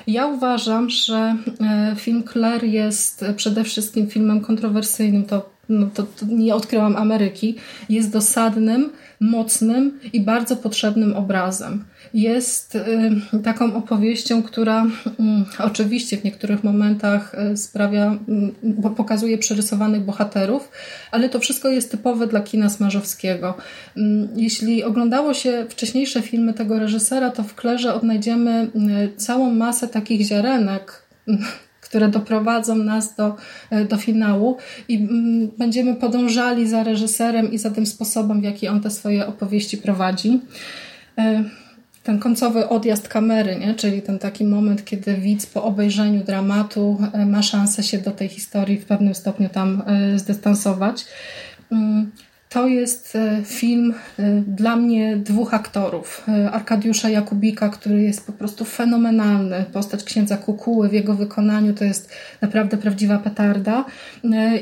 Ja 0.08 0.28
uważam, 0.28 0.90
że 0.90 1.36
e, 1.62 1.96
film 1.96 2.24
Claire 2.34 2.64
jest 2.64 3.26
przede 3.36 3.64
wszystkim 3.64 4.08
filmem 4.08 4.42
kontrowersyjnym. 4.42 5.26
To, 5.26 5.53
no, 5.70 5.90
to, 5.94 6.04
to 6.04 6.26
nie 6.26 6.56
odkryłam 6.56 6.96
Ameryki. 6.96 7.56
Jest 7.90 8.12
dosadnym, 8.12 8.90
mocnym 9.20 10.00
i 10.14 10.22
bardzo 10.22 10.56
potrzebnym 10.56 11.14
obrazem. 11.14 11.84
Jest 12.14 12.76
y, 12.76 13.40
taką 13.44 13.76
opowieścią, 13.76 14.44
która 14.44 14.86
y, 14.86 15.64
oczywiście 15.64 16.18
w 16.18 16.24
niektórych 16.24 16.64
momentach 16.64 17.36
y, 17.54 17.58
sprawia, 17.58 18.18
bo 18.64 18.90
pokazuje 18.90 19.38
przerysowanych 19.38 20.02
bohaterów, 20.02 20.72
ale 21.12 21.30
to 21.30 21.40
wszystko 21.40 21.70
jest 21.70 21.92
typowe 21.92 22.28
dla 22.28 22.42
kina 22.42 22.70
Smarzowskiego. 22.70 23.58
Jeśli 24.36 24.84
oglądało 24.84 25.34
się 25.34 25.66
wcześniejsze 25.70 26.22
filmy 26.22 26.54
tego 26.54 26.80
reżysera, 26.80 27.30
to 27.30 27.44
w 27.44 27.56
Klerze 27.56 27.94
odnajdziemy 27.94 28.72
całą 29.18 29.54
masę 29.54 29.88
takich 29.88 30.22
ziarenek, 30.22 31.04
które 31.94 32.10
doprowadzą 32.10 32.76
nas 32.76 33.16
do, 33.16 33.36
do 33.90 33.98
finału 33.98 34.58
i 34.88 34.96
mm, 34.96 35.52
będziemy 35.58 35.96
podążali 35.96 36.68
za 36.68 36.84
reżyserem 36.84 37.52
i 37.52 37.58
za 37.58 37.72
tym 37.72 37.86
sposobem, 37.86 38.42
w 38.42 38.44
jaki 38.44 38.68
on 38.68 38.82
te 38.82 38.90
swoje 38.90 39.28
opowieści 39.28 39.78
prowadzi. 39.78 40.42
E, 41.18 41.44
Ten 42.04 42.20
końcowy 42.20 42.70
odjazd 42.70 43.08
kamery, 43.08 43.56
nie? 43.56 43.74
czyli 43.74 44.02
ten 44.02 44.20
taki 44.20 44.46
moment, 44.46 44.86
kiedy 44.86 45.14
widz 45.16 45.46
po 45.46 45.64
obejrzeniu 45.64 46.24
dramatu 46.24 46.98
e, 47.14 47.26
ma 47.26 47.42
szansę 47.44 47.84
się 47.84 47.98
do 47.98 48.12
tej 48.12 48.30
historii 48.30 48.78
w 48.78 48.86
pewnym 48.86 49.16
stopniu 49.16 49.50
tam 49.50 49.84
e, 49.86 50.20
zdystansować. 50.20 51.06
To 52.54 52.68
jest 52.68 53.16
e, 53.16 53.42
film 53.46 53.94
e, 54.20 54.24
dla 54.48 54.76
mnie 54.76 55.18
dwóch 55.18 55.54
aktorów. 55.54 56.24
E, 56.28 56.52
Arkadiusza 56.52 57.10
Jakubika, 57.10 57.70
który 57.70 58.02
jest 58.02 58.26
po 58.28 58.34
prostu 58.34 58.66
fenomenalny. 58.66 59.66
Postać 59.74 60.04
księdza 60.04 60.38
Kukuły 60.38 60.90
w 60.90 60.94
jego 60.94 61.14
wykonaniu 61.14 61.74
to 61.74 61.84
jest 61.84 62.10
naprawdę 62.42 62.78
prawdziwa 62.78 63.18
petarda. 63.18 63.86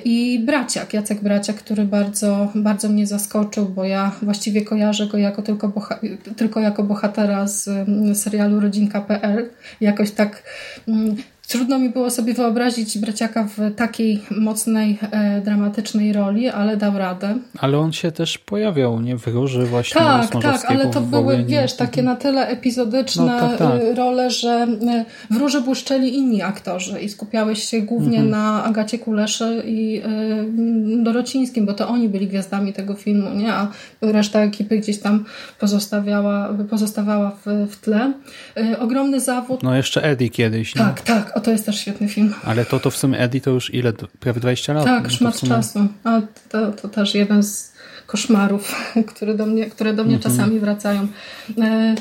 I 0.05 0.41
Braciak, 0.45 0.93
Jacek 0.93 1.21
Braciak, 1.21 1.55
który 1.55 1.85
bardzo, 1.85 2.51
bardzo 2.55 2.89
mnie 2.89 3.07
zaskoczył, 3.07 3.65
bo 3.69 3.83
ja 3.83 4.11
właściwie 4.21 4.61
kojarzę 4.61 5.07
go 5.07 5.17
jako 5.17 5.41
tylko, 5.41 5.69
boha- 5.69 5.99
tylko 6.37 6.59
jako 6.59 6.83
bohatera 6.83 7.47
z 7.47 7.67
mm, 7.67 8.15
serialu 8.15 8.59
Rodzinka.pl. 8.59 9.49
Jakoś 9.81 10.11
tak 10.11 10.43
mm, 10.87 11.15
Trudno 11.51 11.79
mi 11.79 11.89
było 11.89 12.09
sobie 12.09 12.33
wyobrazić 12.33 12.97
braciaka 12.97 13.43
w 13.57 13.75
takiej 13.75 14.21
mocnej, 14.31 14.99
e, 15.11 15.41
dramatycznej 15.41 16.13
roli, 16.13 16.49
ale 16.49 16.77
dał 16.77 16.97
radę. 16.97 17.35
Ale 17.59 17.77
on 17.77 17.93
się 17.93 18.11
też 18.11 18.37
pojawiał, 18.37 19.01
nie? 19.01 19.17
W 19.17 19.27
róży 19.27 19.65
właśnie 19.65 20.01
Tak, 20.01 20.41
tak, 20.41 20.65
ale 20.71 20.87
to 20.87 21.01
były, 21.01 21.43
wiesz, 21.45 21.73
takie 21.73 22.03
na 22.03 22.15
tyle 22.15 22.47
epizodyczne 22.47 23.25
No, 23.25 23.39
tak, 23.39 23.57
tak. 23.57 23.81
e, 23.81 23.95
role, 23.95 24.29
że 24.31 24.67
e, 24.89 25.05
w 25.31 25.37
róży 25.37 25.61
błyszczeli 25.61 26.15
inni 26.17 26.41
aktorzy 26.41 26.99
i 26.99 27.09
skupiałeś 27.09 27.63
się 27.63 27.81
głównie 27.81 28.19
Mhm. 28.19 28.29
na 28.29 28.63
Agacie 28.63 28.99
Kuleszy 28.99 29.63
i 29.65 30.01
e, 30.05 31.03
Dorocińskim, 31.03 31.65
bo 31.65 31.73
to 31.73 31.87
oni 31.87 32.09
byli 32.09 32.27
gwiazdami 32.27 32.73
tego 32.73 32.93
filmu, 32.93 33.29
nie? 33.29 33.53
A 33.53 33.67
reszta 34.01 34.39
ekipy 34.39 34.77
gdzieś 34.77 34.99
tam 34.99 35.25
pozostawiała, 35.59 36.49
pozostawała 36.69 37.31
w, 37.45 37.67
w 37.71 37.79
tle. 37.81 38.13
E, 38.57 38.79
Ogromny 38.79 39.19
zawód. 39.19 39.63
No 39.63 39.75
jeszcze 39.75 40.03
Eddie 40.03 40.29
kiedyś, 40.29 40.75
nie? 40.75 40.81
Tak, 40.81 41.01
tak, 41.01 41.37
o 41.41 41.43
to 41.43 41.51
jest 41.51 41.65
też 41.65 41.79
świetny 41.79 42.07
film. 42.07 42.33
Ale 42.43 42.65
to, 42.65 42.79
to 42.79 42.91
w 42.91 42.97
sumie 42.97 43.19
Eddie 43.19 43.41
to 43.41 43.51
już 43.51 43.73
ile? 43.73 43.93
Prawie 44.19 44.39
20 44.39 44.73
lat? 44.73 44.85
No 44.85 44.91
Tak, 44.97 45.07
w 45.07 45.11
szmat 45.11 45.35
sumie- 45.35 45.49
czasu. 45.49 45.87
A 46.03 46.21
to, 46.49 46.71
to 46.71 46.89
też 46.89 47.15
jeden 47.15 47.43
z 47.43 47.73
koszmarów, 48.07 48.75
które 49.15 49.33
do 49.33 49.45
mnie, 49.45 49.65
które 49.69 49.93
do 49.93 50.03
mnie 50.03 50.15
Mhm. 50.15 50.35
czasami 50.37 50.59
wracają. 50.59 51.07
E, 51.61 51.95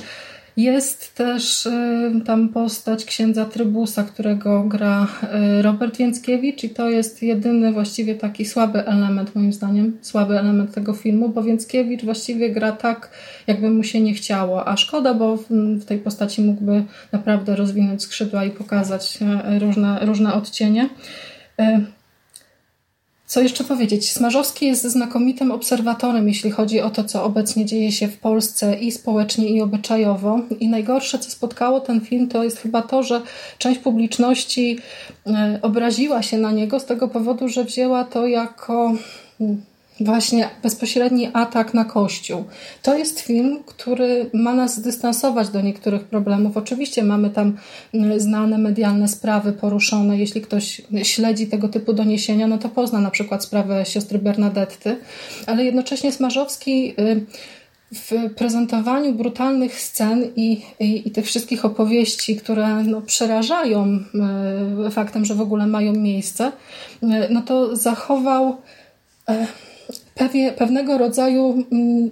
Jest 0.61 1.15
też 1.15 1.67
e, 1.67 2.13
tam 2.27 2.49
postać 2.49 3.05
księdza 3.05 3.45
Trybusa, 3.45 4.05
którego 4.05 4.63
gra 4.65 5.07
e, 5.23 5.63
Robert 5.63 5.97
Więckiewicz 5.97 6.65
i 6.65 6.71
to 6.71 6.91
jest 6.91 7.23
jedyny 7.23 7.73
właściwie 7.73 8.15
taki 8.15 8.45
słaby 8.45 8.87
element, 8.87 9.35
moim 9.35 9.53
zdaniem, 9.53 9.99
słaby 10.01 10.39
element 10.39 10.75
tego 10.75 10.93
filmu, 10.93 11.29
bo 11.29 11.43
Więckiewicz 11.43 12.05
właściwie 12.05 12.51
gra 12.51 12.73
tak, 12.73 13.11
jakby 13.47 13.71
mu 13.71 13.83
się 13.83 14.01
nie 14.01 14.15
chciało, 14.15 14.69
a 14.69 14.77
szkoda, 14.77 15.15
bo 15.15 15.37
w, 15.37 15.85
tej 15.85 15.99
postaci 15.99 16.43
mógłby 16.43 16.85
naprawdę 17.13 17.57
rozwinąć 17.57 18.03
skrzydła 18.03 18.45
i 18.45 18.51
pokazać 18.51 19.19
e, 19.23 19.59
różne, 19.59 19.99
różne 20.03 20.35
odcienie. 20.35 20.89
Co 23.31 23.41
jeszcze 23.41 23.65
powiedzieć? 23.65 24.13
Smarzowski 24.13 24.67
jest 24.67 24.83
znakomitym 24.83 25.51
obserwatorem, 25.53 26.29
jeśli 26.29 26.51
chodzi 26.51 26.81
o 26.81 26.91
to, 26.91 27.05
co 27.05 27.25
obecnie 27.25 27.65
dzieje 27.65 27.93
się 27.93 28.09
w 28.09 28.19
Polsce 28.19 28.79
i 28.79 28.93
społecznie, 28.93 29.49
i 29.49 29.61
obyczajowo. 29.63 30.41
I 30.61 30.69
najgorsze, 30.69 31.19
co 31.19 31.31
spotkało 31.31 31.81
ten 31.81 32.01
film, 32.01 32.29
to 32.29 32.45
jest 32.45 32.59
chyba 32.59 32.83
to, 32.83 33.03
że 33.03 33.23
część 33.59 33.81
publiczności 33.81 34.79
e, 35.27 35.59
obraziła 35.63 36.23
się 36.23 36.39
na 36.39 36.53
niego 36.53 36.81
z 36.81 36.85
tego 36.85 37.09
powodu, 37.09 37.49
że 37.49 37.65
wzięła 37.65 38.05
to 38.05 38.27
jako 38.27 38.95
mm, 39.41 39.63
właśnie 40.01 40.49
bezpośredni 40.63 41.31
atak 41.33 41.75
na 41.75 41.85
Kościół. 41.85 42.45
To 42.83 42.99
jest 42.99 43.21
film, 43.21 43.59
który 43.67 44.31
ma 44.33 44.55
nas 44.55 44.77
zdystansować 44.77 45.49
do 45.49 45.61
niektórych 45.61 46.05
problemów. 46.05 46.57
Oczywiście 46.57 47.05
mamy 47.05 47.31
tam 47.31 47.57
mm, 47.95 48.21
znane 48.21 48.59
medialne 48.59 49.09
sprawy 49.09 49.53
poruszone. 49.53 50.19
Jeśli 50.19 50.41
ktoś 50.41 50.83
śledzi 51.03 51.47
tego 51.47 51.69
typu 51.69 51.93
doniesienia, 51.93 52.47
no 52.47 52.59
to 52.59 52.69
pozna 52.69 53.01
na 53.01 53.11
przykład 53.11 53.45
sprawę 53.45 53.87
siostry 53.87 54.19
Bernadetty, 54.19 54.97
ale 55.47 55.65
jednocześnie 55.65 56.13
Smarzowski 56.13 56.95
y, 57.01 57.27
w 57.93 58.35
prezentowaniu 58.35 59.13
brutalnych 59.13 59.81
scen 59.81 60.25
i, 60.37 60.63
i, 60.81 61.09
i 61.09 61.11
tych 61.11 61.27
wszystkich 61.27 61.65
opowieści, 61.65 62.37
które 62.37 62.83
no, 62.83 63.03
przerażają 63.03 63.99
y, 64.87 64.91
faktem, 64.91 65.25
że 65.25 65.35
w 65.35 65.41
ogóle 65.41 65.67
mają 65.67 65.93
miejsce, 65.93 66.53
y, 67.03 67.07
no 67.31 67.43
to 67.43 67.77
zachował 67.77 68.57
y, 69.31 69.35
pewie, 70.21 70.53
pewnego 70.53 70.99
rodzaju 70.99 71.65
mm, 71.73 72.11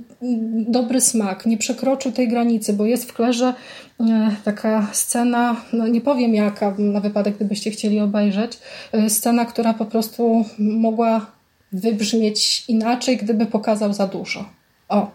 dobry 0.68 1.00
smak. 1.00 1.46
Nie 1.46 1.58
przekroczył 1.58 2.12
tej 2.12 2.28
granicy, 2.28 2.72
bo 2.72 2.86
jest 2.86 3.10
w 3.10 3.12
klerze 3.12 3.54
e, 4.00 4.30
taka 4.44 4.88
scena, 4.92 5.56
no 5.72 5.88
nie 5.88 6.00
powiem 6.00 6.34
jaka, 6.34 6.74
na 6.78 7.00
wypadek 7.00 7.36
gdybyście 7.36 7.70
chcieli 7.70 8.00
obejrzeć, 8.00 8.58
e, 8.92 9.10
scena, 9.10 9.44
która 9.44 9.74
po 9.74 9.86
prostu 9.86 10.44
mogła 10.58 11.26
wybrzmieć 11.72 12.64
inaczej, 12.68 13.16
gdyby 13.16 13.46
pokazał 13.46 13.92
za 13.92 14.06
dużo. 14.06 14.44
O. 14.88 15.10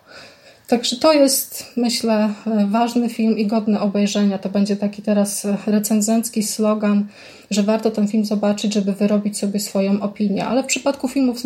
Także 0.74 0.96
to 0.96 1.14
jest, 1.14 1.72
myślę, 1.78 2.34
ważny 2.68 3.10
film 3.10 3.38
i 3.38 3.48
godny 3.48 3.80
obejrzenia. 3.80 4.38
To 4.38 4.50
będzie 4.50 4.76
taki 4.76 5.02
teraz 5.02 5.48
recenzencki 5.68 6.44
slogan, 6.44 7.06
że 7.52 7.64
warto 7.64 7.92
ten 7.92 8.08
film 8.08 8.26
zobaczyć, 8.26 8.74
żeby 8.74 8.94
wyrobić 8.94 9.38
sobie 9.38 9.60
swoją 9.60 10.02
opinię. 10.02 10.46
Ale 10.46 10.64
w 10.64 10.66
przypadku 10.66 11.08
filmów 11.08 11.40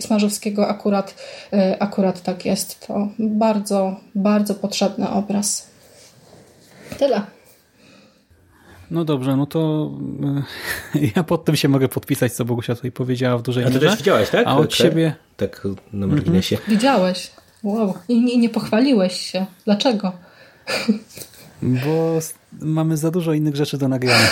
Smarzowskiego 0.00 0.68
akurat, 0.68 1.14
akurat 1.78 2.22
tak 2.22 2.44
jest. 2.44 2.86
To 2.86 3.08
bardzo, 3.18 3.96
bardzo 4.14 4.54
potrzebny 4.54 5.10
obraz. 5.10 5.68
Tyle. 6.98 7.22
No 8.90 9.04
dobrze, 9.04 9.36
no 9.36 9.46
to 9.46 9.90
ja 11.16 11.22
pod 11.22 11.44
tym 11.44 11.56
się 11.56 11.68
mogę 11.68 11.88
podpisać, 11.88 12.32
co 12.32 12.44
Bogusia 12.44 12.74
tutaj 12.74 12.92
powiedziała 12.92 13.38
w 13.38 13.42
dużej 13.42 13.64
mierze. 13.64 13.76
A 13.76 13.80
ty 13.80 13.86
też 13.86 13.96
widziałeś, 13.96 14.30
tak? 14.30 14.46
A 14.46 14.56
od 14.56 14.74
siebie... 14.74 15.14
Tak 15.36 15.66
na 15.92 16.06
marginesie. 16.06 16.56
Mhm. 16.56 16.76
Widziałeś. 16.76 17.30
Wow. 17.62 17.94
I 18.08 18.20
nie, 18.20 18.36
nie 18.36 18.48
pochwaliłeś 18.48 19.20
się. 19.20 19.46
Dlaczego? 19.64 20.12
Bo 21.62 22.18
mamy 22.60 22.96
za 22.96 23.10
dużo 23.10 23.32
innych 23.32 23.56
rzeczy 23.56 23.78
do 23.78 23.88
nagrania. 23.88 24.28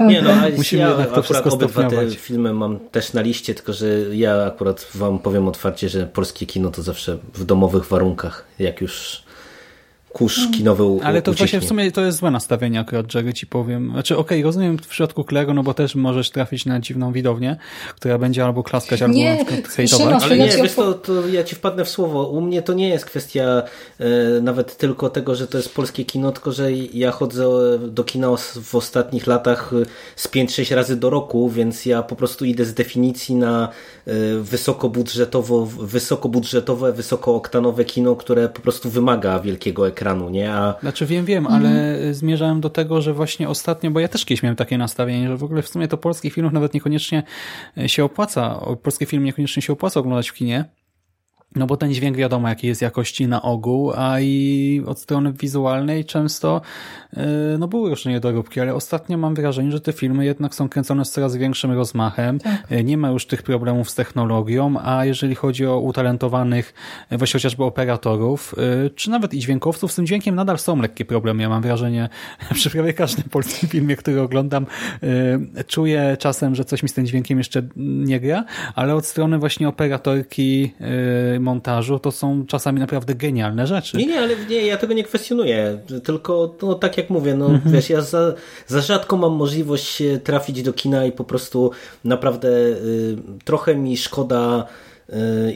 Nie, 0.00 0.22
no, 0.22 0.30
Musimy 0.56 0.82
ja 0.82 0.88
jednak 0.88 1.10
to 1.10 1.20
akurat 1.20 1.46
obydwa 1.46 1.90
te 1.90 2.10
filmy 2.10 2.52
mam 2.52 2.78
też 2.78 3.12
na 3.12 3.20
liście, 3.20 3.54
tylko 3.54 3.72
że 3.72 3.86
ja 4.12 4.44
akurat 4.46 4.88
wam 4.94 5.18
powiem 5.18 5.48
otwarcie, 5.48 5.88
że 5.88 6.06
polskie 6.06 6.46
kino 6.46 6.70
to 6.70 6.82
zawsze 6.82 7.18
w 7.34 7.44
domowych 7.44 7.86
warunkach, 7.86 8.44
jak 8.58 8.80
już 8.80 9.22
kurz 10.12 10.50
kinowy 10.50 10.84
u, 10.84 11.00
Ale 11.04 11.22
to 11.22 11.30
ucieknie. 11.30 11.46
właśnie 11.46 11.60
w 11.60 11.64
sumie 11.68 11.92
to 11.92 12.00
jest 12.00 12.18
złe 12.18 12.30
nastawienie 12.30 12.80
akurat, 12.80 13.14
Jerry 13.14 13.34
ci 13.34 13.46
powiem. 13.46 13.90
Znaczy 13.92 14.16
okej, 14.16 14.38
okay, 14.38 14.44
rozumiem 14.44 14.78
w 14.78 14.86
przypadku 14.86 15.24
Klego, 15.24 15.54
no 15.54 15.62
bo 15.62 15.74
też 15.74 15.94
możesz 15.94 16.30
trafić 16.30 16.66
na 16.66 16.80
dziwną 16.80 17.12
widownię, 17.12 17.56
która 17.96 18.18
będzie 18.18 18.44
albo 18.44 18.62
klaskać, 18.62 19.02
albo 19.02 19.14
nie, 19.14 19.30
na 19.30 19.44
przykład 19.44 19.68
hejtować. 19.68 20.22
Ale 20.22 20.38
nie, 20.38 20.48
wiesz 20.48 20.74
to, 20.74 20.94
to 20.94 21.28
ja 21.28 21.44
ci 21.44 21.54
wpadnę 21.54 21.84
w 21.84 21.88
słowo. 21.88 22.28
U 22.28 22.40
mnie 22.40 22.62
to 22.62 22.72
nie 22.72 22.88
jest 22.88 23.04
kwestia 23.04 23.62
e, 23.98 24.06
nawet 24.42 24.76
tylko 24.76 25.10
tego, 25.10 25.34
że 25.34 25.46
to 25.46 25.58
jest 25.58 25.74
polskie 25.74 26.04
kino, 26.04 26.32
tylko 26.32 26.52
że 26.52 26.72
ja 26.72 27.10
chodzę 27.10 27.48
do 27.78 28.04
kina 28.04 28.28
w 28.62 28.74
ostatnich 28.74 29.26
latach 29.26 29.72
e, 29.82 29.86
z 30.16 30.28
5-6 30.28 30.74
razy 30.74 30.96
do 30.96 31.10
roku, 31.10 31.50
więc 31.50 31.86
ja 31.86 32.02
po 32.02 32.16
prostu 32.16 32.44
idę 32.44 32.64
z 32.64 32.74
definicji 32.74 33.34
na 33.34 33.68
e, 34.06 34.12
wysokobudżetowo, 34.40 35.66
wysokobudżetowe, 35.66 36.92
wysokooktanowe 36.92 37.84
kino, 37.84 38.16
które 38.16 38.48
po 38.48 38.60
prostu 38.60 38.90
wymaga 38.90 39.40
wielkiego 39.40 39.88
ekranu 39.88 40.01
ekranu, 40.02 40.30
nie? 40.30 40.52
A... 40.52 40.74
Znaczy 40.80 41.06
wiem, 41.06 41.24
wiem, 41.24 41.46
ale 41.46 41.96
zmierzałem 42.14 42.60
do 42.60 42.70
tego, 42.70 43.02
że 43.02 43.14
właśnie 43.14 43.48
ostatnio, 43.48 43.90
bo 43.90 44.00
ja 44.00 44.08
też 44.08 44.24
kiedyś 44.24 44.42
miałem 44.42 44.56
takie 44.56 44.78
nastawienie, 44.78 45.28
że 45.28 45.36
w 45.36 45.44
ogóle 45.44 45.62
w 45.62 45.68
sumie 45.68 45.88
to 45.88 45.96
polskich 45.96 46.34
filmów 46.34 46.52
nawet 46.52 46.74
niekoniecznie 46.74 47.22
się 47.86 48.04
opłaca, 48.04 48.60
polskie 48.82 49.06
filmy 49.06 49.26
niekoniecznie 49.26 49.62
się 49.62 49.72
opłaca 49.72 50.00
oglądać 50.00 50.28
w 50.28 50.34
kinie, 50.34 50.64
no 51.56 51.66
bo 51.66 51.76
ten 51.76 51.94
dźwięk 51.94 52.16
wiadomo 52.16 52.48
jaki 52.48 52.66
jest 52.66 52.82
jakości 52.82 53.28
na 53.28 53.42
ogół, 53.42 53.92
a 53.96 54.20
i 54.20 54.82
od 54.86 54.98
strony 54.98 55.32
wizualnej 55.32 56.04
często 56.04 56.60
e, 57.16 57.26
no 57.58 57.68
były 57.68 57.90
już 57.90 58.04
niedoróbki, 58.04 58.60
ale 58.60 58.74
ostatnio 58.74 59.18
mam 59.18 59.34
wrażenie, 59.34 59.72
że 59.72 59.80
te 59.80 59.92
filmy 59.92 60.24
jednak 60.24 60.54
są 60.54 60.68
kręcone 60.68 61.04
z 61.04 61.10
coraz 61.10 61.36
większym 61.36 61.72
rozmachem. 61.72 62.38
Tak. 62.38 62.66
E, 62.70 62.84
nie 62.84 62.96
ma 62.96 63.10
już 63.10 63.26
tych 63.26 63.42
problemów 63.42 63.90
z 63.90 63.94
technologią, 63.94 64.74
a 64.82 65.04
jeżeli 65.04 65.34
chodzi 65.34 65.66
o 65.66 65.78
utalentowanych 65.78 66.74
e, 67.10 67.18
właśnie 67.18 67.38
chociażby 67.38 67.64
operatorów, 67.64 68.54
czy 68.94 69.10
nawet 69.10 69.34
i 69.34 69.38
dźwiękowców, 69.38 69.92
z 69.92 69.94
tym 69.94 70.06
dźwiękiem 70.06 70.34
nadal 70.34 70.58
są 70.58 70.82
lekkie 70.82 71.04
problemy. 71.04 71.42
Ja 71.42 71.48
mam 71.48 71.62
wrażenie, 71.62 72.08
przy 72.54 72.70
prawie 72.70 72.92
każdym 72.92 73.24
polskim 73.24 73.68
filmie, 73.68 73.96
który 73.96 74.20
oglądam, 74.20 74.66
czuję 75.66 76.16
czasem, 76.18 76.54
że 76.54 76.64
coś 76.64 76.82
mi 76.82 76.88
z 76.88 76.92
tym 76.92 77.06
dźwiękiem 77.06 77.38
jeszcze 77.38 77.62
nie 77.76 78.20
gra, 78.20 78.44
ale 78.74 78.94
od 78.94 79.06
strony 79.06 79.38
właśnie 79.38 79.68
operatorki 79.68 80.72
montażu, 81.42 81.98
to 81.98 82.12
są 82.12 82.46
czasami 82.46 82.80
naprawdę 82.80 83.14
genialne 83.14 83.66
rzeczy. 83.66 83.96
Nie, 83.96 84.06
nie, 84.06 84.20
ale 84.20 84.36
nie, 84.50 84.66
ja 84.66 84.76
tego 84.76 84.94
nie 84.94 85.04
kwestionuję, 85.04 85.78
tylko 86.04 86.54
no, 86.62 86.74
tak 86.74 86.96
jak 86.96 87.10
mówię, 87.10 87.34
no 87.34 87.46
mhm. 87.46 87.74
wiesz, 87.74 87.90
ja 87.90 88.00
za, 88.00 88.34
za 88.66 88.80
rzadko 88.80 89.16
mam 89.16 89.32
możliwość 89.32 90.02
trafić 90.24 90.62
do 90.62 90.72
kina 90.72 91.06
i 91.06 91.12
po 91.12 91.24
prostu 91.24 91.70
naprawdę 92.04 92.48
y, 92.48 93.16
trochę 93.44 93.74
mi 93.74 93.96
szkoda 93.96 94.66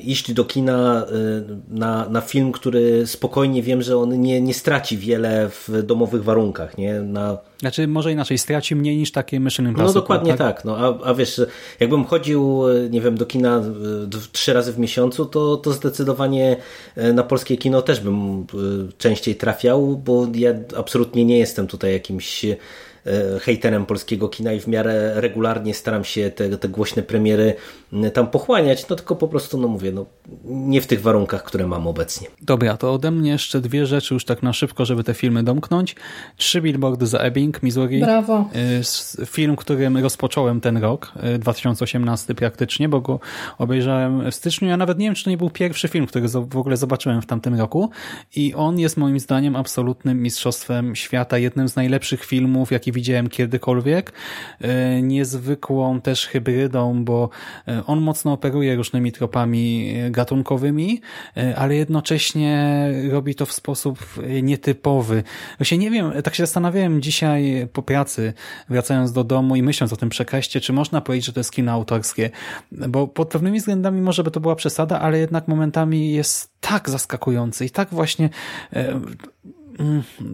iść 0.05 0.33
do 0.33 0.45
kina 0.45 1.07
y, 1.07 1.77
na, 1.78 2.09
na 2.09 2.20
film, 2.20 2.53
który 2.53 3.07
spokojnie 3.07 3.62
wiem, 3.62 3.83
że 3.83 3.99
on 3.99 4.20
nie, 4.20 4.41
nie 4.41 4.55
straci 4.55 4.99
wiele 4.99 5.49
w 5.51 5.83
domowych 5.83 6.24
warunkach. 6.24 6.78
Nie? 6.78 7.01
Na... 7.01 7.39
Znaczy 7.61 7.89
może 7.89 8.12
inaczej, 8.12 8.39
straci 8.39 8.77
mniej 8.77 8.97
niż 8.97 9.12
takie 9.12 9.41
Mission 9.41 9.66
Impossible. 9.66 9.95
No 9.95 10.01
dokładnie 10.01 10.35
tak, 10.35 10.57
tak 10.57 10.65
no, 10.65 10.77
a, 10.78 11.09
a 11.09 11.15
wiesz, 11.15 11.41
jakbym 11.81 12.05
chodził, 12.05 12.62
nie 12.91 13.01
wiem, 13.01 13.16
do 13.16 13.27
kina 13.27 13.62
trzy 14.33 14.53
razy 14.53 14.73
w 14.73 14.78
miesiącu, 14.78 15.27
to, 15.27 15.57
to 15.57 15.73
zdecydowanie 15.73 16.57
na 17.15 17.23
polskie 17.23 17.57
kino 17.57 17.83
też 17.83 18.01
bym 18.01 18.47
częściej 18.99 19.37
trafiał, 19.37 19.97
bo 20.05 20.27
ja 20.35 20.51
absolutnie 20.77 21.24
nie 21.24 21.39
jestem 21.39 21.66
tutaj 21.66 21.93
jakimś 21.93 22.45
hejterem 23.41 23.87
polskiego 23.87 24.28
kina 24.28 24.53
i 24.53 24.61
w 24.61 24.66
miarę 24.69 25.20
regularnie 25.20 25.74
staram 25.74 26.05
się 26.05 26.31
te, 26.31 26.59
te 26.59 26.69
głośne 26.69 27.03
premiery 27.03 27.55
tam 28.15 28.27
pochłaniać, 28.27 28.89
no 28.89 28.97
tylko 28.97 29.16
po 29.16 29.28
prostu, 29.28 29.59
no 29.59 29.69
mówię, 29.69 29.93
no 29.93 30.07
nie 30.45 30.81
w 30.81 30.87
tych 30.87 31.03
warunkach, 31.03 31.43
które 31.43 31.66
mam 31.66 31.87
obecnie. 31.87 32.28
Dobra, 32.43 32.77
to 32.77 32.93
ode 32.93 33.11
mnie 33.11 33.31
jeszcze 33.31 33.61
dwie 33.61 33.87
rzeczy 33.87 34.15
już 34.15 34.24
tak 34.24 34.43
na 34.43 34.53
szybko, 34.53 34.85
żeby 34.85 35.05
te 35.05 35.15
filmy 35.15 35.43
domknąć. 35.43 35.97
Trzy 36.37 36.61
billboardy 36.61 37.07
za 37.07 37.19
Ebbing, 37.19 37.62
Missouri. 37.62 38.01
Brawo. 38.01 38.51
E, 39.20 39.27
film, 39.27 39.57
którym 39.57 39.97
rozpocząłem 39.97 40.61
ten 40.61 40.77
rok, 40.77 41.12
2018 41.39 42.33
e, 42.33 42.35
praktycznie, 42.35 42.89
bo 42.89 43.01
go 43.01 43.20
obejrzałem 43.59 44.31
w 44.31 44.35
styczniu. 44.35 44.69
Ja 44.69 44.77
nawet 44.77 44.99
nie 44.99 45.07
wiem, 45.07 45.15
czy 45.15 45.24
to 45.24 45.31
nie 45.31 45.37
był 45.37 45.51
pierwszy 45.51 45.89
film, 45.89 46.07
który 46.07 46.28
w 46.28 46.57
ogóle 46.57 46.77
zobaczyłem 46.77 47.23
w 47.23 47.27
tamtym 47.27 47.61
roku 47.61 47.91
i 48.37 48.55
on 48.55 48.78
jest 48.78 48.97
moim 48.97 49.20
zdaniem 49.20 49.57
absolutnym 49.57 50.23
mistrzostwem 50.23 50.97
świata, 50.97 51.39
jednym 51.39 51.69
z 51.69 51.77
najlepszych 51.77 52.24
filmów, 52.24 52.73
jaki 52.73 52.93
widziałem 52.97 53.28
kiedykolwiek. 53.28 54.12
E, 54.60 55.02
niezwykłą 55.02 56.01
też 56.01 56.27
hybrydą, 56.27 57.05
bo 57.05 57.28
e, 57.68 57.82
on 57.86 58.01
mocno 58.01 58.32
operuje 58.32 58.77
różnymi 58.77 59.12
tropami 59.12 59.94
e, 59.97 60.10
gatunkowymi, 60.10 61.01
ale 61.56 61.74
jednocześnie 61.74 62.89
robi 63.10 63.35
to 63.35 63.47
w 63.47 63.52
sposób 63.52 63.98
nietypowy. 64.43 65.23
Właśnie 65.59 65.78
nie 65.78 65.90
wiem, 65.90 66.12
tak 66.24 66.35
się 66.35 66.43
zastanawiałem 66.43 67.02
dzisiaj 67.02 67.68
po 67.73 67.82
pracy, 67.82 68.32
wracając 68.68 69.12
do 69.12 69.24
domu 69.24 69.56
i 69.56 69.62
myśląc 69.62 69.93
o 69.93 69.97
tym 69.97 70.09
przekaście, 70.09 70.60
czy 70.60 70.73
można 70.73 71.01
powiedzieć, 71.01 71.27
że 71.27 71.32
to 71.32 71.40
jest 71.40 71.52
kino 71.52 71.73
autorskie, 71.73 72.31
bo 72.73 73.09
pod 73.09 73.28
pewnymi 73.28 73.59
względami 73.59 74.01
może 74.01 74.24
by 74.24 74.31
to 74.31 74.40
była 74.40 74.56
przesada, 74.56 75.01
ale 75.01 75.18
jednak 75.18 75.48
momentami 75.48 76.12
jest 76.12 76.51
tak 76.60 76.90
zaskakujący 76.90 77.64
i 77.64 77.70
tak 77.70 77.89
właśnie 77.90 78.31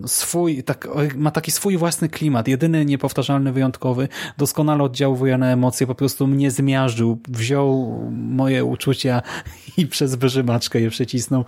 swój, 0.06 0.62
tak, 0.62 0.88
ma 1.16 1.30
taki 1.30 1.50
swój 1.50 1.76
własny 1.76 2.08
klimat, 2.08 2.48
jedyny 2.48 2.84
niepowtarzalny, 2.84 3.52
wyjątkowy, 3.52 4.08
doskonale 4.38 4.82
oddziałuje 4.82 5.38
na 5.38 5.52
emocje, 5.52 5.86
po 5.86 5.94
prostu 5.94 6.26
mnie 6.26 6.50
zmiażdżył, 6.50 7.18
wziął 7.28 8.00
moje 8.10 8.64
uczucia 8.64 9.22
i 9.76 9.86
przez 9.86 10.14
wyżymaczkę 10.14 10.80
je 10.80 10.90
przecisnął. 10.90 11.44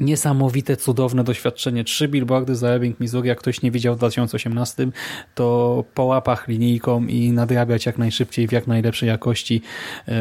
Niesamowite, 0.00 0.76
cudowne 0.76 1.24
doświadczenie. 1.24 1.84
Trzy 1.84 2.08
billboardy 2.08 2.54
za 2.54 2.68
Ebbing, 2.68 3.00
Missouri. 3.00 3.28
Jak 3.28 3.38
ktoś 3.38 3.62
nie 3.62 3.70
widział 3.70 3.94
w 3.94 3.98
2018, 3.98 4.88
to 5.34 5.84
po 5.94 6.04
łapach 6.04 6.48
linijką 6.48 7.06
i 7.06 7.32
nadrabiać 7.32 7.86
jak 7.86 7.98
najszybciej 7.98 8.48
w 8.48 8.52
jak 8.52 8.66
najlepszej 8.66 9.08
jakości 9.08 9.62
e, 10.08 10.12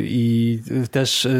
i 0.00 0.58
też 0.90 1.26
e, 1.26 1.30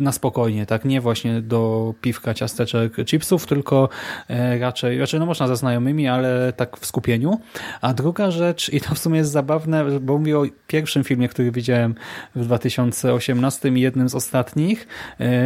na 0.00 0.12
spokojnie, 0.12 0.66
tak? 0.66 0.84
Nie 0.84 1.00
właśnie 1.00 1.42
do 1.42 1.94
piwka, 2.00 2.34
ciasteczek, 2.34 2.96
chipsów, 3.06 3.46
tylko 3.46 3.88
e, 4.28 4.58
raczej, 4.58 4.98
raczej 4.98 5.20
no 5.20 5.26
można 5.26 5.48
ze 5.48 5.56
znajomymi, 5.56 6.08
ale 6.08 6.52
tak 6.56 6.76
w 6.76 6.86
skupieniu. 6.86 7.40
A 7.80 7.94
druga 7.94 8.30
rzecz, 8.30 8.72
i 8.72 8.80
to 8.80 8.94
w 8.94 8.98
sumie 8.98 9.18
jest 9.18 9.30
zabawne, 9.30 10.00
bo 10.00 10.18
mówię 10.18 10.38
o 10.38 10.44
pierwszym 10.66 11.04
filmie, 11.04 11.28
który 11.28 11.52
widziałem 11.52 11.94
w 12.34 12.44
2018 12.44 13.68
i 13.68 13.80
jednym 13.80 14.08
z 14.08 14.14
ostatnich, 14.14 14.88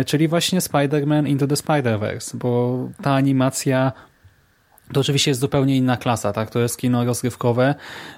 czyli 0.07 0.29
właśnie 0.29 0.61
Spider-Man 0.61 1.29
Into 1.29 1.47
the 1.47 1.57
Spider 1.57 1.90
Bo 2.35 2.79
ta 3.03 3.15
animacja 3.15 3.93
to 4.93 5.01
oczywiście 5.01 5.31
jest 5.31 5.41
zupełnie 5.41 5.77
inna 5.77 5.97
klasa, 5.97 6.33
tak? 6.33 6.51
To 6.51 6.59
jest 6.59 6.79
kino 6.79 7.05
rozrywkowe, 7.05 7.75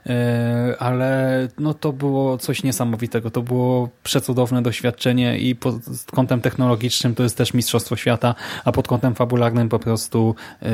e, 0.06 0.76
ale 0.78 1.48
no 1.58 1.74
to 1.74 1.92
było 1.92 2.38
coś 2.38 2.62
niesamowitego. 2.62 3.30
To 3.30 3.42
było 3.42 3.88
przecudowne 4.02 4.62
doświadczenie 4.62 5.38
i 5.38 5.56
pod 5.56 5.74
kątem 6.12 6.40
technologicznym 6.40 7.14
to 7.14 7.22
jest 7.22 7.36
też 7.36 7.54
mistrzostwo 7.54 7.96
świata, 7.96 8.34
a 8.64 8.72
pod 8.72 8.88
kątem 8.88 9.14
fabularnym 9.14 9.68
po 9.68 9.78
prostu 9.78 10.34
e, 10.62 10.68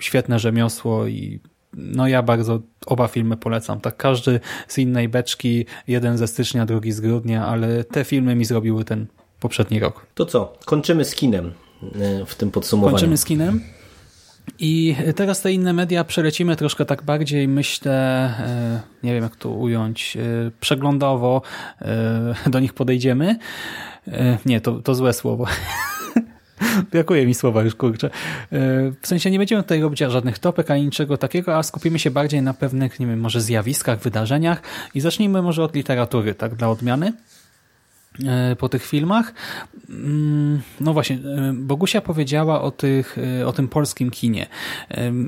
świetne 0.00 0.38
rzemiosło 0.38 1.06
i 1.06 1.40
no 1.72 2.08
ja 2.08 2.22
bardzo 2.22 2.60
oba 2.86 3.08
filmy 3.08 3.36
polecam. 3.36 3.80
Tak 3.80 3.96
każdy 3.96 4.40
z 4.68 4.78
innej 4.78 5.08
beczki, 5.08 5.66
jeden 5.88 6.18
ze 6.18 6.26
stycznia, 6.26 6.66
drugi 6.66 6.92
z 6.92 7.00
grudnia, 7.00 7.46
ale 7.46 7.84
te 7.84 8.04
filmy 8.04 8.34
mi 8.34 8.44
zrobiły 8.44 8.84
ten 8.84 9.06
poprzedni 9.40 9.80
rok. 9.80 10.06
To 10.14 10.26
co? 10.26 10.52
Kończymy 10.64 11.04
z 11.04 11.14
kinem. 11.14 11.52
E, 11.82 12.26
w 12.26 12.34
tym 12.34 12.50
podsumowaniu. 12.50 12.96
Kończymy 12.96 13.16
z 13.16 13.24
kinem. 13.24 13.60
I 14.58 14.96
teraz 15.16 15.40
te 15.40 15.52
inne 15.52 15.72
media 15.72 16.04
przelecimy 16.04 16.56
troszkę 16.56 16.84
tak 16.84 17.02
bardziej, 17.02 17.48
myślę, 17.48 17.92
e, 17.94 18.80
nie 19.02 19.14
wiem 19.14 19.22
jak 19.22 19.36
to 19.36 19.50
ująć, 19.50 20.16
e, 20.16 20.50
przeglądowo 20.60 21.42
do 22.46 22.60
nich 22.60 22.72
podejdziemy. 22.72 23.38
Nie, 24.46 24.60
to, 24.60 24.72
to 24.72 24.94
złe 24.94 25.12
słowo. 25.12 25.46
Brakuje 26.92 27.26
mi 27.26 27.34
słowa 27.34 27.62
już, 27.62 27.74
kurczę. 27.74 28.10
W 29.02 29.06
sensie 29.06 29.30
nie 29.30 29.38
będziemy 29.38 29.62
tutaj 29.62 29.80
robić 29.80 29.98
żadnych 29.98 30.38
topek 30.38 30.70
ani 30.70 30.84
niczego 30.84 31.16
takiego, 31.16 31.56
a 31.56 31.62
skupimy 31.62 31.98
się 31.98 32.10
bardziej 32.10 32.42
na 32.42 32.54
pewnych, 32.54 33.00
nie 33.00 33.06
wiem, 33.06 33.20
może 33.20 33.40
zjawiskach, 33.40 33.98
wydarzeniach 33.98 34.62
i 34.94 35.00
zacznijmy 35.00 35.42
może 35.42 35.64
od 35.64 35.74
literatury, 35.74 36.34
tak, 36.34 36.54
dla 36.54 36.68
odmiany. 36.68 37.12
E, 38.26 38.56
po 38.56 38.68
tych 38.68 38.86
filmach. 38.86 39.34
Mm, 39.88 40.60
no 40.80 40.92
właśnie, 40.92 41.16
e, 41.16 41.52
Bogusia 41.54 42.00
powiedziała 42.00 42.62
o, 42.62 42.70
tych, 42.70 43.18
e, 43.40 43.46
o 43.46 43.52
tym 43.52 43.68
polskim 43.68 44.10
kinie. 44.10 44.46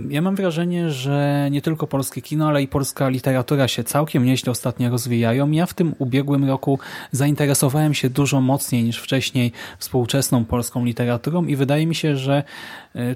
Ja 0.09 0.23
mam 0.23 0.37
wrażenie, 0.37 0.91
że 0.91 1.49
nie 1.51 1.63
tylko 1.63 1.87
polskie 1.87 2.23
kino, 2.23 2.49
ale 2.49 2.63
i 2.63 2.69
polska 2.69 3.09
literatura 3.09 3.69
się 3.69 3.85
całkiem 3.85 4.25
nieźle 4.25 4.51
ostatnio 4.51 4.91
rozwijają. 4.91 5.51
Ja 5.51 5.67
w 5.67 5.75
tym 5.75 5.95
ubiegłym 5.99 6.45
roku 6.45 6.79
zainteresowałem 7.13 7.95
się 7.95 8.11
dużo 8.11 8.41
mocniej 8.41 8.85
niż 8.85 8.99
wcześniej 8.99 9.53
współczesną 9.79 10.45
polską 10.45 10.85
literaturą 10.85 11.45
i 11.45 11.57
wydaje 11.57 11.87
mi 11.87 11.95
się, 11.95 12.17
że 12.17 12.43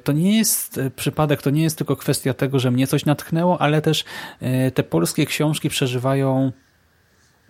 to 0.04 0.12
nie 0.12 0.38
jest 0.38 0.80
przypadek, 0.96 1.42
to 1.42 1.50
nie 1.50 1.62
jest 1.62 1.78
tylko 1.78 1.96
kwestia 1.96 2.34
tego, 2.34 2.58
że 2.58 2.70
mnie 2.70 2.86
coś 2.86 3.04
natchnęło, 3.04 3.60
ale 3.60 3.82
też 3.82 4.04
te 4.74 4.82
polskie 4.82 5.26
książki 5.26 5.68
przeżywają 5.68 6.52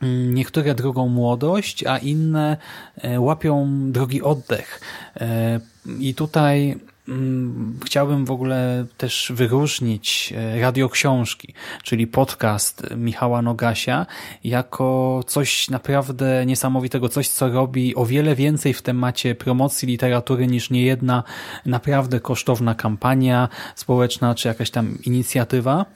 niektóre 0.04 0.74
drogą 0.74 1.08
młodość, 1.08 1.86
a 1.86 1.98
inne 1.98 2.56
e, 2.96 3.20
łapią 3.20 3.68
drogi 3.92 4.22
oddech. 4.22 4.80
E, 5.16 5.60
I 5.98 6.14
tutaj 6.14 6.78
mm, 7.08 7.80
chciałbym 7.84 8.24
w 8.24 8.30
ogóle 8.30 8.86
też 8.96 9.32
wyróżnić 9.34 10.34
e, 10.36 10.60
radioksiążki, 10.60 11.54
czyli 11.82 12.06
podcast 12.06 12.82
Michała 12.96 13.42
Nogasia, 13.42 14.06
jako 14.44 15.20
coś 15.26 15.70
naprawdę 15.70 16.46
niesamowitego, 16.46 17.08
coś 17.08 17.28
co 17.28 17.48
robi 17.48 17.94
o 17.94 18.06
wiele 18.06 18.34
więcej 18.34 18.74
w 18.74 18.82
temacie 18.82 19.34
promocji 19.34 19.88
literatury 19.88 20.46
niż 20.46 20.70
niejedna 20.70 21.22
naprawdę 21.66 22.20
kosztowna 22.20 22.74
kampania 22.74 23.48
społeczna 23.74 24.34
czy 24.34 24.48
jakaś 24.48 24.70
tam 24.70 24.98
inicjatywa. 25.02 25.86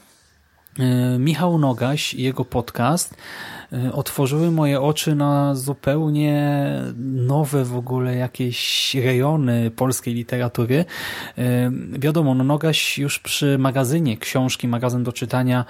Michał 1.18 1.58
Nogaś 1.58 2.14
i 2.14 2.22
jego 2.22 2.44
podcast 2.44 3.14
otworzyły 3.92 4.50
moje 4.50 4.80
oczy 4.80 5.14
na 5.14 5.54
zupełnie 5.54 6.58
nowe 7.04 7.64
w 7.64 7.76
ogóle 7.76 8.16
jakieś 8.16 8.94
rejony 8.94 9.70
polskiej 9.70 10.14
literatury. 10.14 10.84
Y, 11.38 11.44
wiadomo, 11.98 12.34
no 12.34 12.44
Nogaś 12.44 12.98
już 12.98 13.18
przy 13.18 13.58
magazynie 13.58 14.16
książki, 14.16 14.68
magazyn 14.68 15.04
do 15.04 15.12
czytania 15.12 15.64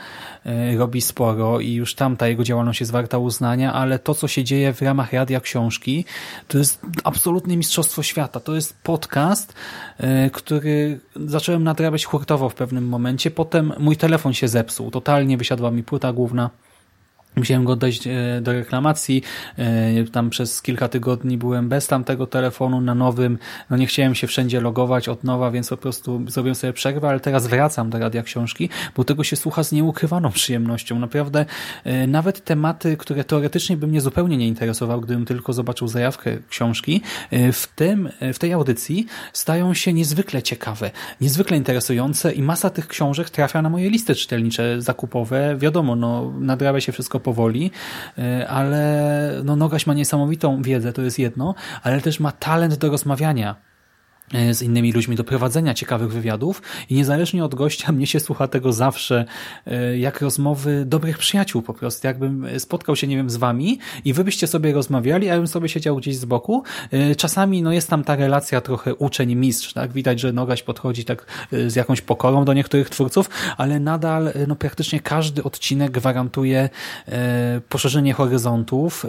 y, 0.46 0.78
robi 0.78 1.00
sporo 1.00 1.60
i 1.60 1.72
już 1.72 1.94
tam 1.94 2.16
ta 2.16 2.28
jego 2.28 2.44
działalność 2.44 2.80
jest 2.80 2.92
warta 2.92 3.18
uznania, 3.18 3.72
ale 3.72 3.98
to, 3.98 4.14
co 4.14 4.28
się 4.28 4.44
dzieje 4.44 4.72
w 4.72 4.82
ramach 4.82 5.12
radia 5.12 5.40
książki, 5.40 6.04
to 6.48 6.58
jest 6.58 6.80
absolutne 7.04 7.56
mistrzostwo 7.56 8.02
świata. 8.02 8.40
To 8.40 8.54
jest 8.54 8.82
podcast, 8.82 9.54
który 10.32 11.00
zacząłem 11.16 11.64
nadrabiać 11.64 12.04
hurtowo 12.04 12.48
w 12.48 12.54
pewnym 12.54 12.88
momencie. 12.88 13.30
Potem 13.30 13.72
mój 13.78 13.96
telefon 13.96 14.34
się 14.34 14.48
zepsuł. 14.48 14.90
Totalnie 14.90 15.36
wysiadła 15.36 15.70
mi 15.70 15.82
płyta 15.82 16.12
główna 16.12 16.50
Musiałem 17.38 17.64
go 17.64 17.76
dojść 17.76 18.06
e, 18.06 18.40
do 18.42 18.52
reklamacji. 18.52 19.22
E, 19.58 20.04
tam 20.04 20.30
przez 20.30 20.62
kilka 20.62 20.88
tygodni 20.88 21.38
byłem 21.38 21.68
bez 21.68 21.86
tamtego 21.86 22.26
telefonu 22.26 22.80
na 22.80 22.94
nowym. 22.94 23.38
No 23.70 23.76
nie 23.76 23.86
chciałem 23.86 24.14
się 24.14 24.26
wszędzie 24.26 24.60
logować 24.60 25.08
od 25.08 25.24
nowa, 25.24 25.50
więc 25.50 25.68
po 25.68 25.76
prostu 25.76 26.20
zrobiłem 26.28 26.54
sobie 26.54 26.72
przerwę, 26.72 27.08
ale 27.08 27.20
teraz 27.20 27.46
wracam 27.46 27.90
do 27.90 27.98
Radia 27.98 28.22
Książki, 28.22 28.68
bo 28.96 29.04
tego 29.04 29.24
się 29.24 29.36
słucha 29.36 29.64
z 29.64 29.72
nieukrywaną 29.72 30.30
przyjemnością. 30.30 30.98
Naprawdę 30.98 31.46
e, 31.84 32.06
nawet 32.06 32.44
tematy, 32.44 32.96
które 32.96 33.24
teoretycznie 33.24 33.76
by 33.76 33.86
mnie 33.86 34.00
zupełnie 34.00 34.36
nie 34.36 34.48
interesowały, 34.48 35.02
gdybym 35.02 35.24
tylko 35.24 35.52
zobaczył 35.52 35.88
zajawkę 35.88 36.36
książki, 36.48 37.00
w 37.52 37.66
tym, 37.74 38.08
w 38.34 38.38
tej 38.38 38.52
audycji 38.52 39.06
stają 39.32 39.74
się 39.74 39.92
niezwykle 39.92 40.42
ciekawe, 40.42 40.90
niezwykle 41.20 41.56
interesujące 41.56 42.32
i 42.32 42.42
masa 42.42 42.70
tych 42.70 42.88
książek 42.88 43.30
trafia 43.30 43.62
na 43.62 43.70
moje 43.70 43.90
listy 43.90 44.14
czytelnicze 44.14 44.82
zakupowe. 44.82 45.56
Wiadomo, 45.58 45.96
no 45.96 46.32
nadrabia 46.40 46.80
się 46.80 46.92
wszystko 46.92 47.20
powoli, 47.28 47.70
e, 48.18 48.48
ale 48.48 48.82
no 49.44 49.56
Nogaś 49.56 49.86
ma 49.86 49.94
niesamowitą 49.94 50.62
wiedzę, 50.62 50.92
to 50.92 51.02
jest 51.02 51.18
jedno, 51.18 51.54
ale 51.82 52.00
też 52.00 52.20
ma 52.20 52.32
talent 52.32 52.74
do 52.74 52.90
rozmawiania 52.90 53.56
z 54.52 54.62
innymi 54.62 54.92
ludźmi 54.92 55.16
do 55.16 55.24
prowadzenia 55.24 55.74
ciekawych 55.74 56.12
wywiadów 56.12 56.62
i 56.90 56.94
niezależnie 56.94 57.44
od 57.44 57.54
gościa 57.54 57.92
mnie 57.92 58.06
się 58.06 58.20
słucha 58.20 58.48
tego 58.48 58.72
zawsze 58.72 59.24
e, 59.66 59.98
jak 59.98 60.20
rozmowy 60.20 60.84
dobrych 60.86 61.18
przyjaciół 61.18 61.62
po 61.62 61.74
prostu. 61.74 62.06
Jakbym 62.06 62.46
spotkał 62.58 62.96
się, 62.96 63.06
nie 63.06 63.16
wiem, 63.16 63.30
z 63.30 63.36
wami 63.36 63.78
i 64.04 64.12
wy 64.12 64.24
byście 64.24 64.46
sobie 64.46 64.72
rozmawiali, 64.72 65.28
a 65.28 65.32
ja 65.32 65.38
bym 65.38 65.46
sobie 65.46 65.68
siedział 65.68 65.96
gdzieś 65.96 66.16
z 66.16 66.24
boku. 66.24 66.62
E, 66.90 67.14
czasami 67.14 67.62
no 67.62 67.72
jest 67.72 67.90
tam 67.90 68.04
ta 68.04 68.16
relacja 68.16 68.60
trochę 68.60 68.94
uczeń-mistrz, 68.94 69.72
tak? 69.72 69.92
Widać, 69.92 70.20
że 70.20 70.32
Nogaś 70.32 70.62
podchodzi 70.62 71.04
tak 71.04 71.26
z 71.66 71.76
jakąś 71.76 72.00
pokorą 72.00 72.44
do 72.44 72.52
niektórych 72.52 72.90
twórców, 72.90 73.30
ale 73.56 73.80
nadal 73.80 74.32
no 74.48 74.56
praktycznie 74.56 75.00
każdy 75.00 75.42
odcinek 75.42 75.90
gwarantuje 75.90 76.68
poszerzenie 77.68 78.12
horyzontów, 78.12 79.06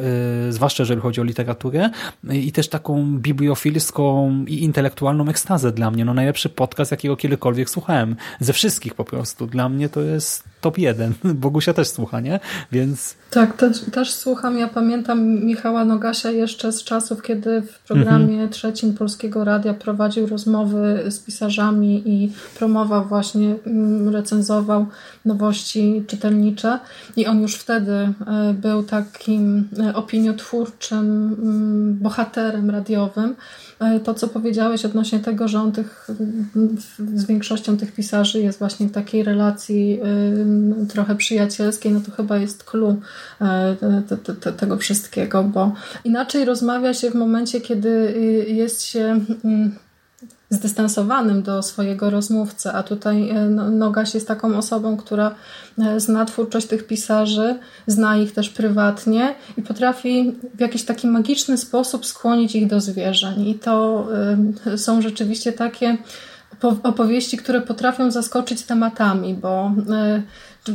zwłaszcza 0.50 0.84
jeżeli 0.84 1.02
chodzi 1.02 1.22
o 1.22 1.24
literaturę 1.24 1.90
i 2.30 2.52
też 2.52 2.70
taką 2.70 3.18
bibliofilską 3.18 4.36
i 4.48 4.64
intelektualną 4.64 5.09
intelektualną 5.10 5.30
ekstazę 5.30 5.72
dla 5.72 5.92
mnie. 5.92 6.06
No 6.06 6.14
najlepszy 6.14 6.50
podcast, 6.50 6.92
jakiego 6.92 7.18
kiedykolwiek 7.18 7.70
słuchałem. 7.70 8.16
Ze 8.40 8.54
wszystkich 8.54 8.94
po 8.94 9.06
prostu. 9.06 9.48
Dla 9.48 9.70
mnie 9.70 9.90
to 9.90 10.02
jest 10.02 10.44
top 10.62 10.78
jeden. 10.78 11.14
Bogusia 11.46 11.74
też 11.74 11.88
słucha, 11.88 12.20
nie? 12.20 12.40
Więc... 12.72 13.16
Tak, 13.32 13.58
też, 13.58 13.80
też 13.92 14.14
słucham. 14.14 14.58
Ja 14.58 14.68
pamiętam 14.68 15.46
Michała 15.46 15.86
Nogasia 15.86 16.32
jeszcze 16.32 16.72
z 16.72 16.84
czasów, 16.84 17.22
kiedy 17.22 17.62
w 17.62 17.80
programie 17.80 18.34
mhm. 18.34 18.50
trzecim 18.50 18.94
Polskiego 18.94 19.44
Radia 19.44 19.74
prowadził 19.74 20.28
rozmowy 20.28 21.04
z 21.08 21.20
pisarzami 21.20 22.04
i 22.06 22.32
promował 22.58 23.06
właśnie, 23.06 23.56
mm, 23.66 24.10
recenzował 24.10 24.86
nowości 25.26 26.04
czytelnicze 26.08 26.80
i 27.16 27.28
on 27.28 27.42
już 27.42 27.56
wtedy 27.56 27.92
e, 27.92 28.14
był 28.54 28.84
takim 28.84 29.70
e, 29.80 29.96
opiniotwórczym 29.96 31.36
mm, 31.42 31.98
bohaterem 32.02 32.70
radiowym. 32.70 33.36
E, 33.80 34.00
to, 34.00 34.14
co 34.14 34.28
powiedziałeś 34.28 34.86
odnośnie 34.86 35.20
tego, 35.20 35.48
że 35.48 35.60
on 35.62 35.72
tych, 35.72 36.08
z 37.16 37.26
większością 37.26 37.78
tych 37.78 37.92
pisarzy 37.92 38.42
jest 38.42 38.60
właśnie 38.60 38.88
w 38.88 38.92
takiej 38.92 39.24
relacji 39.24 40.00
trochę 40.90 41.16
przyjacielskiej, 41.16 41.92
no 41.92 42.00
to 42.00 42.12
chyba 42.12 42.38
jest 42.38 42.64
clue 42.64 42.96
e, 43.42 43.76
tego 44.58 44.78
wszystkiego, 44.78 45.44
bo 45.44 45.74
inaczej 46.04 46.46
rozmawia 46.46 46.94
się 46.94 47.12
w 47.12 47.16
momencie, 47.16 47.62
kiedy 47.62 47.90
y, 47.90 48.46
jest 48.50 48.84
się 48.84 49.20
zdystansowanym 50.50 51.44
do 51.44 51.64
swojego 51.64 52.10
rozmówcy, 52.10 52.72
a 52.72 52.84
tutaj 52.84 53.30
e, 53.30 53.34
no, 53.50 53.70
Nogaś 53.70 54.14
jest 54.14 54.28
taką 54.28 54.58
osobą, 54.58 54.98
która 54.98 55.36
e, 55.80 56.00
zna 56.00 56.26
twórczość 56.26 56.68
tych 56.68 56.88
pisarzy, 56.88 57.60
zna 57.88 58.18
ich 58.18 58.34
też 58.34 58.50
prywatnie 58.50 59.36
i 59.58 59.62
potrafi 59.62 60.36
w 60.56 60.60
jakiś 60.60 60.84
taki 60.84 61.08
magiczny 61.08 61.58
sposób 61.58 62.06
skłonić 62.06 62.56
ich 62.56 62.68
do 62.68 62.82
zwierzeń. 62.82 63.48
I 63.48 63.56
to 63.56 64.08
y, 64.68 64.78
są 64.78 65.02
rzeczywiście 65.02 65.54
takie 65.54 65.98
opowieści, 66.84 67.38
które 67.38 67.62
potrafią 67.62 68.12
zaskoczyć 68.12 68.64
tematami, 68.64 69.34
bo 69.34 69.72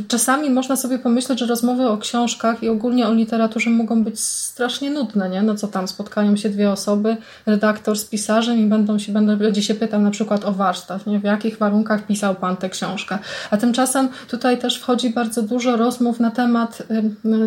czasami 0.07 0.49
można 0.49 0.75
sobie 0.75 0.99
pomyśleć, 0.99 1.39
że 1.39 1.45
rozmowy 1.45 1.87
o 1.87 1.97
książkach 1.97 2.63
i 2.63 2.69
ogólnie 2.69 3.07
o 3.07 3.13
literaturze 3.13 3.69
mogą 3.69 4.03
być 4.03 4.19
strasznie 4.19 4.91
nudne, 4.91 5.29
nie? 5.29 5.41
No 5.41 5.55
co 5.55 5.67
tam, 5.67 5.87
spotkają 5.87 6.35
się 6.37 6.49
dwie 6.49 6.71
osoby, 6.71 7.17
redaktor 7.45 7.97
z 7.97 8.05
pisarzem 8.05 8.59
i 8.59 8.65
będą 8.65 8.99
się, 8.99 9.11
będą, 9.11 9.37
będzie 9.37 9.63
się 9.63 9.75
pytał 9.75 10.01
na 10.01 10.11
przykład 10.11 10.45
o 10.45 10.51
warsztat, 10.51 11.07
nie? 11.07 11.19
W 11.19 11.23
jakich 11.23 11.57
warunkach 11.57 12.07
pisał 12.07 12.35
Pan 12.35 12.57
tę 12.57 12.69
książkę? 12.69 13.17
A 13.51 13.57
tymczasem 13.57 14.09
tutaj 14.27 14.57
też 14.57 14.79
wchodzi 14.79 15.09
bardzo 15.09 15.41
dużo 15.41 15.77
rozmów 15.77 16.19
na 16.19 16.31
temat 16.31 16.83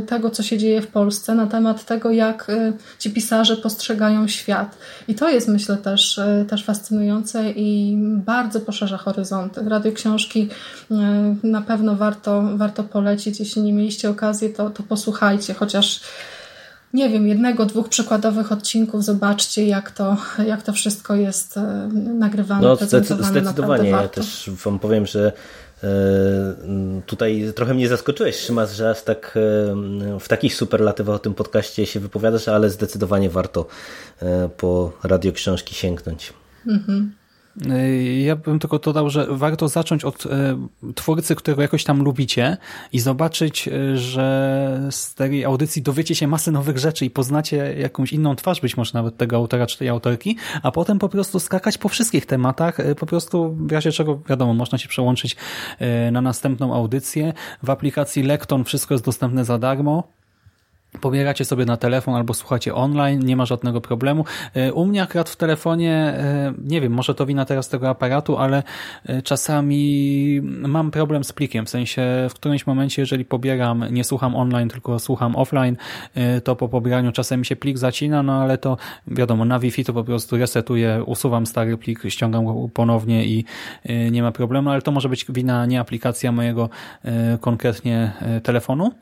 tego, 0.07 0.31
co 0.31 0.43
się 0.43 0.59
dzieje 0.59 0.83
w 0.83 0.87
Polsce, 0.87 1.35
na 1.35 1.47
temat 1.47 1.85
tego, 1.85 2.11
jak 2.11 2.51
y, 2.51 2.73
ci 2.99 3.11
pisarze 3.11 3.57
postrzegają 3.57 4.29
świat. 4.29 4.79
I 5.09 5.15
to 5.15 5.29
jest, 5.29 5.49
myślę, 5.49 5.77
też, 5.77 6.19
y, 6.19 6.47
też 6.49 6.65
fascynujące 6.65 7.51
i 7.51 7.97
bardzo 8.01 8.61
poszerza 8.61 8.97
horyzonty. 8.97 9.61
Radio 9.69 9.93
Książki 9.93 10.49
na 11.43 11.63
pewno 11.63 11.97
warto 11.97 12.28
warto, 12.57 12.85
polecić. 12.85 13.41
Jeśli 13.41 13.63
nie 13.63 13.73
mieliście 13.73 14.11
okazji, 14.11 14.51
to, 14.51 14.71
to 14.71 14.83
posłuchajcie, 14.83 15.55
chociaż 15.55 16.01
nie 16.95 17.09
wiem, 17.09 17.29
jednego, 17.29 17.67
dwóch 17.67 17.89
przykładowych 17.89 18.53
odcinków, 18.53 19.05
zobaczcie, 19.05 19.67
jak 19.67 19.91
to, 19.91 20.17
jak 20.47 20.63
to 20.63 20.73
wszystko 20.73 21.15
jest 21.15 21.57
e, 21.57 21.89
nagrywane, 21.95 22.63
no, 22.63 22.77
prezentowane. 22.77 23.41
Zdecydowanie. 23.41 23.91
Ja 23.91 24.09
też 24.09 24.51
Wam 24.65 24.79
powiem, 24.79 25.07
że 25.07 25.33
e, 25.83 25.89
Tutaj 27.07 27.53
trochę 27.57 27.75
mnie 27.75 27.89
zaskoczyłeś, 27.89 28.37
Szymas, 28.37 28.75
że 28.75 28.91
aż 28.91 29.03
tak 29.03 29.37
e, 29.37 30.19
w 30.21 30.29
takich 30.29 30.55
superlatywach 30.55 31.17
o 31.17 31.19
tym 31.19 31.35
podcaście 31.35 31.87
się 31.87 32.01
wypowiadasz, 32.01 32.49
ale 32.49 32.71
zdecydowanie 32.71 33.31
warto 33.31 33.67
po 34.57 34.93
radioksiążki 35.03 35.75
sięgnąć. 35.75 36.33
Mhm. 36.67 37.13
Y, 37.67 38.21
ja 38.21 38.37
bym 38.37 38.59
tylko 38.59 38.79
dodał, 38.79 39.11
że 39.11 39.27
warto 39.31 39.69
zacząć 39.69 40.05
od 40.05 40.27
y, 40.27 40.29
twórcy, 40.95 41.35
którego 41.35 41.63
jakoś 41.63 41.85
tam 41.85 42.03
lubicie 42.03 42.57
i 42.93 43.01
zobaczyć, 43.01 43.69
y, 43.69 43.99
że 43.99 44.89
z 44.91 45.15
tej 45.15 45.45
audycji 45.45 45.83
dowiecie 45.83 46.15
się 46.15 46.29
masy 46.29 46.53
nowych 46.53 46.79
rzeczy 46.79 47.05
i 47.05 47.11
poznacie 47.11 47.75
jakąś 47.79 48.13
inną 48.13 48.37
twarz, 48.37 48.61
być 48.61 48.77
może 48.77 48.91
nawet 48.95 49.17
tego 49.17 49.37
autora 49.37 49.67
czy 49.67 49.79
tej 49.79 49.89
autorki, 49.89 50.37
a 50.63 50.73
potem 50.73 50.99
po 50.99 51.09
prostu 51.09 51.41
skakać 51.41 51.79
po 51.79 51.89
wszystkich 51.89 52.27
tematach, 52.27 52.79
po 52.99 53.07
prostu 53.07 53.57
w 53.61 53.73
razie 53.73 53.93
czego, 53.93 54.21
wiadomo, 54.29 54.55
można 54.55 54.79
się 54.79 54.89
przełączyć 54.89 55.37
na 56.13 56.21
następną 56.21 56.75
audycję. 56.75 57.33
W 57.63 57.71
aplikacji 57.71 58.23
Lekton 58.23 58.65
wszystko 58.65 58.95
jest 58.95 59.05
dostępne 59.05 59.45
za 59.45 59.59
darmo 59.59 60.18
pobieracie 61.01 61.45
sobie 61.45 61.65
na 61.65 61.77
telefon 61.77 62.15
albo 62.15 62.35
słuchacie 62.35 62.75
online, 62.75 63.25
nie 63.25 63.37
ma 63.37 63.47
żadnego 63.47 63.81
problemu. 63.81 64.25
E, 64.55 64.73
u 64.73 64.87
mnie 64.87 65.03
akurat 65.03 65.31
w 65.31 65.37
telefonie, 65.37 65.95
e, 65.95 66.55
nie 66.65 66.81
wiem, 66.81 66.93
może 66.93 67.15
to 67.15 67.27
wina 67.27 67.45
teraz 67.45 67.69
tego 67.69 67.89
aparatu, 67.89 68.39
ale 68.39 68.63
e, 69.07 69.23
czasami 69.23 70.41
mam 70.43 70.91
problem 70.91 71.25
z 71.25 71.33
plikiem, 71.33 71.67
w 71.67 71.71
sensie 71.71 72.27
w 72.31 72.35
którymś 72.35 72.67
momencie, 72.67 73.03
jeżeli 73.03 73.25
pobieram, 73.25 73.85
nie 73.91 74.05
słucham 74.05 74.37
online, 74.37 74.69
tylko 74.69 74.99
słucham 74.99 75.37
offline, 75.37 75.77
to 76.45 76.57
po 76.57 76.69
pobieraniu 76.69 77.13
czasem 77.13 77.45
się 77.45 77.57
plik 77.57 77.79
zacina, 77.79 78.23
no 78.23 78.33
ale 78.43 78.59
to 78.59 78.77
wiadomo, 79.07 79.45
na 79.45 79.59
Wi-Fi 79.59 79.85
to 79.85 79.93
po 79.93 80.05
prostu 80.05 80.37
resetuję, 80.37 81.03
usuwam 81.07 81.47
stary 81.47 81.77
plik, 81.77 82.03
ściągam 82.09 82.45
go 82.45 82.69
ponownie 82.75 83.27
i 83.27 83.45
nie 84.11 84.23
ma 84.23 84.33
problemu, 84.33 84.71
ale 84.71 84.83
to 84.83 84.91
może 84.91 85.09
być 85.09 85.27
wina 85.29 85.67
nie 85.67 85.81
aplikacja 85.81 86.33
mojego 86.33 86.69
konkretnie 87.41 88.13
telefonu, 88.43 88.93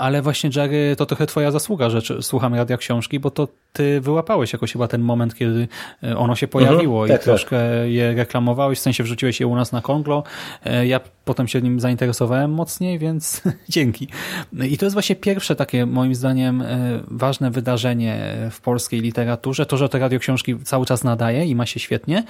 ale 0.00 0.22
właśnie 0.22 0.50
Jerry, 0.56 0.96
to 0.96 1.06
trochę 1.06 1.26
twoja 1.26 1.50
zasługa, 1.50 1.90
że 1.90 2.22
słucham 2.22 2.54
radia 2.54 2.76
książki, 2.76 3.20
bo 3.20 3.30
to 3.30 3.48
ty 3.72 4.00
wyłapałeś 4.00 4.52
jakoś 4.52 4.72
chyba 4.72 4.88
ten 4.88 5.00
moment, 5.00 5.34
kiedy 5.34 5.68
e, 6.02 6.16
ono 6.16 6.36
się 6.36 6.48
pojawiło 6.48 7.02
mhm, 7.02 7.06
i 7.06 7.10
tak, 7.10 7.18
tak. 7.18 7.24
troszkę 7.24 7.56
tak. 7.56 7.90
je 7.90 8.14
reklamowałeś, 8.14 8.78
w 8.78 8.82
sensie 8.82 9.04
wrzuciłeś 9.04 9.40
je 9.40 9.46
u 9.46 9.56
nas 9.56 9.72
na 9.72 9.80
Konglo. 9.80 10.22
E, 10.64 10.86
ja 10.86 11.00
potem 11.30 11.48
się 11.48 11.62
nim 11.62 11.80
zainteresowałem 11.80 12.50
mocniej, 12.52 12.98
więc 12.98 13.42
dzięki. 13.68 14.08
I 14.52 14.78
to 14.78 14.86
jest 14.86 14.94
właśnie 14.94 15.16
pierwsze 15.16 15.56
takie, 15.56 15.86
moim 15.86 16.14
zdaniem, 16.14 16.64
ważne 17.08 17.50
wydarzenie 17.50 18.36
w 18.50 18.60
polskiej 18.60 19.00
literaturze. 19.00 19.66
To, 19.66 19.76
że 19.76 19.88
to 19.88 19.98
radio 19.98 20.18
książki 20.18 20.58
cały 20.64 20.86
czas 20.86 21.04
nadaje 21.04 21.46
i 21.46 21.54
ma 21.54 21.66
się 21.66 21.80
świetnie. 21.80 22.24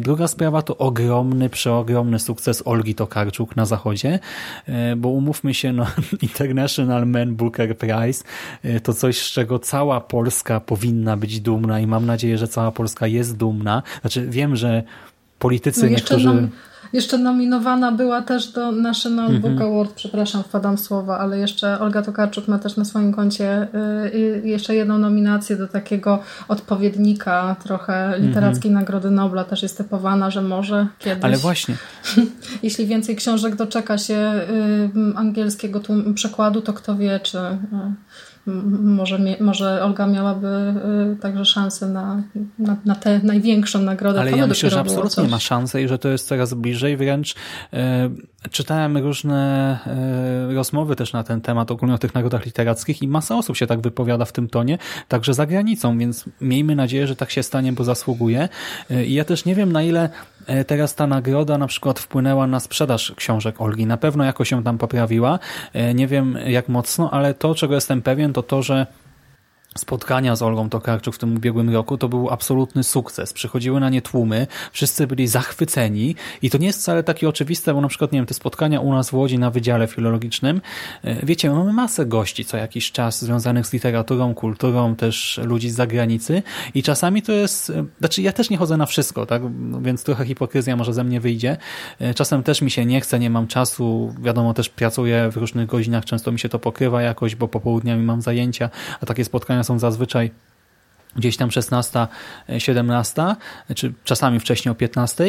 Druga 0.00 0.28
sprawa 0.28 0.62
to 0.62 0.76
ogromny, 0.78 1.48
przeogromny 1.48 2.18
sukces 2.18 2.62
Olgi 2.66 2.94
Tokarczuk 2.94 3.56
na 3.56 3.66
zachodzie, 3.66 4.18
bo 4.96 5.08
umówmy 5.08 5.54
się, 5.54 5.72
no, 5.72 5.86
International 6.22 7.06
Man 7.06 7.34
Booker 7.34 7.78
Prize 7.78 8.24
to 8.82 8.94
coś, 8.94 9.18
z 9.18 9.30
czego 9.30 9.58
cała 9.58 10.00
Polska 10.00 10.60
powinna 10.60 11.16
być 11.16 11.40
dumna 11.40 11.80
i 11.80 11.86
mam 11.86 12.06
nadzieję, 12.06 12.38
że 12.38 12.48
cała 12.48 12.72
Polska 12.72 13.06
jest 13.06 13.36
dumna. 13.36 13.82
Znaczy 14.00 14.26
wiem, 14.30 14.56
że 14.56 14.82
politycy 15.38 15.82
no 15.82 15.88
niektórzy... 15.88 16.26
Nam, 16.26 16.50
jeszcze 16.92 17.18
nominowana 17.18 17.92
była 17.92 18.22
też 18.22 18.48
do 18.48 18.72
National 18.72 19.30
-hmm. 19.30 19.40
Book 19.40 19.60
Award, 19.60 19.92
przepraszam, 19.92 20.42
wpadam 20.42 20.78
słowa, 20.78 21.18
ale 21.18 21.38
jeszcze 21.38 21.80
Olga 21.80 22.02
Tokarczuk 22.02 22.48
ma 22.48 22.58
też 22.58 22.76
na 22.76 22.84
swoim 22.84 23.12
koncie 23.12 23.68
y, 24.14 24.42
jeszcze 24.44 24.74
jedną 24.74 24.98
nominację 24.98 25.56
do 25.56 25.68
takiego 25.68 26.18
odpowiednika 26.48 27.56
trochę 27.64 28.14
literackiej 28.18 28.70
mm 28.70 28.78
-hmm. 28.78 28.82
Nagrody 28.82 29.10
Nobla, 29.10 29.44
też 29.44 29.62
jest 29.62 29.78
typowana, 29.78 30.30
że 30.30 30.42
może 30.42 30.86
kiedyś. 30.98 31.24
Ale 31.24 31.36
właśnie. 31.36 31.76
jeśli 32.62 32.86
więcej 32.86 33.16
książek 33.16 33.56
doczeka 33.56 33.98
się 33.98 34.32
y, 35.14 35.16
angielskiego 35.16 35.80
przekładu, 36.14 36.60
to 36.60 36.72
kto 36.72 36.96
wie, 36.96 37.20
czy 37.22 37.38
y, 37.38 37.52
może, 38.46 39.18
może 39.40 39.84
Olga 39.84 40.06
miałaby 40.06 40.74
y, 41.12 41.16
także 41.16 41.44
szansę 41.44 41.88
na, 41.88 42.22
na, 42.58 42.76
na 42.84 42.94
tę 42.94 43.20
największą 43.22 43.82
nagrodę. 43.82 44.20
Ale 44.20 44.30
ja 44.30 44.46
myślę, 44.46 44.70
że 44.70 44.80
absolutnie 44.80 45.28
ma 45.28 45.38
szansę 45.38 45.82
i 45.82 45.88
że 45.88 45.98
to 45.98 46.08
jest 46.08 46.28
coraz 46.28 46.54
bliżej. 46.54 46.96
Wręcz 46.96 47.34
e, 47.72 48.10
czytałem 48.50 48.96
różne 48.96 49.78
e, 49.86 50.54
rozmowy 50.54 50.96
też 50.96 51.12
na 51.12 51.24
ten 51.24 51.40
temat, 51.40 51.70
ogólnie 51.70 51.94
o 51.94 51.98
tych 51.98 52.14
nagrodach 52.14 52.46
literackich 52.46 53.02
i 53.02 53.08
masa 53.08 53.36
osób 53.36 53.56
się 53.56 53.66
tak 53.66 53.80
wypowiada 53.80 54.24
w 54.24 54.32
tym 54.32 54.48
tonie, 54.48 54.78
także 55.08 55.34
za 55.34 55.46
granicą, 55.46 55.98
więc 55.98 56.24
miejmy 56.40 56.76
nadzieję, 56.76 57.06
że 57.06 57.16
tak 57.16 57.30
się 57.30 57.42
stanie, 57.42 57.72
bo 57.72 57.84
zasługuje. 57.84 58.48
E, 58.90 59.04
I 59.04 59.14
ja 59.14 59.24
też 59.24 59.44
nie 59.44 59.54
wiem, 59.54 59.72
na 59.72 59.82
ile 59.82 60.08
teraz 60.66 60.94
ta 60.94 61.06
nagroda 61.06 61.58
na 61.58 61.66
przykład 61.66 62.00
wpłynęła 62.00 62.46
na 62.46 62.60
sprzedaż 62.60 63.12
książek 63.16 63.60
Olgi. 63.60 63.86
Na 63.86 63.96
pewno 63.96 64.24
jakoś 64.24 64.48
się 64.48 64.64
tam 64.64 64.78
poprawiła. 64.78 65.38
E, 65.72 65.94
nie 65.94 66.06
wiem 66.06 66.38
jak 66.46 66.68
mocno, 66.68 67.10
ale 67.10 67.34
to, 67.34 67.54
czego 67.54 67.74
jestem 67.74 68.02
pewien, 68.02 68.32
to 68.32 68.42
to, 68.42 68.62
że 68.62 68.86
spotkania 69.78 70.36
z 70.36 70.42
Olgą 70.42 70.68
Tokarczuk 70.68 71.14
w 71.14 71.18
tym 71.18 71.36
ubiegłym 71.36 71.74
roku 71.74 71.98
to 71.98 72.08
był 72.08 72.30
absolutny 72.30 72.84
sukces. 72.84 73.32
Przychodziły 73.32 73.80
na 73.80 73.90
nie 73.90 74.02
tłumy, 74.02 74.46
wszyscy 74.72 75.06
byli 75.06 75.26
zachwyceni 75.26 76.14
i 76.42 76.50
to 76.50 76.58
nie 76.58 76.66
jest 76.66 76.80
wcale 76.80 77.02
takie 77.02 77.28
oczywiste, 77.28 77.74
bo 77.74 77.80
na 77.80 77.88
przykład, 77.88 78.12
nie 78.12 78.18
wiem, 78.18 78.26
te 78.26 78.34
spotkania 78.34 78.80
u 78.80 78.92
nas 78.92 79.10
w 79.10 79.14
Łodzi 79.14 79.38
na 79.38 79.50
Wydziale 79.50 79.86
Filologicznym, 79.86 80.60
e, 81.04 81.26
wiecie, 81.26 81.50
mamy 81.50 81.72
masę 81.72 82.06
gości 82.06 82.44
co 82.44 82.56
jakiś 82.56 82.92
czas 82.92 83.24
związanych 83.24 83.66
z 83.66 83.72
literaturą, 83.72 84.34
kulturą, 84.34 84.96
też 84.96 85.40
ludzi 85.44 85.70
z 85.70 85.74
zagranicy 85.74 86.42
i 86.74 86.82
czasami 86.82 87.22
to 87.22 87.32
jest, 87.32 87.70
e, 87.70 87.84
znaczy 87.98 88.22
ja 88.22 88.32
też 88.32 88.50
nie 88.50 88.56
chodzę 88.56 88.76
na 88.76 88.86
wszystko, 88.86 89.26
tak, 89.26 89.42
więc 89.82 90.04
trochę 90.04 90.24
hipokryzja 90.24 90.76
może 90.76 90.94
ze 90.94 91.04
mnie 91.04 91.20
wyjdzie. 91.20 91.56
E, 91.98 92.14
czasem 92.14 92.42
też 92.42 92.62
mi 92.62 92.70
się 92.70 92.86
nie 92.86 93.00
chce, 93.00 93.18
nie 93.18 93.30
mam 93.30 93.46
czasu, 93.46 94.14
wiadomo, 94.20 94.54
też 94.54 94.68
pracuję 94.68 95.30
w 95.30 95.36
różnych 95.36 95.66
godzinach, 95.66 96.04
często 96.04 96.32
mi 96.32 96.38
się 96.38 96.48
to 96.48 96.58
pokrywa 96.58 97.02
jakoś, 97.02 97.34
bo 97.36 97.48
popołudniami 97.48 98.02
mam 98.02 98.22
zajęcia, 98.22 98.70
a 99.00 99.06
takie 99.06 99.24
spotkania 99.24 99.61
są 99.64 99.78
zazwyczaj 99.78 100.30
gdzieś 101.16 101.36
tam 101.36 101.50
16, 101.50 102.06
17, 102.58 103.22
czy 103.74 103.92
czasami 104.04 104.40
wcześniej 104.40 104.72
o 104.72 104.74
15, 104.74 105.24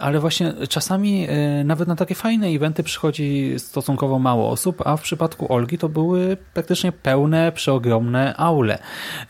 ale 0.00 0.20
właśnie 0.20 0.52
czasami 0.68 1.26
e, 1.28 1.64
nawet 1.64 1.88
na 1.88 1.96
takie 1.96 2.14
fajne 2.14 2.46
eventy 2.46 2.82
przychodzi 2.82 3.54
stosunkowo 3.58 4.18
mało 4.18 4.50
osób, 4.50 4.82
a 4.86 4.96
w 4.96 5.02
przypadku 5.02 5.52
Olgi 5.52 5.78
to 5.78 5.88
były 5.88 6.36
praktycznie 6.54 6.92
pełne, 6.92 7.52
przeogromne 7.52 8.34
aule. 8.36 8.78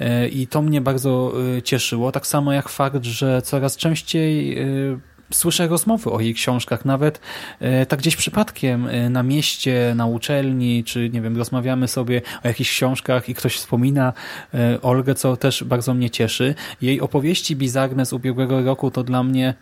E, 0.01 0.29
I 0.29 0.47
to 0.47 0.63
mnie 0.63 0.81
bardzo 0.81 1.33
e, 1.57 1.63
cieszyło, 1.63 2.13
tak 2.13 2.27
samo 2.27 2.53
jak 2.53 2.69
fakt, 2.69 3.05
że 3.05 3.43
coraz 3.43 3.77
częściej 3.77 4.59
słyszę 5.33 5.69
rozmowy 5.69 6.11
o 6.11 6.21
jej 6.21 6.35
książkach, 6.35 6.85
nawet 6.85 7.21
e, 7.61 7.87
tak 7.87 7.99
gdzieś 7.99 8.17
przypadkiem 8.17 8.87
e, 8.87 9.11
na 9.11 9.23
mieście, 9.23 9.93
na 9.97 10.07
uczelni, 10.07 10.85
czy 10.85 11.11
nie 11.11 11.21
wiem, 11.21 11.37
rozmawiamy 11.37 11.89
sobie 11.89 12.23
o 12.45 12.49
jakichś 12.49 12.71
książkach 12.71 13.29
i 13.29 13.35
ktoś 13.35 13.57
wspomina 13.57 14.13
e, 14.55 14.83
Olgę, 14.83 15.15
co 15.15 15.37
też 15.37 15.65
bardzo 15.65 15.95
mnie 15.95 16.11
cieszy. 16.11 16.55
Jej 16.83 17.01
opowieści 17.01 17.57
bizarne 17.57 18.07
z 18.07 18.13
ubiegłego 18.13 18.63
roku 18.63 18.91
to 18.91 19.05
dla 19.05 19.23
mnie 19.23 19.55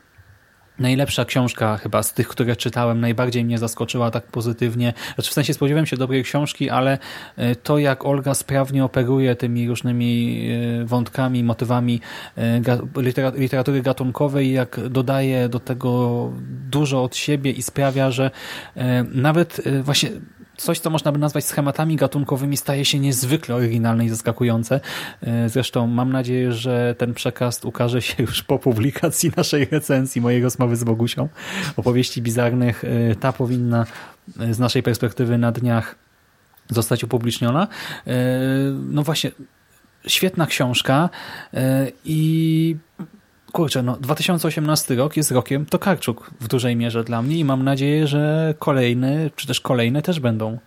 najlepsza 0.80 1.24
książka 1.24 1.76
chyba 1.76 2.02
z 2.02 2.12
tych, 2.12 2.28
które 2.28 2.56
czytałem, 2.56 3.00
najbardziej 3.00 3.44
mnie 3.44 3.58
zaskoczyła 3.58 4.10
tak 4.10 4.26
pozytywnie. 4.26 4.92
Znaczy 5.14 5.30
w 5.30 5.34
sensie 5.34 5.54
spodziewałem 5.54 5.86
się 5.86 5.96
dobrej 5.96 6.24
książki, 6.24 6.70
ale 6.70 6.98
e, 7.36 7.56
to 7.56 7.78
jak 7.78 8.04
Olga 8.04 8.34
sprawnie 8.34 8.84
operuje 8.84 9.36
tymi 9.36 9.68
różnymi 9.68 10.46
e, 10.82 10.84
wątkami, 10.84 11.44
motywami 11.44 12.00
e, 12.38 12.60
literatury 13.36 13.82
gatunkowej, 13.82 14.52
jak 14.52 14.88
dodaje 14.88 15.48
do 15.48 15.60
tego 15.60 16.32
dużo 16.70 17.02
od 17.02 17.16
siebie 17.16 17.50
i 17.50 17.62
sprawia, 17.62 18.10
że 18.10 18.30
nawet 19.12 19.62
właśnie 19.82 20.10
coś, 20.60 20.78
co 20.78 20.90
można 20.90 21.12
by 21.12 21.18
nazwać 21.18 21.44
schematami 21.44 21.96
gatunkowymi, 21.96 22.56
staje 22.56 22.84
się 22.84 22.98
niezwykle 22.98 23.54
oryginalne 23.54 24.04
i 24.04 24.08
zaskakujące. 24.08 24.80
E, 25.22 25.48
zresztą 25.48 25.86
mam 25.86 26.12
nadzieję, 26.12 26.52
że 26.52 26.94
ten 26.98 27.14
przekaz 27.14 27.64
ukaże 27.64 28.02
się 28.02 28.22
już 28.22 28.42
po 28.42 28.58
publikacji 28.58 29.32
naszej 29.36 29.64
recenzji, 29.64 30.20
mojej 30.20 30.42
rozmowy 30.42 30.76
z 30.76 30.84
Bogusią. 30.84 31.28
Opowieści 31.76 32.22
bizarnych. 32.22 32.84
E, 32.84 33.14
ta 33.14 33.32
powinna 33.32 33.86
e, 34.40 34.54
z 34.54 34.58
naszej 34.58 34.82
perspektywy 34.82 35.38
na 35.38 35.52
dniach 35.52 35.94
zostać 36.68 37.04
upubliczniona. 37.04 37.68
No 38.88 39.02
właśnie, 39.02 39.30
świetna 40.06 40.46
książka 40.46 41.08
i 42.04 42.76
kurczę, 43.52 43.82
no 43.82 43.96
2018 44.00 44.94
rok 44.94 45.16
jest 45.16 45.30
rokiem 45.30 45.66
Tokarczuk 45.66 46.30
w 46.40 46.48
dużej 46.48 46.76
mierze 46.76 47.04
dla 47.04 47.22
mnie 47.22 47.38
i 47.38 47.44
mam 47.44 47.64
nadzieję, 47.64 48.06
że 48.06 48.54
kolejny, 48.58 49.30
czy 49.36 49.46
też 49.46 49.60
kolejne 49.60 50.02
też 50.02 50.20
będą 50.20 50.58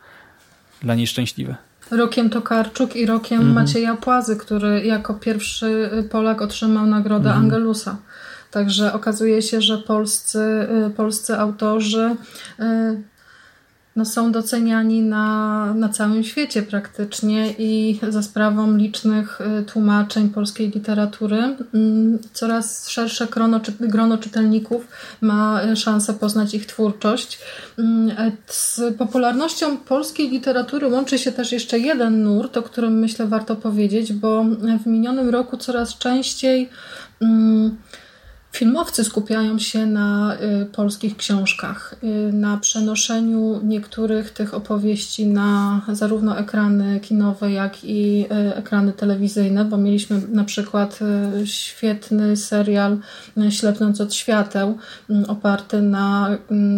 dla 0.81 0.95
niej 0.95 1.07
szczęśliwe. 1.07 1.55
Rokiem 1.91 2.30
Tokarczuk 2.30 2.95
i 2.95 3.05
rokiem 3.05 3.38
mhm. 3.38 3.55
Macieja 3.55 3.95
Płazy, 3.95 4.35
który 4.35 4.85
jako 4.85 5.14
pierwszy 5.14 5.89
Polak 6.11 6.41
otrzymał 6.41 6.85
nagrodę 6.85 7.30
mhm. 7.30 7.45
Angelusa. 7.45 7.97
Także 8.51 8.93
okazuje 8.93 9.41
się, 9.41 9.61
że 9.61 9.77
polscy, 9.77 10.68
polscy 10.95 11.38
autorzy 11.38 12.15
y, 12.60 12.64
no, 13.95 14.06
są 14.06 14.32
doceniani 14.32 15.02
na, 15.02 15.74
na 15.74 15.90
całym 15.90 16.24
świecie 16.24 16.64
praktycznie 16.64 17.53
i 17.57 17.99
za 18.10 18.22
sprawą 18.22 18.78
licznych 18.78 19.41
y, 19.41 19.64
tłumaczeń 19.64 20.30
polskiej 20.30 20.72
literatury 20.72 21.56
mm, 21.74 22.20
coraz 22.34 22.90
szersze 22.90 23.28
grono, 23.28 23.60
grono 23.80 24.18
czytelników 24.18 24.88
ma 25.22 25.61
y, 25.64 25.76
szansę 25.76 26.14
poznać 26.14 26.53
ich 26.53 26.65
twórczość. 26.65 27.40
Mm, 27.80 28.10
e, 28.18 28.32
z 28.48 28.82
popularnością 28.98 29.78
polskiej 29.78 30.30
literatury 30.30 30.88
łączy 30.88 31.20
się 31.20 31.32
też 31.32 31.52
jeszcze 31.52 31.80
jeden 31.80 32.24
nurt, 32.24 32.57
o 32.57 32.64
którym 32.64 32.99
myślę 32.99 33.28
warto 33.28 33.56
powiedzieć, 33.56 34.14
bo 34.14 34.45
w 34.84 34.88
minionym 34.88 35.30
roku 35.30 35.57
coraz 35.57 35.98
częściej 35.98 36.70
mm, 37.22 37.78
Filmowcy 38.55 39.03
skupiają 39.03 39.59
się 39.59 39.85
na 39.85 40.38
y, 40.61 40.65
polskich 40.65 41.17
książkach, 41.17 41.95
y, 42.03 42.34
na 42.34 42.57
przenoszeniu 42.57 43.59
niektórych 43.63 44.31
tych 44.31 44.53
opowieści 44.53 45.27
na 45.27 45.81
zarówno 45.91 46.39
ekrany 46.39 46.99
kinowe, 46.99 47.51
jak 47.51 47.84
i 47.84 48.25
y, 48.25 48.55
ekrany 48.55 48.93
telewizyjne, 48.93 49.65
bo 49.65 49.77
mieliśmy 49.77 50.21
na 50.31 50.43
przykład 50.43 50.99
świetny 51.45 52.38
serial 52.38 52.97
Ślepnąc 53.49 54.01
od 54.01 54.13
świateł, 54.13 54.77
oparty 55.27 55.81
na 55.81 56.38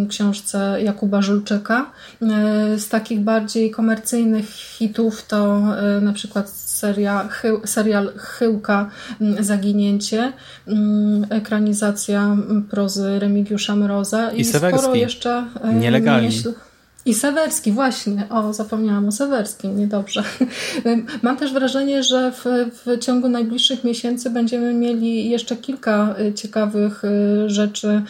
książce 0.09 0.77
Jakuba 0.83 1.21
Żulczyka. 1.21 1.91
Z 2.77 2.89
takich 2.89 3.19
bardziej 3.19 3.71
komercyjnych 3.71 4.49
hitów 4.49 5.27
to 5.27 5.61
na 6.01 6.13
przykład 6.13 6.64
seria, 6.75 7.29
serial 7.65 8.13
Chyłka 8.17 8.89
Zaginięcie, 9.39 10.33
ekranizacja 11.29 12.37
prozy 12.69 13.19
Remigiusza 13.19 13.75
Mroza 13.75 14.31
i, 14.31 14.41
i 14.41 14.45
sporo 14.45 14.95
jeszcze 14.95 15.47
e, 15.63 15.73
nielegalnie. 15.73 16.27
Myśl... 16.27 16.53
I 17.05 17.13
Sewerski, 17.13 17.71
właśnie. 17.71 18.27
O, 18.29 18.53
zapomniałam 18.53 19.07
o 19.07 19.11
Sewerskim, 19.11 19.77
niedobrze. 19.77 20.23
Mam 21.21 21.37
też 21.37 21.53
wrażenie, 21.53 22.03
że 22.03 22.31
w, 22.31 22.43
w 22.71 22.99
ciągu 22.99 23.29
najbliższych 23.29 23.83
miesięcy 23.83 24.29
będziemy 24.29 24.73
mieli 24.73 25.29
jeszcze 25.29 25.55
kilka 25.55 26.15
e, 26.19 26.33
ciekawych 26.33 27.03
e, 27.05 27.49
rzeczy 27.49 28.01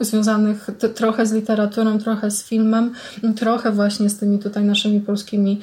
związanych 0.00 0.66
trochę 0.94 1.26
z 1.26 1.32
literaturą, 1.32 1.98
trochę 1.98 2.30
z 2.30 2.44
filmem, 2.44 2.92
trochę 3.36 3.72
właśnie 3.72 4.10
z 4.10 4.18
tymi 4.18 4.38
tutaj 4.38 4.64
naszymi 4.64 5.00
polskimi 5.00 5.60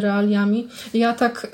realiami. 0.00 0.68
Ja 0.94 1.12
tak 1.12 1.46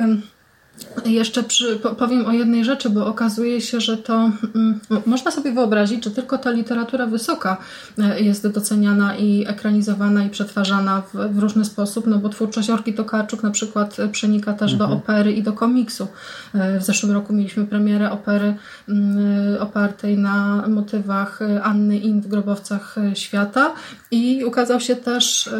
jeszcze 1.04 1.42
przy, 1.42 1.76
powiem 1.98 2.26
o 2.26 2.32
jednej 2.32 2.64
rzeczy, 2.64 2.90
bo 2.90 3.06
okazuje 3.06 3.60
się, 3.60 3.80
że 3.80 3.96
to 3.96 4.30
mm, 4.54 4.80
można 5.06 5.30
sobie 5.30 5.52
wyobrazić, 5.52 6.04
że 6.04 6.10
tylko 6.10 6.38
ta 6.38 6.50
literatura 6.50 7.06
wysoka 7.06 7.56
e, 7.98 8.20
jest 8.20 8.48
doceniana 8.48 9.16
i 9.16 9.44
ekranizowana 9.48 10.24
i 10.24 10.30
przetwarzana 10.30 11.02
w, 11.02 11.34
w 11.34 11.38
różny 11.38 11.64
sposób, 11.64 12.06
no 12.06 12.18
bo 12.18 12.28
twórczość 12.28 12.70
Orki 12.70 12.94
Tokarczuk 12.94 13.42
na 13.42 13.50
przykład 13.50 13.96
przenika 14.12 14.52
też 14.52 14.72
mhm. 14.72 14.90
do 14.90 14.96
opery 14.96 15.32
i 15.32 15.42
do 15.42 15.52
komiksu. 15.52 16.06
E, 16.54 16.78
w 16.80 16.84
zeszłym 16.84 17.12
roku 17.12 17.32
mieliśmy 17.32 17.66
premierę 17.66 18.10
opery 18.10 18.54
mm, 18.88 19.62
opartej 19.62 20.18
na 20.18 20.64
motywach 20.68 21.40
Anny 21.62 21.98
In 21.98 22.20
w 22.20 22.28
Grobowcach 22.28 22.96
Świata 23.14 23.72
i 24.10 24.44
ukazał 24.44 24.80
się 24.80 24.96
też 24.96 25.46
e, 25.46 25.52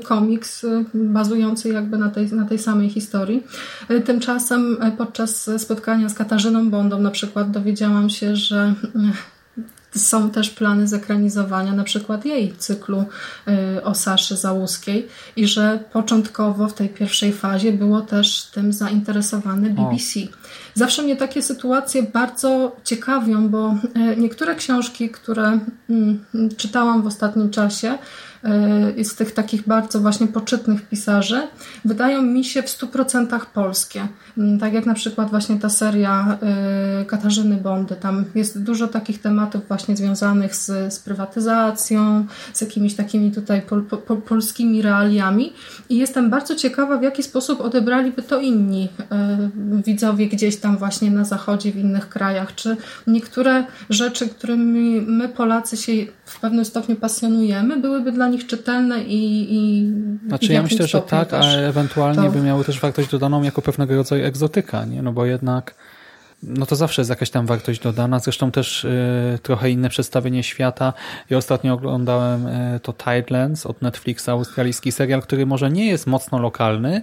komiks 0.00 0.66
bazujący 0.94 1.68
jakby 1.68 1.98
na 1.98 2.08
tej, 2.08 2.32
na 2.32 2.44
tej 2.44 2.58
samej 2.58 2.90
historii. 2.90 3.42
Tymczasem 4.04 4.51
E, 4.56 4.92
podczas 4.98 5.50
spotkania 5.58 6.08
z 6.08 6.14
Katarzyną 6.14 6.70
Bondą 6.70 7.00
na 7.00 7.10
przykład 7.10 7.50
dowiedziałam 7.50 8.10
się, 8.10 8.36
że 8.36 8.74
e, 9.94 9.98
są 9.98 10.30
też 10.30 10.50
plany 10.50 10.88
zekranizowania 10.88 11.72
na 11.72 11.84
przykład 11.84 12.24
jej 12.24 12.52
cyklu 12.58 13.04
e, 13.48 13.84
o 13.84 13.94
Saszy 13.94 14.36
Załuskiej 14.36 15.08
i 15.36 15.46
że 15.46 15.78
początkowo 15.92 16.68
w 16.68 16.74
tej 16.74 16.88
pierwszej 16.88 17.32
fazie 17.32 17.72
było 17.72 18.00
też 18.00 18.42
tym 18.42 18.72
zainteresowany 18.72 19.70
BBC. 19.70 20.20
O. 20.20 20.36
Zawsze 20.74 21.02
mnie 21.02 21.16
takie 21.16 21.42
sytuacje 21.42 22.02
bardzo 22.02 22.76
ciekawią, 22.84 23.48
bo 23.48 23.74
niektóre 24.16 24.54
książki, 24.54 25.10
które 25.10 25.58
mm, 25.90 26.24
czytałam 26.56 27.02
w 27.02 27.06
ostatnim 27.06 27.50
czasie, 27.50 27.98
Y, 28.98 29.04
z 29.04 29.14
tych 29.14 29.32
takich 29.34 29.68
bardzo 29.68 30.00
właśnie 30.00 30.26
poczytnych 30.26 30.88
pisarzy, 30.88 31.48
wydają 31.84 32.22
mi 32.22 32.44
się 32.44 32.62
w 32.62 32.66
100% 32.66 33.40
polskie. 33.54 34.08
Mm, 34.38 34.58
tak 34.58 34.72
jak 34.72 34.86
na 34.86 34.94
przykład 34.94 35.30
właśnie 35.30 35.58
ta 35.58 35.68
seria 35.68 36.38
y, 37.02 37.04
Katarzyny 37.04 37.56
Bondy. 37.56 37.96
Tam 37.96 38.24
jest 38.34 38.62
dużo 38.62 38.88
takich 38.88 39.20
tematów 39.20 39.68
właśnie 39.68 39.96
związanych 39.96 40.56
z, 40.56 40.94
z 40.94 40.98
prywatyzacją, 40.98 42.26
z 42.52 42.60
jakimiś 42.60 42.94
takimi 42.94 43.32
tutaj 43.32 43.62
pol, 43.62 43.82
pol, 43.82 44.22
polskimi 44.22 44.82
realiami 44.82 45.52
i 45.88 45.96
jestem 45.96 46.30
bardzo 46.30 46.56
ciekawa, 46.56 46.98
w 46.98 47.02
jaki 47.02 47.22
sposób 47.22 47.60
odebraliby 47.60 48.22
to 48.22 48.40
inni 48.40 48.84
y, 48.84 49.82
widzowie 49.84 50.28
gdzieś 50.28 50.56
tam 50.56 50.76
właśnie 50.76 51.10
na 51.10 51.24
zachodzie, 51.24 51.72
w 51.72 51.76
innych 51.76 52.08
krajach. 52.08 52.54
Czy 52.54 52.76
niektóre 53.06 53.64
rzeczy, 53.90 54.28
którymi 54.28 55.00
my 55.00 55.28
Polacy 55.28 55.76
się 55.76 55.92
w 56.32 56.40
pewnym 56.40 56.64
stopniu 56.64 56.96
pasjonujemy, 56.96 57.76
byłyby 57.76 58.12
dla 58.12 58.28
nich 58.28 58.46
czytelne 58.46 59.02
i. 59.02 59.46
i 59.50 59.92
znaczy, 60.28 60.52
ja 60.52 60.62
myślę, 60.62 60.86
że 60.86 61.00
tak, 61.02 61.32
a 61.32 61.44
ewentualnie 61.46 62.22
to... 62.22 62.30
by 62.30 62.40
miały 62.40 62.64
też 62.64 62.80
wartość 62.80 63.10
dodaną 63.10 63.42
jako 63.42 63.62
pewnego 63.62 63.94
rodzaju 63.96 64.24
egzotyka, 64.24 64.84
nie? 64.84 65.02
No 65.02 65.12
bo 65.12 65.26
jednak 65.26 65.74
no 66.42 66.66
to 66.66 66.76
zawsze 66.76 67.02
jest 67.02 67.10
jakaś 67.10 67.30
tam 67.30 67.46
wartość 67.46 67.80
dodana. 67.80 68.18
Zresztą 68.18 68.50
też 68.50 68.84
y, 68.84 69.38
trochę 69.42 69.70
inne 69.70 69.88
przedstawienie 69.88 70.42
świata. 70.42 70.92
Ja 71.30 71.36
ostatnio 71.36 71.74
oglądałem 71.74 72.46
y, 72.46 72.80
to 72.82 72.92
Tidelands 72.92 73.66
od 73.66 73.82
Netflixa, 73.82 74.28
australijski 74.28 74.92
serial, 74.92 75.22
który 75.22 75.46
może 75.46 75.70
nie 75.70 75.86
jest 75.86 76.06
mocno 76.06 76.38
lokalny, 76.38 77.02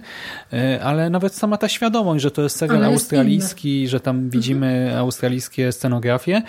y, 0.52 0.82
ale 0.82 1.10
nawet 1.10 1.34
sama 1.34 1.56
ta 1.56 1.68
świadomość, 1.68 2.22
że 2.22 2.30
to 2.30 2.42
jest 2.42 2.56
serial 2.56 2.80
jest 2.80 2.92
australijski, 2.92 3.80
inny. 3.80 3.88
że 3.88 4.00
tam 4.00 4.16
mhm. 4.16 4.30
widzimy 4.30 4.98
australijskie 4.98 5.72
scenografie, 5.72 6.42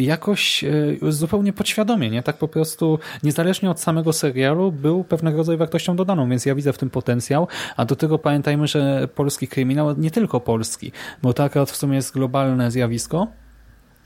jakoś 0.00 0.64
zupełnie 1.08 1.52
podświadomie, 1.52 2.10
nie? 2.10 2.22
Tak 2.22 2.36
po 2.36 2.48
prostu, 2.48 2.98
niezależnie 3.22 3.70
od 3.70 3.80
samego 3.80 4.12
serialu, 4.12 4.72
był 4.72 5.04
pewnego 5.04 5.38
rodzaju 5.38 5.58
wartością 5.58 5.96
dodaną, 5.96 6.28
więc 6.30 6.46
ja 6.46 6.54
widzę 6.54 6.72
w 6.72 6.78
tym 6.78 6.90
potencjał, 6.90 7.48
a 7.76 7.84
do 7.84 7.96
tego 7.96 8.18
pamiętajmy, 8.18 8.66
że 8.66 9.08
polski 9.14 9.48
kryminał, 9.48 9.98
nie 9.98 10.10
tylko 10.10 10.40
polski, 10.40 10.92
bo 11.22 11.32
to 11.32 11.44
akurat 11.44 11.70
w 11.70 11.76
sumie 11.76 11.96
jest 11.96 12.14
globalne 12.22 12.70
zjawisko, 12.70 13.26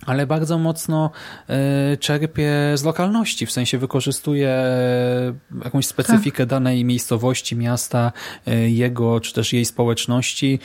ale 0.07 0.27
bardzo 0.27 0.59
mocno 0.59 1.11
e, 1.49 1.97
czerpie 1.97 2.53
z 2.75 2.85
lokalności, 2.85 3.47
w 3.47 3.53
sensie 3.53 3.79
wykorzystuje 3.79 4.49
e, 4.49 5.33
jakąś 5.65 5.87
specyfikę 5.87 6.39
tak. 6.39 6.49
danej 6.49 6.85
miejscowości, 6.85 7.57
miasta, 7.57 8.13
e, 8.47 8.71
jego 8.71 9.21
czy 9.21 9.33
też 9.33 9.53
jej 9.53 9.65
społeczności. 9.65 10.59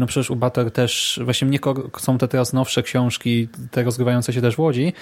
No 0.00 0.06
przecież 0.06 0.30
u 0.30 0.36
Butter 0.36 0.70
też, 0.70 1.20
właśnie 1.24 1.48
mnie 1.48 1.58
są 1.98 2.18
te 2.18 2.28
teraz 2.28 2.52
nowsze 2.52 2.82
książki, 2.82 3.48
te 3.70 3.82
rozgrywające 3.82 4.32
się 4.32 4.40
też 4.40 4.56
w 4.56 4.58
Łodzi, 4.58 4.92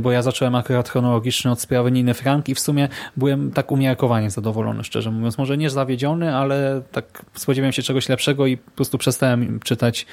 bo 0.00 0.12
ja 0.12 0.22
zacząłem 0.22 0.54
akurat 0.54 0.88
chronologicznie 0.88 1.50
od 1.50 1.60
sprawy 1.60 1.92
Niny 1.92 2.14
Frank 2.14 2.48
i 2.48 2.54
w 2.54 2.60
sumie 2.60 2.88
byłem 3.16 3.50
tak 3.50 3.72
umiarkowanie 3.72 4.30
zadowolony, 4.30 4.84
szczerze 4.84 5.10
mówiąc. 5.10 5.38
Może 5.38 5.56
nie 5.56 5.70
zawiedziony, 5.70 6.36
ale 6.36 6.82
tak 6.92 7.24
spodziewałem 7.34 7.72
się 7.72 7.82
czegoś 7.82 8.08
lepszego 8.08 8.46
i 8.46 8.56
po 8.56 8.70
prostu 8.70 8.98
przestałem 8.98 9.60
czytać 9.60 10.06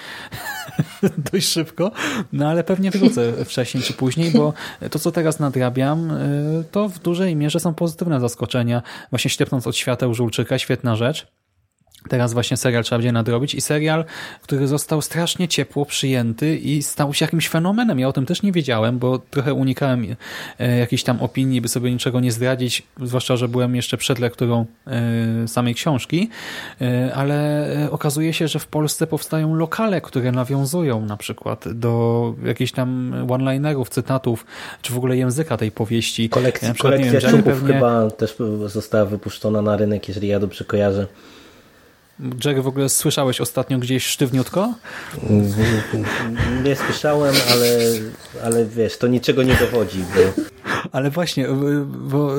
dość 1.32 1.48
szybko, 1.48 1.92
no 2.34 2.50
ale 2.50 2.64
pewnie 2.64 2.91
wrócę 2.92 3.46
wcześniej 3.46 3.84
czy 3.84 3.94
później, 3.94 4.32
bo 4.32 4.54
to, 4.92 5.00
co 5.00 5.12
teraz 5.12 5.40
nadrabiam, 5.40 6.12
y, 6.12 6.64
to 6.72 6.90
w 6.90 7.00
dużej 7.00 7.36
mierze 7.36 7.60
są 7.60 7.74
pozytywne 7.74 8.20
zaskoczenia. 8.20 8.84
Właśnie 9.10 9.32
ślepnąc 9.32 9.68
od 9.68 9.76
świateł 9.76 10.14
Żulczyka, 10.14 10.60
świetna 10.60 10.96
rzecz. 10.96 11.28
Teraz 12.10 12.34
właśnie 12.34 12.58
serial 12.58 12.84
trzeba 12.84 13.00
będzie 13.00 13.12
nadrobić 13.12 13.56
i 13.56 13.62
serial, 13.62 14.06
który 14.42 14.68
został 14.68 15.02
strasznie 15.02 15.48
ciepło 15.48 15.86
przyjęty 15.86 16.58
i 16.58 16.84
stał 16.84 17.14
się 17.14 17.26
jakimś 17.26 17.50
fenomenem. 17.50 18.00
Ja 18.00 18.08
o 18.08 18.14
tym 18.14 18.26
też 18.26 18.44
nie 18.44 18.52
wiedziałem, 18.52 19.00
bo 19.00 19.20
trochę 19.20 19.54
unikałem 19.54 20.06
e, 20.60 20.78
jakichś 20.78 21.04
tam 21.04 21.22
opinii, 21.22 21.62
by 21.62 21.68
sobie 21.68 21.92
niczego 21.92 22.20
nie 22.20 22.32
zdradzić, 22.32 22.84
zwłaszcza, 23.02 23.38
że 23.38 23.48
byłem 23.48 23.76
jeszcze 23.76 23.98
przed 23.98 24.20
lekturą 24.20 24.66
e, 24.88 25.48
samej 25.48 25.76
książki, 25.76 26.30
e, 26.82 27.16
ale 27.16 27.68
okazuje 27.92 28.34
się, 28.34 28.48
że 28.48 28.60
w 28.60 28.68
Polsce 28.68 29.08
powstają 29.08 29.56
lokale, 29.56 30.02
które 30.02 30.32
nawiązują 30.32 31.06
na 31.06 31.18
przykład 31.18 31.66
do 31.74 32.36
jakichś 32.46 32.72
tam 32.72 33.14
one-linerów, 33.30 33.90
cytatów, 33.90 34.46
czy 34.82 34.94
w 34.94 34.98
ogóle 34.98 35.18
języka 35.18 35.58
tej 35.58 35.72
powieści. 35.72 36.30
Kolekcja, 36.30 36.74
kolekcja 36.74 37.32
wiem, 37.32 37.44
pewnie... 37.44 37.74
chyba 37.74 38.12
też 38.12 38.36
została 38.66 39.06
wypuszczona 39.06 39.62
na 39.62 39.78
rynek, 39.78 40.08
jeżeli 40.08 40.28
ja 40.28 40.40
dobrze 40.40 40.66
kojarzę. 40.66 41.08
Jerry, 42.46 42.62
w 42.62 42.68
ogóle 42.68 42.90
słyszałeś 42.90 43.42
ostatnio 43.42 43.80
gdzieś 43.80 44.06
sztywniutko? 44.06 44.74
Nie 46.64 46.76
słyszałem, 46.76 47.36
ale, 47.52 47.80
ale 48.44 48.66
wiesz, 48.66 48.98
to 48.98 49.08
niczego 49.08 49.44
nie 49.44 49.56
dowodzi. 49.56 50.00
Bo... 50.00 50.44
Ale 50.92 51.12
właśnie, 51.12 51.48
bo 51.86 52.34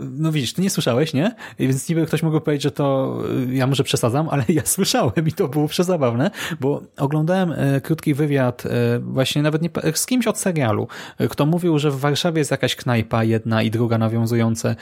no 0.00 0.32
widzisz, 0.32 0.52
ty 0.52 0.62
nie 0.62 0.70
słyszałeś, 0.70 1.14
nie? 1.14 1.34
Więc 1.58 1.88
niby 1.88 2.06
ktoś 2.06 2.22
mógł 2.22 2.40
powiedzieć, 2.40 2.62
że 2.62 2.70
to 2.70 3.18
y, 3.50 3.54
ja 3.54 3.66
może 3.66 3.84
przesadzam, 3.84 4.28
ale 4.28 4.44
ja 4.48 4.62
słyszałem 4.76 5.12
i 5.26 5.32
to 5.32 5.48
było 5.48 5.68
przezabawne, 5.68 6.30
bo 6.60 6.82
oglądałem 6.96 7.52
e, 7.52 7.80
krótki 7.80 8.14
wywiad 8.14 8.66
e, 8.66 8.98
właśnie 8.98 9.42
nawet 9.42 9.62
nie, 9.62 9.70
z 9.94 10.06
kimś 10.06 10.26
od 10.26 10.38
serialu, 10.38 10.88
kto 11.30 11.46
mówił, 11.46 11.78
że 11.78 11.90
w 11.90 11.98
Warszawie 11.98 12.38
jest 12.38 12.50
jakaś 12.50 12.76
knajpa 12.76 13.24
jedna 13.24 13.62
i 13.62 13.70
druga 13.70 13.98
nawiązujące 13.98 14.76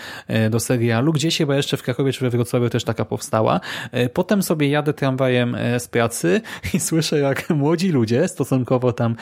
do 0.50 0.60
serialu, 0.60 1.12
gdzieś 1.12 1.38
chyba 1.38 1.56
jeszcze 1.56 1.76
w 1.76 1.82
Krakowie 1.82 2.12
czy 2.12 2.20
we 2.20 2.30
Wrocławiu 2.30 2.68
też 2.68 2.84
taka 2.84 3.04
powstała. 3.04 3.60
Potem 4.12 4.42
sobie 4.42 4.68
jadę 4.68 4.94
tramwajem 4.94 5.56
z 5.78 5.88
pracy 5.88 6.40
i 6.74 6.80
słyszę, 6.90 7.18
jak 7.18 7.50
młodzi 7.50 7.88
ludzie, 7.88 8.28
stosunkowo 8.28 8.92
tam 8.92 9.16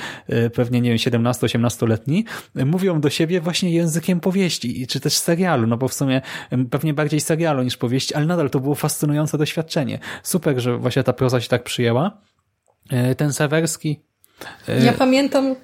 pewnie, 0.55 0.81
nie 0.81 0.91
wiem, 0.91 0.99
17-18-letni, 0.99 2.25
mówią 2.55 3.01
do 3.01 3.11
siebie 3.11 3.41
właśnie 3.41 3.71
językiem 3.71 4.21
powieści, 4.21 4.87
czy 4.87 5.01
też 5.01 5.17
serialu, 5.17 5.67
no 5.67 5.77
bo 5.81 5.89
w 5.89 5.94
sumie 5.94 6.20
pewnie 6.70 6.94
bardziej 6.94 7.20
serialu 7.20 7.62
niż 7.62 7.77
powieści, 7.77 8.15
ale 8.15 8.27
nadal 8.27 8.51
to 8.51 8.61
było 8.61 8.74
fascynujące 8.74 9.39
doświadczenie. 9.39 9.98
Super, 10.23 10.61
że 10.61 10.77
właśnie 10.77 11.02
ta 11.02 11.12
proza 11.12 11.40
się 11.40 11.48
tak 11.48 11.62
przyjęła. 11.62 12.20
E, 12.90 13.15
ten 13.15 13.32
Sewerski 13.32 14.01
Ja 14.85 14.93
pamiętam, 14.93 15.55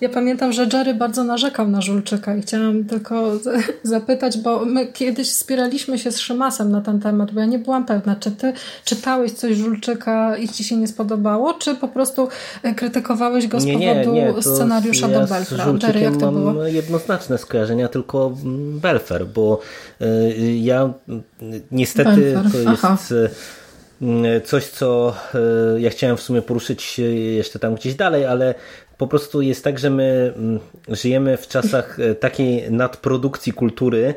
ja 0.00 0.08
pamiętam, 0.08 0.52
że 0.52 0.66
Jerry 0.72 0.94
bardzo 0.94 1.24
narzekał 1.24 1.68
na 1.68 1.80
Żulczyka 1.80 2.36
i 2.36 2.42
chciałam 2.42 2.84
tylko 2.84 3.32
zapytać, 3.82 4.38
bo 4.38 4.64
my 4.64 4.86
kiedyś 4.86 5.32
spieraliśmy 5.32 5.98
się 5.98 6.12
z 6.12 6.18
Szymasem 6.18 6.70
na 6.70 6.80
ten 6.80 7.00
temat, 7.00 7.32
bo 7.32 7.40
ja 7.40 7.46
nie 7.46 7.58
byłam 7.58 7.86
pewna, 7.86 8.16
czy 8.16 8.30
ty 8.30 8.52
czytałeś 8.84 9.32
coś 9.32 9.56
Żulczyka 9.56 10.36
i 10.36 10.48
ci 10.48 10.64
się 10.64 10.76
nie 10.76 10.88
spodobało, 10.88 11.54
czy 11.54 11.74
po 11.74 11.88
prostu 11.88 12.28
krytykowałeś 12.76 13.46
go 13.46 13.60
z 13.60 13.64
nie, 13.64 13.72
powodu 13.72 14.12
nie, 14.14 14.32
nie, 14.32 14.42
scenariusza 14.42 15.08
ja 15.08 15.20
do 15.20 15.26
Belfra? 15.26 15.64
Jerry, 15.82 16.00
jak 16.00 16.16
to 16.16 16.32
mam 16.32 16.52
było? 16.52 16.66
jednoznaczne 16.66 17.38
skojarzenia, 17.38 17.88
tylko 17.88 18.32
Belfer, 18.82 19.26
bo 19.26 19.60
y, 20.00 20.06
ja 20.60 20.92
niestety 21.70 22.32
Belfer. 22.34 22.52
to 22.52 22.58
jest... 22.58 22.84
Aha 22.84 22.96
coś, 24.44 24.66
co 24.66 25.14
ja 25.78 25.90
chciałem 25.90 26.16
w 26.16 26.22
sumie 26.22 26.42
poruszyć 26.42 26.98
jeszcze 27.36 27.58
tam 27.58 27.74
gdzieś 27.74 27.94
dalej, 27.94 28.24
ale 28.24 28.54
po 28.98 29.06
prostu 29.06 29.42
jest 29.42 29.64
tak, 29.64 29.78
że 29.78 29.90
my 29.90 30.32
żyjemy 30.88 31.36
w 31.36 31.48
czasach 31.48 31.98
takiej 32.20 32.70
nadprodukcji 32.70 33.52
kultury, 33.52 34.14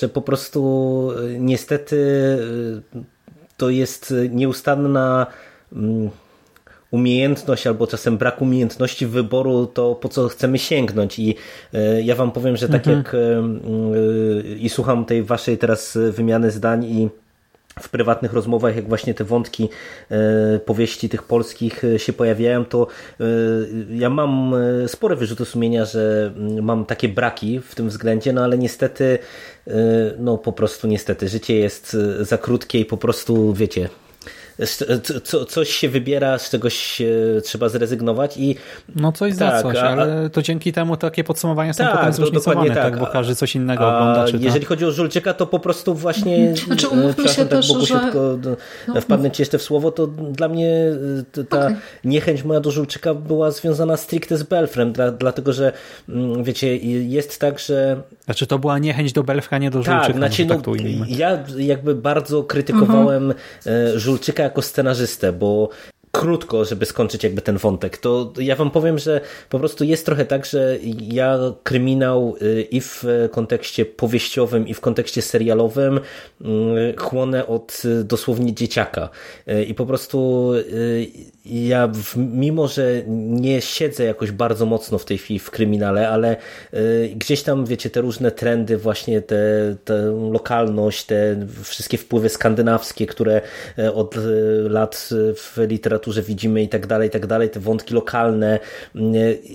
że 0.00 0.08
po 0.08 0.22
prostu 0.22 1.10
niestety 1.38 2.06
to 3.56 3.70
jest 3.70 4.14
nieustanna 4.30 5.26
umiejętność 6.90 7.66
albo 7.66 7.86
czasem 7.86 8.18
brak 8.18 8.42
umiejętności 8.42 9.06
wyboru, 9.06 9.66
to 9.66 9.94
po 9.94 10.08
co 10.08 10.28
chcemy 10.28 10.58
sięgnąć. 10.58 11.18
I 11.18 11.34
ja 12.02 12.14
wam 12.14 12.32
powiem, 12.32 12.56
że 12.56 12.68
tak 12.68 12.88
mhm. 12.88 12.96
jak 12.96 13.16
i 14.60 14.68
słucham 14.68 15.04
tej 15.04 15.22
waszej 15.22 15.58
teraz 15.58 15.98
wymiany 16.10 16.50
zdań 16.50 16.84
i 16.84 17.08
w 17.80 17.88
prywatnych 17.88 18.32
rozmowach, 18.32 18.76
jak 18.76 18.88
właśnie 18.88 19.14
te 19.14 19.24
wątki 19.24 19.68
e, 20.10 20.58
powieści 20.58 21.08
tych 21.08 21.22
polskich 21.22 21.82
się 21.96 22.12
pojawiają, 22.12 22.64
to 22.64 22.86
e, 23.20 23.24
ja 23.90 24.10
mam 24.10 24.54
spore 24.86 25.16
wyrzuty 25.16 25.44
sumienia, 25.44 25.84
że 25.84 26.32
mam 26.62 26.84
takie 26.84 27.08
braki 27.08 27.60
w 27.60 27.74
tym 27.74 27.88
względzie, 27.88 28.32
no 28.32 28.44
ale 28.44 28.58
niestety, 28.58 29.18
e, 29.66 29.72
no 30.18 30.38
po 30.38 30.52
prostu 30.52 30.86
niestety, 30.86 31.28
życie 31.28 31.56
jest 31.56 31.96
za 32.20 32.38
krótkie 32.38 32.80
i 32.80 32.84
po 32.84 32.96
prostu, 32.96 33.52
wiecie, 33.52 33.88
co, 35.24 35.44
coś 35.44 35.70
się 35.70 35.88
wybiera, 35.88 36.38
z 36.38 36.50
czegoś 36.50 37.02
trzeba 37.42 37.68
zrezygnować 37.68 38.36
i 38.36 38.56
no 38.96 39.12
coś 39.12 39.38
tak, 39.38 39.38
za 39.38 39.62
coś, 39.62 39.76
a, 39.76 39.88
ale 39.88 40.30
to 40.30 40.42
dzięki 40.42 40.72
temu 40.72 40.96
takie 40.96 41.24
podsumowania 41.24 41.72
są 41.72 41.84
tak, 41.84 41.96
potem 41.96 42.12
zróżnicowane, 42.12 42.68
tak, 42.68 42.76
tak, 42.76 42.98
bo 42.98 43.06
każdy 43.06 43.34
coś 43.34 43.56
innego 43.56 43.92
a, 43.92 43.96
ogląda. 43.96 44.26
Czyta. 44.26 44.44
Jeżeli 44.44 44.64
chodzi 44.64 44.84
o 44.84 44.90
Żulczyka, 44.90 45.34
to 45.34 45.46
po 45.46 45.58
prostu 45.58 45.94
właśnie 45.94 46.56
znaczy, 46.56 46.88
umówmy 46.88 47.28
się 47.28 47.36
tak 47.36 47.48
też, 47.48 47.66
że... 47.66 48.12
no, 48.88 49.00
wpadnę 49.00 49.30
ci 49.30 49.42
jeszcze 49.42 49.58
w 49.58 49.62
słowo, 49.62 49.90
to 49.90 50.06
dla 50.06 50.48
mnie 50.48 50.86
ta 51.48 51.58
okay. 51.58 51.76
niechęć 52.04 52.44
moja 52.44 52.60
do 52.60 52.70
Żulczyka 52.70 53.14
była 53.14 53.50
związana 53.50 53.96
stricte 53.96 54.36
z 54.36 54.42
Belfrem, 54.42 54.92
dla, 54.92 55.10
dlatego, 55.10 55.52
że 55.52 55.72
wiecie, 56.42 56.76
jest 56.76 57.40
tak, 57.40 57.58
że... 57.58 58.02
Znaczy 58.32 58.46
to 58.46 58.58
była 58.58 58.78
niechęć 58.78 59.12
do 59.12 59.22
Belfra, 59.22 59.58
nie 59.58 59.70
do 59.70 59.82
Żulczyka. 59.82 60.06
Tak, 60.06 60.16
znaczy, 60.16 60.46
no, 60.46 60.62
ja 61.08 61.44
jakby 61.58 61.94
bardzo 61.94 62.42
krytykowałem 62.42 63.34
mhm. 63.66 63.98
Żulczyka 63.98 64.42
jako 64.42 64.62
scenarzystę, 64.62 65.32
bo 65.32 65.68
krótko, 66.12 66.64
żeby 66.64 66.86
skończyć 66.86 67.24
jakby 67.24 67.42
ten 67.42 67.58
wątek, 67.58 67.96
to 67.98 68.32
ja 68.38 68.56
wam 68.56 68.70
powiem, 68.70 68.98
że 68.98 69.20
po 69.48 69.58
prostu 69.58 69.84
jest 69.84 70.06
trochę 70.06 70.24
tak, 70.24 70.46
że 70.46 70.78
ja 71.00 71.38
kryminał 71.62 72.36
y, 72.42 72.62
i 72.62 72.80
w 72.80 73.04
kontekście 73.30 73.84
powieściowym, 73.84 74.68
i 74.68 74.74
w 74.74 74.80
kontekście 74.80 75.22
serialowym 75.22 75.98
y, 75.98 76.94
chłonę 76.98 77.46
od 77.46 77.82
y, 77.84 78.04
dosłownie 78.04 78.54
dzieciaka. 78.54 79.08
I 79.66 79.74
po 79.74 79.86
prostu 79.86 80.50
ja, 81.44 81.92
mimo 82.16 82.68
że 82.68 83.02
nie 83.06 83.60
siedzę 83.60 84.04
jakoś 84.04 84.30
bardzo 84.30 84.66
mocno 84.66 84.98
w 84.98 85.04
tej 85.04 85.18
chwili 85.18 85.38
w 85.40 85.50
kryminale, 85.50 86.08
ale 86.08 86.36
gdzieś 87.16 87.42
tam, 87.42 87.66
wiecie, 87.66 87.90
te 87.90 88.00
różne 88.00 88.30
trendy, 88.30 88.78
właśnie 88.78 89.22
te, 89.22 89.36
te 89.84 89.96
lokalność, 90.30 91.04
te 91.04 91.46
wszystkie 91.62 91.98
wpływy 91.98 92.28
skandynawskie, 92.28 93.06
które 93.06 93.40
od 93.94 94.14
lat 94.68 95.08
w 95.34 95.58
literaturze 95.68 96.22
widzimy 96.22 96.62
i 96.62 96.68
tak 96.68 96.86
dalej, 96.86 97.08
i 97.08 97.10
tak 97.10 97.26
dalej, 97.26 97.50
te 97.50 97.60
wątki 97.60 97.94
lokalne. 97.94 98.58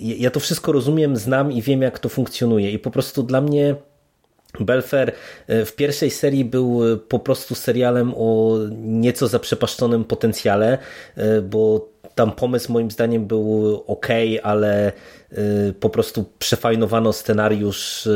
Ja 0.01 0.31
to 0.31 0.39
wszystko 0.39 0.71
rozumiem, 0.71 1.17
znam 1.17 1.51
i 1.51 1.61
wiem, 1.61 1.81
jak 1.81 1.99
to 1.99 2.09
funkcjonuje. 2.09 2.71
I 2.71 2.79
po 2.79 2.91
prostu 2.91 3.23
dla 3.23 3.41
mnie 3.41 3.75
Belfer 4.59 5.11
e, 5.47 5.65
w 5.65 5.75
pierwszej 5.75 6.11
serii 6.11 6.45
był 6.45 6.81
po 7.07 7.19
prostu 7.19 7.55
serialem 7.55 8.13
o 8.17 8.57
nieco 8.77 9.27
zaprzepaszczonym 9.27 10.03
potencjale, 10.03 10.77
e, 11.15 11.41
bo 11.41 11.89
tam 12.15 12.31
pomysł 12.31 12.71
moim 12.71 12.91
zdaniem 12.91 13.25
był 13.25 13.83
ok, 13.87 14.07
ale 14.43 14.91
e, 15.31 15.33
po 15.79 15.89
prostu 15.89 16.25
przefajnowano 16.39 17.13
scenariusz, 17.13 18.09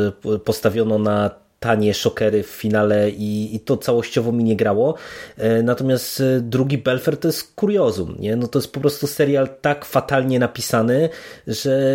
postawiono 0.44 0.98
na 0.98 1.41
tanie 1.62 1.94
szokery 1.94 2.42
w 2.42 2.46
finale 2.46 3.10
i, 3.10 3.54
i, 3.54 3.60
to 3.60 3.76
całościowo 3.76 4.32
mi 4.32 4.44
nie 4.44 4.56
grało. 4.56 4.94
E, 5.38 5.62
natomiast 5.62 6.20
e, 6.20 6.40
drugi 6.40 6.78
Belfer 6.78 7.16
to 7.16 7.28
jest 7.28 7.54
kuriozum, 7.54 8.16
nie? 8.18 8.36
No 8.36 8.46
to 8.48 8.58
jest 8.58 8.72
po 8.72 8.80
prostu 8.80 9.06
serial 9.06 9.48
tak 9.60 9.84
fatalnie 9.84 10.38
napisany, 10.38 11.08
że 11.46 11.94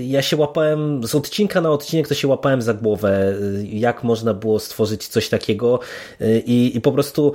ja 0.00 0.22
się 0.22 0.36
łapałem 0.36 1.06
z 1.06 1.14
odcinka 1.14 1.60
na 1.60 1.70
odcinek, 1.70 2.08
to 2.08 2.14
się 2.14 2.28
łapałem 2.28 2.62
za 2.62 2.74
głowę, 2.74 3.34
e, 3.58 3.64
jak 3.64 4.04
można 4.04 4.34
było 4.34 4.58
stworzyć 4.58 5.08
coś 5.08 5.28
takiego 5.28 5.80
i, 6.46 6.72
i 6.74 6.80
po 6.80 6.92
prostu, 6.92 7.32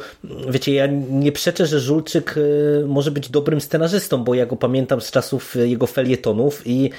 wiecie, 0.50 0.74
ja 0.74 0.88
nie 1.10 1.32
przeczę, 1.32 1.66
że 1.66 1.80
Żulczyk 1.80 2.36
może 2.88 3.12
być 3.12 3.30
dobrym 3.30 3.62
scenarzystą, 3.62 4.24
bo 4.24 4.34
ja 4.34 4.46
go 4.46 4.56
pamiętam 4.56 5.02
z 5.02 5.12
czasów 5.12 5.56
jego 5.56 5.88
felietonów 5.88 6.62
i 6.66 6.90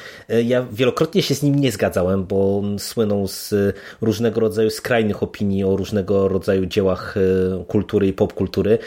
ja 0.44 0.66
wielokrotnie 0.72 1.22
się 1.22 1.34
z 1.34 1.42
nim 1.42 1.54
nie 1.54 1.72
zgadzałem, 1.72 2.24
bo 2.24 2.62
słynął 2.78 3.28
z 3.28 3.54
różnego 4.00 4.40
rodzaju 4.40 4.67
skrajnych 4.70 5.22
opinii 5.22 5.64
o 5.64 5.76
różnego 5.76 6.28
rodzaju 6.28 6.66
dziełach 6.66 7.14
e, 7.16 7.64
kultury 7.64 8.06
i 8.06 8.12
popkultury 8.12 8.78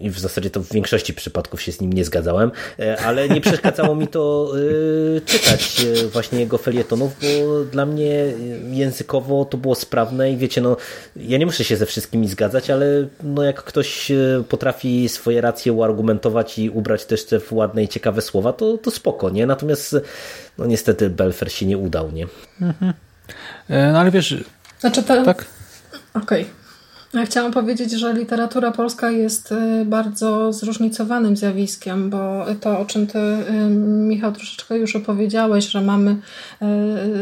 i 0.00 0.10
w 0.10 0.18
zasadzie 0.18 0.50
to 0.50 0.60
w 0.60 0.72
większości 0.72 1.14
przypadków 1.14 1.62
się 1.62 1.72
z 1.72 1.80
nim 1.80 1.92
nie 1.92 2.04
zgadzałem, 2.04 2.50
e, 2.78 3.00
ale 3.00 3.28
nie 3.28 3.40
przeszkadzało 3.40 3.94
mi 3.94 4.08
to 4.08 4.52
e, 5.16 5.20
czytać 5.20 5.86
właśnie 6.12 6.40
jego 6.40 6.58
felietonów, 6.58 7.16
bo 7.20 7.64
dla 7.64 7.86
mnie 7.86 8.24
językowo 8.70 9.44
to 9.44 9.56
było 9.56 9.74
sprawne 9.74 10.32
i 10.32 10.36
wiecie, 10.36 10.60
no 10.60 10.76
ja 11.16 11.38
nie 11.38 11.46
muszę 11.46 11.64
się 11.64 11.76
ze 11.76 11.86
wszystkimi 11.86 12.28
zgadzać, 12.28 12.70
ale 12.70 12.86
no 13.22 13.42
jak 13.42 13.62
ktoś 13.62 14.12
potrafi 14.48 15.08
swoje 15.08 15.40
racje 15.40 15.72
uargumentować 15.72 16.58
i 16.58 16.70
ubrać 16.70 17.04
też 17.04 17.24
te 17.24 17.40
ładne 17.50 17.82
i 17.82 17.88
ciekawe 17.88 18.22
słowa, 18.22 18.52
to, 18.52 18.78
to 18.78 18.90
spoko, 18.90 19.30
nie? 19.30 19.46
Natomiast 19.46 19.96
no 20.58 20.66
niestety 20.66 21.10
Belfer 21.10 21.52
się 21.52 21.66
nie 21.66 21.78
udał, 21.78 22.10
nie? 22.10 22.26
Mhm. 22.60 22.92
No 23.68 23.98
ale 24.00 24.10
wiesz, 24.10 24.36
znaczy 24.80 25.02
to... 25.02 25.24
Tak. 25.24 25.44
Okej. 26.14 26.42
Okay. 26.42 26.59
Chciałam 27.24 27.52
powiedzieć, 27.52 27.92
że 27.92 28.14
literatura 28.14 28.70
polska 28.70 29.10
jest 29.10 29.52
y, 29.52 29.84
bardzo 29.84 30.52
zróżnicowanym 30.52 31.36
zjawiskiem, 31.36 32.10
bo 32.10 32.46
to, 32.60 32.80
o 32.80 32.84
czym 32.84 33.06
ty, 33.06 33.18
y, 33.18 33.70
Michał, 33.80 34.32
troszeczkę 34.32 34.78
już 34.78 34.96
opowiedziałeś, 34.96 35.68
że 35.68 35.80
mamy 35.80 36.10
y, 36.10 36.16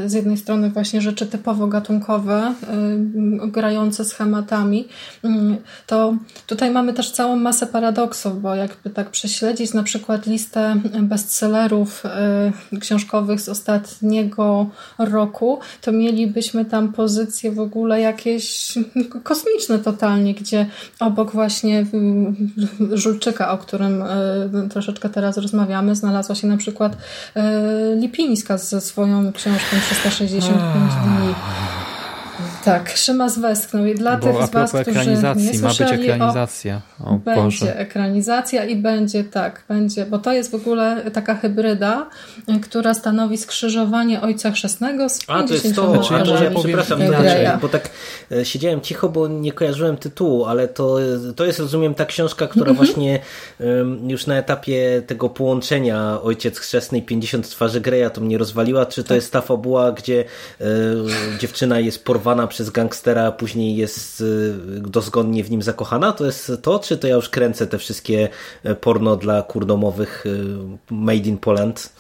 z 0.08 0.12
jednej 0.12 0.36
strony 0.36 0.70
właśnie 0.70 1.00
rzeczy 1.00 1.26
typowo 1.26 1.66
gatunkowe, 1.66 2.54
grające 3.46 4.04
schematami, 4.04 4.88
to 5.86 6.14
tutaj 6.46 6.70
mamy 6.70 6.92
też 6.92 7.10
całą 7.10 7.36
masę 7.36 7.66
paradoksów, 7.66 8.42
bo 8.42 8.54
jakby 8.54 8.90
tak 8.90 9.10
prześledzić 9.10 9.74
na 9.74 9.82
przykład 9.82 10.26
listę 10.26 10.76
bestsellerów 11.02 12.02
książkowych 12.80 13.40
z 13.40 13.48
ostatniego 13.48 14.66
roku, 14.98 15.58
to 15.80 15.92
mielibyśmy 15.92 16.64
tam 16.64 16.92
pozycje 16.92 17.52
w 17.52 17.60
ogóle 17.60 18.00
jakieś 18.00 18.78
kosmiczne 19.22 19.77
totalnie, 19.78 20.34
gdzie 20.34 20.66
obok 21.00 21.32
właśnie 21.32 21.86
Żulczyka, 22.92 23.50
o 23.50 23.58
którym 23.58 24.02
e, 24.02 24.68
troszeczkę 24.70 25.08
teraz 25.08 25.38
rozmawiamy, 25.38 25.96
znalazła 25.96 26.34
się 26.34 26.46
na 26.46 26.56
przykład 26.56 26.96
e, 27.34 27.96
Lipińska 27.96 28.58
ze 28.58 28.80
swoją 28.80 29.32
książką 29.32 29.76
365 29.90 30.92
dni. 31.04 31.34
Tak, 32.68 32.96
Szymas 32.96 33.38
westchnął 33.38 33.86
i 33.86 33.94
dla 33.94 34.16
Bo 34.16 34.26
tych 34.26 34.46
z 34.46 34.50
Was, 34.50 34.72
którzy 34.72 35.06
nie 35.06 35.60
ma 35.60 35.68
być 35.68 35.80
ekranizacja. 35.80 36.80
O, 37.04 37.10
o 37.10 37.14
będzie 37.14 37.42
Boże. 37.42 37.78
ekranizacja 37.78 38.64
i 38.64 38.76
będzie 38.76 39.24
tak, 39.24 39.64
będzie, 39.68 40.06
bo 40.06 40.18
to 40.18 40.32
jest 40.32 40.50
w 40.50 40.54
ogóle 40.54 41.10
taka 41.10 41.34
hybryda, 41.34 42.06
która 42.62 42.94
stanowi 42.94 43.38
skrzyżowanie 43.38 44.20
Ojca 44.20 44.50
Chrzestnego 44.50 45.08
z 45.08 45.20
A, 45.26 45.42
to 45.42 45.54
jest 45.54 45.74
to, 45.74 45.90
znaczy, 45.90 46.14
ja 46.14 46.24
może 46.24 46.50
przepraszam, 46.50 47.04
inaczej, 47.04 47.46
bo 47.62 47.68
tak 47.68 47.90
e, 48.32 48.44
siedziałem 48.44 48.80
cicho, 48.80 49.08
bo 49.08 49.28
nie 49.28 49.52
kojarzyłem 49.52 49.96
tytułu, 49.96 50.44
ale 50.44 50.68
to, 50.68 50.96
to 51.36 51.44
jest, 51.44 51.58
rozumiem, 51.58 51.94
ta 51.94 52.06
książka, 52.06 52.46
która 52.46 52.70
mhm. 52.70 52.76
właśnie 52.76 53.20
już 54.06 54.26
na 54.26 54.36
etapie 54.36 55.02
tego 55.06 55.28
połączenia 55.28 56.18
Ojciec 56.22 56.58
Chrzestny 56.58 56.98
i 56.98 57.02
50 57.02 57.50
twarzy 57.50 57.80
Greja 57.80 58.10
to 58.10 58.20
mnie 58.20 58.38
rozwaliła, 58.38 58.86
czy 58.86 59.02
to 59.02 59.08
tak. 59.08 59.14
jest 59.14 59.32
ta 59.32 59.40
fabuła, 59.40 59.92
gdzie 59.92 60.24
e, 60.60 60.64
dziewczyna 61.38 61.80
jest 61.80 62.04
porwana 62.04 62.46
przez 62.46 62.57
przez 62.58 62.70
gangstera, 62.70 63.26
a 63.26 63.32
później 63.32 63.76
jest 63.76 64.24
dozgodnie 64.66 65.44
w 65.44 65.50
nim 65.50 65.62
zakochana? 65.62 66.12
To 66.12 66.26
jest 66.26 66.52
to, 66.62 66.78
czy 66.78 66.98
to 66.98 67.06
ja 67.06 67.14
już 67.14 67.28
kręcę 67.28 67.66
te 67.66 67.78
wszystkie 67.78 68.28
porno 68.80 69.16
dla 69.16 69.42
kurdomowych 69.42 70.24
made 70.90 71.28
in 71.28 71.38
Poland? 71.38 71.92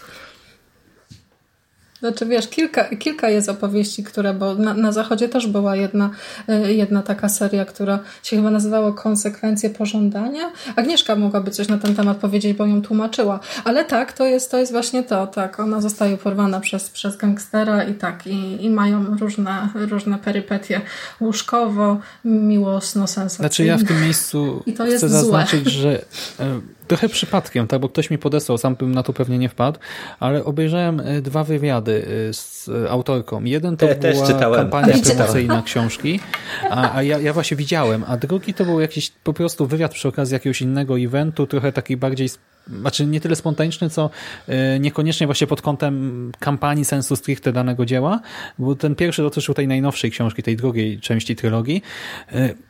Znaczy 2.00 2.26
wiesz, 2.26 2.48
kilka, 2.48 2.84
kilka 2.84 3.28
jest 3.28 3.48
opowieści, 3.48 4.04
które, 4.04 4.34
bo 4.34 4.54
na, 4.54 4.74
na 4.74 4.92
zachodzie 4.92 5.28
też 5.28 5.46
była 5.46 5.76
jedna, 5.76 6.10
e, 6.48 6.72
jedna 6.72 7.02
taka 7.02 7.28
seria, 7.28 7.64
która 7.64 7.98
się 8.22 8.36
chyba 8.36 8.50
nazywała 8.50 8.92
Konsekwencje 8.92 9.70
pożądania. 9.70 10.52
Agnieszka 10.76 11.16
mogłaby 11.16 11.50
coś 11.50 11.68
na 11.68 11.78
ten 11.78 11.94
temat 11.94 12.16
powiedzieć, 12.16 12.56
bo 12.56 12.66
ją 12.66 12.82
tłumaczyła. 12.82 13.40
Ale 13.64 13.84
tak, 13.84 14.12
to 14.12 14.26
jest, 14.26 14.50
to 14.50 14.58
jest 14.58 14.72
właśnie 14.72 15.02
to, 15.02 15.26
tak. 15.26 15.60
Ona 15.60 15.80
zostaje 15.80 16.16
porwana 16.16 16.60
przez, 16.60 16.90
przez 16.90 17.16
gangstera 17.16 17.84
i 17.84 17.94
tak, 17.94 18.26
i, 18.26 18.64
i 18.64 18.70
mają 18.70 19.16
różne, 19.20 19.68
różne 19.74 20.18
perypetie 20.18 20.80
łóżkowo, 21.20 22.00
miłosno, 22.24 23.06
sensacyjne. 23.06 23.48
Znaczy 23.48 23.64
ja 23.64 23.76
w 23.76 23.84
tym 23.84 24.02
miejscu 24.02 24.62
I 24.66 24.72
to 24.72 24.84
chcę 24.84 24.92
jest 24.92 25.04
zaznaczyć, 25.04 25.64
złe. 25.64 25.72
że 25.72 26.02
e, 26.40 26.60
trochę 26.88 27.08
przypadkiem, 27.08 27.66
tak, 27.66 27.80
bo 27.80 27.88
ktoś 27.88 28.10
mi 28.10 28.18
podesłał, 28.18 28.58
sam 28.58 28.74
bym 28.74 28.94
na 28.94 29.02
to 29.02 29.12
pewnie 29.12 29.38
nie 29.38 29.48
wpadł, 29.48 29.78
ale 30.20 30.44
obejrzałem 30.44 31.00
e, 31.00 31.22
dwa 31.22 31.44
wywiady 31.44 32.06
e, 32.28 32.32
z 32.32 32.68
e, 32.68 32.90
autorką. 32.90 33.44
Jeden 33.44 33.76
to 33.76 33.86
też 33.94 34.16
była 34.16 34.26
czytałem. 34.26 34.60
kampania 34.60 34.86
Też 34.86 34.96
czytałem. 34.96 35.16
promocyjna 35.16 35.62
książki, 35.62 36.20
a, 36.70 36.96
a 36.96 37.02
ja, 37.02 37.18
ja 37.18 37.32
właśnie 37.32 37.56
widziałem, 37.56 38.04
a 38.08 38.16
drugi 38.16 38.54
to 38.54 38.64
był 38.64 38.80
jakiś 38.80 39.10
po 39.10 39.32
prostu 39.32 39.66
wywiad 39.66 39.92
przy 39.94 40.08
okazji 40.08 40.34
jakiegoś 40.34 40.62
innego 40.62 40.98
eventu, 40.98 41.46
trochę 41.46 41.72
taki 41.72 41.96
bardziej 41.96 42.28
znaczy 42.80 43.06
nie 43.06 43.20
tyle 43.20 43.36
spontaniczny, 43.36 43.90
co 43.90 44.10
niekoniecznie 44.80 45.26
właśnie 45.26 45.46
pod 45.46 45.62
kątem 45.62 46.32
kampanii 46.38 46.84
sensu 46.84 47.16
stricte 47.16 47.52
danego 47.52 47.86
dzieła, 47.86 48.20
bo 48.58 48.74
ten 48.74 48.94
pierwszy 48.94 49.22
dotyczył 49.22 49.54
tej 49.54 49.68
najnowszej 49.68 50.10
książki, 50.10 50.42
tej 50.42 50.56
drugiej 50.56 51.00
części 51.00 51.36
trylogii 51.36 51.82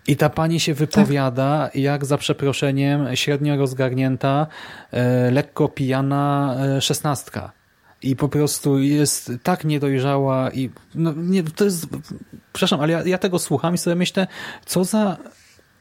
i 0.06 0.16
ta 0.16 0.30
pani 0.30 0.60
się 0.60 0.74
wypowiada 0.74 1.70
jak 1.74 2.04
za 2.04 2.18
przeproszeniem 2.18 3.16
średnio 3.16 3.56
rozgarnięta, 3.56 4.07
e, 4.16 5.30
lekko 5.30 5.68
pijana 5.68 6.56
e, 6.76 6.80
szesnastka. 6.80 7.52
I 8.02 8.16
po 8.16 8.28
prostu 8.28 8.78
jest 8.78 9.32
tak 9.42 9.64
niedojrzała 9.64 10.50
i 10.50 10.70
no, 10.94 11.12
nie, 11.16 11.42
to 11.42 11.64
jest, 11.64 11.86
przepraszam, 12.52 12.80
ale 12.80 12.92
ja, 12.92 13.02
ja 13.06 13.18
tego 13.18 13.38
słucham 13.38 13.74
i 13.74 13.78
sobie 13.78 13.96
myślę, 13.96 14.26
co 14.66 14.84
za 14.84 15.16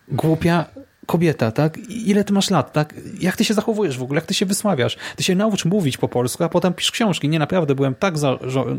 głupia 0.08 0.66
kobieta, 1.07 1.51
tak? 1.51 1.77
Ile 1.89 2.23
ty 2.23 2.34
masz 2.34 2.49
lat, 2.49 2.73
tak? 2.73 2.93
Jak 3.19 3.35
ty 3.35 3.45
się 3.45 3.53
zachowujesz 3.53 3.97
w 3.97 4.03
ogóle? 4.03 4.17
Jak 4.17 4.25
ty 4.25 4.34
się 4.34 4.45
wysławiasz? 4.45 4.97
Ty 5.15 5.23
się 5.23 5.35
naucz 5.35 5.65
mówić 5.65 5.97
po 5.97 6.07
polsku, 6.07 6.43
a 6.43 6.49
potem 6.49 6.73
pisz 6.73 6.91
książki. 6.91 7.29
Nie, 7.29 7.39
naprawdę 7.39 7.75
byłem 7.75 7.95
tak 7.95 8.17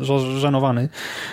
zażenowany, 0.01 0.89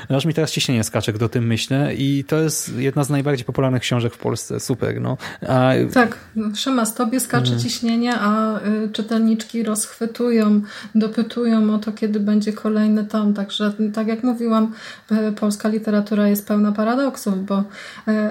że 0.09 0.15
aż 0.15 0.25
mi 0.25 0.33
teraz 0.33 0.51
ciśnienie 0.51 0.83
skacze, 0.83 1.13
gdy 1.13 1.25
o 1.25 1.29
tym 1.29 1.47
myślę 1.47 1.95
i 1.95 2.23
to 2.27 2.37
jest 2.39 2.77
jedna 2.77 3.03
z 3.03 3.09
najbardziej 3.09 3.45
popularnych 3.45 3.81
książek 3.81 4.13
w 4.13 4.17
Polsce. 4.17 4.59
Super, 4.59 5.01
no. 5.01 5.17
A, 5.47 5.71
Tak, 5.93 6.17
Szymas, 6.55 6.93
tobie 6.95 7.19
skacze 7.19 7.45
Mhm. 7.53 7.59
ciśnienie, 7.63 8.13
a 8.19 8.59
y, 8.59 8.89
czytelniczki 8.93 9.63
rozchwytują, 9.63 10.61
dopytują 10.95 11.75
o 11.75 11.79
to, 11.79 11.91
kiedy 11.91 12.19
będzie 12.19 12.53
kolejny 12.53 13.03
tom. 13.05 13.33
Także, 13.33 13.73
tak 13.93 14.07
jak 14.07 14.23
mówiłam, 14.23 14.73
y, 15.11 15.31
polska 15.31 15.69
literatura 15.69 16.27
jest 16.27 16.47
pełna 16.47 16.71
paradoksów, 16.71 17.45
bo 17.45 17.59
y, 17.59 17.63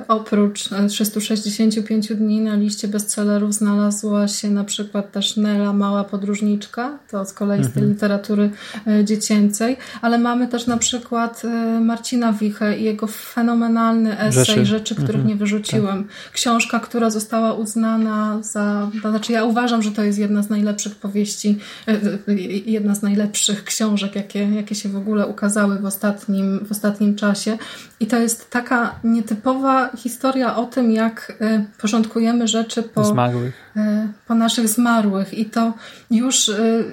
oprócz 0.08 0.72
y, 0.72 0.88
365 0.88 2.14
dni 2.14 2.40
na 2.40 2.53
liście 2.56 2.89
bestsellerów 2.89 3.55
znalazła 3.55 4.28
się 4.28 4.51
na 4.51 4.64
przykład 4.64 5.12
też 5.12 5.36
Nela, 5.36 5.72
Mała 5.72 6.05
Podróżniczka, 6.05 6.98
to 7.10 7.24
z 7.24 7.32
kolei 7.32 7.64
z 7.64 7.72
tej 7.72 7.82
literatury 7.82 8.51
y, 9.01 9.05
dziecięcej, 9.05 9.76
ale 10.02 10.18
mamy 10.18 10.48
też 10.48 10.66
na 10.66 10.76
przykład 10.76 11.43
y, 11.44 11.81
Marcina 11.81 12.32
Wichę 12.32 12.78
i 12.78 12.85
jego 12.85 13.06
fenomenalny 13.06 14.18
esej 14.18 14.44
Rzeczy. 14.44 14.66
Rzeczy, 14.66 14.94
których 14.94 15.24
nie 15.24 15.36
wyrzuciłem. 15.36 16.09
Książka, 16.32 16.81
która 16.81 17.10
została 17.10 17.52
uznana 17.52 18.39
za. 18.43 18.90
To 19.02 19.10
znaczy, 19.10 19.32
ja 19.32 19.44
uważam, 19.44 19.82
że 19.82 19.90
to 19.90 20.02
jest 20.02 20.18
jedna 20.18 20.43
z 20.43 20.51
najlepszych 20.51 20.94
powieści, 20.94 21.59
e, 21.89 21.93
e, 22.28 22.35
jedna 22.66 22.94
z 22.94 23.02
najlepszych 23.02 23.64
książek, 23.64 24.16
jakie, 24.16 24.48
jakie 24.55 24.74
się 24.74 24.89
w 24.89 24.97
ogóle 24.97 25.26
ukazały 25.26 25.78
w 25.78 25.85
ostatnim, 25.85 26.66
w 26.66 26.70
ostatnim 26.70 27.14
czasie. 27.16 27.59
I 28.01 28.06
to 28.06 28.18
jest 28.18 28.51
taka 28.51 28.94
nietypowa 29.05 29.90
historia 29.97 30.56
o 30.56 30.64
tym, 30.64 30.90
jak 30.90 31.36
e, 31.40 31.64
rzeczy 32.48 32.82
po 32.82 33.04
zmarłych. 33.04 33.54
e, 33.76 34.08
po 34.28 34.34
naszych 34.34 34.68
zmarłych. 34.68 35.34
I 35.34 35.44
to 35.46 35.72
już 36.10 36.48
e, 36.48 36.84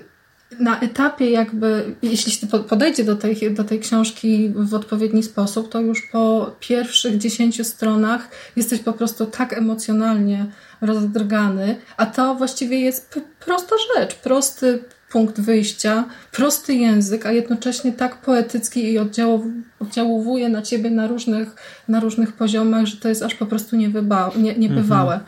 na 0.59 0.79
etapie 0.79 1.29
jakby, 1.31 1.95
jeśli 2.01 2.31
się 2.31 2.47
po- 2.47 2.59
podejdzie 2.59 3.03
do 3.03 3.15
tej, 3.15 3.53
do 3.53 3.63
tej 3.63 3.79
książki 3.79 4.51
w 4.55 4.73
odpowiedni 4.73 5.23
sposób, 5.23 5.69
to 5.71 5.79
już 5.81 6.01
po 6.11 6.55
pierwszych 6.59 7.17
dziesięciu 7.17 7.63
stronach 7.63 8.27
jesteś 8.55 8.79
po 8.79 8.93
prostu 8.93 9.25
tak 9.25 9.53
emocjonalnie 9.53 10.45
rozdrgany, 10.81 11.75
a 11.97 12.05
to 12.05 12.35
właściwie 12.35 12.79
jest 12.79 13.19
prosta 13.45 13.75
rzecz, 13.95 14.15
prosty 14.15 14.83
punkt 15.11 15.39
wyjścia, 15.41 16.03
prosty 16.31 16.73
język, 16.73 17.25
a 17.25 17.31
jednocześnie 17.31 17.91
tak 17.93 18.17
poetycki 18.21 18.93
i 18.93 18.99
oddziałow- 18.99 19.61
oddziałuje 19.81 20.49
na 20.49 20.61
ciebie 20.61 20.89
na 20.89 21.07
różnych, 21.07 21.55
na 21.87 21.99
różnych 21.99 22.33
poziomach, 22.33 22.85
że 22.85 22.97
to 22.97 23.09
jest 23.09 23.23
aż 23.23 23.35
po 23.35 23.45
prostu 23.45 23.75
niewyba- 23.75 24.37
nie, 24.37 24.55
niebywałe. 24.55 25.19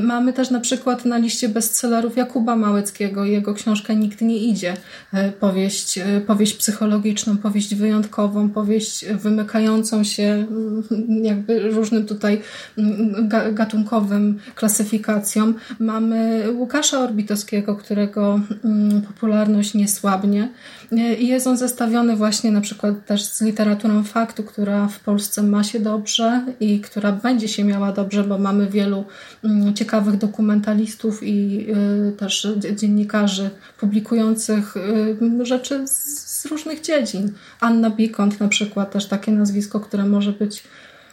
Mamy 0.00 0.32
też 0.32 0.50
na 0.50 0.60
przykład 0.60 1.04
na 1.04 1.18
liście 1.18 1.48
bestsellerów 1.48 2.16
Jakuba 2.16 2.56
Małeckiego, 2.56 3.24
jego 3.24 3.54
książkę 3.54 3.96
Nikt 3.96 4.20
nie 4.20 4.36
idzie. 4.38 4.76
E, 5.12 5.32
Powieść, 5.32 5.98
e, 5.98 6.20
powieść 6.26 6.54
psychologiczną, 6.54 7.36
powieść 7.36 7.74
wyjątkową, 7.74 8.48
powieść 8.50 9.06
wymykającą 9.06 10.04
się 10.04 10.46
mm, 10.50 11.24
jakby 11.24 11.70
różnym 11.70 12.06
tutaj 12.06 12.40
mm, 12.78 13.28
ga- 13.28 13.54
gatunkowym 13.54 14.38
klasyfikacjom. 14.54 15.54
Mamy 15.78 16.44
Łukasza 16.52 17.00
Orbitowskiego, 17.00 17.76
którego 17.76 18.40
mm, 18.64 19.02
popularność 19.02 19.74
nie 19.74 19.88
słabnie. 19.88 20.48
E, 20.92 21.14
I 21.14 21.26
jest 21.26 21.46
on 21.46 21.56
zestawiony 21.56 22.16
właśnie 22.16 22.50
na 22.50 22.60
przykład 22.60 23.06
też 23.06 23.24
z 23.24 23.40
literaturą 23.40 24.04
faktu, 24.04 24.42
która 24.42 24.88
w 24.88 25.00
Polsce 25.00 25.42
ma 25.42 25.64
się 25.64 25.80
dobrze 25.80 26.44
i 26.60 26.80
która 26.80 27.12
będzie 27.12 27.48
się 27.48 27.64
miała 27.64 27.92
dobrze, 27.92 28.24
bo 28.24 28.38
mamy 28.38 28.66
wielu 28.70 29.04
mm, 29.44 29.74
ciekawych 29.74 30.16
dokumentalistów 30.16 31.22
i 31.22 31.66
y, 32.08 32.12
też 32.12 32.48
dzie- 32.56 32.76
dziennikarzy 32.76 33.50
publikujących 33.80 34.76
y, 34.76 35.46
rzeczy 35.46 35.88
z, 35.88 36.46
różnych 36.46 36.80
dziedzin. 36.80 37.32
Anna 37.60 37.90
Bikont 37.90 38.40
na 38.40 38.48
przykład, 38.48 38.92
też 38.92 39.06
takie 39.06 39.32
nazwisko, 39.32 39.80
które 39.80 40.04
może 40.04 40.32
być, 40.32 40.62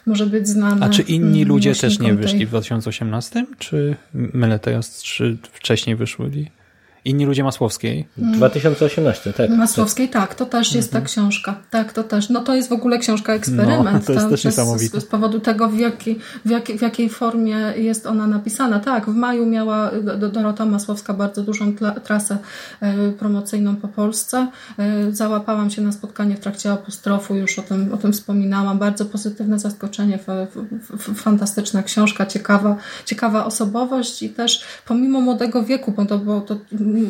może 0.06 0.26
być 0.26 0.48
znane. 0.48 0.86
A 0.86 0.88
czy 0.88 1.02
inni 1.02 1.44
ludzie 1.44 1.74
też 1.74 1.98
nie 1.98 2.14
wyszli 2.14 2.38
tej- 2.38 2.46
w 2.46 2.48
2018? 2.48 3.46
Czy 3.58 3.96
mylę 4.14 4.58
teraz, 4.58 5.02
czy 5.02 5.36
wcześniej 5.52 5.96
wyszli? 5.96 6.50
Inni 7.08 7.26
ludzie 7.26 7.44
Masłowskiej? 7.44 8.08
2018, 8.16 9.32
tak. 9.32 9.50
Masłowskiej, 9.50 10.08
tak, 10.08 10.34
to 10.34 10.46
też 10.46 10.74
jest 10.74 10.92
ta 10.92 11.00
książka. 11.00 11.54
Tak, 11.70 11.92
to 11.92 12.04
też. 12.04 12.30
No 12.30 12.40
to 12.40 12.54
jest 12.54 12.68
w 12.68 12.72
ogóle 12.72 12.98
książka 12.98 13.32
eksperyment. 13.34 13.78
Mhm. 13.78 13.94
No, 13.98 14.00
to 14.06 14.12
jest 14.12 14.28
też 14.28 14.40
z, 14.40 14.44
niesamowite. 14.44 15.00
z, 15.00 15.04
z 15.04 15.06
powodu 15.06 15.40
tego, 15.40 15.68
w, 15.68 15.78
jaki, 15.78 16.18
w, 16.44 16.50
jakiej, 16.50 16.78
w 16.78 16.82
jakiej 16.82 17.08
formie 17.08 17.56
jest 17.76 18.06
ona 18.06 18.26
napisana. 18.26 18.80
Tak, 18.80 19.06
w 19.06 19.14
maju 19.14 19.46
miała 19.46 19.90
Do- 20.02 20.28
Dorota 20.28 20.64
Masłowska 20.64 21.14
bardzo 21.14 21.42
dużą 21.42 21.74
tla, 21.74 21.90
trasę 21.90 22.38
e, 22.80 23.12
promocyjną 23.12 23.76
po 23.76 23.88
Polsce. 23.88 24.48
E, 24.78 25.12
załapałam 25.12 25.70
się 25.70 25.82
na 25.82 25.92
spotkanie 25.92 26.36
w 26.36 26.40
trakcie 26.40 26.72
apostrofu, 26.72 27.34
już 27.34 27.58
o 27.58 27.62
tym, 27.62 27.92
o 27.92 27.96
tym 27.96 28.12
wspominałam. 28.12 28.78
Bardzo 28.78 29.04
pozytywne 29.04 29.58
zaskoczenie, 29.58 30.14
f, 30.14 30.28
f, 30.28 30.56
f, 30.94 31.10
fantastyczna 31.16 31.82
książka, 31.82 32.26
ciekawa, 32.26 32.76
ciekawa 33.04 33.44
osobowość 33.44 34.22
i 34.22 34.30
też 34.30 34.64
pomimo 34.86 35.20
młodego 35.20 35.62
wieku, 35.64 35.92
bo 35.92 36.06
to, 36.06 36.18
bo 36.18 36.40
to 36.40 36.56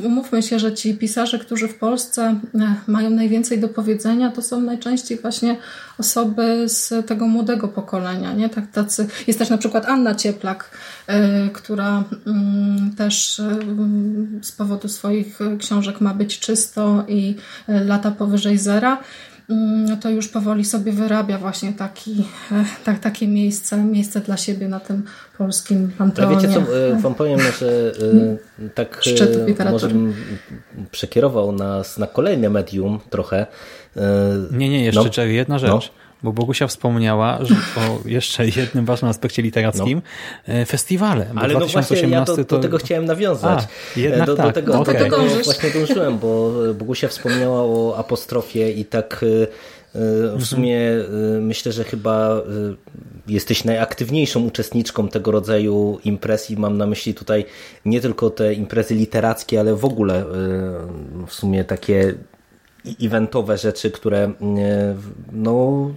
umówmy 0.04 0.42
się, 0.42 0.58
że 0.58 0.74
ci 0.74 0.94
pisarze, 0.94 1.38
którzy 1.38 1.68
w 1.68 1.74
Polsce 1.74 2.40
e, 2.54 2.74
mają 2.86 3.10
najwięcej 3.10 3.60
do 3.60 3.68
powiedzenia, 3.68 4.30
to 4.30 4.42
są 4.42 4.60
najczęściej 4.60 5.18
właśnie 5.18 5.56
osoby 5.98 6.64
z 6.68 7.06
tego 7.06 7.26
młodego 7.26 7.68
pokolenia. 7.68 8.32
Nie? 8.32 8.48
Tak, 8.48 8.70
tacy, 8.72 9.08
jest 9.26 9.38
też 9.38 9.50
na 9.50 9.58
przykład 9.58 9.86
Anna 9.86 10.14
Cieplak, 10.14 10.70
e, 11.06 11.48
która 11.48 12.04
mm, 12.26 12.94
też 12.96 13.40
e, 13.40 13.58
z 14.42 14.52
powodu 14.52 14.88
swoich 14.88 15.38
książek 15.58 16.00
ma 16.00 16.14
być 16.14 16.38
czysto 16.38 17.04
i 17.08 17.34
lata 17.68 18.10
powyżej 18.10 18.58
zera. 18.58 18.98
Mm, 19.50 19.96
To 20.00 20.10
już 20.10 20.28
powoli 20.28 20.64
sobie 20.64 20.92
wyrabia 20.92 21.38
właśnie 21.38 21.72
taki, 21.72 22.24
tak, 22.84 22.98
takie 22.98 23.28
miejsce, 23.28 23.76
miejsce 23.84 24.20
dla 24.20 24.36
siebie 24.36 24.68
na 24.68 24.80
tym 24.80 25.02
polskim 25.38 25.90
panteonie. 25.98 26.36
wiecie 26.36 26.48
co, 26.54 26.76
e, 26.78 26.96
wam 27.00 27.14
powiem, 27.14 27.38
że 27.40 27.92
e, 28.66 28.68
tak 28.68 28.98
Szczyt 29.00 29.46
literatury. 29.46 29.70
może 29.72 29.88
bym 29.88 30.14
przekierował 30.90 31.52
nas 31.52 31.98
na 31.98 32.06
kolejne 32.06 32.50
medium 32.50 33.00
trochę. 33.10 33.46
Nie, 34.52 34.68
nie, 34.68 34.84
jeszcze 34.84 35.10
No. 35.16 35.24
Jedna 35.24 35.58
rzecz. 35.58 35.70
No. 35.70 36.07
Bo 36.22 36.32
Bogusia 36.32 36.66
wspomniała 36.66 37.38
że 37.40 37.54
o 37.54 38.08
jeszcze 38.08 38.46
jednym 38.46 38.84
ważnym 38.84 39.10
aspekcie 39.10 39.42
literackim, 39.42 40.02
no. 40.48 40.54
festiwale. 40.66 41.26
Ale 41.36 41.54
no 41.54 41.66
właśnie 41.66 42.00
ja 42.00 42.24
do, 42.24 42.36
to... 42.36 42.44
do 42.44 42.58
tego 42.58 42.78
chciałem 42.78 43.04
nawiązać. 43.04 43.68
A, 43.96 44.00
jednak 44.00 44.26
do, 44.26 44.36
tak. 44.36 44.46
do 44.46 44.52
tego, 44.52 44.80
okay. 44.80 44.94
do 44.94 45.00
tego 45.00 45.16
właśnie 45.44 45.70
dążyłem, 45.70 46.18
bo 46.18 46.52
Bogusia 46.74 47.08
wspomniała 47.08 47.62
o 47.62 47.94
apostrofie 47.96 48.72
i 48.72 48.84
tak 48.84 49.24
w 50.36 50.44
sumie 50.44 50.80
myślę, 51.40 51.72
że 51.72 51.84
chyba 51.84 52.42
jesteś 53.26 53.64
najaktywniejszą 53.64 54.44
uczestniczką 54.44 55.08
tego 55.08 55.30
rodzaju 55.30 55.98
imprez 56.04 56.50
i 56.50 56.56
mam 56.56 56.78
na 56.78 56.86
myśli 56.86 57.14
tutaj 57.14 57.44
nie 57.84 58.00
tylko 58.00 58.30
te 58.30 58.54
imprezy 58.54 58.94
literackie, 58.94 59.60
ale 59.60 59.74
w 59.74 59.84
ogóle 59.84 60.24
w 61.26 61.34
sumie 61.34 61.64
takie 61.64 62.14
eventowe 63.02 63.58
rzeczy, 63.58 63.90
które 63.90 64.32
no 65.32 65.88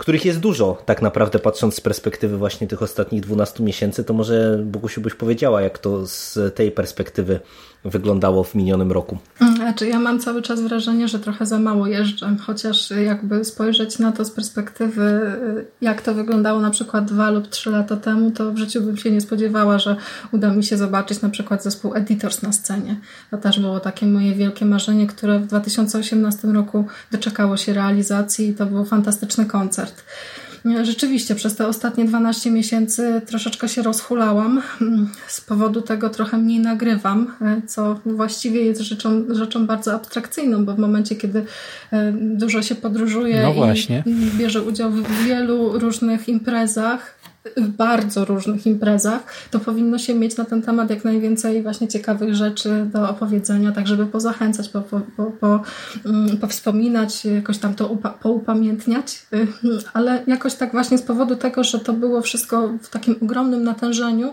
których 0.00 0.24
jest 0.24 0.40
dużo 0.40 0.82
tak 0.86 1.02
naprawdę 1.02 1.38
patrząc 1.38 1.74
z 1.74 1.80
perspektywy 1.80 2.38
właśnie 2.38 2.66
tych 2.66 2.82
ostatnich 2.82 3.20
12 3.20 3.62
miesięcy, 3.62 4.04
to 4.04 4.12
może 4.12 4.60
Bogusiu 4.64 5.00
byś 5.00 5.14
powiedziała, 5.14 5.62
jak 5.62 5.78
to 5.78 6.06
z 6.06 6.54
tej 6.54 6.72
perspektywy 6.72 7.40
wyglądało 7.84 8.44
w 8.44 8.54
minionym 8.54 8.92
roku. 8.92 9.18
Znaczy, 9.56 9.88
ja 9.88 9.98
mam 9.98 10.20
cały 10.20 10.42
czas 10.42 10.60
wrażenie, 10.60 11.08
że 11.08 11.18
trochę 11.18 11.46
za 11.46 11.58
mało 11.58 11.86
jeżdżę, 11.86 12.36
chociaż 12.46 12.90
jakby 12.90 13.44
spojrzeć 13.44 13.98
na 13.98 14.12
to 14.12 14.24
z 14.24 14.30
perspektywy, 14.30 15.20
jak 15.80 16.02
to 16.02 16.14
wyglądało 16.14 16.60
na 16.60 16.70
przykład 16.70 17.04
dwa 17.04 17.30
lub 17.30 17.48
trzy 17.48 17.70
lata 17.70 17.96
temu, 17.96 18.30
to 18.30 18.52
w 18.52 18.58
życiu 18.58 18.82
bym 18.82 18.96
się 18.96 19.10
nie 19.10 19.20
spodziewała, 19.20 19.78
że 19.78 19.96
uda 20.32 20.52
mi 20.52 20.64
się 20.64 20.76
zobaczyć 20.76 21.22
na 21.22 21.28
przykład 21.28 21.62
zespół 21.62 21.94
Editors 21.94 22.42
na 22.42 22.52
scenie. 22.52 22.96
To 23.30 23.38
też 23.38 23.60
było 23.60 23.80
takie 23.80 24.06
moje 24.06 24.34
wielkie 24.34 24.64
marzenie, 24.64 25.06
które 25.06 25.38
w 25.38 25.46
2018 25.46 26.48
roku 26.48 26.84
doczekało 27.10 27.56
się 27.56 27.72
realizacji 27.72 28.48
i 28.48 28.54
to 28.54 28.66
był 28.66 28.84
fantastyczny 28.84 29.46
koncert. 29.46 30.04
Rzeczywiście, 30.82 31.34
przez 31.34 31.56
te 31.56 31.66
ostatnie 31.66 32.04
12 32.04 32.50
miesięcy 32.50 33.20
troszeczkę 33.26 33.68
się 33.68 33.82
rozhulałam. 33.82 34.62
Z 35.28 35.40
powodu 35.40 35.82
tego 35.82 36.10
trochę 36.10 36.38
mniej 36.38 36.58
nagrywam, 36.60 37.34
co 37.66 38.00
właściwie 38.06 38.62
jest 38.62 38.80
rzeczą, 38.80 39.24
rzeczą 39.30 39.66
bardzo 39.66 39.94
abstrakcyjną, 39.94 40.64
bo 40.64 40.74
w 40.74 40.78
momencie, 40.78 41.16
kiedy 41.16 41.44
e, 41.92 42.12
dużo 42.12 42.62
się 42.62 42.74
podróżuje 42.74 43.42
no 43.42 43.50
i 44.06 44.38
bierze 44.38 44.62
udział 44.62 44.90
w 44.90 45.24
wielu 45.24 45.78
różnych 45.78 46.28
imprezach, 46.28 47.19
w 47.56 47.68
bardzo 47.68 48.24
różnych 48.24 48.66
imprezach, 48.66 49.20
to 49.50 49.60
powinno 49.60 49.98
się 49.98 50.14
mieć 50.14 50.36
na 50.36 50.44
ten 50.44 50.62
temat 50.62 50.90
jak 50.90 51.04
najwięcej 51.04 51.62
właśnie 51.62 51.88
ciekawych 51.88 52.34
rzeczy 52.34 52.86
do 52.92 53.10
opowiedzenia, 53.10 53.72
tak 53.72 53.86
żeby 53.86 54.06
pozachęcać, 54.06 54.68
po, 54.68 54.80
po, 54.80 55.00
po, 55.16 55.24
po, 55.24 55.62
mm, 56.04 56.36
powspominać, 56.36 57.24
jakoś 57.24 57.58
tam 57.58 57.74
to 57.74 57.86
upa, 57.86 58.10
poupamiętniać, 58.10 59.26
ale 59.92 60.22
jakoś 60.26 60.54
tak 60.54 60.72
właśnie 60.72 60.98
z 60.98 61.02
powodu 61.02 61.36
tego, 61.36 61.64
że 61.64 61.78
to 61.78 61.92
było 61.92 62.22
wszystko 62.22 62.68
w 62.82 62.88
takim 62.88 63.16
ogromnym 63.22 63.64
natężeniu, 63.64 64.32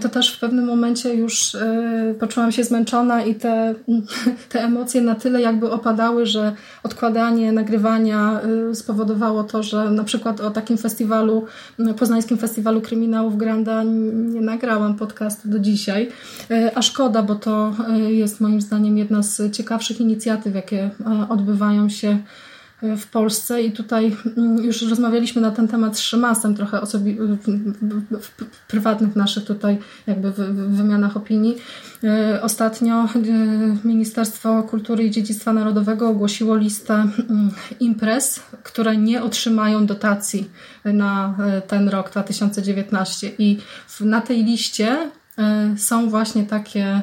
to 0.00 0.08
też 0.08 0.36
w 0.36 0.40
pewnym 0.40 0.64
momencie 0.64 1.14
już 1.14 1.54
e, 1.54 2.14
poczułam 2.20 2.52
się 2.52 2.64
zmęczona 2.64 3.24
i 3.24 3.34
te, 3.34 3.74
te 4.52 4.62
emocje 4.62 5.00
na 5.00 5.14
tyle 5.14 5.40
jakby 5.40 5.70
opadały, 5.70 6.26
że 6.26 6.52
odkładanie 6.82 7.52
nagrywania 7.52 8.40
e, 8.70 8.74
spowodowało 8.74 9.44
to, 9.44 9.62
że 9.62 9.90
na 9.90 10.04
przykład 10.04 10.40
o 10.40 10.50
takim 10.50 10.78
festiwalu, 10.78 11.46
poznańskim 11.98 12.38
festiwalu 12.38 12.80
kryminałów 12.80 13.36
Granda 13.36 13.82
nie 13.82 14.40
nagrałam 14.40 14.96
podcastu 14.96 15.48
do 15.48 15.58
dzisiaj. 15.58 16.08
E, 16.50 16.72
a 16.74 16.82
szkoda, 16.82 17.22
bo 17.22 17.34
to 17.34 17.74
jest 18.08 18.40
moim 18.40 18.60
zdaniem 18.60 18.98
jedna 18.98 19.22
z 19.22 19.56
ciekawszych 19.56 20.00
inicjatyw, 20.00 20.54
jakie 20.54 20.90
odbywają 21.28 21.88
się 21.88 22.18
w 22.82 23.06
Polsce 23.06 23.62
i 23.62 23.72
tutaj 23.72 24.16
mm, 24.36 24.64
już 24.64 24.82
rozmawialiśmy 24.82 25.42
na 25.42 25.50
ten 25.50 25.68
temat 25.68 25.96
z 25.96 26.00
Szymasem 26.00 26.54
trochę 26.54 26.80
osobi 26.80 27.16
w 28.10 28.30
prywatnych 28.68 29.16
naszych 29.16 29.44
tutaj 29.44 29.78
jakby 30.06 30.32
wymianach 30.68 31.16
opinii. 31.16 31.56
E, 32.04 32.42
ostatnio 32.42 33.04
e, 33.04 33.08
Ministerstwo 33.84 34.62
Kultury 34.62 35.04
i 35.04 35.10
Dziedzictwa 35.10 35.52
Narodowego 35.52 36.08
ogłosiło 36.08 36.56
listę 36.56 36.94
mm, 36.94 37.50
imprez, 37.80 38.42
które 38.62 38.96
nie 38.96 39.22
otrzymają 39.22 39.86
dotacji 39.86 40.50
na 40.84 41.34
e, 41.38 41.60
ten 41.60 41.88
rok 41.88 42.10
2019 42.10 43.30
i 43.38 43.58
na 44.00 44.20
tej 44.20 44.44
liście 44.44 45.10
są 45.76 46.10
właśnie 46.10 46.44
takie 46.44 47.02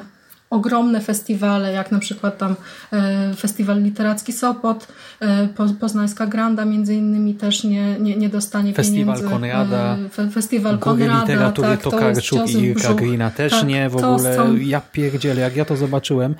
ogromne 0.52 1.00
festiwale, 1.00 1.72
jak 1.72 1.92
na 1.92 1.98
przykład 1.98 2.38
tam 2.38 2.54
e, 2.92 3.34
Festiwal 3.34 3.82
Literacki 3.82 4.32
Sopot, 4.32 4.88
e, 5.20 5.48
Poznańska 5.80 6.26
Granda 6.26 6.64
między 6.64 6.94
innymi 6.94 7.34
też 7.34 7.64
nie, 7.64 8.00
nie, 8.00 8.16
nie 8.16 8.28
dostanie 8.28 8.74
Festiwal 8.74 9.16
pieniędzy. 9.16 9.34
Konrada, 9.34 9.96
e, 10.18 10.30
Festiwal 10.30 10.78
Konrada. 10.78 11.20
Literatury 11.20 11.68
tak, 11.68 11.82
Tokarczuk 11.82 12.50
i 12.50 12.74
Grina 12.96 13.30
też 13.30 13.52
tak, 13.52 13.66
nie, 13.66 13.88
w 13.88 13.96
ogóle 13.96 14.36
są... 14.36 14.56
ja 14.56 14.80
pierdzielę, 14.80 15.40
jak 15.40 15.56
ja 15.56 15.64
to 15.64 15.76
zobaczyłem, 15.76 16.34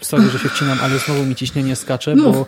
sorry, 0.00 0.28
że 0.28 0.38
się 0.38 0.48
wcinam, 0.48 0.78
ale 0.82 0.98
znowu 0.98 1.24
mi 1.24 1.34
ciśnienie 1.34 1.76
skacze, 1.76 2.16
bo 2.16 2.46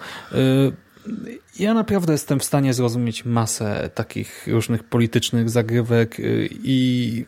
ja 1.59 1.75
naprawdę 1.75 2.13
jestem 2.13 2.41
w 2.41 2.45
stanie 2.45 2.75
zrozumieć 2.75 3.25
masę 3.25 3.91
takich 3.95 4.47
różnych 4.47 4.85
politycznych 4.85 5.51
zagrywek 5.51 6.17
i 6.65 7.25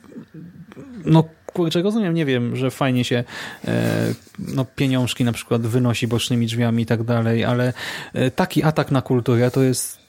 no 1.05 1.25
kurczę, 1.53 1.83
rozumiem, 1.83 2.15
nie 2.15 2.27
wiem, 2.27 2.57
że 2.57 2.71
fajnie 2.71 3.05
się 3.05 3.25
e, 3.65 4.15
no, 4.39 4.65
pieniążki 4.65 5.25
na 5.25 5.33
przykład 5.33 5.63
wynosi 5.63 6.07
bocznymi 6.07 6.47
drzwiami 6.47 6.83
i 6.83 6.87
tak 6.87 7.03
dalej, 7.03 7.45
ale 7.45 7.73
e, 8.13 8.31
taki 8.31 8.63
atak 8.63 8.91
na 8.91 9.03
kulturę 9.03 9.51
to 9.51 9.63
jest 9.63 10.01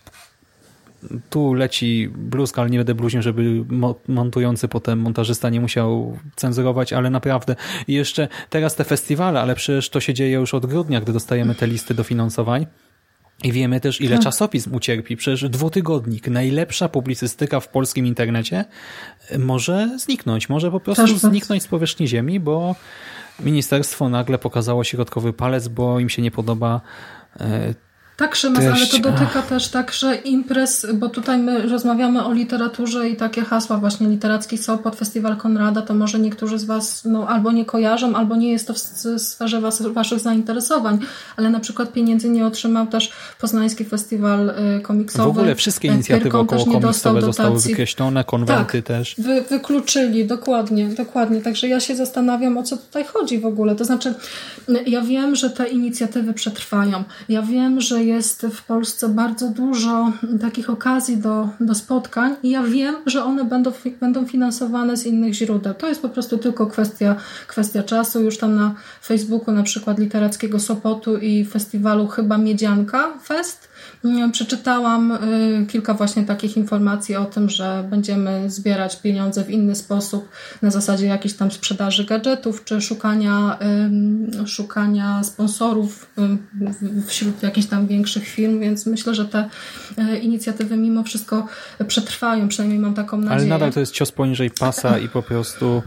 tu 1.30 1.53
leci 1.53 2.09
bluzka, 2.15 2.61
ale 2.61 2.69
nie 2.69 2.77
będę 2.77 2.95
bluźnił, 2.95 3.22
żeby 3.22 3.65
montujący 4.07 4.68
potem 4.68 4.99
montażysta 4.99 5.49
nie 5.49 5.61
musiał 5.61 6.18
cenzurować, 6.35 6.93
ale 6.93 7.09
naprawdę 7.09 7.55
i 7.88 7.93
jeszcze 7.93 8.27
teraz 8.49 8.76
te 8.76 8.84
festiwale, 8.84 9.41
ale 9.41 9.55
przecież 9.55 9.89
to 9.89 9.99
się 9.99 10.13
dzieje 10.13 10.34
już 10.34 10.53
od 10.53 10.65
grudnia, 10.65 11.01
gdy 11.01 11.13
dostajemy 11.13 11.55
te 11.55 11.68
listy 11.68 11.93
dofinansowań 11.93 12.65
i 13.43 13.51
wiemy 13.51 13.80
też, 13.80 14.01
ile 14.01 14.15
tak. 14.15 14.23
czasopism 14.23 14.76
ucierpi. 14.76 15.18
Przecież 15.18 15.49
dwutygodnik, 15.49 16.27
najlepsza 16.27 16.89
publicystyka 16.89 17.59
w 17.59 17.68
polskim 17.68 18.05
internecie 18.05 18.65
może 19.40 19.99
zniknąć. 19.99 20.49
Może 20.49 20.72
po 20.72 20.80
prostu 20.80 21.18
zniknąć 21.18 21.64
z 21.64 21.68
powierzchni 21.68 22.08
ziemi, 22.08 22.40
bo 22.40 22.76
ministerstwo 23.40 24.10
nagle 24.10 24.38
pokazało 24.38 24.84
środkowy 24.84 25.34
palec, 25.34 25.68
bo 25.68 25.99
im 25.99 26.10
się 26.10 26.22
nie 26.22 26.32
podoba 26.32 26.82
e, 27.40 27.74
tak, 28.17 28.35
Szymas, 28.35 28.65
ale 28.65 28.88
to 28.88 28.99
dotyka 28.99 29.41
też 29.41 29.67
także 29.67 30.15
imprez, 30.15 30.88
bo 30.93 31.09
tutaj 31.09 31.38
my 31.38 31.67
rozmawiamy 31.67 32.25
o 32.25 32.33
literaturze 32.33 33.09
i 33.09 33.15
takie 33.15 33.41
hasła 33.41 33.77
właśnie 33.77 34.07
literacki 34.07 34.57
Sopot, 34.57 34.95
Festiwal 34.95 35.38
Konrada, 35.38 35.81
to 35.81 35.93
może 35.93 36.19
niektórzy 36.19 36.59
z 36.59 36.63
Was 36.63 37.05
no, 37.05 37.27
albo 37.27 37.51
nie 37.51 37.65
kojarzą, 37.65 38.15
albo 38.15 38.35
nie 38.35 38.51
jest 38.51 38.67
to 38.67 38.73
w 38.73 38.79
sferze 39.21 39.61
was, 39.61 39.81
Waszych 39.81 40.19
zainteresowań, 40.19 40.99
ale 41.38 41.49
na 41.49 41.59
przykład 41.59 41.93
pieniędzy 41.93 42.29
nie 42.29 42.45
otrzymał 42.45 42.88
też 42.88 43.11
Poznański 43.39 43.85
Festiwal 43.85 44.49
y, 44.49 44.81
Komiksowy. 44.81 45.33
W 45.33 45.38
ogóle 45.38 45.55
wszystkie 45.55 45.88
inicjatywy 45.88 46.38
około 46.38 46.65
komiksowe 46.65 47.21
zostały 47.21 47.59
wykreślone, 47.59 48.23
konwenty 48.23 48.81
tak, 48.81 48.88
też. 48.88 49.15
Wy, 49.17 49.41
wykluczyli, 49.41 50.25
dokładnie, 50.25 50.88
dokładnie. 50.88 51.41
Także 51.41 51.67
ja 51.67 51.79
się 51.79 51.95
zastanawiam, 51.95 52.57
o 52.57 52.63
co 52.63 52.77
tutaj 52.77 53.05
chodzi 53.05 53.39
w 53.39 53.45
ogóle. 53.45 53.75
To 53.75 53.85
znaczy, 53.85 54.13
ja 54.88 55.01
wiem, 55.01 55.35
że 55.35 55.49
te 55.49 55.67
inicjatywy 55.67 56.33
przetrwają. 56.33 57.03
Ja 57.29 57.41
wiem, 57.41 57.81
że 57.81 58.01
jest 58.03 58.41
w 58.41 58.64
Polsce 58.65 59.10
bardzo 59.10 59.49
dużo 59.49 60.11
takich 60.41 60.69
okazji 60.69 61.18
do, 61.18 61.49
do 61.60 61.76
spotkań 61.76 62.36
i 62.44 62.49
ja 62.49 62.64
wiem, 62.64 62.95
że 63.06 63.23
one 63.23 63.45
będą, 63.45 63.72
będą 63.99 64.26
finansowane 64.26 64.98
z 64.98 65.06
innych 65.06 65.34
źródeł. 65.34 65.73
To 65.73 65.88
jest 65.88 66.02
po 66.02 66.10
prostu 66.10 66.38
tylko 66.38 66.68
kwestia, 66.68 67.15
kwestia 67.48 67.84
czasu. 67.84 68.22
Już 68.22 68.38
tam 68.38 68.56
na 68.56 68.76
Facebooku 69.03 69.53
na 69.53 69.64
przykład 69.64 69.99
Literackiego 69.99 70.60
Sopotu 70.60 71.18
i 71.18 71.45
festiwalu 71.45 72.07
chyba 72.07 72.38
Miedzianka 72.38 73.14
Fest 73.23 73.72
Przeczytałam 74.32 75.11
y, 75.11 75.65
kilka 75.68 75.94
właśnie 75.94 76.23
takich 76.23 76.57
informacji 76.57 77.15
o 77.15 77.26
tym, 77.26 77.49
że 77.49 77.88
będziemy 77.90 78.49
zbierać 78.49 78.95
pieniądze 78.95 79.44
w 79.44 79.49
inny 79.49 79.76
sposób, 79.76 80.30
na 80.61 80.72
zasadzie 80.72 81.06
jakiejś 81.06 81.34
tam 81.34 81.52
sprzedaży 81.52 82.06
gadżetów, 82.06 82.64
czy 82.64 82.82
szukania, 82.82 83.60
szukania 84.45 85.23
sponsorów 85.23 86.14
wśród 87.07 87.44
jakichś 87.44 87.68
tam 87.68 87.88
większych 87.91 88.27
firm, 88.27 88.59
więc 88.59 88.85
myślę, 88.85 89.15
że 89.15 89.26
te 89.26 89.49
y, 90.13 90.18
inicjatywy 90.18 90.77
mimo 90.77 91.03
wszystko 91.03 91.47
przetrwają, 91.88 92.47
przynajmniej 92.47 92.80
mam 92.80 92.93
taką 92.93 93.18
nadzieję. 93.18 93.35
Ale 93.35 93.45
nadal 93.45 93.73
to 93.73 93.80
jest 93.80 93.93
cios 93.93 94.11
poniżej 94.11 94.51
pasa 94.59 94.97
i 94.97 95.09
po 95.09 95.23
prostu 95.23 95.84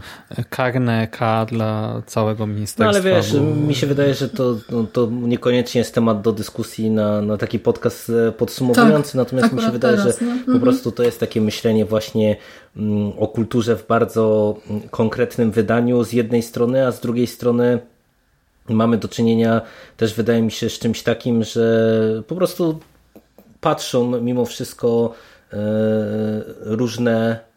karne 0.49 1.07
K 1.07 1.45
dla 1.45 2.01
całego 2.05 2.47
ministerstwa. 2.47 2.83
No 2.83 2.89
ale 2.89 3.01
wiesz, 3.01 3.33
bo... 3.33 3.41
mi 3.41 3.75
się 3.75 3.87
wydaje, 3.87 4.13
że 4.13 4.29
to, 4.29 4.57
no, 4.71 4.83
to 4.83 5.09
niekoniecznie 5.11 5.79
jest 5.79 5.95
temat 5.95 6.21
do 6.21 6.31
dyskusji 6.31 6.91
na, 6.91 7.21
na 7.21 7.37
taki 7.37 7.59
podcast 7.59 8.11
podsumowujący, 8.37 9.11
tak, 9.11 9.15
natomiast 9.15 9.53
mi 9.53 9.61
się 9.61 9.71
wydaje, 9.71 9.97
teraz, 9.97 10.19
że 10.19 10.25
po 10.25 10.31
mhm. 10.31 10.59
prostu 10.59 10.91
to 10.91 11.03
jest 11.03 11.19
takie 11.19 11.41
myślenie 11.41 11.85
właśnie 11.85 12.35
mm, 12.77 13.13
o 13.17 13.27
kulturze 13.27 13.75
w 13.75 13.87
bardzo 13.87 14.55
mm, 14.69 14.81
konkretnym 14.89 15.51
wydaniu 15.51 16.03
z 16.03 16.13
jednej 16.13 16.41
strony, 16.41 16.87
a 16.87 16.91
z 16.91 16.99
drugiej 16.99 17.27
strony 17.27 17.79
mamy 18.69 18.97
do 18.97 19.07
czynienia 19.07 19.61
też 19.97 20.13
wydaje 20.13 20.41
mi 20.41 20.51
się 20.51 20.69
z 20.69 20.79
czymś 20.79 21.03
takim, 21.03 21.43
że 21.43 22.23
po 22.27 22.35
prostu 22.35 22.79
patrzą 23.61 24.21
mimo 24.21 24.45
wszystko 24.45 25.13
różne 26.61 27.39
Y, 27.39 27.54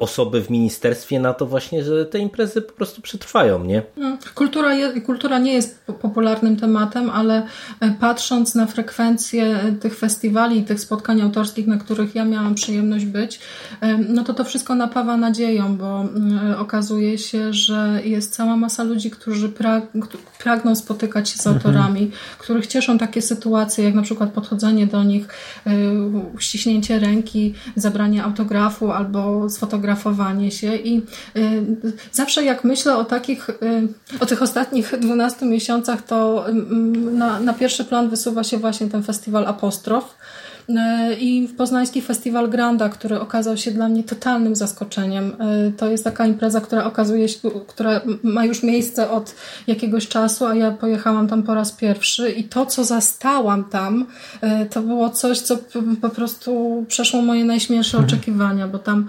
osoby 0.00 0.42
w 0.42 0.50
ministerstwie 0.50 1.20
na 1.20 1.34
to 1.34 1.46
właśnie, 1.46 1.84
że 1.84 2.06
te 2.06 2.18
imprezy 2.18 2.62
po 2.62 2.72
prostu 2.72 3.02
przetrwają, 3.02 3.64
nie? 3.64 3.82
No, 3.96 4.16
kultura, 4.34 4.74
je, 4.74 5.00
kultura 5.00 5.38
nie 5.38 5.52
jest 5.52 5.84
popularnym 5.84 6.56
tematem, 6.56 7.10
ale 7.10 7.46
e, 7.80 7.90
patrząc 8.00 8.54
na 8.54 8.66
frekwencję 8.66 9.74
tych 9.80 9.98
festiwali 9.98 10.58
i 10.58 10.64
tych 10.64 10.80
spotkań 10.80 11.20
autorskich, 11.20 11.66
na 11.66 11.76
których 11.76 12.14
ja 12.14 12.24
miałam 12.24 12.54
przyjemność 12.54 13.04
być, 13.04 13.40
e, 13.80 13.98
no 13.98 14.24
to 14.24 14.34
to 14.34 14.44
wszystko 14.44 14.74
napawa 14.74 15.16
nadzieją, 15.16 15.76
bo 15.76 16.00
mm, 16.00 16.60
okazuje 16.60 17.18
się, 17.18 17.52
że 17.52 18.00
jest 18.04 18.34
cała 18.34 18.56
masa 18.56 18.84
ludzi, 18.84 19.10
którzy 19.10 19.48
prag, 19.48 19.84
pragną 20.38 20.76
spotykać 20.76 21.28
się 21.28 21.36
z 21.36 21.46
mhm. 21.46 21.56
autorami, 21.56 22.02
mhm. 22.02 22.20
których 22.38 22.66
cieszą 22.66 22.98
takie 22.98 23.22
sytuacje, 23.22 23.84
jak 23.84 23.94
na 23.94 24.02
przykład 24.02 24.30
podchodzenie 24.30 24.86
do 24.86 25.04
nich, 25.04 25.28
e, 25.66 25.70
uściśnięcie 26.34 26.98
ręki, 26.98 27.54
zabranie 27.76 28.24
autografu 28.24 28.90
albo 28.90 29.43
sfotografowanie 29.50 30.50
się 30.50 30.76
i 30.76 31.02
y, 31.36 31.62
zawsze 32.12 32.44
jak 32.44 32.64
myślę 32.64 32.96
o 32.96 33.04
takich, 33.04 33.50
y, 33.50 33.54
o 34.20 34.26
tych 34.26 34.42
ostatnich 34.42 34.94
12 35.00 35.46
miesiącach, 35.46 36.02
to 36.02 36.48
mm, 36.48 37.18
na, 37.18 37.40
na 37.40 37.54
pierwszy 37.54 37.84
plan 37.84 38.08
wysuwa 38.08 38.44
się 38.44 38.58
właśnie 38.58 38.86
ten 38.86 39.02
festiwal 39.02 39.46
Apostrof, 39.46 40.16
i 41.20 41.48
poznański 41.56 42.02
festiwal 42.02 42.48
Granda, 42.48 42.88
który 42.88 43.20
okazał 43.20 43.56
się 43.56 43.70
dla 43.70 43.88
mnie 43.88 44.04
totalnym 44.04 44.56
zaskoczeniem. 44.56 45.36
To 45.76 45.90
jest 45.90 46.04
taka 46.04 46.26
impreza, 46.26 46.60
która 46.60 46.84
okazuje 46.84 47.28
się, 47.28 47.50
która 47.66 48.00
ma 48.22 48.44
już 48.44 48.62
miejsce 48.62 49.10
od 49.10 49.34
jakiegoś 49.66 50.08
czasu, 50.08 50.46
a 50.46 50.54
ja 50.54 50.70
pojechałam 50.70 51.28
tam 51.28 51.42
po 51.42 51.54
raz 51.54 51.72
pierwszy 51.72 52.30
i 52.30 52.44
to, 52.44 52.66
co 52.66 52.84
zastałam 52.84 53.64
tam, 53.64 54.06
to 54.70 54.82
było 54.82 55.10
coś, 55.10 55.40
co 55.40 55.58
po 56.00 56.08
prostu 56.08 56.84
przeszło 56.88 57.22
moje 57.22 57.44
najśmielsze 57.44 57.98
mhm. 57.98 58.08
oczekiwania, 58.08 58.68
bo 58.68 58.78
tam 58.78 59.08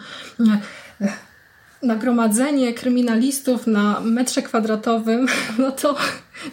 nagromadzenie 1.81 2.73
kryminalistów 2.73 3.67
na 3.67 3.99
metrze 3.99 4.41
kwadratowym, 4.41 5.27
no 5.59 5.71
to, 5.71 5.95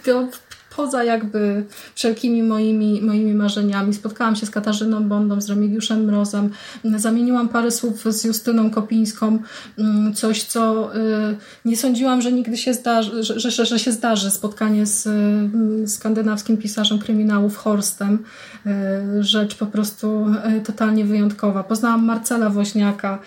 to 0.04 0.28
poza 0.76 1.04
jakby 1.04 1.64
wszelkimi 1.94 2.42
moimi, 2.42 3.02
moimi 3.02 3.34
marzeniami. 3.34 3.94
Spotkałam 3.94 4.36
się 4.36 4.46
z 4.46 4.50
Katarzyną 4.50 5.08
Bondą, 5.08 5.40
z 5.40 5.48
Remigiuszem 5.48 6.04
Mrozem, 6.04 6.50
zamieniłam 6.96 7.48
parę 7.48 7.70
słów 7.70 8.04
z 8.08 8.24
Justyną 8.24 8.70
Kopińską, 8.70 9.38
mm, 9.78 10.14
coś 10.14 10.42
co 10.42 10.96
y, 10.96 11.36
nie 11.64 11.76
sądziłam, 11.76 12.22
że 12.22 12.32
nigdy 12.32 12.56
się 12.56 12.74
zdarzy, 12.74 13.22
że, 13.22 13.50
że, 13.50 13.66
że 13.66 13.78
się 13.78 13.92
zdarzy 13.92 14.30
spotkanie 14.30 14.86
z 14.86 15.06
y, 15.06 15.88
skandynawskim 15.88 16.56
pisarzem 16.56 16.98
kryminałów 16.98 17.56
Horstem. 17.56 18.18
Y, 18.66 19.22
rzecz 19.24 19.54
po 19.54 19.66
prostu 19.66 20.26
totalnie 20.64 21.04
wyjątkowa. 21.04 21.64
Poznałam 21.64 22.04
Marcela 22.04 22.50
Woźniaka, 22.50 23.18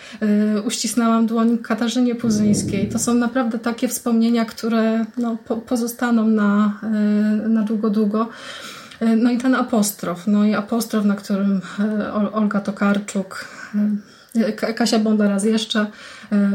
uścisnęłam 0.67 1.25
dłoń 1.25 1.57
Katarzynie 1.57 2.15
Puzyńskiej. 2.15 2.89
To 2.89 2.99
są 2.99 3.13
naprawdę 3.13 3.59
takie 3.59 3.87
wspomnienia, 3.87 4.45
które 4.45 5.05
no, 5.17 5.37
po, 5.47 5.57
pozostaną 5.57 6.27
na, 6.27 6.79
na 7.35 7.61
długo, 7.61 7.89
długo. 7.89 8.29
E, 8.99 9.15
no 9.15 9.31
i 9.31 9.37
ten 9.37 9.55
apostrof, 9.55 10.27
no 10.27 10.45
i 10.45 10.53
apostrof, 10.53 11.05
na 11.05 11.15
którym 11.15 11.61
e, 11.79 12.13
Olga 12.13 12.59
Tokarczuk, 12.59 13.45
e, 14.35 14.53
Kasia 14.53 14.99
Bonda 14.99 15.27
raz 15.29 15.43
jeszcze, 15.43 15.85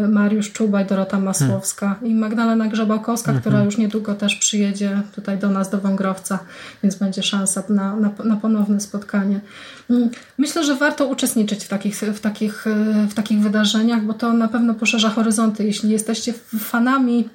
Mariusz 0.08 0.52
Czubaj, 0.52 0.86
Dorota 0.86 1.20
Masłowska 1.20 1.88
hmm. 1.88 2.10
i 2.10 2.14
Magdalena 2.14 2.68
Grzebałkowska, 2.68 3.26
hmm. 3.26 3.40
która 3.40 3.64
już 3.64 3.78
niedługo 3.78 4.14
też 4.14 4.36
przyjedzie 4.36 5.02
tutaj 5.14 5.38
do 5.38 5.50
nas, 5.50 5.70
do 5.70 5.78
Wągrowca, 5.78 6.38
więc 6.82 6.94
będzie 6.94 7.22
szansa 7.22 7.62
na, 7.68 7.96
na, 7.96 8.10
na 8.24 8.36
ponowne 8.36 8.80
spotkanie. 8.80 9.40
Mm, 9.90 10.10
myślę, 10.38 10.64
że 10.64 10.76
warto 10.76 11.06
uczestniczyć 11.06 11.64
w 11.64 11.68
takich, 11.68 11.96
w, 11.96 12.20
takich, 12.20 12.64
w 13.08 13.14
takich 13.14 13.40
wydarzeniach, 13.40 14.02
bo 14.02 14.14
to 14.14 14.32
na 14.32 14.48
pewno 14.48 14.74
poszerza 14.74 15.10
horyzonty. 15.10 15.64
Jeśli 15.64 15.90
jesteście 15.90 16.32
fanami 16.58 17.28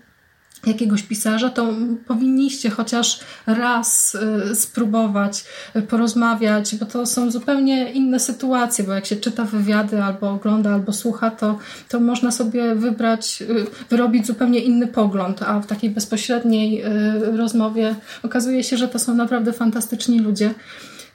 jakiegoś 0.67 1.03
pisarza, 1.03 1.49
to 1.49 1.73
powinniście 2.07 2.69
chociaż 2.69 3.19
raz 3.45 4.17
y, 4.51 4.55
spróbować 4.55 5.45
y, 5.75 5.81
porozmawiać, 5.81 6.75
bo 6.75 6.85
to 6.85 7.05
są 7.05 7.31
zupełnie 7.31 7.91
inne 7.91 8.19
sytuacje, 8.19 8.83
bo 8.83 8.93
jak 8.93 9.05
się 9.05 9.15
czyta 9.15 9.45
wywiady 9.45 10.03
albo 10.03 10.31
ogląda, 10.31 10.73
albo 10.73 10.93
słucha, 10.93 11.31
to, 11.31 11.57
to 11.89 11.99
można 11.99 12.31
sobie 12.31 12.75
wybrać, 12.75 13.41
y, 13.41 13.65
wyrobić 13.89 14.27
zupełnie 14.27 14.59
inny 14.59 14.87
pogląd, 14.87 15.41
a 15.41 15.59
w 15.59 15.67
takiej 15.67 15.89
bezpośredniej 15.89 16.83
rozmowie 17.37 17.95
okazuje 18.23 18.63
się, 18.63 18.77
że 18.77 18.87
to 18.87 18.99
są 18.99 19.15
naprawdę 19.15 19.53
fantastyczni 19.53 20.19
ludzie. 20.19 20.53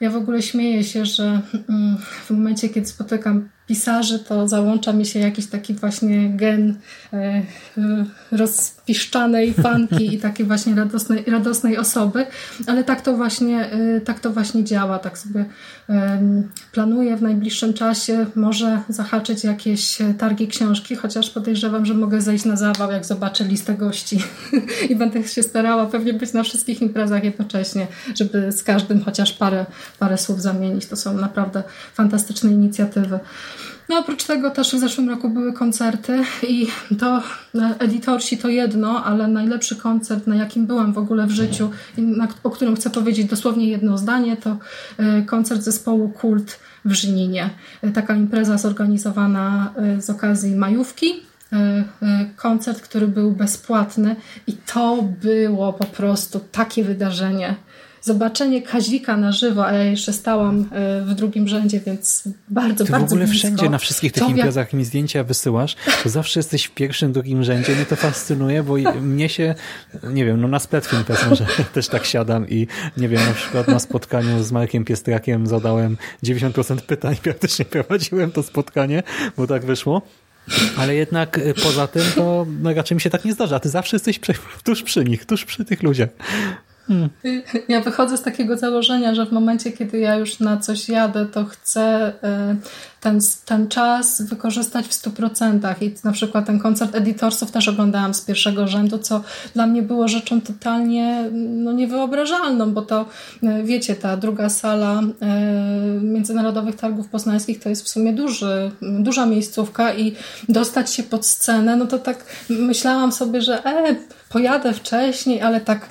Ja 0.01 0.09
w 0.09 0.15
ogóle 0.15 0.41
śmieję 0.41 0.83
się, 0.83 1.05
że 1.05 1.41
mm, 1.69 1.97
w 2.25 2.31
momencie, 2.31 2.69
kiedy 2.69 2.87
spotykam 2.87 3.49
pisarzy, 3.71 4.19
to 4.19 4.47
załącza 4.47 4.93
mi 4.93 5.05
się 5.05 5.19
jakiś 5.19 5.47
taki 5.47 5.73
właśnie 5.73 6.29
gen 6.29 6.75
e, 7.13 7.17
e, 7.17 7.43
rozpiszczanej 8.31 9.53
fanki 9.53 10.15
i 10.15 10.19
takiej 10.19 10.45
właśnie 10.45 10.75
radosnej, 10.75 11.23
radosnej 11.27 11.77
osoby, 11.77 12.25
ale 12.67 12.83
tak 12.83 13.01
to 13.01 13.17
właśnie, 13.17 13.71
e, 13.71 14.01
tak 14.01 14.19
to 14.19 14.31
właśnie 14.31 14.63
działa. 14.63 14.99
Tak 14.99 15.17
sobie 15.17 15.45
planuję 16.71 17.17
w 17.17 17.21
najbliższym 17.21 17.73
czasie 17.73 18.25
może 18.35 18.81
zahaczyć 18.89 19.43
jakieś 19.43 19.97
targi 20.17 20.47
książki, 20.47 20.95
chociaż 20.95 21.29
podejrzewam, 21.29 21.85
że 21.85 21.93
mogę 21.93 22.21
zejść 22.21 22.45
na 22.45 22.55
zawał, 22.55 22.91
jak 22.91 23.05
zobaczę 23.05 23.43
listę 23.43 23.73
gości 23.73 24.23
i 24.89 24.95
będę 24.95 25.27
się 25.27 25.43
starała 25.43 25.85
pewnie 25.85 26.13
być 26.13 26.33
na 26.33 26.43
wszystkich 26.43 26.81
imprezach 26.81 27.23
jednocześnie, 27.23 27.87
żeby 28.15 28.51
z 28.51 28.63
każdym 28.63 29.03
chociaż 29.03 29.33
parę, 29.33 29.65
parę 29.99 30.17
słów 30.17 30.41
zamienić. 30.41 30.85
To 30.85 30.95
są 30.95 31.17
naprawdę 31.17 31.63
fantastyczne 31.93 32.51
inicjatywy. 32.51 33.19
No 33.91 33.99
oprócz 33.99 34.23
tego 34.23 34.49
też 34.49 34.75
w 34.75 34.79
zeszłym 34.79 35.09
roku 35.09 35.29
były 35.29 35.53
koncerty 35.53 36.23
i 36.47 36.67
to 36.99 37.17
e, 37.55 37.75
editorsi 37.79 38.37
to 38.37 38.47
jedno, 38.47 39.03
ale 39.03 39.27
najlepszy 39.27 39.75
koncert, 39.75 40.27
na 40.27 40.35
jakim 40.35 40.65
byłam 40.65 40.93
w 40.93 40.97
ogóle 40.97 41.27
w 41.27 41.31
życiu 41.31 41.69
na, 41.97 42.27
o 42.43 42.49
którym 42.49 42.75
chcę 42.75 42.89
powiedzieć 42.89 43.27
dosłownie 43.27 43.67
jedno 43.67 43.97
zdanie, 43.97 44.37
to 44.37 44.57
e, 44.97 45.21
koncert 45.21 45.61
zespołu 45.61 46.09
Kult 46.09 46.59
w 46.85 46.93
Żninie. 46.93 47.49
E, 47.81 47.91
taka 47.91 48.15
impreza 48.15 48.57
zorganizowana 48.57 49.73
z 49.99 50.09
okazji 50.09 50.55
majówki 50.55 51.13
koncert, 52.35 52.81
który 52.81 53.07
był 53.07 53.31
bezpłatny 53.31 54.15
i 54.47 54.53
to 54.53 55.03
było 55.21 55.73
po 55.73 55.85
prostu 55.85 56.39
takie 56.51 56.83
wydarzenie 56.83 57.55
zobaczenie 58.01 58.61
Kazika 58.61 59.17
na 59.17 59.31
żywo, 59.31 59.65
a 59.65 59.73
ja 59.73 59.83
jeszcze 59.83 60.13
stałam 60.13 60.69
e, 60.71 61.01
w 61.01 61.13
drugim 61.13 61.47
rzędzie, 61.47 61.79
więc 61.85 62.23
bardzo, 62.49 62.85
Ty 62.85 62.91
bardzo 62.91 63.07
w 63.07 63.09
ogóle 63.09 63.27
blisko. 63.27 63.47
wszędzie 63.47 63.69
na 63.69 63.77
wszystkich 63.77 64.11
tych 64.11 64.23
to 64.23 64.29
imprezach 64.29 64.73
mi 64.73 64.85
zdjęcia 64.85 65.23
wysyłasz, 65.23 65.75
to 66.03 66.09
zawsze 66.09 66.39
jesteś 66.39 66.65
w 66.65 66.71
pierwszym, 66.71 67.13
drugim 67.13 67.43
rzędzie. 67.43 67.75
Mnie 67.75 67.85
to 67.85 67.95
fascynuje, 67.95 68.63
bo 68.63 68.73
mnie 69.01 69.29
się, 69.29 69.55
nie 70.03 70.25
wiem, 70.25 70.41
no 70.41 70.47
na 70.47 70.59
Spletfilm 70.59 71.03
też 71.03 71.27
może 71.29 71.45
też 71.73 71.87
tak 71.87 72.05
siadam 72.05 72.49
i 72.49 72.67
nie 72.97 73.09
wiem, 73.09 73.21
na 73.27 73.33
przykład 73.33 73.67
na 73.67 73.79
spotkaniu 73.79 74.43
z 74.43 74.51
Markiem 74.51 74.85
Piestrakiem 74.85 75.47
zadałem 75.47 75.97
90% 76.23 76.81
pytań, 76.81 77.15
praktycznie 77.23 77.65
prowadziłem 77.65 78.31
to 78.31 78.43
spotkanie, 78.43 79.03
bo 79.37 79.47
tak 79.47 79.65
wyszło. 79.65 80.01
Ale 80.77 80.95
jednak 80.95 81.37
e, 81.37 81.53
poza 81.53 81.87
tym 81.87 82.03
to 82.15 82.45
no, 82.61 82.73
raczej 82.73 82.95
mi 82.95 83.01
się 83.01 83.09
tak 83.09 83.25
nie 83.25 83.33
zdarza. 83.33 83.59
Ty 83.59 83.69
zawsze 83.69 83.95
jesteś 83.95 84.19
tuż 84.63 84.83
przy 84.83 85.03
nich, 85.03 85.25
tuż 85.25 85.45
przy 85.45 85.65
tych 85.65 85.83
ludziach. 85.83 86.09
Ja 87.67 87.81
wychodzę 87.81 88.17
z 88.17 88.21
takiego 88.21 88.57
założenia, 88.57 89.15
że 89.15 89.25
w 89.25 89.31
momencie, 89.31 89.71
kiedy 89.71 89.99
ja 89.99 90.15
już 90.15 90.39
na 90.39 90.57
coś 90.57 90.89
jadę, 90.89 91.25
to 91.25 91.45
chcę 91.45 92.13
e, 92.23 92.55
ten, 93.01 93.19
ten 93.45 93.67
czas 93.67 94.21
wykorzystać 94.21 94.87
w 94.87 94.91
100%. 94.91 95.83
I 95.83 95.93
na 96.03 96.11
przykład 96.11 96.45
ten 96.45 96.59
koncert 96.59 96.95
Editorsów 96.95 97.51
też 97.51 97.67
oglądałam 97.67 98.13
z 98.13 98.21
pierwszego 98.21 98.67
rzędu, 98.67 98.97
co 98.97 99.21
dla 99.53 99.67
mnie 99.67 99.81
było 99.81 100.07
rzeczą 100.07 100.41
totalnie 100.41 101.29
no, 101.33 101.71
niewyobrażalną, 101.71 102.71
bo 102.71 102.81
to 102.81 103.05
e, 103.43 103.63
wiecie, 103.63 103.95
ta 103.95 104.17
druga 104.17 104.49
sala 104.49 105.01
e, 105.21 105.41
Międzynarodowych 106.01 106.75
Targów 106.75 107.07
Poznańskich 107.07 107.59
to 107.59 107.69
jest 107.69 107.85
w 107.85 107.89
sumie 107.89 108.13
duży, 108.13 108.71
duża 108.81 109.25
miejscówka 109.25 109.93
i 109.93 110.15
dostać 110.49 110.93
się 110.93 111.03
pod 111.03 111.25
scenę, 111.25 111.75
no 111.75 111.85
to 111.85 111.99
tak 111.99 112.25
myślałam 112.49 113.11
sobie, 113.11 113.41
że 113.41 113.65
e, 113.65 113.95
pojadę 114.29 114.73
wcześniej, 114.73 115.41
ale 115.41 115.61
tak 115.61 115.89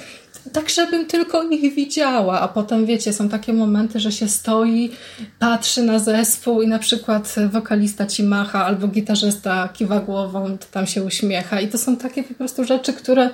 tak, 0.53 0.71
żebym 0.71 1.07
tylko 1.07 1.43
ich 1.43 1.75
widziała, 1.75 2.41
a 2.41 2.49
potem 2.49 2.87
wiecie, 2.87 3.13
są 3.13 3.29
takie 3.29 3.53
momenty, 3.53 4.01
że 4.01 4.13
się 4.13 4.29
stoi, 4.29 4.91
patrzy 5.39 5.83
na 5.83 5.99
zespół 5.99 6.63
i 6.63 6.69
na 6.69 6.79
przykład 6.79 7.35
wokalista 7.53 8.07
ci 8.07 8.23
macha 8.23 8.65
albo 8.65 8.89
gitarzysta 8.89 9.69
kiwa 9.69 10.01
głową, 10.01 10.59
to 10.59 10.67
tam 10.71 10.87
się 10.87 11.05
uśmiecha 11.05 11.61
i 11.61 11.69
to 11.69 11.79
są 11.79 11.97
takie 11.97 12.23
po 12.23 12.35
prostu 12.35 12.65
rzeczy, 12.65 12.93
które 12.93 13.31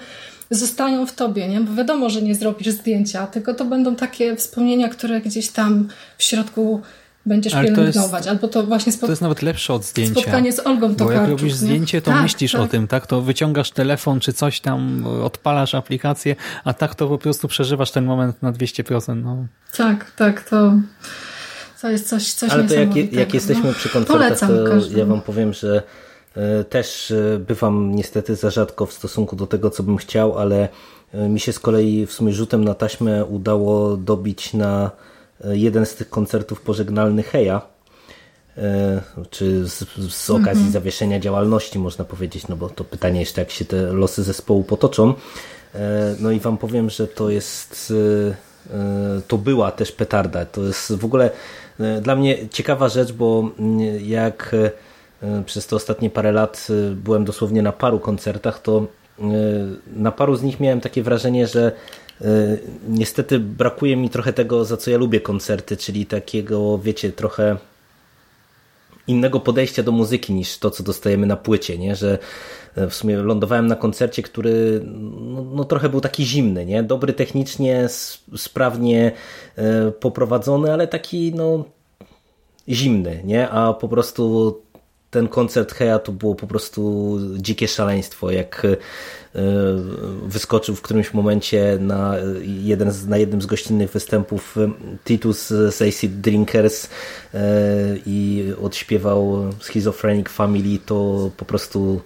zostają 0.50 1.06
w 1.06 1.14
tobie, 1.14 1.48
nie? 1.48 1.60
Bo 1.60 1.74
wiadomo, 1.74 2.10
że 2.10 2.22
nie 2.22 2.34
zrobisz 2.34 2.68
zdjęcia, 2.68 3.26
tylko 3.26 3.54
to 3.54 3.64
będą 3.64 3.96
takie 3.96 4.36
wspomnienia, 4.36 4.88
które 4.88 5.20
gdzieś 5.20 5.48
tam 5.48 5.88
w 6.18 6.22
środku 6.22 6.80
będziesz 7.26 7.54
Ale 7.54 7.68
pielęgnować. 7.68 8.10
To 8.10 8.16
jest, 8.16 8.28
Albo 8.28 8.48
to 8.48 8.62
właśnie 8.62 8.92
to 8.92 9.06
jest 9.06 9.22
nawet 9.22 9.42
lepsze 9.42 9.74
od 9.74 9.84
zdjęcia. 9.84 10.20
Spotkanie 10.20 10.52
z 10.52 10.66
Olgą 10.66 10.94
Tokarczuk. 10.94 11.06
Bo 11.06 11.12
jak 11.12 11.30
robisz 11.30 11.54
zdjęcie, 11.54 12.02
to 12.02 12.10
tak, 12.10 12.22
myślisz 12.22 12.52
tak. 12.52 12.60
o 12.60 12.66
tym, 12.66 12.88
tak? 12.88 13.06
To 13.06 13.22
wyciągasz 13.22 13.70
telefon 13.70 14.20
czy 14.20 14.32
coś 14.32 14.60
tam, 14.60 15.06
odpalasz 15.06 15.74
aplikację, 15.74 16.36
a 16.64 16.74
tak 16.74 16.94
to 16.94 17.08
po 17.08 17.18
prostu 17.18 17.48
przeżywasz 17.48 17.90
ten 17.90 18.04
moment 18.04 18.42
na 18.42 18.52
200%. 18.52 19.22
No. 19.22 19.46
Tak, 19.76 20.10
tak, 20.10 20.48
to... 20.48 20.72
To 21.80 21.90
jest 21.90 22.08
coś, 22.08 22.32
coś 22.32 22.50
Ale 22.50 22.64
to 22.64 22.74
jak, 22.74 23.12
jak 23.12 23.34
jesteśmy 23.34 23.64
no. 23.64 23.74
przy 23.74 23.88
koncertach, 23.88 24.38
to 24.40 24.98
ja 24.98 25.06
wam 25.06 25.20
powiem, 25.20 25.52
że 25.52 25.82
e, 26.36 26.64
też 26.64 27.10
e, 27.10 27.38
bywam 27.38 27.94
niestety 27.94 28.36
za 28.36 28.50
rzadko 28.50 28.86
w 28.86 28.92
stosunku 28.92 29.36
do 29.36 29.46
tego, 29.46 29.70
co 29.70 29.82
bym 29.82 29.96
chciał, 29.96 30.38
ale 30.38 30.68
e, 31.14 31.28
mi 31.28 31.40
się 31.40 31.52
z 31.52 31.58
kolei 31.58 32.06
w 32.06 32.12
sumie 32.12 32.32
rzutem 32.32 32.64
na 32.64 32.74
taśmę 32.74 33.24
udało 33.24 33.96
dobić 33.96 34.54
na 34.54 34.90
jeden 35.44 35.86
z 35.86 35.94
tych 35.94 36.10
koncertów 36.10 36.60
pożegnalnych 36.60 37.26
Heja, 37.28 37.62
e, 38.58 39.00
czy 39.30 39.68
z, 39.68 39.84
z 40.14 40.30
okazji 40.30 40.50
Mhm. 40.50 40.70
zawieszenia 40.72 41.20
działalności, 41.20 41.78
można 41.78 42.04
powiedzieć, 42.04 42.48
no 42.48 42.56
bo 42.56 42.68
to 42.70 42.84
pytanie 42.84 43.20
jeszcze, 43.20 43.40
jak 43.40 43.50
się 43.50 43.64
te 43.64 43.76
losy 43.92 44.22
zespołu 44.22 44.64
potoczą. 44.64 45.14
E, 45.74 46.16
No 46.20 46.30
i 46.30 46.40
wam 46.40 46.58
powiem, 46.58 46.90
że 46.90 47.06
to 47.08 47.30
jest, 47.30 47.92
e, 48.70 48.74
e, 48.76 49.20
to 49.28 49.38
była 49.38 49.72
też 49.72 49.92
petarda. 49.92 50.44
To 50.44 50.62
jest 50.62 50.92
w 50.92 51.04
ogóle 51.04 51.30
e, 51.80 52.00
dla 52.00 52.16
mnie 52.16 52.48
ciekawa 52.48 52.88
rzecz, 52.88 53.12
bo 53.12 53.50
mm, 53.58 53.80
jak 54.06 54.54
e, 55.22 55.42
przez 55.46 55.66
te 55.66 55.76
ostatnie 55.76 56.10
parę 56.10 56.32
lat 56.32 56.66
e, 56.70 56.94
byłem 56.94 57.24
dosłownie 57.24 57.62
na 57.62 57.72
paru 57.72 58.00
koncertach, 58.00 58.62
to 58.62 58.86
e, 59.18 59.22
na 59.96 60.12
paru 60.12 60.36
z 60.36 60.42
nich 60.42 60.60
miałem 60.60 60.80
takie 60.80 61.02
wrażenie, 61.02 61.46
że 61.46 61.66
e, 61.66 61.72
niestety 62.88 63.38
brakuje 63.38 63.96
mi 63.96 64.10
trochę 64.10 64.32
tego, 64.32 64.64
za 64.64 64.76
co 64.76 64.90
ja 64.90 64.98
lubię 64.98 65.20
koncerty, 65.20 65.76
czyli 65.76 66.06
takiego, 66.06 66.78
wiecie, 66.78 67.12
trochę 67.12 67.56
innego 69.06 69.40
podejścia 69.40 69.82
do 69.82 69.92
muzyki 69.92 70.32
niż 70.34 70.58
to, 70.58 70.70
co 70.70 70.82
dostajemy 70.82 71.26
na 71.26 71.36
płycie, 71.36 71.78
nie? 71.78 71.96
że 71.96 72.18
e, 72.76 72.86
w 72.88 72.94
sumie 72.94 73.16
lądowałem 73.16 73.66
na 73.66 73.76
koncercie, 73.76 74.22
który 74.22 74.80
no, 74.84 75.44
no 75.44 75.64
trochę 75.64 75.88
był 75.88 76.00
taki 76.00 76.24
zimny, 76.24 76.66
nie? 76.66 76.82
dobry 76.82 77.12
technicznie, 77.12 77.88
sprawnie 78.36 79.12
e, 79.56 79.90
poprowadzony, 79.90 80.72
ale 80.72 80.88
taki 80.88 81.32
no 81.34 81.64
zimny, 82.68 83.22
nie? 83.24 83.48
a 83.50 83.72
po 83.72 83.88
prostu 83.88 84.52
ten 85.10 85.28
koncert 85.28 85.72
Heja 85.72 85.98
to 85.98 86.12
było 86.12 86.34
po 86.34 86.46
prostu 86.46 87.12
dzikie 87.36 87.68
szaleństwo, 87.68 88.30
jak 88.30 88.62
e, 88.64 88.76
wyskoczył 90.22 90.74
w 90.74 90.82
którymś 90.82 91.14
momencie 91.14 91.78
na, 91.80 92.14
jeden 92.42 92.92
z, 92.92 93.06
na 93.06 93.16
jednym 93.16 93.42
z 93.42 93.46
gościnnych 93.46 93.90
występów 93.90 94.56
e, 94.58 94.70
Titus 95.04 95.46
z 95.48 95.82
Acid 95.82 96.20
Drinkers 96.20 96.86
e, 97.34 97.38
i 98.06 98.44
odśpiewał 98.62 99.52
Schizophrenic 99.60 100.28
Family, 100.28 100.78
to 100.86 101.30
po 101.36 101.44
prostu 101.44 102.00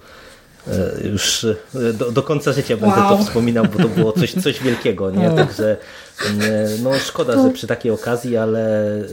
e, 0.68 1.08
już 1.08 1.44
e, 1.44 1.92
do, 1.92 2.12
do 2.12 2.22
końca 2.22 2.52
życia 2.52 2.76
będę 2.76 3.00
Wow. 3.00 3.16
to 3.18 3.24
wspominał, 3.24 3.64
bo 3.76 3.82
to 3.82 3.88
było 3.88 4.12
coś, 4.12 4.32
coś 4.42 4.62
wielkiego, 4.62 5.10
nie? 5.10 5.30
Także 5.30 5.76
e, 6.20 6.68
no 6.82 6.98
szkoda, 6.98 7.42
że 7.42 7.50
przy 7.50 7.66
takiej 7.66 7.92
okazji, 7.92 8.36
ale 8.36 8.94
e, 8.94 9.04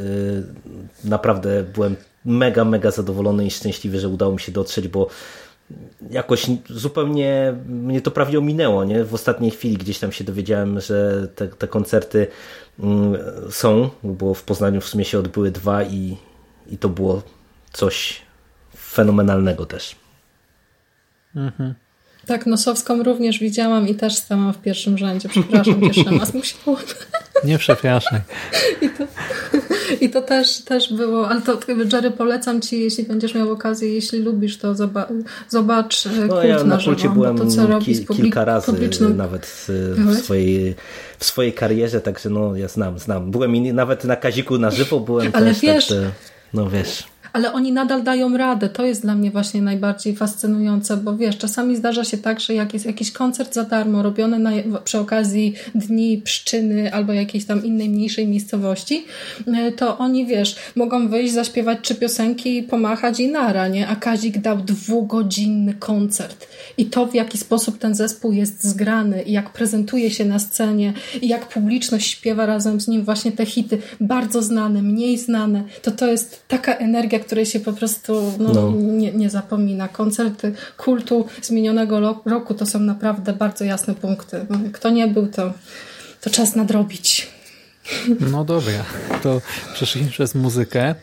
naprawdę 1.03 1.64
byłem 1.64 1.95
mega, 2.27 2.65
mega 2.65 2.91
zadowolony 2.91 3.45
i 3.45 3.51
szczęśliwy, 3.51 3.99
że 3.99 4.09
udało 4.09 4.31
mi 4.31 4.39
się 4.39 4.51
dotrzeć, 4.51 4.87
bo 4.87 5.09
jakoś 6.09 6.45
zupełnie 6.69 7.53
mnie 7.67 8.01
to 8.01 8.11
prawie 8.11 8.39
ominęło, 8.39 8.83
nie? 8.83 9.03
W 9.03 9.13
ostatniej 9.13 9.51
chwili 9.51 9.77
gdzieś 9.77 9.99
tam 9.99 10.11
się 10.11 10.23
dowiedziałem, 10.23 10.79
że 10.79 11.27
te, 11.35 11.47
te 11.47 11.67
koncerty 11.67 12.27
mm, 12.79 13.17
są, 13.51 13.89
bo 14.03 14.33
w 14.33 14.43
Poznaniu 14.43 14.81
w 14.81 14.87
sumie 14.87 15.05
się 15.05 15.19
odbyły 15.19 15.51
dwa 15.51 15.83
i, 15.83 16.17
i 16.67 16.77
to 16.77 16.89
było 16.89 17.21
coś 17.73 18.21
fenomenalnego 18.77 19.65
też. 19.65 19.95
Tak, 22.27 22.45
Nosowską 22.45 23.03
również 23.03 23.39
widziałam 23.39 23.87
i 23.87 23.95
też 23.95 24.15
stałam 24.15 24.53
w 24.53 24.57
pierwszym 24.57 24.97
rzędzie. 24.97 25.29
Przepraszam 25.29 25.81
cię, 25.91 26.03
Szymas, 26.03 26.33
musiałam. 26.33 26.81
Nie 27.43 27.57
przepraszaj. 27.57 28.19
I 30.01 30.09
to 30.09 30.21
też, 30.21 30.57
też 30.57 30.93
było, 30.93 31.29
ale 31.29 31.41
to 31.41 31.59
Jerry 31.93 32.11
polecam 32.11 32.61
ci, 32.61 32.79
jeśli 32.79 33.03
będziesz 33.03 33.35
miał 33.35 33.51
okazję, 33.51 33.93
jeśli 33.93 34.19
lubisz, 34.19 34.57
to 34.57 34.75
zoba 34.75 35.07
zobacz 35.49 36.05
e, 36.05 36.09
No 36.09 36.33
kult 36.33 36.43
ja 36.43 36.63
na 36.63 36.79
żywo, 36.79 37.09
byłem 37.13 37.37
to, 37.37 37.45
co 37.45 37.67
robi 37.67 37.85
ki, 37.85 38.05
kilka 38.05 38.45
razy 38.45 38.71
publicznym... 38.71 39.17
nawet 39.17 39.65
y, 39.69 39.95
w 39.95 40.15
swojej, 40.17 40.75
w 41.19 41.25
swojej 41.25 41.53
karierze, 41.53 42.01
także 42.01 42.29
no 42.29 42.55
ja 42.55 42.67
znam, 42.67 42.99
znam. 42.99 43.31
Byłem 43.31 43.55
i 43.55 43.73
nawet 43.73 44.03
na 44.03 44.15
Kaziku 44.15 44.57
na 44.57 44.71
żywo 44.71 44.99
byłem 44.99 45.29
Ale 45.33 45.45
też, 45.45 45.61
wiesz- 45.61 45.87
także 45.87 46.11
no 46.53 46.69
wiesz. 46.69 47.03
Ale 47.33 47.53
oni 47.53 47.71
nadal 47.71 48.03
dają 48.03 48.37
radę. 48.37 48.69
To 48.69 48.85
jest 48.85 49.01
dla 49.01 49.15
mnie 49.15 49.31
właśnie 49.31 49.61
najbardziej 49.61 50.15
fascynujące, 50.15 50.97
bo 50.97 51.17
wiesz, 51.17 51.37
czasami 51.37 51.75
zdarza 51.75 52.03
się 52.03 52.17
tak, 52.17 52.39
że 52.39 52.53
jak 52.53 52.73
jest 52.73 52.85
jakiś 52.85 53.11
koncert 53.11 53.53
za 53.53 53.63
darmo 53.63 54.03
robiony 54.03 54.39
na, 54.39 54.51
przy 54.83 54.99
okazji 54.99 55.53
dni 55.75 56.21
pszczyny 56.21 56.93
albo 56.93 57.13
jakiejś 57.13 57.45
tam 57.45 57.65
innej 57.65 57.89
mniejszej 57.89 58.27
miejscowości, 58.27 59.05
e, 59.47 59.71
to 59.71 59.97
oni, 59.97 60.25
wiesz, 60.25 60.55
mogą 60.75 61.07
wyjść, 61.07 61.33
zaśpiewać 61.33 61.79
trzy 61.81 61.95
piosenki, 61.95 62.63
pomachać 62.63 63.19
i 63.19 63.31
nara, 63.31 63.67
nie? 63.67 63.87
A 63.87 63.95
Kazik 63.95 64.37
dał 64.37 64.57
dwugodzinny 64.57 65.73
koncert. 65.73 66.47
I 66.77 66.85
to, 66.85 67.05
w 67.05 67.15
jaki 67.15 67.37
sposób 67.37 67.77
ten 67.77 67.95
zespół 67.95 68.31
jest 68.31 68.63
zgrany 68.63 69.21
i 69.21 69.31
jak 69.31 69.49
prezentuje 69.49 70.11
się 70.11 70.25
na 70.25 70.39
scenie 70.39 70.93
i 71.21 71.27
jak 71.27 71.49
publiczność 71.49 72.11
śpiewa 72.11 72.45
razem 72.45 72.81
z 72.81 72.87
nim 72.87 73.03
właśnie 73.03 73.31
te 73.31 73.45
hity, 73.45 73.77
bardzo 74.01 74.41
znane, 74.41 74.81
mniej 74.81 75.17
znane, 75.17 75.63
to 75.81 75.91
to 75.91 76.07
jest 76.07 76.43
taka 76.47 76.75
energia, 76.75 77.16
której 77.19 77.45
się 77.45 77.60
po 77.60 77.73
prostu 77.73 78.34
no, 78.39 78.53
No. 78.53 78.72
Nie, 78.72 79.11
nie 79.11 79.30
zapomina. 79.30 79.88
Koncerty 79.88 80.53
kultu 80.77 81.26
zmienionego 81.41 82.15
roku 82.26 82.53
to 82.53 82.65
są 82.65 82.80
naprawdę 82.80 83.34
bardzo 83.34 83.65
jasne 83.65 83.95
punkty. 83.95 84.45
Kto 84.73 84.89
nie 84.89 85.07
był, 85.07 85.27
to, 85.27 85.53
to 86.22 86.30
czas 86.30 86.56
nadrobić. 86.56 87.27
No 88.19 88.45
dobra, 88.45 88.84
to 89.23 89.41
przeszliśmy 89.73 90.11
przez 90.11 90.35
muzykę. 90.35 90.95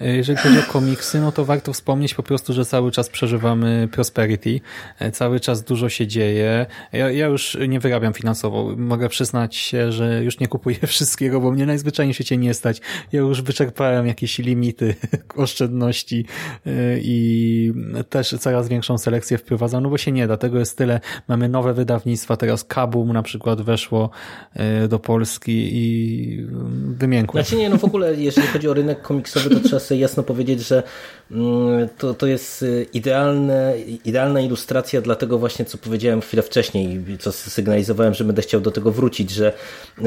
Jeżeli 0.00 0.38
chodzi 0.38 0.58
o 0.58 0.72
komiksy, 0.72 1.20
no 1.20 1.32
to 1.32 1.44
warto 1.44 1.72
wspomnieć 1.72 2.14
po 2.14 2.22
prostu, 2.22 2.52
że 2.52 2.64
cały 2.64 2.90
czas 2.90 3.08
przeżywamy 3.08 3.88
prosperity, 3.92 4.60
E, 4.98 5.10
cały 5.10 5.40
czas 5.40 5.62
dużo 5.62 5.88
się 5.88 6.06
dzieje. 6.06 6.66
Ja, 6.92 7.10
ja 7.10 7.26
już 7.26 7.58
nie 7.68 7.80
wyrabiam 7.80 8.12
finansowo. 8.12 8.74
Mogę 8.76 9.08
przyznać 9.08 9.56
się, 9.56 9.92
że 9.92 10.24
już 10.24 10.40
nie 10.40 10.48
kupuję 10.48 10.76
wszystkiego, 10.86 11.40
bo 11.40 11.50
mnie 11.50 11.66
najzwyczajniej 11.66 12.14
w 12.14 12.16
świecie 12.16 12.36
nie 12.36 12.54
stać. 12.54 12.80
Ja 13.12 13.20
już 13.20 13.42
wyczerpałem 13.42 14.06
jakieś 14.06 14.38
limity 14.38 14.94
oszczędności 15.36 16.24
e, 16.66 16.70
i 16.98 17.72
też 18.08 18.34
coraz 18.40 18.68
większą 18.68 18.98
selekcję 18.98 19.38
wprowadzam, 19.38 19.82
no 19.82 19.90
bo 19.90 19.98
się 19.98 20.12
nie 20.12 20.26
da. 20.26 20.36
Tego 20.36 20.58
jest 20.58 20.78
tyle. 20.78 21.00
Mamy 21.28 21.48
nowe 21.48 21.74
wydawnictwa, 21.74 22.36
teraz 22.36 22.64
Kabum 22.64 23.12
na 23.12 23.22
przykład 23.22 23.60
weszło 23.60 24.10
e, 24.54 24.88
do 24.88 24.98
Polski 24.98 25.68
i 25.72 26.38
mm, 26.38 26.94
wymiękło. 26.94 27.42
Znaczy 27.42 27.56
nie, 27.56 27.68
no 27.68 27.76
w 27.76 27.84
ogóle 27.84 28.14
jeżeli 28.14 28.46
chodzi 28.46 28.68
o 28.68 28.74
rynek 28.74 29.02
komiksowy, 29.02 29.50
to 29.50 29.60
trzeba 29.60 29.80
sobie 29.90 30.00
jasno 30.00 30.22
powiedzieć, 30.22 30.60
że 30.60 30.82
mm, 31.30 31.88
to, 31.98 32.14
to 32.14 32.26
jest 32.26 32.62
y, 32.62 32.86
idealne, 32.92 33.74
idealna 34.04 34.40
ilustracja 34.40 35.00
dla 35.00 35.16
tego 35.16 35.38
właśnie, 35.38 35.64
co 35.64 35.78
powiedziałem 35.78 36.20
chwilę 36.20 36.42
wcześniej, 36.42 37.04
co 37.18 37.32
sygnalizowałem, 37.32 38.14
że 38.14 38.24
będę 38.24 38.42
chciał 38.42 38.60
do 38.60 38.70
tego 38.70 38.92
wrócić, 38.92 39.30
że 39.30 39.52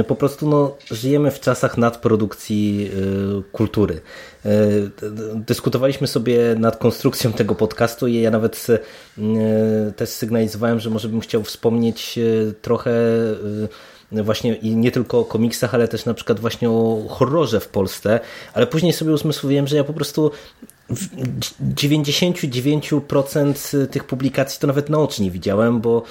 po 0.07 0.15
prostu 0.15 0.49
no, 0.49 0.77
żyjemy 0.91 1.31
w 1.31 1.39
czasach 1.39 1.77
nadprodukcji 1.77 2.89
y, 3.39 3.51
kultury. 3.51 4.01
Y, 4.45 4.89
Dyskutowaliśmy 5.35 6.07
sobie 6.07 6.55
nad 6.57 6.77
konstrukcją 6.77 7.34
tego 7.43 7.55
podcastu 7.55 8.07
i 8.07 8.22
ja 8.22 8.31
nawet 8.31 8.68
y, 8.69 9.93
też 9.95 10.10
sygnalizowałem, 10.10 10.80
że 10.80 10.89
może 10.89 11.10
bym 11.10 11.22
chciał 11.22 11.43
wspomnieć 11.43 12.18
y, 12.18 12.53
trochę 12.61 12.91
y, 12.91 13.68
właśnie 14.11 14.55
i 14.55 14.75
nie 14.75 14.91
tylko 14.91 15.19
o 15.19 15.25
komiksach, 15.25 15.73
ale 15.73 15.88
też 15.88 16.05
na 16.05 16.13
przykład 16.13 16.39
właśnie 16.39 16.69
o 16.69 17.05
horrorze 17.09 17.59
w 17.59 17.67
Polsce, 17.67 18.19
ale 18.53 18.67
później 18.67 18.93
sobie 18.93 19.13
usmysłowiłem, 19.13 19.67
że 19.67 19.75
ja 19.75 19.84
po 19.84 19.93
prostu 19.93 20.31
w 20.89 21.07
99% 21.75 23.88
tych 23.88 24.03
publikacji 24.03 24.61
to 24.61 24.67
nawet 24.67 24.89
na 24.89 24.99
oczy 24.99 25.23
nie 25.23 25.31
widziałem, 25.31 25.81
bo 25.81 26.03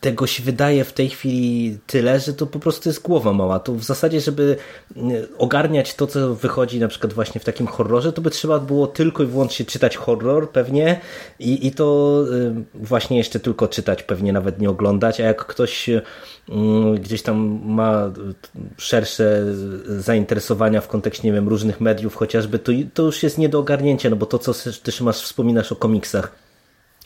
tego 0.00 0.26
się 0.26 0.42
wydaje 0.42 0.84
w 0.84 0.92
tej 0.92 1.08
chwili 1.08 1.78
tyle, 1.86 2.20
że 2.20 2.32
to 2.32 2.46
po 2.46 2.58
prostu 2.58 2.88
jest 2.88 3.02
głowa 3.02 3.32
mała. 3.32 3.60
To 3.60 3.72
w 3.72 3.84
zasadzie, 3.84 4.20
żeby 4.20 4.56
e, 4.96 5.00
ogarniać 5.38 5.94
to, 5.94 6.06
co 6.06 6.34
wychodzi 6.34 6.80
na 6.80 6.88
przykład 6.88 7.12
właśnie 7.12 7.40
w 7.40 7.44
takim 7.44 7.66
horrorze, 7.66 8.12
to 8.12 8.22
by 8.22 8.30
trzeba 8.30 8.58
było 8.58 8.86
tylko 8.86 9.22
i 9.22 9.26
wyłącznie 9.26 9.66
czytać 9.66 9.96
horror 9.96 10.50
pewnie 10.50 11.00
i, 11.38 11.66
i 11.66 11.72
to 11.72 12.16
e, 12.32 12.62
właśnie 12.74 13.16
jeszcze 13.18 13.40
tylko 13.40 13.68
czytać, 13.68 14.02
pewnie 14.02 14.32
nawet 14.32 14.58
nie 14.58 14.70
oglądać, 14.70 15.20
a 15.20 15.24
jak 15.24 15.46
ktoś 15.46 15.90
mm, 16.48 16.94
gdzieś 16.94 17.22
tam 17.22 17.60
ma 17.64 18.12
szersze 18.76 19.44
zainteresowania 19.98 20.80
w 20.80 20.88
kontekście, 20.88 21.28
nie 21.28 21.34
wiem, 21.34 21.48
różnych 21.48 21.80
mediów 21.80 22.14
chociażby, 22.14 22.58
to, 22.58 22.72
to 22.94 23.02
już 23.02 23.22
jest 23.22 23.38
nie 23.38 23.48
do 23.48 23.58
ogarnięcia, 23.58 24.10
no 24.10 24.16
bo 24.16 24.26
to, 24.26 24.38
co 24.38 24.52
ty 24.82 24.92
Szymasz 24.92 25.22
wspominasz 25.22 25.72
o 25.72 25.76
komiksach, 25.76 26.49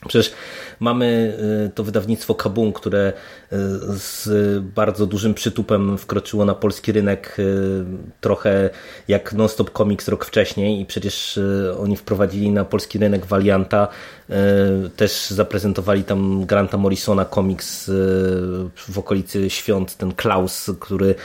Przecież 0.07 0.33
mamy 0.79 1.37
y, 1.67 1.69
to 1.69 1.83
wydawnictwo 1.83 2.35
Kabum, 2.35 2.73
które 2.73 3.13
y, 3.53 3.55
z 3.89 4.29
bardzo 4.63 5.05
dużym 5.05 5.33
przytupem 5.33 5.97
wkroczyło 5.97 6.45
na 6.45 6.55
polski 6.55 6.91
rynek 6.91 7.35
y, 7.39 7.85
trochę 8.21 8.69
jak 9.07 9.33
Non-Stop 9.33 9.77
Comics 9.77 10.07
rok 10.07 10.25
wcześniej 10.25 10.81
i 10.81 10.85
przecież 10.85 11.39
oni 11.79 11.97
wprowadzili 11.97 12.51
na 12.51 12.65
polski 12.65 12.99
rynek 12.99 13.25
Valianta, 13.25 13.87
też 14.95 15.29
zaprezentowali 15.29 16.03
tam 16.03 16.45
Granta 16.45 16.77
Morrisona 16.77 17.25
komiks 17.25 17.91
w 18.75 18.97
okolicy 18.97 19.49
świąt, 19.49 19.97
ten 19.97 20.11
Klaus, 20.13 20.71
który 20.79 21.15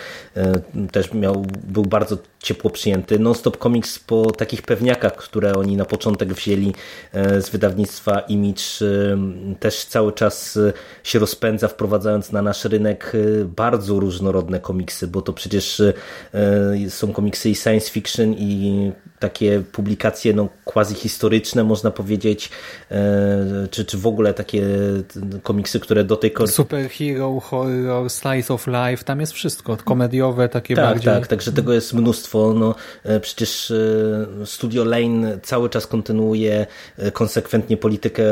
też 0.92 1.12
miał, 1.12 1.46
był 1.64 1.82
bardzo 1.82 2.18
ciepło 2.42 2.70
przyjęty. 2.70 3.18
Non-Stop 3.18 3.56
Comics 3.56 3.98
po 3.98 4.30
takich 4.30 4.62
pewniakach, 4.62 5.16
które 5.16 5.54
oni 5.54 5.76
na 5.76 5.84
początek 5.84 6.34
wzięli 6.34 6.74
z 7.14 7.50
wydawnictwa 7.50 8.20
Image 8.20 8.62
też 9.60 9.84
cały 9.84 10.12
czas 10.12 10.58
się 11.02 11.18
rozpędza, 11.18 11.68
wprowadzając 11.68 12.32
na 12.32 12.42
nasz 12.42 12.64
rynek 12.64 13.12
bardzo 13.56 14.00
różnorodne 14.00 14.60
komiksy, 14.60 15.06
bo 15.06 15.22
to 15.22 15.32
przecież 15.32 15.82
są 16.88 17.12
komiksy 17.12 17.50
i 17.50 17.54
science 17.54 17.90
fiction 17.90 18.34
i 18.34 18.92
takie 19.20 19.62
publikacje 19.72 20.32
no, 20.32 20.48
quasi 20.64 20.94
historyczne, 20.94 21.64
można 21.64 21.90
powiedzieć, 21.90 22.50
czy, 23.70 23.84
czy 23.84 23.98
w 23.98 24.06
ogóle 24.06 24.34
takie 24.34 24.62
komiksy, 25.42 25.80
które 25.80 26.04
do 26.04 26.16
tej 26.16 26.30
pory... 26.30 26.48
Superhero, 26.48 27.40
horror, 27.40 28.10
slice 28.10 28.54
of 28.54 28.66
life, 28.66 29.04
tam 29.04 29.20
jest 29.20 29.32
wszystko, 29.32 29.76
komediowe, 29.76 30.48
takie 30.48 30.74
tak, 30.74 30.84
bardziej... 30.84 31.12
Tak, 31.12 31.26
także 31.26 31.52
tego 31.52 31.72
jest 31.72 31.94
mnóstwo. 31.94 32.54
No, 32.54 32.74
e, 33.04 33.20
przecież 33.20 33.72
Studio 34.44 34.84
Lane 34.84 35.38
cały 35.42 35.70
czas 35.70 35.86
kontynuuje 35.86 36.66
e, 36.98 37.10
konsekwentnie 37.10 37.76
politykę 37.76 38.22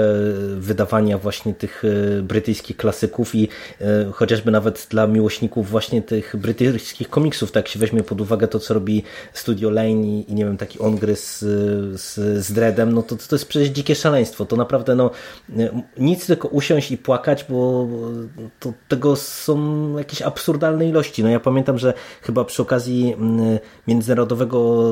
wydawania 0.56 1.18
właśnie 1.18 1.54
tych 1.54 1.82
e, 1.84 2.22
brytyjskich 2.22 2.76
klasyków 2.76 3.34
i 3.34 3.48
e, 3.80 4.12
chociażby 4.12 4.50
nawet 4.50 4.86
dla 4.90 5.06
miłośników 5.06 5.70
właśnie 5.70 6.02
tych 6.02 6.36
brytyjskich 6.36 7.10
komiksów, 7.10 7.52
tak 7.52 7.68
się 7.68 7.78
weźmie 7.78 8.02
pod 8.02 8.20
uwagę 8.20 8.48
to, 8.48 8.58
co 8.58 8.74
robi 8.74 9.02
Studio 9.32 9.70
Lane 9.70 9.88
i, 9.90 10.30
i 10.30 10.34
nie 10.34 10.44
wiem, 10.44 10.56
taki 10.56 10.77
ongryz 10.78 11.38
z, 11.38 12.00
z, 12.00 12.44
z 12.46 12.52
Dreadem, 12.52 12.92
no 12.92 13.02
to, 13.02 13.16
to 13.16 13.36
jest 13.36 13.48
przecież 13.48 13.68
dzikie 13.68 13.94
szaleństwo. 13.94 14.46
To 14.46 14.56
naprawdę 14.56 14.94
no, 14.94 15.10
e, 15.58 15.82
nic 15.98 16.26
tylko 16.26 16.48
usiąść 16.48 16.90
i 16.90 16.98
płakać, 16.98 17.44
bo 17.48 17.88
to, 18.60 18.72
tego 18.88 19.16
są 19.16 19.58
jakieś 19.98 20.22
absurdalne 20.22 20.88
ilości. 20.88 21.22
No 21.22 21.28
ja 21.28 21.40
pamiętam, 21.40 21.78
że 21.78 21.94
chyba 22.22 22.44
przy 22.44 22.62
okazji 22.62 23.16
Międzynarodowego 23.86 24.90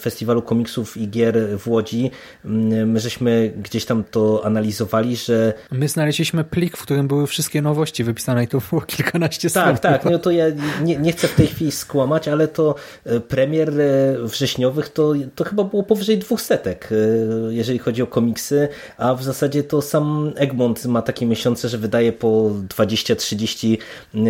Festiwalu 0.00 0.42
Komiksów 0.42 0.96
i 0.96 1.08
Gier 1.08 1.58
w 1.58 1.68
Łodzi 1.68 2.10
my 2.44 3.00
żeśmy 3.00 3.52
gdzieś 3.62 3.84
tam 3.84 4.04
to 4.10 4.40
analizowali, 4.44 5.16
że... 5.16 5.52
My 5.70 5.88
znaleźliśmy 5.88 6.44
plik, 6.44 6.76
w 6.76 6.82
którym 6.82 7.08
były 7.08 7.26
wszystkie 7.26 7.62
nowości 7.62 8.04
wypisane 8.04 8.44
i 8.44 8.48
to 8.48 8.58
było 8.70 8.82
kilkanaście 8.96 9.50
stron. 9.50 9.64
Tak, 9.64 9.80
tak, 9.80 10.12
no 10.12 10.18
to 10.18 10.30
ja 10.30 10.44
nie, 10.82 10.96
nie 10.96 11.12
chcę 11.12 11.28
w 11.28 11.34
tej 11.34 11.46
chwili 11.46 11.72
skłamać, 11.72 12.28
ale 12.28 12.48
to 12.48 12.74
e, 13.04 13.20
premier 13.20 13.80
e, 13.80 14.16
wrześniowych 14.18 14.88
to, 14.88 15.12
to 15.34 15.44
chyba 15.44 15.64
było 15.64 15.82
powyżej 15.82 16.18
dwóch 16.18 16.42
setek, 16.42 16.88
e, 16.92 17.54
jeżeli 17.54 17.78
chodzi 17.78 18.02
o 18.02 18.06
komiksy, 18.06 18.68
a 18.98 19.14
w 19.14 19.22
zasadzie 19.22 19.62
to 19.62 19.82
sam 19.82 20.32
Egmont 20.36 20.84
ma 20.86 21.02
takie 21.02 21.26
miesiące, 21.26 21.68
że 21.68 21.78
wydaje 21.78 22.12
po 22.12 22.50
20-30 22.68 23.78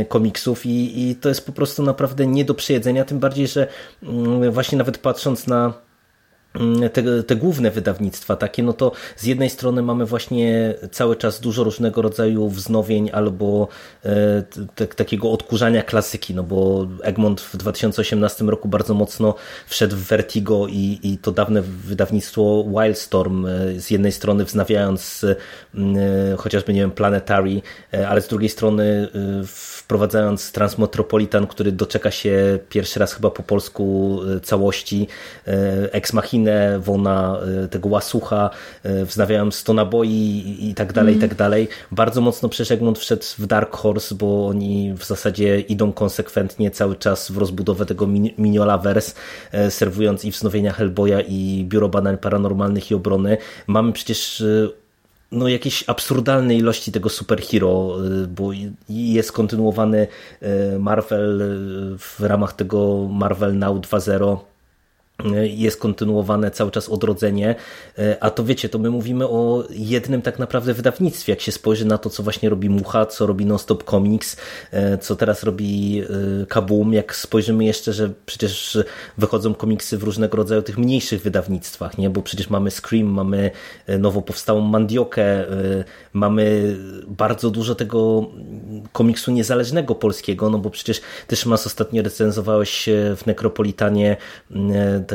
komiksów 0.08 0.66
i, 0.66 1.10
i 1.10 1.16
to 1.16 1.28
jest 1.28 1.46
po 1.46 1.52
prostu 1.52 1.82
naprawdę 1.82 2.26
nie 2.26 2.44
do 2.44 2.54
przejedzenia, 2.54 3.04
tym 3.04 3.18
bardziej, 3.18 3.46
że 3.46 3.66
właśnie 4.50 4.78
nawet 4.78 4.98
patrząc 4.98 5.46
na 5.46 5.54
Mm, 5.64 5.84
te, 6.92 7.22
te, 7.22 7.36
główne 7.36 7.70
wydawnictwa 7.70 8.36
takie, 8.36 8.62
no 8.62 8.72
to 8.72 8.92
z 9.16 9.24
jednej 9.24 9.50
strony 9.50 9.82
mamy 9.82 10.06
właśnie 10.06 10.74
cały 10.92 11.16
czas 11.16 11.40
dużo 11.40 11.64
różnego 11.64 12.02
rodzaju 12.02 12.48
wznowień 12.48 13.10
albo 13.12 13.68
e, 14.04 14.42
te, 14.74 14.86
takiego 14.86 15.32
odkurzania 15.32 15.82
klasyki, 15.82 16.34
no 16.34 16.42
bo 16.42 16.86
Egmont 17.02 17.40
w 17.40 17.56
2018 17.56 18.44
roku 18.44 18.68
bardzo 18.68 18.94
mocno 18.94 19.34
wszedł 19.66 19.96
w 19.96 20.06
Vertigo 20.06 20.66
i, 20.68 20.98
i 21.02 21.18
to 21.18 21.32
dawne 21.32 21.62
wydawnictwo 21.62 22.64
Wildstorm 22.64 23.46
e, 23.46 23.80
z 23.80 23.90
jednej 23.90 24.12
strony 24.12 24.44
wznawiając 24.44 25.26
e, 25.74 26.36
chociażby, 26.36 26.72
nie 26.72 26.80
wiem, 26.80 26.90
Planetary, 26.90 27.62
ale 28.08 28.20
z 28.20 28.28
drugiej 28.28 28.48
strony 28.48 29.08
e, 29.14 29.46
wprowadzając 29.84 30.52
Transmetropolitan, 30.52 31.46
który 31.46 31.72
doczeka 31.72 32.10
się 32.10 32.58
pierwszy 32.68 33.00
raz 33.00 33.14
chyba 33.14 33.30
po 33.30 33.42
polsku 33.42 34.20
e, 34.36 34.40
całości 34.40 35.08
Ex 35.92 36.12
Machina 36.12 36.34
Machinę, 36.34 36.78
Wona, 36.78 37.38
y, 37.64 37.68
tego 37.68 37.88
Łasucha, 37.88 38.50
wznawiałem 38.84 39.52
100 39.52 39.74
naboi 39.74 40.56
i 40.60 40.74
tak 40.74 40.92
dalej, 40.92 41.16
i 41.16 41.18
tak 41.18 41.34
dalej. 41.34 41.68
Bardzo 41.90 42.20
mocno 42.20 42.48
przecież 42.48 42.70
Egmont 42.70 42.98
wszedł 42.98 43.24
w 43.38 43.46
Dark 43.46 43.76
Horse, 43.76 44.14
bo 44.14 44.46
oni 44.46 44.94
w 44.94 45.04
zasadzie 45.04 45.60
idą 45.60 45.92
konsekwentnie 45.92 46.70
cały 46.70 46.96
czas 46.96 47.30
w 47.30 47.38
rozbudowę 47.38 47.86
tego 47.86 48.06
Mignolaverse, 48.06 49.14
y, 49.54 49.70
serwując 49.70 50.24
i 50.24 50.30
wznowienia 50.30 50.72
Hellboya 50.72 51.20
i 51.28 51.64
Biuro 51.68 51.88
Badań 51.88 52.18
Paranormalnych 52.18 52.90
i 52.90 52.94
Obrony. 52.94 53.36
Mamy 53.66 53.92
przecież 53.92 54.44
no, 55.34 55.48
jakieś 55.48 55.84
absurdalne 55.86 56.54
ilości 56.54 56.92
tego 56.92 57.08
superhero, 57.08 57.96
bo 58.28 58.50
jest 58.88 59.32
kontynuowany 59.32 60.06
Marvel 60.78 61.42
w 61.98 62.20
ramach 62.20 62.52
tego 62.52 63.08
Marvel 63.10 63.58
Now 63.58 63.76
2.0 63.78 64.53
jest 65.42 65.80
kontynuowane 65.80 66.50
cały 66.50 66.70
czas 66.70 66.88
odrodzenie, 66.88 67.54
a 68.20 68.30
to 68.30 68.44
wiecie, 68.44 68.68
to 68.68 68.78
my 68.78 68.90
mówimy 68.90 69.28
o 69.28 69.64
jednym 69.70 70.22
tak 70.22 70.38
naprawdę 70.38 70.74
wydawnictwie, 70.74 71.32
jak 71.32 71.40
się 71.40 71.52
spojrzy 71.52 71.84
na 71.84 71.98
to, 71.98 72.10
co 72.10 72.22
właśnie 72.22 72.48
robi 72.48 72.70
Mucha, 72.70 73.06
co 73.06 73.26
robi 73.26 73.46
Nonstop 73.46 73.84
Comics, 73.90 74.36
co 75.00 75.16
teraz 75.16 75.42
robi 75.42 76.02
e, 76.42 76.46
Kaboom, 76.46 76.92
jak 76.92 77.16
spojrzymy 77.16 77.64
jeszcze, 77.64 77.92
że 77.92 78.10
przecież 78.26 78.78
wychodzą 79.18 79.54
komiksy 79.54 79.98
w 79.98 80.02
różnego 80.02 80.36
rodzaju 80.36 80.62
tych 80.62 80.78
mniejszych 80.78 81.22
wydawnictwach, 81.22 81.98
nie? 81.98 82.10
bo 82.10 82.22
przecież 82.22 82.50
mamy 82.50 82.70
Scream, 82.70 83.06
mamy 83.06 83.50
e, 83.86 83.98
nowo 83.98 84.22
powstałą 84.22 84.60
Mandiokę, 84.60 85.22
e, 85.22 85.84
mamy 86.12 86.76
bardzo 87.06 87.50
dużo 87.50 87.74
tego 87.74 88.30
komiksu 88.92 89.32
niezależnego 89.32 89.94
polskiego, 89.94 90.50
no 90.50 90.58
bo 90.58 90.70
przecież 90.70 91.00
też 91.26 91.46
mas 91.46 91.66
ostatnio 91.66 92.02
recenzowałeś 92.02 92.88
w 93.16 93.26
Nekropolitanie 93.26 94.16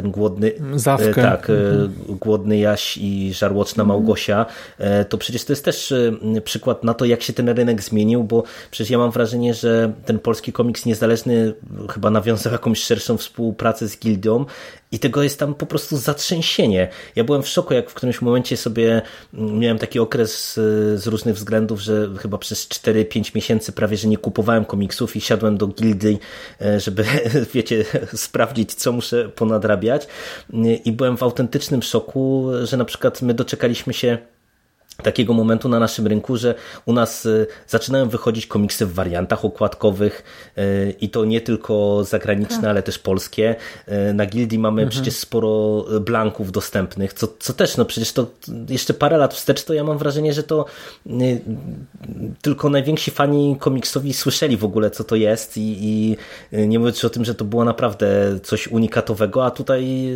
ten 0.01 0.11
głodny 0.11 0.51
Zawkę. 0.75 1.13
tak, 1.13 1.49
mhm. 1.49 1.93
głodny 2.07 2.57
Jaś 2.57 2.97
i 2.97 3.33
żarłoczna 3.33 3.83
Małgosia, 3.83 4.45
e, 4.77 5.05
to 5.05 5.17
przecież 5.17 5.45
to 5.45 5.53
jest 5.53 5.65
też 5.65 5.91
e, 5.91 6.41
przykład 6.41 6.83
na 6.83 6.93
to, 6.93 7.05
jak 7.05 7.21
się 7.21 7.33
ten 7.33 7.49
rynek 7.49 7.81
zmienił, 7.81 8.23
bo 8.23 8.43
przecież 8.71 8.91
ja 8.91 8.97
mam 8.97 9.11
wrażenie, 9.11 9.53
że 9.53 9.93
ten 10.05 10.19
polski 10.19 10.53
komiks 10.53 10.85
niezależny 10.85 11.53
chyba 11.89 12.09
nawiązał 12.09 12.53
jakąś 12.53 12.79
szerszą 12.79 13.17
współpracę 13.17 13.87
z 13.87 13.99
Gildią 13.99 14.45
i 14.91 14.99
tego 14.99 15.23
jest 15.23 15.39
tam 15.39 15.55
po 15.55 15.65
prostu 15.65 15.97
zatrzęsienie. 15.97 16.87
Ja 17.15 17.23
byłem 17.23 17.43
w 17.43 17.47
szoku, 17.47 17.73
jak 17.73 17.89
w 17.89 17.93
którymś 17.93 18.21
momencie 18.21 18.57
sobie 18.57 19.01
mm, 19.33 19.59
miałem 19.59 19.77
taki 19.77 19.99
okres 19.99 20.57
y, 20.57 20.97
z 20.97 21.07
różnych 21.07 21.35
względów, 21.35 21.81
że 21.81 22.09
chyba 22.19 22.37
przez 22.37 22.67
4-5 22.67 23.35
miesięcy 23.35 23.71
prawie, 23.71 23.97
że 23.97 24.07
nie 24.07 24.17
kupowałem 24.17 24.65
komiksów 24.65 25.15
i 25.15 25.21
siadłem 25.21 25.57
do 25.57 25.67
gildii, 25.67 26.19
e, 26.61 26.79
żeby, 26.79 27.05
wiecie, 27.53 27.85
sprawdzić, 28.13 28.73
co 28.73 28.91
muszę 28.91 29.29
ponadrabiać. 29.29 30.07
I 30.85 30.91
byłem 30.91 31.17
w 31.17 31.23
autentycznym 31.23 31.81
szoku, 31.81 32.47
że 32.63 32.77
na 32.77 32.85
przykład 32.85 33.21
my 33.21 33.33
doczekaliśmy 33.33 33.93
się 33.93 34.17
takiego 35.03 35.33
momentu 35.33 35.69
na 35.69 35.79
naszym 35.79 36.07
rynku, 36.07 36.37
że 36.37 36.55
u 36.85 36.93
nas 36.93 37.25
y, 37.25 37.47
zaczynają 37.67 38.09
wychodzić 38.09 38.47
komiksy 38.47 38.85
w 38.85 38.93
wariantach 38.93 39.45
okładkowych 39.45 40.23
y, 40.57 40.95
i 41.01 41.09
to 41.09 41.25
nie 41.25 41.41
tylko 41.41 42.03
zagraniczne, 42.03 42.57
tak. 42.57 42.65
ale 42.65 42.83
też 42.83 42.99
polskie. 42.99 43.55
Y, 44.09 44.13
na 44.13 44.25
Gildii 44.25 44.59
mamy 44.59 44.81
mhm. 44.81 44.89
przecież 44.89 45.19
sporo 45.19 45.85
blanków 46.01 46.51
dostępnych, 46.51 47.13
co, 47.13 47.27
co 47.39 47.53
też, 47.53 47.77
no 47.77 47.85
przecież 47.85 48.13
to 48.13 48.27
jeszcze 48.69 48.93
parę 48.93 49.17
lat 49.17 49.33
wstecz, 49.33 49.63
to 49.63 49.73
ja 49.73 49.83
mam 49.83 49.97
wrażenie, 49.97 50.33
że 50.33 50.43
to 50.43 50.65
tylko 52.41 52.69
najwięksi 52.69 53.11
fani 53.11 53.55
komiksowi 53.59 54.13
słyszeli 54.13 54.57
w 54.57 54.63
ogóle, 54.63 54.91
co 54.91 55.03
to 55.03 55.15
jest 55.15 55.57
i, 55.57 55.77
i 55.81 56.17
nie 56.67 56.79
mówiąc 56.79 57.05
o 57.05 57.09
tym, 57.09 57.25
że 57.25 57.35
to 57.35 57.45
było 57.45 57.65
naprawdę 57.65 58.39
coś 58.43 58.67
unikatowego, 58.67 59.45
a 59.45 59.51
tutaj 59.51 60.09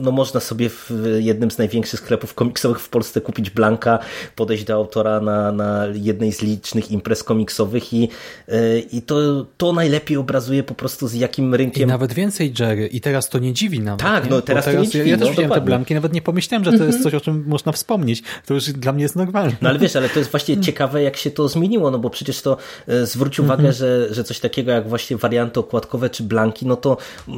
no 0.00 0.10
można 0.10 0.40
sobie 0.40 0.68
w 0.68 0.90
jednym 1.18 1.50
z 1.50 1.58
największych 1.58 2.00
sklepów 2.00 2.34
komiksowych 2.34 2.80
w 2.80 2.88
Polsce 2.88 3.20
kupić 3.20 3.50
blanka 3.50 3.98
podejść 4.36 4.64
do 4.64 4.74
autora 4.74 5.20
na, 5.20 5.52
na 5.52 5.86
jednej 5.94 6.32
z 6.32 6.42
licznych 6.42 6.90
imprez 6.90 7.24
komiksowych 7.24 7.92
i, 7.92 8.08
e, 8.48 8.78
i 8.78 9.02
to, 9.02 9.46
to 9.56 9.72
najlepiej 9.72 10.16
obrazuje 10.16 10.62
po 10.62 10.74
prostu 10.74 11.08
z 11.08 11.14
jakim 11.14 11.54
rynkiem... 11.54 11.82
I 11.82 11.86
nawet 11.86 12.12
więcej 12.12 12.54
Jerry 12.58 12.86
i 12.86 13.00
teraz 13.00 13.28
to 13.28 13.38
nie 13.38 13.52
dziwi 13.52 13.80
nawet. 13.80 14.00
Tak, 14.00 14.30
no 14.30 14.42
teraz, 14.42 14.64
teraz 14.64 14.76
to 14.76 14.82
nie 14.82 14.88
dziwi. 14.88 14.98
Ja, 14.98 15.10
ja 15.10 15.16
też 15.16 15.26
no, 15.26 15.30
widziałem 15.30 15.48
dokładnie. 15.48 15.64
te 15.64 15.66
blanki, 15.66 15.94
nawet 15.94 16.12
nie 16.12 16.22
pomyślałem, 16.22 16.64
że 16.64 16.78
to 16.78 16.84
jest 16.84 17.02
coś, 17.02 17.14
o 17.14 17.20
czym 17.20 17.44
można 17.46 17.72
wspomnieć. 17.72 18.22
To 18.46 18.54
już 18.54 18.72
dla 18.72 18.92
mnie 18.92 19.02
jest 19.02 19.16
normalne. 19.16 19.52
No 19.62 19.68
ale 19.68 19.78
wiesz, 19.78 19.96
ale 19.96 20.08
to 20.08 20.18
jest 20.18 20.30
właśnie 20.30 20.60
ciekawe, 20.60 21.02
jak 21.02 21.16
się 21.16 21.30
to 21.30 21.48
zmieniło, 21.48 21.90
no 21.90 21.98
bo 21.98 22.10
przecież 22.10 22.42
to 22.42 22.56
e, 22.88 23.06
zwróć 23.06 23.40
uwagę, 23.40 23.68
mhm. 23.68 23.74
że, 23.74 24.14
że 24.14 24.24
coś 24.24 24.40
takiego 24.40 24.72
jak 24.72 24.88
właśnie 24.88 25.16
warianty 25.16 25.60
okładkowe 25.60 26.10
czy 26.10 26.22
blanki, 26.22 26.66
no 26.66 26.76
to, 26.76 26.96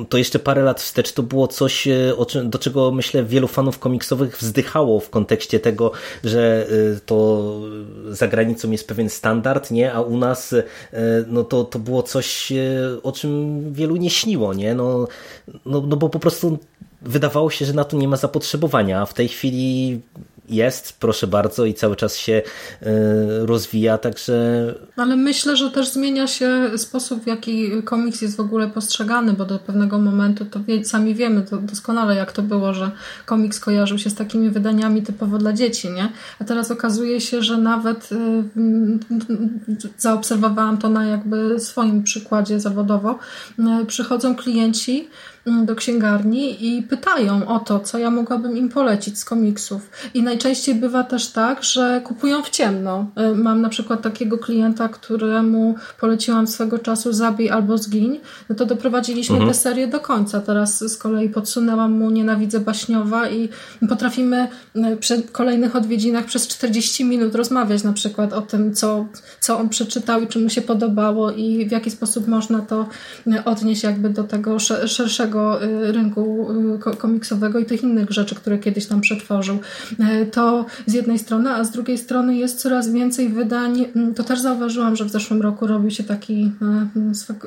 to 0.08 0.18
jeszcze 0.18 0.38
parę 0.38 0.62
lat 0.62 0.80
wstecz 0.80 1.12
to 1.12 1.22
było 1.22 1.48
coś, 1.48 1.88
e, 1.88 2.14
do 2.44 2.58
czego 2.58 2.90
myślę 2.90 3.24
wielu 3.24 3.48
fanów 3.48 3.78
komiksowych 3.78 4.38
wzdychało 4.38 5.00
w 5.00 5.10
kontekście 5.10 5.60
tego, 5.60 5.92
że 6.24 6.63
że 6.68 7.00
to 7.06 7.60
za 8.10 8.28
granicą 8.28 8.70
jest 8.70 8.88
pewien 8.88 9.10
standard, 9.10 9.70
nie? 9.70 9.92
A 9.92 10.00
u 10.00 10.16
nas 10.18 10.54
no 11.26 11.44
to, 11.44 11.64
to 11.64 11.78
było 11.78 12.02
coś, 12.02 12.52
o 13.02 13.12
czym 13.12 13.62
wielu 13.72 13.96
nie 13.96 14.10
śniło, 14.10 14.54
nie? 14.54 14.74
No, 14.74 15.08
no, 15.66 15.80
no 15.80 15.96
bo 15.96 16.08
po 16.08 16.18
prostu 16.18 16.58
wydawało 17.02 17.50
się, 17.50 17.64
że 17.64 17.72
na 17.72 17.84
to 17.84 17.96
nie 17.96 18.08
ma 18.08 18.16
zapotrzebowania, 18.16 19.00
a 19.00 19.06
w 19.06 19.14
tej 19.14 19.28
chwili 19.28 20.00
jest, 20.48 20.98
proszę 21.00 21.26
bardzo, 21.26 21.64
i 21.64 21.74
cały 21.74 21.96
czas 21.96 22.16
się 22.16 22.42
e, 22.82 22.92
rozwija, 23.46 23.98
także... 23.98 24.34
Ale 24.96 25.16
myślę, 25.16 25.56
że 25.56 25.70
też 25.70 25.88
zmienia 25.88 26.26
się 26.26 26.70
sposób, 26.76 27.24
w 27.24 27.26
jaki 27.26 27.82
komiks 27.82 28.22
jest 28.22 28.36
w 28.36 28.40
ogóle 28.40 28.68
postrzegany, 28.68 29.32
bo 29.32 29.44
do 29.44 29.58
pewnego 29.58 29.98
momentu 29.98 30.44
to 30.44 30.60
wie, 30.60 30.84
sami 30.84 31.14
wiemy 31.14 31.42
to 31.42 31.56
doskonale, 31.56 32.14
jak 32.14 32.32
to 32.32 32.42
było, 32.42 32.74
że 32.74 32.90
komiks 33.26 33.60
kojarzył 33.60 33.98
się 33.98 34.10
z 34.10 34.14
takimi 34.14 34.50
wydaniami 34.50 35.02
typowo 35.02 35.38
dla 35.38 35.52
dzieci, 35.52 35.90
nie? 35.90 36.08
A 36.40 36.44
teraz 36.44 36.70
okazuje 36.70 37.20
się, 37.20 37.42
że 37.42 37.58
nawet 37.58 38.12
y, 38.12 38.16
zaobserwowałam 39.98 40.78
to 40.78 40.88
na 40.88 41.04
jakby 41.06 41.60
swoim 41.60 42.02
przykładzie 42.02 42.60
zawodowo, 42.60 43.18
y, 43.82 43.86
przychodzą 43.86 44.36
klienci 44.36 45.08
do 45.46 45.74
księgarni 45.74 46.76
i 46.76 46.82
pytają 46.82 47.48
o 47.48 47.58
to, 47.58 47.80
co 47.80 47.98
ja 47.98 48.10
mogłabym 48.10 48.56
im 48.56 48.68
polecić 48.68 49.18
z 49.18 49.24
komiksów. 49.24 49.90
I 50.14 50.22
najczęściej 50.22 50.74
bywa 50.74 51.02
też 51.02 51.28
tak, 51.28 51.64
że 51.64 52.00
kupują 52.04 52.42
w 52.42 52.50
ciemno. 52.50 53.06
Y, 53.32 53.36
mam 53.36 53.62
na 53.62 53.68
przykład 53.68 54.02
takiego 54.02 54.38
klienta, 54.38 54.88
któremu 54.88 55.74
poleciłam 56.00 56.46
swego 56.46 56.78
czasu 56.78 57.12
Zabij 57.12 57.50
albo 57.50 57.78
Zgiń. 57.78 58.20
No 58.48 58.56
to 58.56 58.66
doprowadziliśmy 58.66 59.34
mhm. 59.34 59.52
tę 59.52 59.58
serię 59.58 59.88
do 59.88 60.00
końca. 60.00 60.40
Teraz 60.40 60.84
z 60.92 60.96
kolei 60.96 61.28
podsunęłam 61.28 61.92
mu 61.92 62.10
Nienawidzę 62.10 62.60
Baśniowa 62.60 63.28
i 63.28 63.48
potrafimy 63.88 64.48
y, 64.76 64.96
przy 64.96 65.22
kolejnych 65.22 65.76
odwiedzinach 65.76 66.24
przez 66.24 66.48
40 66.48 67.04
minut 67.04 67.34
rozmawiać 67.34 67.82
na 67.82 67.92
przykład 67.92 68.32
o 68.32 68.42
tym, 68.42 68.74
co, 68.74 69.06
co 69.40 69.58
on 69.58 69.68
przeczytał 69.68 70.20
i 70.20 70.26
czy 70.26 70.38
mu 70.38 70.50
się 70.50 70.62
podobało 70.62 71.30
i 71.30 71.66
w 71.66 71.70
jaki 71.70 71.90
sposób 71.90 72.28
można 72.28 72.60
to 72.60 72.86
y, 73.26 73.44
odnieść 73.44 73.82
jakby 73.82 74.10
do 74.10 74.24
tego 74.24 74.58
szerszego 74.58 75.33
Y, 75.34 75.92
rynku 75.92 76.48
y, 76.92 76.96
komiksowego 76.96 77.58
i 77.58 77.64
tych 77.64 77.82
innych 77.82 78.10
rzeczy, 78.10 78.34
które 78.34 78.58
kiedyś 78.58 78.86
tam 78.86 79.00
przetworzył. 79.00 79.58
Y, 80.22 80.26
to 80.26 80.66
z 80.86 80.92
jednej 80.92 81.18
strony, 81.18 81.50
a 81.50 81.64
z 81.64 81.70
drugiej 81.70 81.98
strony 81.98 82.36
jest 82.36 82.60
coraz 82.60 82.92
więcej 82.92 83.28
wydań. 83.28 83.84
Mm, 83.96 84.14
to 84.14 84.24
też 84.24 84.40
zauważyłam, 84.40 84.96
że 84.96 85.04
w 85.04 85.10
zeszłym 85.10 85.42
roku 85.42 85.66
robił 85.66 85.90
się 85.90 86.04
taki 86.04 86.52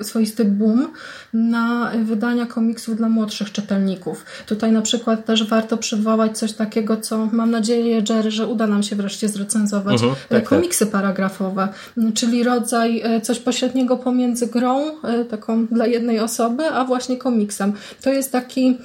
swoisty 0.01 0.45
boom 0.45 0.87
na 1.33 1.91
wydania 2.03 2.45
komiksów 2.45 2.95
dla 2.95 3.09
młodszych 3.09 3.51
czytelników. 3.51 4.25
Tutaj 4.45 4.71
na 4.71 4.81
przykład 4.81 5.25
też 5.25 5.49
warto 5.49 5.77
przywołać 5.77 6.37
coś 6.37 6.53
takiego, 6.53 6.97
co 6.97 7.29
mam 7.31 7.51
nadzieję, 7.51 8.03
Jerry, 8.09 8.31
że 8.31 8.47
uda 8.47 8.67
nam 8.67 8.83
się 8.83 8.95
wreszcie 8.95 9.29
zrecenzować. 9.29 9.93
Mhm, 9.93 10.13
tak, 10.13 10.29
tak. 10.29 10.49
komiksy 10.49 10.85
tak. 10.85 10.91
paragrafowe, 10.91 11.67
czyli 12.13 12.43
rodzaj 12.43 13.03
coś 13.23 13.39
pośredniego 13.39 13.97
pomiędzy 13.97 14.47
grą, 14.47 14.81
taką 15.29 15.65
dla 15.65 15.85
jednej 15.85 16.19
osoby, 16.19 16.63
a 16.65 16.85
właśnie 16.85 17.17
komiksem. 17.17 17.73
To 18.01 18.13
jest 18.13 18.31
taki 18.31 18.77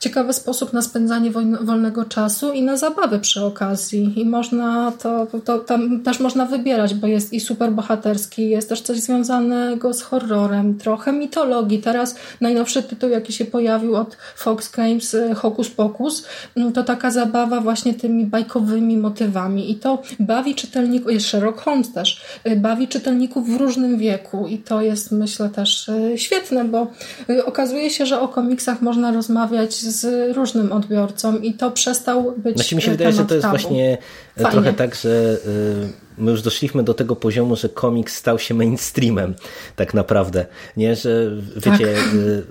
ciekawy 0.00 0.32
sposób 0.32 0.72
na 0.72 0.82
spędzanie 0.82 1.30
wolnego 1.60 2.04
czasu 2.04 2.52
i 2.52 2.62
na 2.62 2.76
zabawę 2.76 3.18
przy 3.18 3.44
okazji. 3.44 4.20
I 4.20 4.24
można 4.24 4.92
to, 4.92 5.26
to 5.44 5.58
tam 5.58 6.00
też 6.00 6.20
można 6.20 6.46
wybierać, 6.46 6.94
bo 6.94 7.06
jest 7.06 7.32
i 7.32 7.40
super 7.40 7.72
bohaterski, 7.72 8.48
jest 8.48 8.68
też 8.68 8.80
coś 8.80 9.00
związanego 9.00 9.94
z 9.94 10.02
horrorem, 10.02 10.78
trochę 10.78 11.12
mitologii. 11.12 11.78
Teraz 11.78 12.14
najnowszy 12.40 12.82
tytuł, 12.82 13.10
jaki 13.10 13.32
się 13.32 13.44
pojawił 13.44 13.96
od 13.96 14.16
Fox 14.36 14.70
Games, 14.70 15.14
y, 15.14 15.34
Hocus 15.34 15.70
Pocus, 15.70 16.24
mm, 16.56 16.72
to 16.72 16.84
taka 16.84 17.10
zabawa 17.10 17.60
właśnie 17.60 17.94
tymi 17.94 18.26
bajkowymi 18.26 18.96
motywami. 18.96 19.70
I 19.70 19.74
to 19.74 20.02
bawi 20.20 20.54
czytelników, 20.54 21.12
jest 21.12 21.26
Sherlock 21.26 21.60
Holmes 21.60 21.92
też, 21.92 22.22
y, 22.46 22.56
bawi 22.56 22.88
czytelników 22.88 23.48
w 23.48 23.56
różnym 23.56 23.98
wieku 23.98 24.46
i 24.48 24.58
to 24.58 24.82
jest 24.82 25.12
myślę 25.12 25.48
też 25.48 25.88
y, 25.88 26.12
świetne, 26.18 26.64
bo 26.64 26.86
okazuje 27.44 27.90
się, 27.90 28.06
że 28.06 28.20
o 28.20 28.28
komiksach 28.28 28.82
można 28.82 29.12
rozmawiać 29.12 29.87
z 29.90 30.36
różnym 30.36 30.72
odbiorcą 30.72 31.38
i 31.38 31.54
to 31.54 31.70
przestał 31.70 32.34
być 32.36 32.56
Znaczy 32.56 32.76
mi 32.76 32.82
się 32.82 32.90
wydaje, 32.90 33.12
że 33.12 33.24
to 33.24 33.34
jest 33.34 33.42
tabu. 33.46 33.58
właśnie 33.58 33.98
Fajnie. 34.42 34.52
trochę 34.52 34.72
tak, 34.72 34.94
że 34.94 35.38
y, 35.46 36.18
my 36.18 36.30
już 36.30 36.42
doszliśmy 36.42 36.82
do 36.82 36.94
tego 36.94 37.16
poziomu, 37.16 37.56
że 37.56 37.68
komiks 37.68 38.16
stał 38.16 38.38
się 38.38 38.54
mainstreamem 38.54 39.34
tak 39.76 39.94
naprawdę. 39.94 40.46
Nie, 40.76 40.96
że 40.96 41.30
wiecie, 41.56 41.94
tak. 41.94 42.14
Y, 42.14 42.44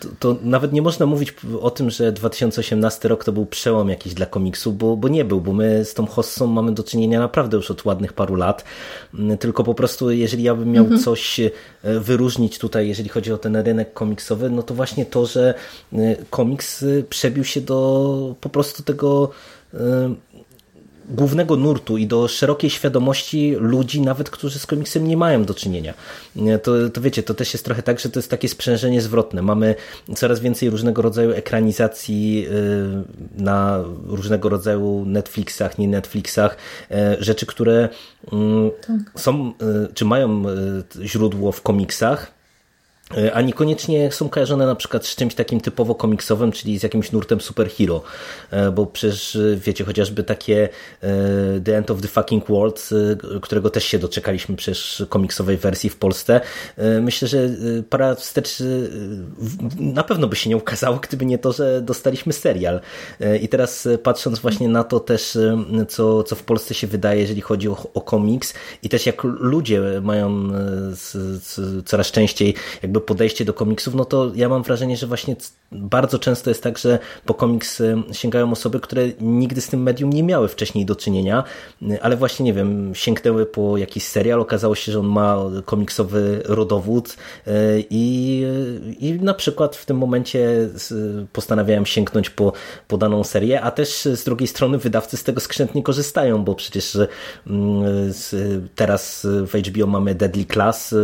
to, 0.00 0.08
to, 0.18 0.36
nawet 0.42 0.72
nie 0.72 0.82
można 0.82 1.06
mówić 1.06 1.34
o 1.60 1.70
tym, 1.70 1.90
że 1.90 2.12
2018 2.12 3.08
rok 3.08 3.24
to 3.24 3.32
był 3.32 3.46
przełom 3.46 3.88
jakiś 3.88 4.14
dla 4.14 4.26
komiksu, 4.26 4.72
bo, 4.72 4.96
bo 4.96 5.08
nie 5.08 5.24
był, 5.24 5.40
bo 5.40 5.52
my 5.52 5.84
z 5.84 5.94
tą 5.94 6.06
hossą 6.06 6.46
mamy 6.46 6.72
do 6.72 6.84
czynienia 6.84 7.20
naprawdę 7.20 7.56
już 7.56 7.70
od 7.70 7.84
ładnych 7.84 8.12
paru 8.12 8.34
lat. 8.34 8.64
Y, 9.14 9.36
tylko 9.36 9.64
po 9.64 9.74
prostu, 9.74 10.10
jeżeli 10.10 10.42
ja 10.42 10.54
bym 10.54 10.70
miał 10.70 10.84
mhm. 10.84 11.02
coś 11.02 11.40
wyróżnić 11.82 12.58
tutaj, 12.58 12.88
jeżeli 12.88 13.08
chodzi 13.08 13.32
o 13.32 13.38
ten 13.38 13.56
rynek 13.56 13.92
komiksowy, 13.92 14.50
no 14.50 14.62
to 14.62 14.74
właśnie 14.74 15.06
to, 15.06 15.26
że 15.26 15.54
komiks 16.30 16.84
przebił 17.08 17.44
się 17.44 17.60
do 17.60 18.34
po 18.40 18.48
prostu 18.48 18.82
tego 18.82 19.30
głównego 21.08 21.56
nurtu 21.56 21.98
i 21.98 22.06
do 22.06 22.28
szerokiej 22.28 22.70
świadomości 22.70 23.54
ludzi, 23.58 24.00
nawet 24.00 24.30
którzy 24.30 24.58
z 24.58 24.66
komiksem 24.66 25.08
nie 25.08 25.16
mają 25.16 25.44
do 25.44 25.54
czynienia. 25.54 25.94
To, 26.62 26.90
to 26.90 27.00
wiecie, 27.00 27.22
to 27.22 27.34
też 27.34 27.52
jest 27.52 27.64
trochę 27.64 27.82
tak, 27.82 28.00
że 28.00 28.08
to 28.08 28.18
jest 28.18 28.30
takie 28.30 28.48
sprzężenie 28.48 29.02
zwrotne. 29.02 29.42
Mamy 29.42 29.74
coraz 30.16 30.40
więcej 30.40 30.70
różnego 30.70 31.02
rodzaju 31.02 31.32
ekranizacji 31.32 32.46
y, 33.38 33.42
na 33.42 33.84
różnego 34.06 34.48
rodzaju 34.48 35.04
Netflixach, 35.06 35.78
nie 35.78 35.88
Netflixach, 35.88 36.56
y, 36.90 36.94
rzeczy, 37.24 37.46
które 37.46 37.88
mm, 38.32 38.70
tak. 38.86 39.20
są, 39.20 39.52
y, 39.88 39.94
czy 39.94 40.04
mają 40.04 40.42
źródło 41.02 41.52
w 41.52 41.62
komiksach, 41.62 42.41
a 43.32 43.40
niekoniecznie 43.40 44.12
są 44.12 44.28
kojarzone 44.28 44.66
na 44.66 44.74
przykład 44.74 45.06
z 45.06 45.16
czymś 45.16 45.34
takim 45.34 45.60
typowo 45.60 45.94
komiksowym, 45.94 46.52
czyli 46.52 46.78
z 46.78 46.82
jakimś 46.82 47.12
nurtem 47.12 47.40
superhero, 47.40 48.02
e, 48.50 48.70
bo 48.70 48.86
przecież 48.86 49.38
wiecie, 49.56 49.84
chociażby 49.84 50.24
takie 50.24 50.68
e, 51.02 51.08
The 51.64 51.76
End 51.76 51.90
of 51.90 52.00
the 52.00 52.08
Fucking 52.08 52.48
World, 52.48 52.90
którego 53.42 53.70
też 53.70 53.84
się 53.84 53.98
doczekaliśmy 53.98 54.56
przecież 54.56 55.04
komiksowej 55.08 55.56
wersji 55.56 55.90
w 55.90 55.96
Polsce, 55.96 56.40
myślę, 57.00 57.28
że 57.28 57.38
para 57.90 58.14
wstecz 58.14 58.62
na 59.78 60.02
pewno 60.02 60.28
by 60.28 60.36
się 60.36 60.50
nie 60.50 60.56
ukazało, 60.56 60.96
gdyby 60.96 61.26
nie 61.26 61.38
to, 61.38 61.52
że 61.52 61.82
dostaliśmy 61.82 62.32
serial. 62.32 62.80
I 63.40 63.48
teraz 63.48 63.88
patrząc 64.02 64.38
właśnie 64.38 64.68
na 64.68 64.84
to 64.84 65.00
też, 65.00 65.38
co, 65.88 66.22
co 66.22 66.36
w 66.36 66.42
Polsce 66.42 66.74
się 66.74 66.86
wydaje, 66.86 67.20
jeżeli 67.20 67.40
chodzi 67.40 67.68
o, 67.68 67.76
o 67.94 68.00
komiks 68.00 68.54
i 68.82 68.88
też 68.88 69.06
jak 69.06 69.24
ludzie 69.24 69.80
mają 70.02 70.48
coraz 71.84 72.10
częściej 72.10 72.54
jakby 72.82 73.00
podejście 73.06 73.44
do 73.44 73.54
komiksów, 73.54 73.94
no 73.94 74.04
to 74.04 74.32
ja 74.34 74.48
mam 74.48 74.62
wrażenie, 74.62 74.96
że 74.96 75.06
właśnie 75.06 75.36
bardzo 75.72 76.18
często 76.18 76.50
jest 76.50 76.62
tak, 76.62 76.78
że 76.78 76.98
po 77.26 77.34
komiks 77.34 77.80
y, 77.80 77.96
sięgają 78.12 78.52
osoby, 78.52 78.80
które 78.80 79.02
nigdy 79.20 79.60
z 79.60 79.68
tym 79.68 79.82
medium 79.82 80.12
nie 80.12 80.22
miały 80.22 80.48
wcześniej 80.48 80.86
do 80.86 80.96
czynienia, 80.96 81.44
y, 81.82 82.02
ale 82.02 82.16
właśnie, 82.16 82.44
nie 82.44 82.52
wiem, 82.52 82.94
sięgnęły 82.94 83.46
po 83.46 83.76
jakiś 83.76 84.04
serial, 84.04 84.40
okazało 84.40 84.74
się, 84.74 84.92
że 84.92 85.00
on 85.00 85.06
ma 85.06 85.36
komiksowy 85.64 86.42
rodowód 86.44 87.16
y, 87.46 87.50
i, 87.90 88.44
i 88.98 89.12
na 89.12 89.34
przykład 89.34 89.76
w 89.76 89.84
tym 89.84 89.98
momencie 89.98 90.68
postanawiałem 91.32 91.86
sięgnąć 91.86 92.30
po, 92.30 92.52
po 92.88 92.98
daną 92.98 93.24
serię, 93.24 93.60
a 93.60 93.70
też 93.70 94.02
z 94.02 94.24
drugiej 94.24 94.48
strony 94.48 94.78
wydawcy 94.78 95.16
z 95.16 95.24
tego 95.24 95.40
skrzętnie 95.40 95.82
korzystają, 95.82 96.44
bo 96.44 96.54
przecież 96.54 96.98
teraz 98.74 99.26
w 99.26 99.52
HBO 99.68 99.86
mamy 99.86 100.14
Deadly 100.14 100.44
Class 100.44 100.94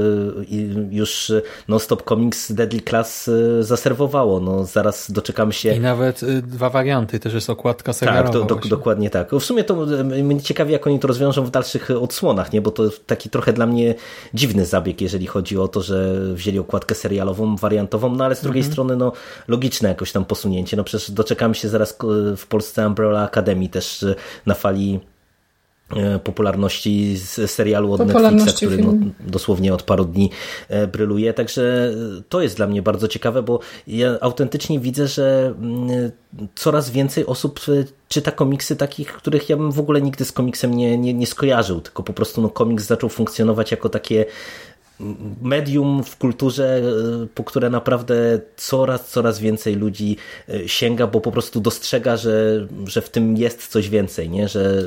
i 0.49 0.75
już 0.91 1.33
non-stop 1.79 2.03
comics 2.03 2.53
Deadly 2.53 2.81
Class 2.81 3.31
zaserwowało. 3.61 4.41
No, 4.41 4.65
zaraz 4.65 5.11
doczekamy 5.11 5.53
się. 5.53 5.75
I 5.75 5.81
nawet 5.81 6.23
y, 6.23 6.43
dwa 6.43 6.71
warianty, 6.71 7.21
też 7.21 7.35
jest 7.35 7.51
okładka 7.51 7.93
serialowa. 7.93 8.39
Tak, 8.39 8.49
do, 8.49 8.55
do, 8.55 8.69
dokładnie 8.69 9.11
tak. 9.11 9.33
W 9.33 9.45
sumie 9.45 9.65
to 9.65 10.01
y, 10.01 10.05
mnie 10.05 10.43
ciekawi, 10.43 10.73
jak 10.73 10.87
oni 10.87 10.99
to 10.99 11.09
rozwiążą 11.09 11.45
w 11.45 11.51
dalszych 11.51 11.91
odsłonach, 12.01 12.53
nie? 12.53 12.61
bo 12.61 12.71
to 12.71 12.83
taki 13.07 13.31
trochę 13.31 13.53
dla 13.53 13.67
mnie 13.67 13.95
dziwny 14.35 14.67
zabieg, 14.67 15.01
jeżeli 15.01 15.27
chodzi 15.27 15.59
o 15.59 15.69
to, 15.69 15.83
że 15.83 16.15
wzięli 16.35 16.59
okładkę 16.59 16.95
serialową, 16.95 17.57
wariantową, 17.57 18.15
no 18.15 18.25
ale 18.25 18.37
z 18.37 18.41
drugiej 18.41 18.61
mhm. 18.61 18.73
strony 18.73 18.97
no, 18.97 19.13
logiczne 19.49 19.89
jakoś 19.89 20.13
tam 20.13 20.25
posunięcie. 20.25 20.77
No 20.77 20.85
przecież 20.85 21.11
doczekamy 21.11 21.55
się 21.55 21.69
zaraz 21.69 21.99
w 22.37 22.47
Polsce 22.47 22.87
Umbrella 22.87 23.25
Academy 23.25 23.69
też 23.69 24.03
y, 24.03 24.15
na 24.47 24.55
fali 24.55 25.01
popularności 26.25 27.17
z 27.17 27.51
serialu 27.51 27.93
od 27.93 28.07
Netflixa, 28.07 28.57
który 28.57 28.79
no, 28.79 28.93
dosłownie 29.21 29.75
od 29.75 29.83
paru 29.83 30.05
dni 30.05 30.31
e, 30.69 30.87
bryluje. 30.87 31.35
Także 31.35 31.95
to 32.29 32.41
jest 32.41 32.57
dla 32.57 32.67
mnie 32.67 32.83
bardzo 32.83 33.09
ciekawe, 33.09 33.43
bo 33.43 33.61
ja 33.87 34.21
autentycznie 34.21 34.81
widzę, 34.81 35.09
że 35.09 35.55
mm, 35.59 36.11
coraz 36.55 36.91
więcej 36.91 37.27
osób 37.27 37.61
e, 37.69 37.85
czyta 38.09 38.31
komiksy 38.31 38.77
takich, 38.77 39.13
których 39.13 39.49
ja 39.49 39.57
bym 39.57 39.73
w 39.73 39.81
ogóle 39.81 40.03
nigdy 40.03 40.25
z 40.25 40.33
komiksem 40.33 40.75
nie, 40.75 40.99
nie, 40.99 41.15
nie 41.15 41.27
skojarzył, 41.27 41.81
tylko 41.81 42.03
po 42.03 42.13
prostu 42.13 42.43
no, 42.43 42.49
komiks 42.49 42.85
zaczął 42.85 43.11
funkcjonować 43.11 43.71
jako 43.71 43.89
takie 43.89 44.25
medium 45.43 46.05
w 46.05 46.17
kulturze, 46.17 46.83
e, 47.25 47.27
po 47.35 47.45
które 47.45 47.71
naprawdę 47.71 48.41
coraz, 48.57 49.09
coraz 49.09 49.39
więcej 49.39 49.75
ludzi 49.75 50.17
e, 50.49 50.69
sięga, 50.69 51.07
bo 51.07 51.21
po 51.21 51.33
prostu 51.33 51.61
dostrzega, 51.61 52.17
że, 52.17 52.67
że 52.87 53.03
w 53.03 53.11
tym 53.11 53.37
jest 53.37 53.67
coś 53.67 53.89
więcej, 53.89 54.31
nie? 54.31 54.49
że 54.49 54.83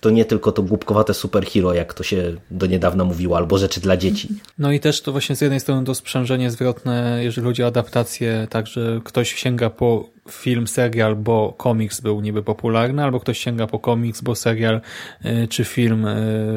to 0.00 0.10
nie 0.10 0.24
tylko 0.24 0.52
to 0.52 0.62
głupkowate 0.62 1.14
superhero, 1.14 1.74
jak 1.74 1.94
to 1.94 2.02
się 2.02 2.36
do 2.50 2.66
niedawna 2.66 3.04
mówiło, 3.04 3.36
albo 3.36 3.58
rzeczy 3.58 3.80
dla 3.80 3.96
dzieci. 3.96 4.28
No 4.58 4.72
i 4.72 4.80
też 4.80 5.00
to 5.00 5.12
właśnie 5.12 5.36
z 5.36 5.40
jednej 5.40 5.60
strony 5.60 5.86
to 5.86 5.94
sprzężenie 5.94 6.50
zwrotne, 6.50 7.20
jeżeli 7.22 7.46
chodzi 7.46 7.62
o 7.62 7.66
adaptację, 7.66 8.46
tak, 8.50 8.66
że 8.66 9.00
ktoś 9.04 9.34
sięga 9.34 9.70
po 9.70 10.08
film, 10.30 10.66
serial, 10.66 11.16
bo 11.16 11.54
komiks 11.56 12.00
był 12.00 12.20
niby 12.20 12.42
popularny, 12.42 13.04
albo 13.04 13.20
ktoś 13.20 13.38
sięga 13.38 13.66
po 13.66 13.78
komiks, 13.78 14.20
bo 14.20 14.34
serial 14.34 14.80
e, 15.24 15.48
czy 15.48 15.64
film 15.64 16.06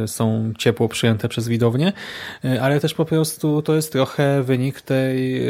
są 0.07 0.53
ciepło 0.57 0.89
przyjęte 0.89 1.29
przez 1.29 1.47
widownię, 1.47 1.93
ale 2.61 2.79
też 2.83 2.93
po 2.93 3.05
prostu 3.05 3.61
to 3.61 3.75
jest 3.75 3.91
trochę 3.91 4.43
wynik 4.43 4.81
tej 4.81 5.41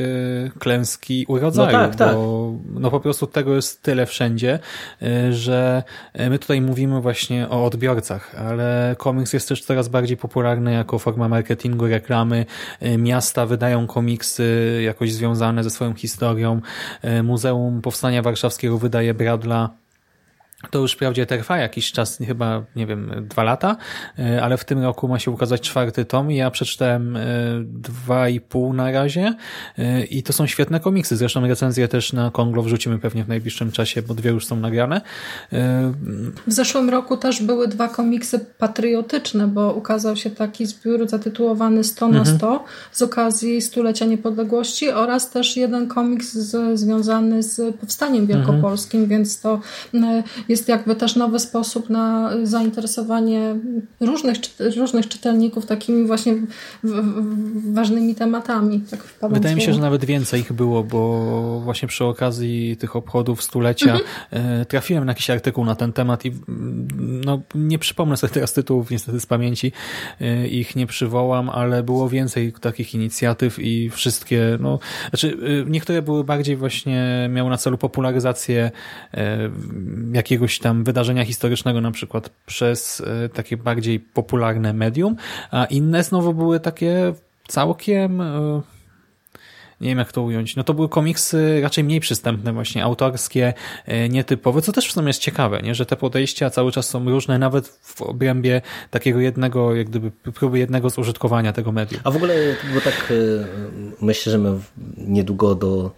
klęski 0.60 1.26
urodzaju, 1.28 1.78
no 1.78 1.84
tak, 1.84 1.96
tak. 1.96 2.16
bo 2.16 2.54
no 2.74 2.92
po 2.92 3.00
prostu 3.00 3.28
tego 3.28 3.56
jest 3.56 3.82
tyle 3.82 4.06
wszędzie, 4.06 4.60
że 5.32 5.84
my 6.30 6.40
tutaj 6.40 6.62
mówimy 6.62 7.02
właśnie 7.02 7.50
o 7.50 7.66
odbiorcach, 7.66 8.36
ale 8.36 8.96
komiks 8.98 9.34
jest 9.34 9.50
też 9.50 9.62
coraz 9.62 9.88
bardziej 9.88 10.18
popularny 10.18 10.74
jako 10.74 11.00
forma 11.00 11.30
marketingu, 11.30 11.88
reklamy, 11.88 12.46
miasta 12.98 13.46
wydają 13.46 13.88
komiksy 13.88 14.80
jakoś 14.86 15.14
związane 15.14 15.64
ze 15.64 15.70
swoją 15.70 15.94
historią, 15.94 16.62
muzeum 17.24 17.82
powstania 17.82 18.14
Powstania 18.14 18.22
Warszawskiego 18.22 18.78
wydaje 18.78 19.14
Bradla 19.14 19.70
to 20.72 20.80
już 20.80 20.94
wprawdzie 20.94 21.26
trwa 21.26 21.58
jakiś 21.58 21.92
czas, 21.92 22.18
chyba, 22.18 22.64
nie 22.76 22.88
wiem, 22.88 23.28
dwa 23.30 23.44
lata, 23.44 23.78
e, 24.20 24.44
ale 24.44 24.58
w 24.58 24.66
tym 24.66 24.84
roku 24.84 25.08
ma 25.08 25.20
się 25.20 25.32
ukazać 25.32 25.62
czwarty 25.62 26.06
tom 26.06 26.32
ja 26.32 26.52
przeczytałem 26.52 27.18
e, 27.18 27.22
dwa 27.64 28.30
i 28.30 28.40
pół 28.40 28.74
na 28.74 28.92
razie 28.92 29.34
e, 29.78 30.04
i 30.04 30.24
to 30.24 30.34
są 30.34 30.48
świetne 30.48 30.80
komiksy. 30.80 31.18
Zresztą 31.18 31.48
recenzję 31.48 31.88
też 31.88 32.14
na 32.14 32.32
Konglo 32.32 32.64
wrzucimy 32.64 33.00
pewnie 33.00 33.24
w 33.24 33.28
najbliższym 33.28 33.72
czasie, 33.72 34.02
bo 34.02 34.14
dwie 34.14 34.30
już 34.32 34.46
są 34.46 34.56
nagrane. 34.56 35.02
W 36.48 36.54
zeszłym 36.54 36.90
roku 36.90 37.18
też 37.18 37.44
były 37.44 37.68
dwa 37.68 37.90
komiksy 37.90 38.40
patriotyczne, 38.58 39.48
bo 39.48 39.74
ukazał 39.74 40.16
się 40.16 40.30
taki 40.30 40.66
zbiór 40.66 41.10
zatytułowany 41.10 41.84
100 41.84 42.08
na 42.08 42.26
100 42.26 42.52
mhm. 42.52 42.70
z 42.92 43.02
okazji 43.02 43.62
stulecia 43.62 44.06
niepodległości 44.06 44.90
oraz 44.90 45.30
też 45.30 45.58
jeden 45.58 45.88
komiks 45.88 46.34
z, 46.34 46.80
związany 46.80 47.44
z 47.44 47.76
powstaniem 47.76 48.28
wielkopolskim, 48.28 49.02
mhm. 49.02 49.10
więc 49.10 49.42
to 49.42 49.60
jest 50.54 50.70
jakby 50.70 50.96
też 50.96 51.16
nowy 51.16 51.40
sposób 51.40 51.90
na 51.90 52.32
zainteresowanie 52.44 53.56
różnych, 54.00 54.38
różnych 54.78 55.08
czytelników 55.08 55.66
takimi 55.66 56.08
właśnie 56.08 56.36
ważnymi 57.74 58.16
tematami. 58.16 58.82
Tak 58.92 59.32
Wydaje 59.32 59.56
mi 59.56 59.62
się, 59.62 59.74
że 59.74 59.82
nawet 59.82 60.06
więcej 60.06 60.42
ich 60.42 60.54
było, 60.54 60.84
bo 60.84 61.60
właśnie 61.64 61.88
przy 61.88 62.06
okazji 62.06 62.78
tych 62.78 62.96
obchodów 62.96 63.44
stulecia 63.44 63.92
mhm. 63.92 64.04
E, 64.32 64.66
trafiłem 64.66 65.06
na 65.06 65.12
jakiś 65.12 65.30
artykuł 65.30 65.66
na 65.66 65.76
ten 65.76 65.94
temat 65.94 66.26
i 66.26 66.32
no, 66.98 67.42
nie 67.56 67.80
przypomnę 67.80 68.18
sobie 68.18 68.34
teraz 68.34 68.54
tytułów 68.54 68.92
niestety 68.92 69.20
z 69.20 69.26
pamięci, 69.26 69.72
e, 70.22 70.48
ich 70.48 70.76
nie 70.76 70.88
przywołam, 70.88 71.50
ale 71.50 71.84
było 71.84 72.10
więcej 72.10 72.54
takich 72.62 72.94
inicjatyw 72.96 73.60
i 73.60 73.90
wszystkie, 73.90 74.58
no, 74.60 74.80
znaczy 75.10 75.38
e, 75.68 75.70
niektóre 75.70 76.02
były 76.02 76.24
bardziej 76.24 76.56
właśnie, 76.56 77.30
miały 77.30 77.50
na 77.50 77.58
celu 77.58 77.78
popularyzację 77.78 78.72
jakiegoś 80.14 80.43
jakiegoś 80.44 80.60
tam 80.60 80.84
wydarzenia 80.84 81.26
historycznego, 81.26 81.82
na 81.82 81.92
przykład 81.92 82.30
przez 82.46 83.02
e, 83.02 83.30
takie 83.30 83.58
bardziej 83.58 84.00
popularne 84.00 84.74
medium, 84.74 85.16
a 85.52 85.66
inne 85.66 86.04
znowu 86.04 86.34
były 86.34 86.60
takie 86.60 87.14
całkiem 87.48 88.22
e, 88.22 88.62
nie 89.82 89.90
wiem 89.90 89.98
jak 89.98 90.12
to 90.12 90.22
ująć, 90.22 90.56
no 90.56 90.64
to 90.64 90.74
były 90.74 90.90
komiksy 90.90 91.62
raczej 91.62 91.84
mniej 91.84 92.00
przystępne 92.00 92.54
właśnie, 92.54 92.84
autorskie, 92.84 93.54
e, 93.86 94.10
nietypowe, 94.10 94.62
co 94.62 94.72
też 94.72 94.88
w 94.88 94.92
sumie 94.92 95.08
jest 95.08 95.22
ciekawe, 95.22 95.62
nie? 95.62 95.76
że 95.76 95.86
te 95.86 95.96
podejścia 95.96 96.50
cały 96.50 96.72
czas 96.72 96.90
są 96.90 97.10
różne, 97.10 97.40
nawet 97.40 97.68
w 97.68 98.02
obrębie 98.02 98.62
takiego 98.90 99.20
jednego, 99.20 99.76
jak 99.76 99.90
gdyby 99.90 100.12
próby 100.12 100.60
jednego 100.60 100.90
zużytkowania 100.90 101.54
tego 101.54 101.72
medium. 101.72 102.02
A 102.04 102.12
w 102.12 102.16
ogóle, 102.16 102.36
bo 102.74 102.82
tak 102.82 103.14
myślę, 104.02 104.32
że 104.32 104.38
my 104.38 104.60
niedługo 104.98 105.56
do 105.56 105.92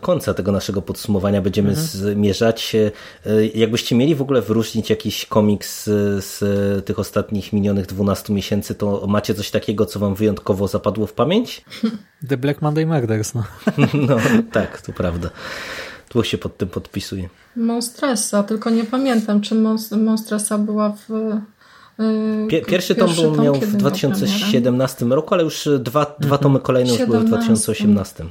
końca 0.00 0.34
tego 0.34 0.52
naszego 0.52 0.82
podsumowania 0.82 1.42
będziemy 1.42 1.68
mhm. 1.68 1.86
zmierzać. 1.86 2.74
E, 2.74 3.46
jakbyście 3.54 3.96
mieli 3.96 4.14
w 4.14 4.22
ogóle 4.22 4.42
wyróżnić 4.42 4.90
jakiś 4.90 5.26
komiks 5.26 5.84
z 6.18 6.38
tych 6.84 6.98
ostatnich 6.98 7.52
minionych 7.52 7.86
12 7.86 8.32
miesięcy, 8.32 8.74
to 8.74 9.06
macie 9.06 9.34
coś 9.34 9.50
takiego, 9.50 9.86
co 9.86 9.98
wam 9.98 10.14
wyjątkowo 10.14 10.68
zapadło 10.68 11.06
w 11.06 11.12
pamięć? 11.12 11.64
The 12.28 12.36
Black 12.36 12.62
Monday 12.62 12.86
Murders, 12.86 13.34
no. 13.34 13.44
no 14.08 14.16
tak, 14.52 14.82
to 14.82 14.92
prawda. 14.92 15.30
Tu 16.08 16.24
się 16.24 16.38
pod 16.38 16.56
tym 16.56 16.68
podpisuje. 16.68 17.28
Monstressa, 17.56 18.42
tylko 18.42 18.70
nie 18.70 18.84
pamiętam, 18.84 19.40
czy 19.40 19.54
Monstressa 19.96 20.58
była 20.58 20.96
w 21.08 21.12
Pier 22.48 22.66
pierwszy 22.66 22.94
tom 22.94 23.14
był, 23.14 23.34
tom, 23.34 23.44
miał 23.44 23.54
w 23.54 23.76
2017 23.76 25.06
roku, 25.06 25.34
ale 25.34 25.44
już 25.44 25.68
dwa, 25.78 26.04
dwa 26.04 26.36
mhm. 26.36 26.42
tomy 26.42 26.60
kolejne 26.60 26.90
już 26.90 27.04
były 27.04 27.20
w 27.20 27.24
2018. 27.24 28.24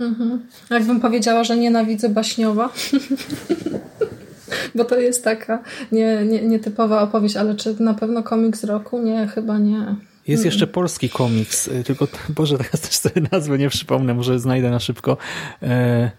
Mhm. 0.00 0.46
Jakbym 0.70 1.00
powiedziała, 1.00 1.44
że 1.44 1.56
nienawidzę 1.56 2.08
baśniowa. 2.08 2.70
Bo 4.74 4.84
to 4.84 4.98
jest 4.98 5.24
taka 5.24 5.62
nie, 5.92 6.24
nie, 6.24 6.42
nietypowa 6.42 7.02
opowieść, 7.02 7.36
ale 7.36 7.54
czy 7.54 7.82
na 7.82 7.94
pewno 7.94 8.22
komiks 8.22 8.64
roku? 8.64 9.02
Nie, 9.02 9.26
chyba 9.26 9.58
nie. 9.58 9.96
Jest 10.28 10.44
jeszcze 10.44 10.66
polski 10.66 11.10
komiks, 11.10 11.68
y, 11.68 11.84
tylko 11.84 12.08
Boże, 12.28 12.58
teraz 12.58 12.80
też 12.80 12.94
sobie 12.94 13.22
nazwę 13.32 13.58
nie 13.58 13.68
przypomnę, 13.68 14.14
może 14.14 14.38
znajdę 14.38 14.70
na 14.70 14.80
szybko. 14.80 15.16
E, 15.62 16.10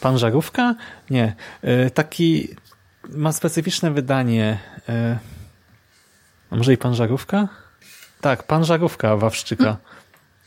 Pan 0.00 0.18
Żarówka? 0.18 0.74
Nie. 1.10 1.34
E, 1.62 1.90
taki 1.90 2.48
ma 3.08 3.32
specyficzne 3.32 3.90
wydanie. 3.90 4.58
E, 4.88 5.18
a 6.50 6.56
może 6.56 6.72
i 6.72 6.76
Pan 6.76 6.94
Żarówka? 6.94 7.48
Tak, 8.20 8.42
Pan 8.42 8.64
Żarówka 8.64 9.16
Wawrzyka. 9.16 9.76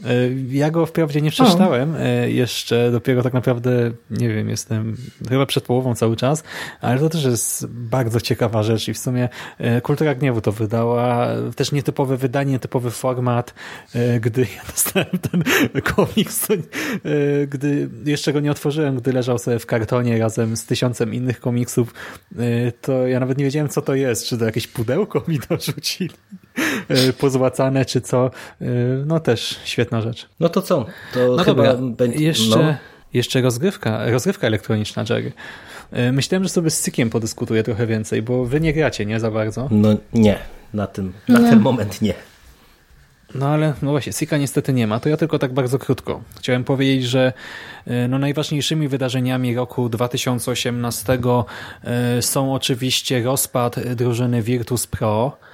E, 0.05 0.09
ja 0.49 0.71
go 0.71 0.85
wprawdzie 0.85 1.21
nie 1.21 1.31
przeczytałem 1.31 1.95
o. 1.95 1.99
E, 1.99 2.31
jeszcze, 2.31 2.91
dopiero 2.91 3.23
tak 3.23 3.33
naprawdę, 3.33 3.91
nie 4.09 4.29
wiem, 4.29 4.49
jestem 4.49 4.97
chyba 5.29 5.45
przed 5.45 5.63
połową 5.63 5.95
cały 5.95 6.15
czas, 6.15 6.43
ale 6.81 6.99
to 6.99 7.09
też 7.09 7.23
jest 7.23 7.67
bardzo 7.67 8.21
ciekawa 8.21 8.63
rzecz 8.63 8.87
i 8.87 8.93
w 8.93 8.97
sumie 8.97 9.29
e, 9.57 9.81
Kultura 9.81 10.15
Gniewu 10.15 10.41
to 10.41 10.51
wydała, 10.51 11.27
też 11.55 11.71
nietypowe 11.71 12.17
wydanie, 12.17 12.51
nietypowy 12.51 12.91
format, 12.91 13.53
gdy 14.21 14.41
ja 14.41 14.61
dostałem 14.71 15.19
ten 15.31 15.43
komiks, 15.81 16.47
gdy 17.47 17.89
jeszcze 18.05 18.33
go 18.33 18.39
nie 18.39 18.51
otworzyłem, 18.51 18.97
gdy 18.97 19.13
leżał 19.13 19.37
sobie 19.37 19.59
w 19.59 19.65
kartonie 19.65 20.19
razem 20.19 20.57
z 20.57 20.65
tysiącem 20.65 21.13
innych 21.13 21.39
komiksów, 21.39 21.93
to 22.81 23.07
ja 23.07 23.19
nawet 23.19 23.37
nie 23.37 23.45
wiedziałem, 23.45 23.69
co 23.69 23.81
to 23.81 23.95
jest, 23.95 24.25
czy 24.25 24.37
to 24.37 24.45
jakieś 24.45 24.67
pudełko 24.67 25.23
mi 25.27 25.39
dorzucili 25.49 26.09
pozłacane, 27.19 27.85
czy 27.85 28.01
co, 28.01 28.31
no 29.05 29.19
też 29.19 29.59
świetna 29.63 30.01
rzecz. 30.01 30.29
No 30.39 30.49
to 30.49 30.61
co? 30.61 30.85
To 31.13 31.35
no 31.35 31.43
chyba 31.43 31.63
dobra, 31.63 31.75
będzie... 31.75 32.23
jeszcze, 32.23 32.57
no. 32.57 32.75
jeszcze 33.13 33.41
rozgrywka, 33.41 34.11
rozgrywka 34.11 34.47
elektroniczna, 34.47 35.03
Jerry. 35.09 35.31
E, 35.91 36.11
myślałem, 36.11 36.43
że 36.43 36.49
sobie 36.49 36.69
z 36.69 36.81
Cykiem 36.81 37.09
podyskutuję 37.09 37.63
trochę 37.63 37.87
więcej, 37.87 38.21
bo 38.21 38.45
wy 38.45 38.61
nie 38.61 38.73
gracie, 38.73 39.05
nie 39.05 39.19
za 39.19 39.31
bardzo? 39.31 39.67
No 39.71 39.89
nie, 40.13 40.39
na, 40.73 40.87
tym, 40.87 41.13
na 41.27 41.39
ten 41.39 41.59
moment 41.59 42.01
nie. 42.01 42.13
No 43.35 43.47
ale 43.47 43.73
no 43.81 43.91
właśnie, 43.91 44.13
Sika 44.13 44.37
niestety 44.37 44.73
nie 44.73 44.87
ma, 44.87 44.99
to 44.99 45.09
ja 45.09 45.17
tylko 45.17 45.39
tak 45.39 45.53
bardzo 45.53 45.79
krótko. 45.79 46.21
Chciałem 46.37 46.63
powiedzieć, 46.63 47.05
że 47.05 47.33
e, 47.85 48.07
no, 48.07 48.19
najważniejszymi 48.19 48.87
wydarzeniami 48.87 49.55
roku 49.55 49.89
2018 49.89 51.19
e, 51.83 52.21
są 52.21 52.53
oczywiście 52.53 53.23
rozpad 53.23 53.79
drużyny 53.95 54.41
Virtus 54.41 54.87
Pro, 54.87 55.37
E, 55.41 55.46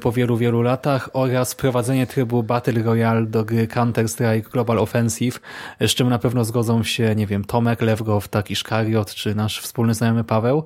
po 0.00 0.12
wielu, 0.12 0.36
wielu 0.36 0.62
latach 0.62 1.10
oraz 1.12 1.52
wprowadzenie 1.52 2.06
trybu 2.06 2.42
Battle 2.42 2.82
Royale 2.82 3.26
do 3.26 3.44
gry 3.44 3.66
Counter-Strike 3.68 4.50
Global 4.50 4.78
Offensive, 4.78 5.40
z 5.80 5.90
czym 5.90 6.08
na 6.08 6.18
pewno 6.18 6.44
zgodzą 6.44 6.82
się, 6.82 7.14
nie 7.14 7.26
wiem, 7.26 7.44
Tomek, 7.44 7.82
Lewgow, 7.82 8.28
taki 8.28 8.56
Szkariot, 8.56 9.14
czy 9.14 9.34
nasz 9.34 9.60
wspólny 9.60 9.94
znajomy 9.94 10.24
Paweł. 10.24 10.64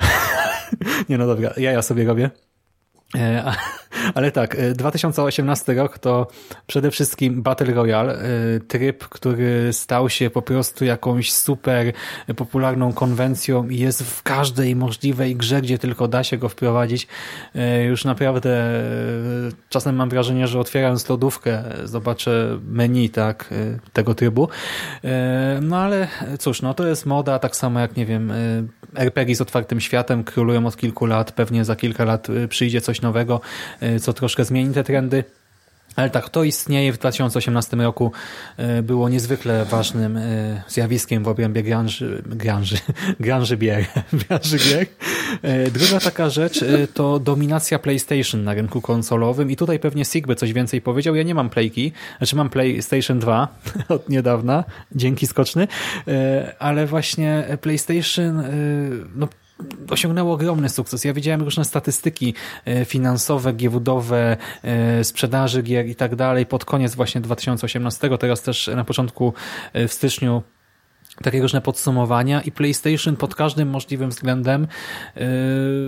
nie 1.08 1.18
no 1.18 1.26
dobra, 1.26 1.50
ja 1.56 1.72
ja 1.72 1.82
sobie 1.82 2.04
robię. 2.04 2.30
E, 3.16 3.52
ale 4.14 4.30
tak, 4.30 4.56
2018 4.74 5.72
e, 5.72 5.74
rok 5.74 5.98
to 5.98 6.26
przede 6.66 6.90
wszystkim 6.90 7.42
Battle 7.42 7.74
Royale, 7.74 8.14
e, 8.14 8.60
tryb, 8.60 9.08
który 9.08 9.72
stał 9.72 10.10
się 10.10 10.30
po 10.30 10.42
prostu 10.42 10.84
jakąś 10.84 11.32
super 11.32 11.92
popularną 12.36 12.92
konwencją 12.92 13.68
i 13.68 13.78
jest 13.78 14.02
w 14.02 14.22
każdej 14.22 14.76
możliwej 14.76 15.36
grze, 15.36 15.62
gdzie 15.62 15.78
tylko 15.78 16.08
da 16.08 16.24
się 16.24 16.36
go 16.38 16.48
wprowadzić. 16.48 17.08
Już 17.88 18.04
naprawdę 18.04 18.82
czasem 19.68 19.96
mam 19.96 20.08
wrażenie, 20.08 20.46
że 20.46 20.60
otwierając 20.60 21.08
lodówkę 21.08 21.64
zobaczę 21.84 22.58
menu 22.68 23.10
tak, 23.10 23.54
tego 23.92 24.14
trybu. 24.14 24.48
No 25.62 25.78
ale 25.78 26.08
cóż, 26.38 26.62
no 26.62 26.74
to 26.74 26.86
jest 26.86 27.06
moda, 27.06 27.38
tak 27.38 27.56
samo 27.56 27.80
jak, 27.80 27.96
nie 27.96 28.06
wiem, 28.06 28.32
RPG 28.94 29.36
z 29.36 29.40
otwartym 29.40 29.80
światem 29.80 30.24
królują 30.24 30.66
od 30.66 30.76
kilku 30.76 31.06
lat, 31.06 31.32
pewnie 31.32 31.64
za 31.64 31.76
kilka 31.76 32.04
lat 32.04 32.28
przyjdzie 32.48 32.80
coś 32.80 32.99
nowego, 33.02 33.40
co 34.00 34.12
troszkę 34.12 34.44
zmieni 34.44 34.74
te 34.74 34.84
trendy. 34.84 35.24
Ale 35.96 36.10
tak, 36.10 36.28
to 36.28 36.44
istnieje 36.44 36.92
w 36.92 36.98
2018 36.98 37.76
roku, 37.76 38.12
e, 38.56 38.82
było 38.82 39.08
niezwykle 39.08 39.64
ważnym 39.64 40.16
e, 40.16 40.62
zjawiskiem 40.68 41.24
w 41.24 41.28
obrębie 41.28 41.62
granży, 41.62 42.22
granży, 42.26 42.76
granży 43.20 43.56
bier. 43.56 43.86
Granży 44.28 44.58
gier. 44.58 44.86
E, 45.42 45.70
druga 45.70 46.00
taka 46.00 46.30
rzecz 46.30 46.64
to 46.94 47.18
dominacja 47.18 47.78
PlayStation 47.78 48.44
na 48.44 48.54
rynku 48.54 48.80
konsolowym 48.80 49.50
i 49.50 49.56
tutaj 49.56 49.78
pewnie 49.78 50.04
Sigby 50.04 50.36
coś 50.36 50.52
więcej 50.52 50.80
powiedział. 50.80 51.14
Ja 51.14 51.22
nie 51.22 51.34
mam 51.34 51.50
Playki, 51.50 51.92
znaczy 52.18 52.36
mam 52.36 52.50
PlayStation 52.50 53.18
2 53.18 53.48
od 53.88 54.08
niedawna, 54.08 54.64
dzięki 54.92 55.26
skoczny, 55.26 55.68
ale 56.58 56.86
właśnie 56.86 57.58
PlayStation 57.60 58.42
no, 59.14 59.28
osiągnęło 59.90 60.34
ogromny 60.34 60.68
sukces. 60.68 61.04
Ja 61.04 61.12
widziałem 61.12 61.42
różne 61.42 61.64
statystyki 61.64 62.34
e, 62.64 62.84
finansowe, 62.84 63.52
giełdowe, 63.52 64.36
e, 64.62 65.04
sprzedaży 65.04 65.62
gier 65.62 65.86
i 65.86 65.94
tak 65.94 66.16
dalej 66.16 66.46
pod 66.46 66.64
koniec 66.64 66.94
właśnie 66.94 67.20
2018. 67.20 68.18
Teraz 68.18 68.42
też 68.42 68.70
na 68.76 68.84
początku 68.84 69.34
e, 69.72 69.88
w 69.88 69.92
styczniu 69.92 70.42
takie 71.22 71.42
różne 71.42 71.60
podsumowania 71.60 72.40
i 72.40 72.52
PlayStation 72.52 73.16
pod 73.16 73.34
każdym 73.34 73.70
możliwym 73.70 74.10
względem 74.10 74.66
yy, 75.16 75.22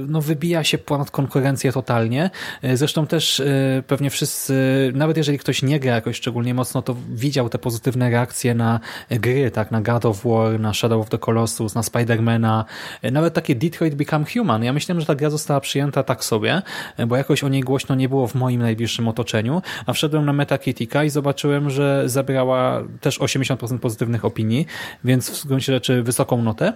no 0.08 0.20
wybija 0.20 0.64
się 0.64 0.78
ponad 0.78 1.10
konkurencję 1.10 1.72
totalnie. 1.72 2.30
Yy, 2.62 2.76
zresztą 2.76 3.06
też 3.06 3.38
yy, 3.38 3.82
pewnie 3.86 4.10
wszyscy, 4.10 4.54
nawet 4.94 5.16
jeżeli 5.16 5.38
ktoś 5.38 5.62
nie 5.62 5.80
gra 5.80 5.94
jakoś 5.94 6.16
szczególnie 6.16 6.54
mocno, 6.54 6.82
to 6.82 6.96
widział 7.08 7.48
te 7.48 7.58
pozytywne 7.58 8.10
reakcje 8.10 8.54
na 8.54 8.80
gry, 9.10 9.50
tak, 9.50 9.70
na 9.70 9.80
God 9.80 10.04
of 10.04 10.24
War, 10.24 10.60
na 10.60 10.74
Shadow 10.74 11.00
of 11.00 11.10
the 11.10 11.18
Colossus, 11.18 11.74
na 11.74 11.82
Spidermana, 11.82 12.64
nawet 13.12 13.34
takie 13.34 13.54
Detroit 13.54 13.94
Become 13.94 14.24
Human. 14.34 14.64
Ja 14.64 14.72
myślałem, 14.72 15.00
że 15.00 15.06
ta 15.06 15.14
gra 15.14 15.30
została 15.30 15.60
przyjęta 15.60 16.02
tak 16.02 16.24
sobie, 16.24 16.62
bo 17.06 17.16
jakoś 17.16 17.44
o 17.44 17.48
niej 17.48 17.62
głośno 17.62 17.94
nie 17.94 18.08
było 18.08 18.26
w 18.26 18.34
moim 18.34 18.60
najbliższym 18.60 19.08
otoczeniu, 19.08 19.62
a 19.86 19.92
wszedłem 19.92 20.24
na 20.24 20.32
Metacritica 20.32 21.04
i 21.04 21.10
zobaczyłem, 21.10 21.70
że 21.70 22.08
zebrała 22.08 22.82
też 23.00 23.20
80% 23.20 23.78
pozytywnych 23.78 24.24
opinii, 24.24 24.66
więc 25.04 25.21
więc 25.28 25.40
w 25.44 25.46
gruncie 25.46 25.72
rzeczy 25.72 26.02
wysoką 26.02 26.42
notę. 26.42 26.72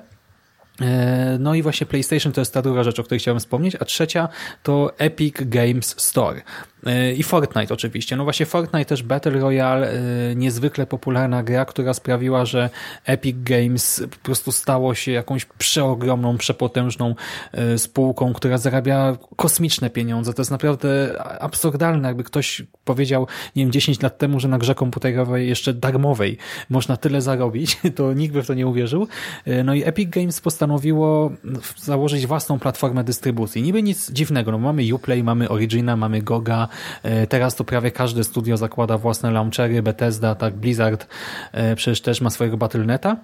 E, 0.80 1.36
no 1.40 1.54
i 1.54 1.62
właśnie 1.62 1.86
PlayStation 1.86 2.32
to 2.32 2.40
jest 2.40 2.54
ta 2.54 2.62
druga 2.62 2.82
rzecz, 2.82 3.00
o 3.00 3.04
której 3.04 3.20
chciałem 3.20 3.40
wspomnieć, 3.40 3.76
a 3.80 3.84
trzecia 3.84 4.28
to 4.62 4.92
Epic 4.98 5.34
Games 5.40 6.00
Store. 6.00 6.42
E, 6.86 7.12
I 7.12 7.22
Fortnite 7.22 7.74
oczywiście. 7.74 8.16
No 8.16 8.24
właśnie 8.24 8.46
Fortnite 8.46 8.84
też 8.84 9.02
Battle 9.02 9.32
Royale, 9.32 9.90
e, 9.92 10.34
niezwykle 10.34 10.86
popularna 10.86 11.42
gra, 11.42 11.64
która 11.64 11.94
sprawiła, 11.94 12.44
że 12.44 12.70
Epic 13.04 13.36
Games 13.42 14.02
po 14.10 14.16
prostu 14.16 14.52
stało 14.52 14.94
się 14.94 15.12
jakąś 15.12 15.44
przeogromną, 15.44 16.38
przepotężną 16.38 17.14
spółką, 17.76 18.32
która 18.32 18.58
zarabia 18.58 19.16
kosmiczne 19.36 19.90
pieniądze. 19.90 20.32
To 20.34 20.42
jest 20.42 20.50
naprawdę 20.50 21.22
absurdalne, 21.40 22.08
jakby 22.08 22.24
ktoś 22.24 22.62
powiedział, 22.84 23.26
nie 23.56 23.62
wiem, 23.62 23.72
10 23.72 24.02
lat 24.02 24.18
temu, 24.18 24.40
że 24.40 24.48
na 24.48 24.58
grze 24.58 24.74
komputerowej 24.74 25.48
jeszcze 25.48 25.74
darmowej 25.74 26.38
można 26.70 26.96
tyle 26.96 27.20
zarobić, 27.20 27.80
to 27.96 28.12
nikt 28.12 28.34
by 28.34 28.42
w 28.42 28.46
to 28.46 28.54
nie 28.54 28.66
uwierzył. 28.66 29.08
No 29.64 29.74
i 29.74 29.84
Epic 29.84 30.10
Games 30.10 30.40
postanowił 30.40 30.76
postanowiło 30.76 31.30
założyć 31.76 32.26
własną 32.26 32.58
platformę 32.58 33.04
dystrybucji. 33.04 33.62
Niby 33.62 33.82
nic 33.82 34.10
dziwnego, 34.10 34.52
no 34.52 34.58
mamy 34.58 34.94
Uplay, 34.94 35.22
mamy 35.22 35.48
Origina, 35.48 35.96
mamy 35.96 36.22
Goga, 36.22 36.62
e, 36.62 36.68
teraz 37.28 37.54
to 37.54 37.64
prawie 37.64 37.90
każde 37.90 38.24
studio 38.24 38.56
zakłada 38.56 38.98
własne 38.98 39.30
launchery, 39.30 39.82
Bethesda, 39.82 40.34
tak, 40.34 40.54
Blizzard 40.54 41.06
e, 41.52 41.76
przecież 41.76 42.00
też 42.00 42.20
ma 42.20 42.30
swojego 42.30 42.56
Battle.neta. 42.56 43.16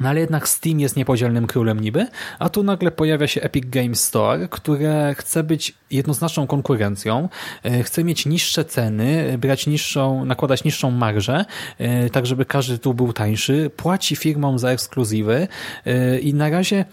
No 0.00 0.08
ale 0.08 0.20
jednak 0.20 0.48
Steam 0.48 0.80
jest 0.80 0.96
niepodzielnym 0.96 1.46
królem 1.46 1.80
niby, 1.80 2.06
a 2.38 2.48
tu 2.48 2.62
nagle 2.62 2.90
pojawia 2.90 3.26
się 3.26 3.42
Epic 3.42 3.64
Games 3.70 4.04
Store, 4.04 4.48
które 4.48 5.14
chce 5.18 5.44
być 5.44 5.74
jednoznaczną 5.90 6.46
konkurencją, 6.46 7.28
e, 7.64 7.82
chce 7.82 8.04
mieć 8.04 8.26
niższe 8.26 8.64
ceny, 8.64 9.38
brać 9.38 9.66
niższą, 9.66 10.24
nakładać 10.24 10.64
niższą 10.64 10.90
marżę, 10.90 11.44
e, 11.78 12.10
tak 12.10 12.26
żeby 12.26 12.44
każdy 12.44 12.78
tu 12.78 12.94
był 12.94 13.12
tańszy, 13.12 13.70
płaci 13.76 14.16
firmom 14.16 14.58
za 14.58 14.70
ekskluzywy 14.70 15.48
e, 15.86 16.18
i 16.18 16.34
na 16.34 16.50
razie 16.50 16.84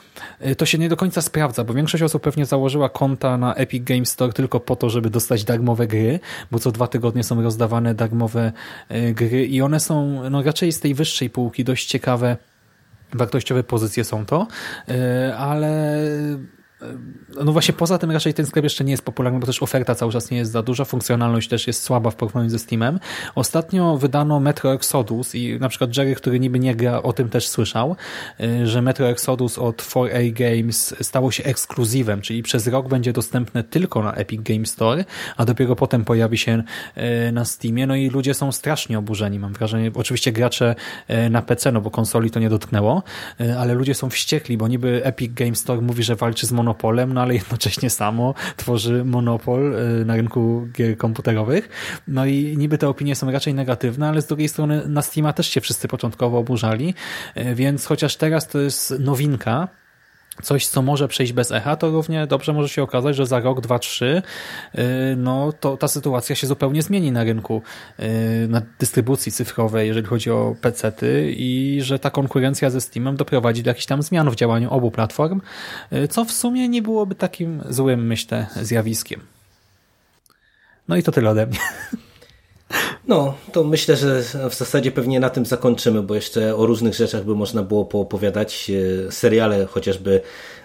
to 0.57 0.65
się 0.65 0.77
nie 0.77 0.89
do 0.89 0.97
końca 0.97 1.21
sprawdza, 1.21 1.63
bo 1.63 1.73
większość 1.73 2.03
osób 2.03 2.23
pewnie 2.23 2.45
założyła 2.45 2.89
konta 2.89 3.37
na 3.37 3.55
Epic 3.55 3.83
Games 3.83 4.09
Store 4.09 4.33
tylko 4.33 4.59
po 4.59 4.75
to, 4.75 4.89
żeby 4.89 5.09
dostać 5.09 5.43
darmowe 5.43 5.87
gry, 5.87 6.19
bo 6.51 6.59
co 6.59 6.71
dwa 6.71 6.87
tygodnie 6.87 7.23
są 7.23 7.41
rozdawane 7.41 7.95
darmowe 7.95 8.51
gry 9.13 9.45
i 9.45 9.61
one 9.61 9.79
są 9.79 10.29
no 10.29 10.43
raczej 10.43 10.71
z 10.71 10.79
tej 10.79 10.95
wyższej 10.95 11.29
półki 11.29 11.63
dość 11.63 11.85
ciekawe 11.85 12.37
wartościowe 13.13 13.63
pozycje 13.63 14.03
są 14.03 14.25
to, 14.25 14.47
e, 14.87 15.37
ale 15.37 15.97
no 17.45 17.51
właśnie 17.51 17.73
poza 17.73 17.97
tym 17.97 18.11
raczej 18.11 18.33
ten 18.33 18.45
sklep 18.45 18.63
jeszcze 18.63 18.83
nie 18.83 18.91
jest 18.91 19.05
popularny, 19.05 19.39
bo 19.39 19.45
też 19.45 19.63
oferta 19.63 19.95
cały 19.95 20.11
czas 20.11 20.31
nie 20.31 20.37
jest 20.37 20.51
za 20.51 20.63
duża, 20.63 20.85
funkcjonalność 20.85 21.49
też 21.49 21.67
jest 21.67 21.83
słaba 21.83 22.11
w 22.11 22.15
porównaniu 22.15 22.49
ze 22.49 22.59
Steamem. 22.59 22.99
Ostatnio 23.35 23.97
wydano 23.97 24.39
Metro 24.39 24.73
Exodus 24.73 25.35
i 25.35 25.59
na 25.59 25.69
przykład 25.69 25.97
Jerry, 25.97 26.15
który 26.15 26.39
niby 26.39 26.59
nie 26.59 26.75
gra, 26.75 27.01
o 27.01 27.13
tym 27.13 27.29
też 27.29 27.47
słyszał, 27.47 27.95
y, 28.41 28.67
że 28.67 28.81
Metro 28.81 29.09
Exodus 29.09 29.57
od 29.57 29.81
4A 29.81 30.33
Games 30.33 30.95
stało 31.01 31.31
się 31.31 31.43
ekskluzywem, 31.43 32.21
czyli 32.21 32.43
przez 32.43 32.67
rok 32.67 32.87
będzie 32.87 33.13
dostępne 33.13 33.63
tylko 33.63 34.03
na 34.03 34.13
Epic 34.13 34.41
Game 34.41 34.65
Store, 34.65 35.05
a 35.37 35.45
dopiero 35.45 35.75
potem 35.75 36.05
pojawi 36.05 36.37
się 36.37 36.63
y, 37.27 37.31
na 37.31 37.45
Steamie. 37.45 37.87
No 37.87 37.95
i 37.95 38.09
ludzie 38.09 38.33
są 38.33 38.51
strasznie 38.51 38.99
oburzeni, 38.99 39.39
mam 39.39 39.53
wrażenie. 39.53 39.91
Oczywiście 39.93 40.31
gracze 40.31 40.75
y, 41.09 41.29
na 41.29 41.41
PC, 41.41 41.71
no 41.71 41.81
bo 41.81 41.91
konsoli 41.91 42.31
to 42.31 42.39
nie 42.39 42.49
dotknęło, 42.49 43.03
ale 43.59 43.73
ludzie 43.73 43.93
są 43.93 44.09
wściekli, 44.09 44.57
bo 44.57 44.67
niby 44.67 45.05
Epic 45.05 45.33
Game 45.33 45.55
Store 45.55 45.81
mówi, 45.81 46.03
że 46.03 46.15
walczy 46.15 46.47
z 46.47 46.51
monopolem 46.51 46.68
monopolem, 46.69 47.13
no 47.13 47.21
ale 47.21 47.33
jednocześnie 47.33 47.89
samo 47.89 48.33
tworzy 48.57 49.05
monopol 49.05 49.75
y, 49.75 50.05
na 50.05 50.15
rynku 50.15 50.67
gier 50.73 50.97
komputerowych. 50.97 51.69
No 52.07 52.25
i 52.25 52.57
niby 52.57 52.77
te 52.77 52.89
opinie 52.89 53.15
są 53.15 53.31
raczej 53.31 53.53
negatywne, 53.53 54.09
ale 54.09 54.21
z 54.21 54.25
drugiej 54.25 54.49
strony 54.49 54.83
na 54.87 55.01
Steama 55.01 55.33
też 55.33 55.47
się 55.47 55.61
wszyscy 55.61 55.87
początkowo 55.87 56.37
oburzali, 56.37 56.93
y, 57.37 57.55
więc 57.55 57.85
chociaż 57.85 58.15
teraz 58.15 58.47
to 58.47 58.59
jest 58.59 58.99
nowinka, 58.99 59.67
coś, 60.43 60.67
co 60.67 60.81
może 60.81 61.07
przejść 61.07 61.33
bez 61.33 61.51
echa, 61.51 61.75
to 61.75 61.91
równie 61.91 62.27
dobrze 62.27 62.53
może 62.53 62.69
się 62.69 62.83
okazać, 62.83 63.15
że 63.15 63.25
za 63.25 63.39
rok, 63.39 63.61
dwa, 63.61 63.79
trzy 63.79 64.21
y, 64.75 64.81
no 65.17 65.53
to 65.59 65.77
ta 65.77 65.87
sytuacja 65.87 66.35
się 66.35 66.47
zupełnie 66.47 66.81
zmieni 66.81 67.11
na 67.11 67.23
rynku 67.23 67.61
y, 67.99 68.47
na 68.49 68.61
dystrybucji 68.79 69.31
cyfrowej, 69.31 69.87
jeżeli 69.87 70.07
chodzi 70.07 70.31
o 70.31 70.55
PC-ty 70.61 71.33
i 71.37 71.79
że 71.81 71.99
ta 71.99 72.09
konkurencja 72.09 72.69
ze 72.69 72.81
Steamem 72.81 73.15
doprowadzi 73.15 73.63
do 73.63 73.69
jakichś 73.69 73.85
tam 73.85 74.03
zmian 74.03 74.29
w 74.29 74.35
działaniu 74.35 74.69
obu 74.69 74.91
platform, 74.91 75.41
y, 75.93 76.07
co 76.07 76.25
w 76.25 76.31
sumie 76.31 76.69
nie 76.69 76.81
byłoby 76.81 77.15
takim 77.15 77.61
złym, 77.69 78.07
myślę, 78.07 78.47
zjawiskiem. 78.61 79.21
No 80.87 80.95
i 80.95 81.03
to 81.03 81.11
tyle 81.11 81.29
ode 81.29 81.45
mnie. 81.45 81.59
No, 83.09 83.33
to 83.51 83.63
myślę, 83.63 83.95
że 83.95 84.21
w 84.49 84.55
zasadzie 84.55 84.91
pewnie 84.91 85.19
na 85.19 85.29
tym 85.29 85.45
zakończymy, 85.45 86.03
bo 86.03 86.15
jeszcze 86.15 86.55
o 86.55 86.65
różnych 86.65 86.93
rzeczach 86.93 87.23
by 87.23 87.35
można 87.35 87.63
było 87.63 87.85
poopowiadać. 87.85 88.71
E, 89.07 89.11
seriale 89.11 89.65
chociażby 89.65 90.21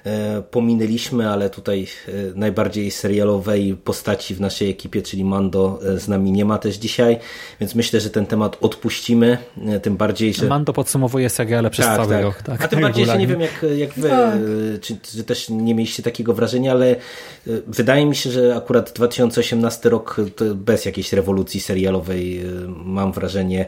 E, 0.06 0.42
pominęliśmy, 0.50 1.30
ale 1.30 1.50
tutaj 1.50 1.86
e, 2.08 2.12
najbardziej 2.34 2.90
serialowej 2.90 3.76
postaci 3.84 4.34
w 4.34 4.40
naszej 4.40 4.70
ekipie, 4.70 5.02
czyli 5.02 5.24
Mando 5.24 5.80
z 5.96 6.08
nami 6.08 6.32
nie 6.32 6.44
ma 6.44 6.58
też 6.58 6.76
dzisiaj, 6.76 7.18
więc 7.60 7.74
myślę, 7.74 8.00
że 8.00 8.10
ten 8.10 8.26
temat 8.26 8.56
odpuścimy, 8.60 9.38
tym 9.82 9.96
bardziej, 9.96 10.34
że... 10.34 10.46
Mando 10.46 10.72
podsumowuje 10.72 11.30
seriale 11.30 11.70
przez 11.70 11.86
tak, 11.86 11.96
cały 11.96 12.08
tak. 12.08 12.22
rok. 12.22 12.42
Tak, 12.42 12.64
A 12.64 12.68
tym 12.68 12.80
bardziej, 12.80 13.06
że 13.06 13.18
nie 13.18 13.26
wiem 13.26 13.40
jak, 13.40 13.66
jak 13.76 13.94
wy, 13.94 14.08
tak. 14.08 14.34
czy, 14.80 14.96
czy 15.02 15.24
też 15.24 15.48
nie 15.48 15.74
mieliście 15.74 16.02
takiego 16.02 16.34
wrażenia, 16.34 16.72
ale 16.72 16.96
wydaje 17.66 18.06
mi 18.06 18.16
się, 18.16 18.30
że 18.30 18.56
akurat 18.56 18.92
2018 18.92 19.88
rok 19.88 20.16
bez 20.54 20.84
jakiejś 20.84 21.12
rewolucji 21.12 21.60
serialowej 21.60 22.33
mam 22.84 23.12
wrażenie 23.12 23.66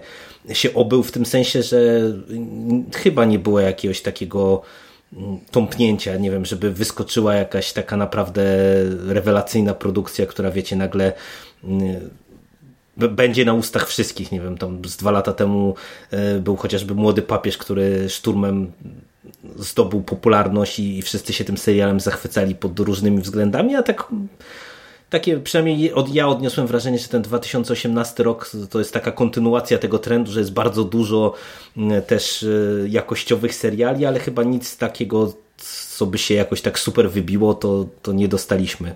się 0.52 0.74
obył 0.74 1.02
w 1.02 1.12
tym 1.12 1.26
sensie, 1.26 1.62
że 1.62 1.78
chyba 2.94 3.24
nie 3.24 3.38
było 3.38 3.60
jakiegoś 3.60 4.00
takiego 4.02 4.62
tąpnięcia, 5.50 6.16
nie 6.16 6.30
wiem, 6.30 6.44
żeby 6.44 6.70
wyskoczyła 6.70 7.34
jakaś 7.34 7.72
taka 7.72 7.96
naprawdę 7.96 8.44
rewelacyjna 9.06 9.74
produkcja, 9.74 10.26
która 10.26 10.50
wiecie, 10.50 10.76
nagle 10.76 11.12
mm, 11.64 12.10
będzie 12.96 13.44
na 13.44 13.54
ustach 13.54 13.88
wszystkich, 13.88 14.32
nie 14.32 14.40
wiem, 14.40 14.58
tam 14.58 14.84
z 14.84 14.96
dwa 14.96 15.10
lata 15.10 15.32
temu 15.32 15.74
e, 16.10 16.38
był 16.38 16.56
chociażby 16.56 16.94
Młody 16.94 17.22
Papież, 17.22 17.58
który 17.58 18.08
szturmem 18.08 18.72
zdobył 19.56 20.02
popularność 20.02 20.78
i 20.78 21.02
wszyscy 21.02 21.32
się 21.32 21.44
tym 21.44 21.58
serialem 21.58 22.00
zachwycali 22.00 22.54
pod 22.54 22.78
różnymi 22.78 23.20
względami, 23.20 23.76
a 23.76 23.82
tak 23.82 24.08
takie 25.10 25.40
przynajmniej 25.40 25.92
od, 25.92 26.14
ja 26.14 26.28
odniosłem 26.28 26.66
wrażenie, 26.66 26.98
że 26.98 27.08
ten 27.08 27.22
2018 27.22 28.22
rok 28.22 28.50
to 28.70 28.78
jest 28.78 28.92
taka 28.92 29.12
kontynuacja 29.12 29.78
tego 29.78 29.98
trendu, 29.98 30.32
że 30.32 30.40
jest 30.40 30.52
bardzo 30.52 30.84
dużo 30.84 31.34
mm, 31.76 32.02
też 32.02 32.42
e, 32.42 32.88
jakościowych 32.88 33.54
seriali, 33.54 34.06
ale 34.06 34.20
chyba 34.20 34.42
nic 34.42 34.76
takiego, 34.76 35.32
co 35.96 36.06
by 36.06 36.18
się 36.18 36.34
jakoś 36.34 36.60
tak 36.60 36.78
super 36.78 37.10
wybiło, 37.10 37.54
to, 37.54 37.86
to 38.02 38.12
nie 38.12 38.28
dostaliśmy. 38.28 38.94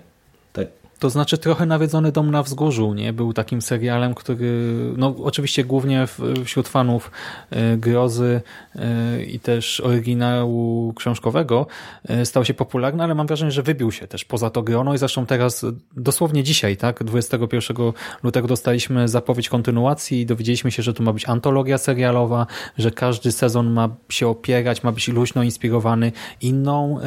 To 1.01 1.10
znaczy 1.10 1.39
trochę 1.39 1.66
Nawiedzony 1.66 2.12
Dom 2.12 2.31
na 2.31 2.43
Wzgórzu, 2.43 2.94
nie? 2.94 3.12
Był 3.12 3.32
takim 3.32 3.62
serialem, 3.62 4.14
który, 4.14 4.74
no 4.97 5.14
oczywiście 5.22 5.64
głównie 5.64 6.06
wśród 6.44 6.68
fanów 6.68 7.10
e, 7.51 7.77
grozy 7.77 8.40
e, 8.77 9.22
i 9.22 9.40
też 9.40 9.81
oryginału 9.81 10.93
książkowego 10.97 11.66
e, 12.09 12.27
stał 12.27 12.44
się 12.44 12.55
popularny, 12.55 13.02
ale 13.02 13.14
mam 13.14 13.27
wrażenie, 13.27 13.52
że 13.52 13.62
wybił 13.62 13.93
się 13.93 14.06
też 14.06 14.24
poza 14.24 14.51
to 14.51 14.62
grono 14.62 14.94
i 14.94 14.98
zresztą 14.98 15.27
teraz, 15.27 15.66
dosłownie 15.97 16.43
dzisiaj, 16.43 16.77
tak? 16.77 17.05
21 17.05 17.77
lutego 18.22 18.48
dostaliśmy 18.48 19.09
zapowiedź 19.09 19.48
kontynuacji 19.48 20.20
i 20.20 20.27
dowiedzieliśmy 20.27 20.70
się, 20.70 20.82
że 20.82 20.94
to 20.94 21.02
ma 21.02 21.12
być 21.12 21.28
antologia 21.28 21.78
serialowa, 21.78 22.47
że 22.78 22.90
każdy 22.90 23.32
sezon 23.32 23.72
ma 23.72 23.89
się 24.09 24.28
opierać, 24.28 24.82
ma 24.82 24.93
być 24.93 25.09
luźno 25.09 25.43
inspirowany 25.43 26.12
inną 26.41 27.00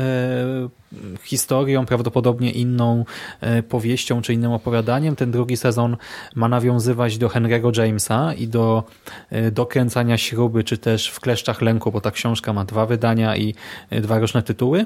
historią, 1.23 1.85
prawdopodobnie 1.85 2.51
inną 2.51 3.05
e, 3.41 3.63
powieścią 3.63 4.21
czy 4.21 4.33
innym 4.33 4.51
opowiadaniem. 4.51 5.15
Ten 5.15 5.31
drugi 5.31 5.57
sezon 5.57 5.97
ma 6.35 6.47
nawiązywać 6.47 7.17
do 7.17 7.27
Henry'ego 7.27 7.77
Jamesa 7.77 8.33
i 8.33 8.47
do 8.47 8.83
e, 9.29 9.51
dokręcania 9.51 10.17
śruby, 10.17 10.63
czy 10.63 10.77
też 10.77 11.07
w 11.07 11.19
kleszczach 11.19 11.61
lęku, 11.61 11.91
bo 11.91 12.01
ta 12.01 12.11
książka 12.11 12.53
ma 12.53 12.65
dwa 12.65 12.85
wydania 12.85 13.37
i 13.37 13.55
e, 13.89 14.01
dwa 14.01 14.19
różne 14.19 14.43
tytuły. 14.43 14.85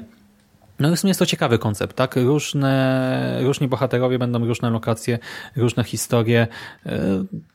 No 0.78 0.96
w 0.96 0.98
sumie 0.98 1.10
jest 1.10 1.18
to 1.18 1.26
ciekawy 1.26 1.58
koncept, 1.58 1.96
tak? 1.96 2.16
Różne, 2.16 3.38
różni 3.42 3.68
bohaterowie 3.68 4.18
będą 4.18 4.46
różne 4.46 4.70
lokacje, 4.70 5.18
różne 5.56 5.84
historie 5.84 6.46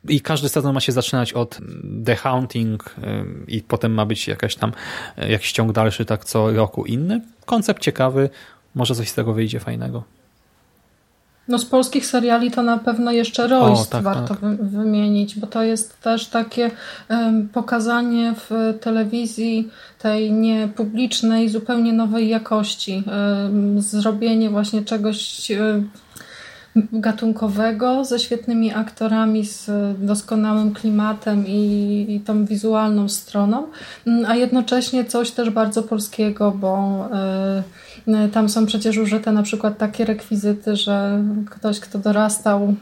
i 0.10 0.22
każdy 0.22 0.50
sezon 0.50 0.74
ma 0.74 0.80
się 0.80 0.92
zaczynać 0.92 1.34
od 1.34 1.60
The 2.06 2.16
Haunting 2.16 2.96
i 3.48 3.62
potem 3.62 3.94
ma 3.94 4.06
być 4.06 4.28
jakaś 4.28 4.56
tam, 4.56 4.72
jakiś 5.18 5.52
ciąg 5.52 5.72
dalszy, 5.72 6.06
tak 6.06 6.26
co 6.26 6.52
roku 6.52 6.86
inny. 6.86 7.22
Koncept 7.46 7.82
ciekawy, 7.82 8.30
może 8.76 8.96
coś 8.96 9.10
z 9.10 9.14
tego 9.14 9.34
wyjdzie 9.34 9.60
fajnego. 9.60 10.04
No 11.48 11.60
z 11.60 11.66
polskich 11.66 12.06
seriali 12.06 12.52
to 12.52 12.62
na 12.62 12.78
pewno 12.78 13.12
jeszcze 13.12 13.48
Royst 13.48 13.92
tak, 13.92 14.04
warto 14.04 14.36
tak. 14.36 14.40
wymienić, 14.62 15.40
bo 15.40 15.48
to 15.48 15.64
jest 15.64 16.02
też 16.02 16.28
takie 16.28 16.72
um, 17.10 17.50
pokazanie 17.50 18.34
w 18.50 18.74
telewizji 18.82 19.70
tej 20.00 20.32
niepublicznej, 20.32 21.50
zupełnie 21.50 21.94
nowej 21.94 22.30
jakości. 22.30 23.04
Um, 23.44 23.82
zrobienie 23.82 24.50
właśnie 24.50 24.82
czegoś 24.82 25.52
um, 25.52 25.90
gatunkowego, 26.94 28.06
ze 28.06 28.20
świetnymi 28.20 28.74
aktorami, 28.74 29.46
z 29.46 29.70
doskonałym 30.00 30.74
klimatem 30.74 31.48
i, 31.48 32.06
i 32.10 32.20
tą 32.20 32.46
wizualną 32.46 33.10
stroną, 33.10 33.68
mm, 34.08 34.26
a 34.26 34.36
jednocześnie 34.36 35.06
coś 35.06 35.32
też 35.32 35.50
bardzo 35.50 35.84
polskiego, 35.84 36.52
bo 36.52 37.04
E, 37.12 37.64
tam 38.34 38.50
są 38.50 38.66
przecież 38.66 38.98
użyte 38.98 39.32
na 39.32 39.44
przykład 39.44 39.78
takie 39.78 40.06
rekwizyty, 40.06 40.76
że 40.76 41.24
ktoś, 41.50 41.80
kto 41.80 42.00
dorastał 42.00 42.76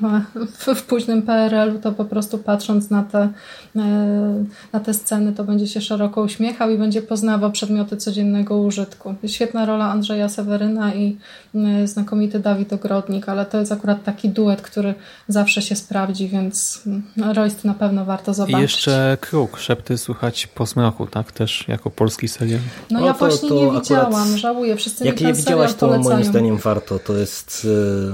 w, 0.57 0.75
w 0.75 0.83
późnym 0.83 1.21
PRL-u, 1.21 1.79
to 1.79 1.91
po 1.91 2.05
prostu 2.05 2.37
patrząc 2.37 2.89
na 2.89 3.03
te, 3.03 3.29
e, 3.75 4.43
na 4.73 4.79
te 4.79 4.93
sceny, 4.93 5.33
to 5.33 5.43
będzie 5.43 5.67
się 5.67 5.81
szeroko 5.81 6.21
uśmiechał 6.21 6.69
i 6.69 6.77
będzie 6.77 7.01
poznawał 7.01 7.51
przedmioty 7.51 7.97
codziennego 7.97 8.57
użytku. 8.57 9.15
Świetna 9.27 9.65
rola 9.65 9.91
Andrzeja 9.91 10.29
Seweryna 10.29 10.93
i 10.93 11.17
e, 11.55 11.87
znakomity 11.87 12.39
Dawid 12.39 12.73
Ogrodnik, 12.73 13.29
ale 13.29 13.45
to 13.45 13.59
jest 13.59 13.71
akurat 13.71 14.03
taki 14.03 14.29
duet, 14.29 14.61
który 14.61 14.93
zawsze 15.27 15.61
się 15.61 15.75
sprawdzi, 15.75 16.27
więc 16.27 16.81
mm, 16.87 17.03
Royst 17.33 17.65
na 17.65 17.73
pewno 17.73 18.05
warto 18.05 18.33
zobaczyć. 18.33 18.57
I 18.57 18.61
jeszcze 18.61 19.17
Kruk, 19.21 19.57
Szepty 19.57 19.97
słychać 19.97 20.47
po 20.47 20.65
smroku, 20.65 21.07
tak? 21.07 21.31
Też 21.31 21.67
jako 21.67 21.89
polski 21.89 22.27
serial. 22.27 22.59
No, 22.91 22.99
no 22.99 23.05
ja 23.05 23.13
to, 23.13 23.19
właśnie 23.19 23.49
to 23.49 23.55
nie 23.55 23.79
widziałam, 23.79 24.37
żałuję. 24.37 24.75
Wszyscy 24.75 25.10
jak 25.11 25.21
nie 25.21 25.33
widziałaś, 25.33 25.73
to 25.73 25.99
moim 25.99 26.23
zdaniem 26.23 26.57
warto. 26.57 26.99
To 26.99 27.17
jest 27.17 27.67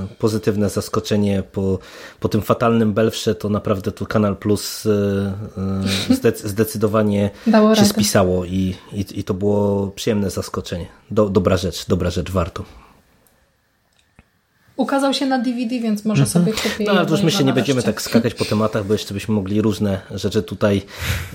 e, 0.04 0.16
pozytywne 0.18 0.70
zaskoczenie 0.70 1.44
po, 1.52 1.80
po 2.20 2.30
tym 2.30 2.42
fatalnym 2.42 2.94
Belfrze, 2.94 3.36
to 3.36 3.50
naprawdę 3.50 3.92
tu 3.92 4.06
Kanal 4.06 4.36
Plus 4.36 4.86
e, 4.86 4.90
e, 6.22 6.48
zdecydowanie 6.54 7.30
się 7.46 7.52
radę. 7.52 7.86
spisało 7.86 8.46
i, 8.46 8.76
i, 8.94 9.06
i 9.20 9.24
to 9.24 9.34
było 9.34 9.88
przyjemne 9.88 10.30
zaskoczenie. 10.30 10.88
Do, 11.12 11.30
dobra 11.30 11.58
rzecz, 11.58 11.88
dobra 11.88 12.10
rzecz, 12.10 12.32
warto. 12.32 12.87
Ukazał 14.78 15.14
się 15.14 15.26
na 15.26 15.40
DVD, 15.40 15.80
więc 15.80 16.06
może 16.06 16.24
mhm. 16.24 16.46
sobie 16.46 16.58
kupię. 16.58 16.86
No 16.86 16.92
ale 16.92 17.06
to 17.06 17.12
już 17.12 17.22
my 17.22 17.32
się 17.32 17.44
nie 17.44 17.54
będziemy 17.54 17.84
tak 17.84 18.02
skakać 18.02 18.34
po 18.34 18.46
tematach, 18.46 18.86
bo 18.86 18.94
jeszcze 18.94 19.14
byśmy 19.14 19.36
mogli 19.36 19.62
różne 19.62 20.02
rzeczy 20.12 20.44
tutaj 20.44 20.82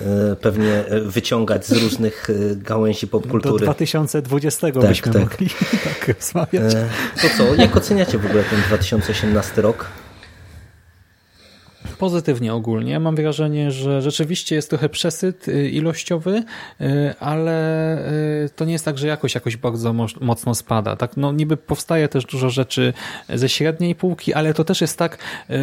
e, 0.01 0.37
pewnie 0.37 0.87
e, 0.87 1.01
wyciągać 1.01 1.67
z 1.67 1.73
różnych 1.73 2.31
e, 2.31 2.57
gałęzi 2.57 3.07
popkultury. 3.07 3.59
Do 3.59 3.65
2020 3.65 4.73
tak, 4.73 4.89
byśmy 4.89 5.13
tak. 5.13 5.23
mogli 5.23 5.49
tak 5.85 6.17
rozmawiać. 6.17 6.75
to 7.23 7.29
co, 7.37 7.55
jak 7.55 7.77
oceniacie 7.77 8.19
w 8.19 8.27
ogóle 8.27 8.45
ten 8.45 8.61
2018 8.69 9.63
rok? 9.63 10.02
Pozytywnie 12.03 12.55
ogólnie. 12.55 13.01
Mam 13.01 13.17
wrażenie, 13.17 13.71
że 13.71 14.03
rzeczywiście 14.03 14.55
jest 14.55 14.71
trochę 14.71 14.89
przesyt 14.89 15.49
y, 15.49 15.71
ilościowy, 15.71 16.43
y, 16.81 17.15
ale 17.21 17.99
y, 18.45 18.51
to 18.57 18.65
nie 18.65 18.73
jest 18.73 18.85
tak, 18.85 18.99
że 18.99 19.07
jakoś 19.07 19.35
jakoś 19.35 19.57
bardzo 19.57 19.93
mocno 20.21 20.55
spada. 20.55 20.97
Tak, 20.97 21.17
no 21.17 21.33
niby 21.33 21.57
powstaje 21.57 22.09
też 22.09 22.25
dużo 22.25 22.51
rzeczy 22.51 22.93
ze 23.29 23.49
średniej 23.49 23.95
półki, 23.95 24.35
ale 24.35 24.55
to 24.55 24.65
też 24.65 24.81
jest 24.81 24.99
tak, 24.99 25.19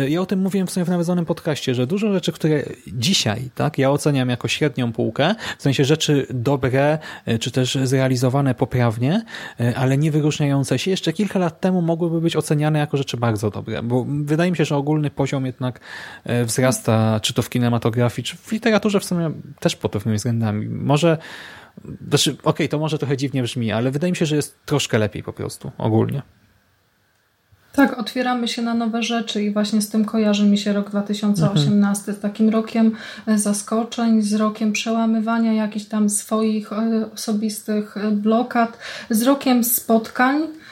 ja 0.08 0.22
o 0.22 0.26
tym 0.26 0.40
mówiłem 0.40 0.68
w 0.68 0.72
sumie 0.72 0.86
w 0.86 0.90
nawiedzonym 0.90 1.26
podcaście, 1.26 1.76
że 1.76 1.88
dużo 1.88 2.14
rzeczy, 2.14 2.32
które 2.32 2.64
dzisiaj, 2.88 3.50
tak, 3.56 3.78
ja 3.78 3.92
oceniam 3.92 4.30
jako 4.30 4.48
średnią 4.48 4.94
półkę, 4.94 5.36
w 5.58 5.64
sensie 5.64 5.86
rzeczy 5.86 6.28
dobre, 6.30 6.98
czy 7.40 7.52
też 7.52 7.78
zrealizowane 7.84 8.56
poprawnie, 8.56 9.22
ale 9.76 9.98
nie 9.98 10.12
wyróżniające 10.12 10.80
się, 10.80 10.92
jeszcze 10.92 11.14
kilka 11.14 11.40
lat 11.40 11.62
temu 11.62 11.82
mogłyby 11.82 12.22
być 12.22 12.36
oceniane 12.36 12.80
jako 12.80 12.98
rzeczy 12.98 13.18
bardzo 13.18 13.50
dobre, 13.50 13.84
bo 13.84 14.06
wydaje 14.24 14.52
mi 14.52 14.58
się, 14.58 14.66
że 14.66 14.76
ogólny 14.76 15.10
poziom 15.10 15.46
jednak 15.46 15.80
wzrasta, 16.46 17.20
czy 17.20 17.34
to 17.34 17.42
w 17.42 17.50
kinematografii, 17.50 18.24
czy 18.24 18.38
w 18.38 18.52
literaturze 18.52 19.00
w 19.00 19.06
sumie 19.06 19.32
też 19.60 19.76
pod 19.76 19.92
pewnymi 19.92 20.18
względami. 20.18 20.70
Może, 20.70 21.18
znaczy, 22.08 22.32
okej, 22.32 22.44
okay, 22.44 22.68
to 22.68 22.80
może 22.80 22.98
trochę 22.98 23.18
dziwnie 23.18 23.44
brzmi, 23.44 23.72
ale 23.72 23.92
wydaje 23.92 24.12
mi 24.12 24.18
się, 24.18 24.26
że 24.26 24.36
jest 24.36 24.66
troszkę 24.66 24.98
lepiej 24.98 25.24
po 25.24 25.34
prostu, 25.34 25.72
ogólnie. 25.78 26.22
Tak, 27.74 28.00
otwieramy 28.00 28.48
się 28.48 28.62
na 28.62 28.74
nowe 28.74 29.04
rzeczy 29.04 29.44
i 29.44 29.54
właśnie 29.54 29.82
z 29.82 29.90
tym 29.90 30.06
kojarzy 30.06 30.46
mi 30.46 30.58
się 30.58 30.74
rok 30.74 30.90
2018, 30.90 32.02
mhm. 32.02 32.18
z 32.18 32.22
takim 32.22 32.50
rokiem 32.50 32.92
e, 33.28 33.38
zaskoczeń, 33.38 34.22
z 34.22 34.34
rokiem 34.34 34.72
przełamywania 34.72 35.54
jakichś 35.54 35.86
tam 35.86 36.10
swoich 36.10 36.74
e, 36.74 37.10
osobistych 37.14 37.96
blokad, 38.12 38.78
z 39.10 39.24
rokiem 39.24 39.64
spotkań, 39.64 40.42
E, 40.42 40.69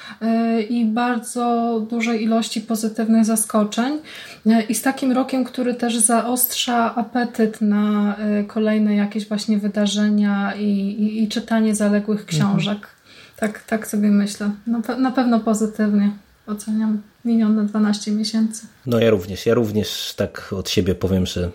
i 0.69 0.85
bardzo 0.85 1.79
dużej 1.89 2.23
ilości 2.23 2.61
pozytywnych 2.61 3.25
zaskoczeń. 3.25 3.99
E, 4.45 4.61
I 4.61 4.75
z 4.75 4.81
takim 4.81 5.11
rokiem, 5.11 5.43
który 5.43 5.73
też 5.73 5.97
zaostrza 5.97 6.95
apetyt 6.95 7.61
na 7.61 8.15
e, 8.17 8.43
kolejne 8.43 8.95
jakieś 8.95 9.27
właśnie 9.27 9.57
wydarzenia 9.57 10.55
i, 10.55 10.69
i, 10.69 11.23
i 11.23 11.27
czytanie 11.27 11.75
zaległych 11.75 12.21
mhm. 12.21 12.37
książek. 12.37 12.77
Mhm. 12.77 12.93
Tak, 13.37 13.63
tak 13.63 13.87
sobie 13.87 14.09
myślę. 14.09 14.51
No, 14.67 14.81
na 14.97 15.11
pewno 15.11 15.39
pozytywnie 15.39 16.11
oceniam 16.47 17.01
minione 17.25 17.65
12 17.65 18.11
miesięcy. 18.11 18.67
No 18.85 18.99
ja 18.99 19.09
również, 19.09 19.45
ja 19.45 19.53
również 19.53 20.13
tak 20.17 20.53
od 20.53 20.69
siebie 20.69 20.95
powiem, 20.95 21.25
że 21.25 21.51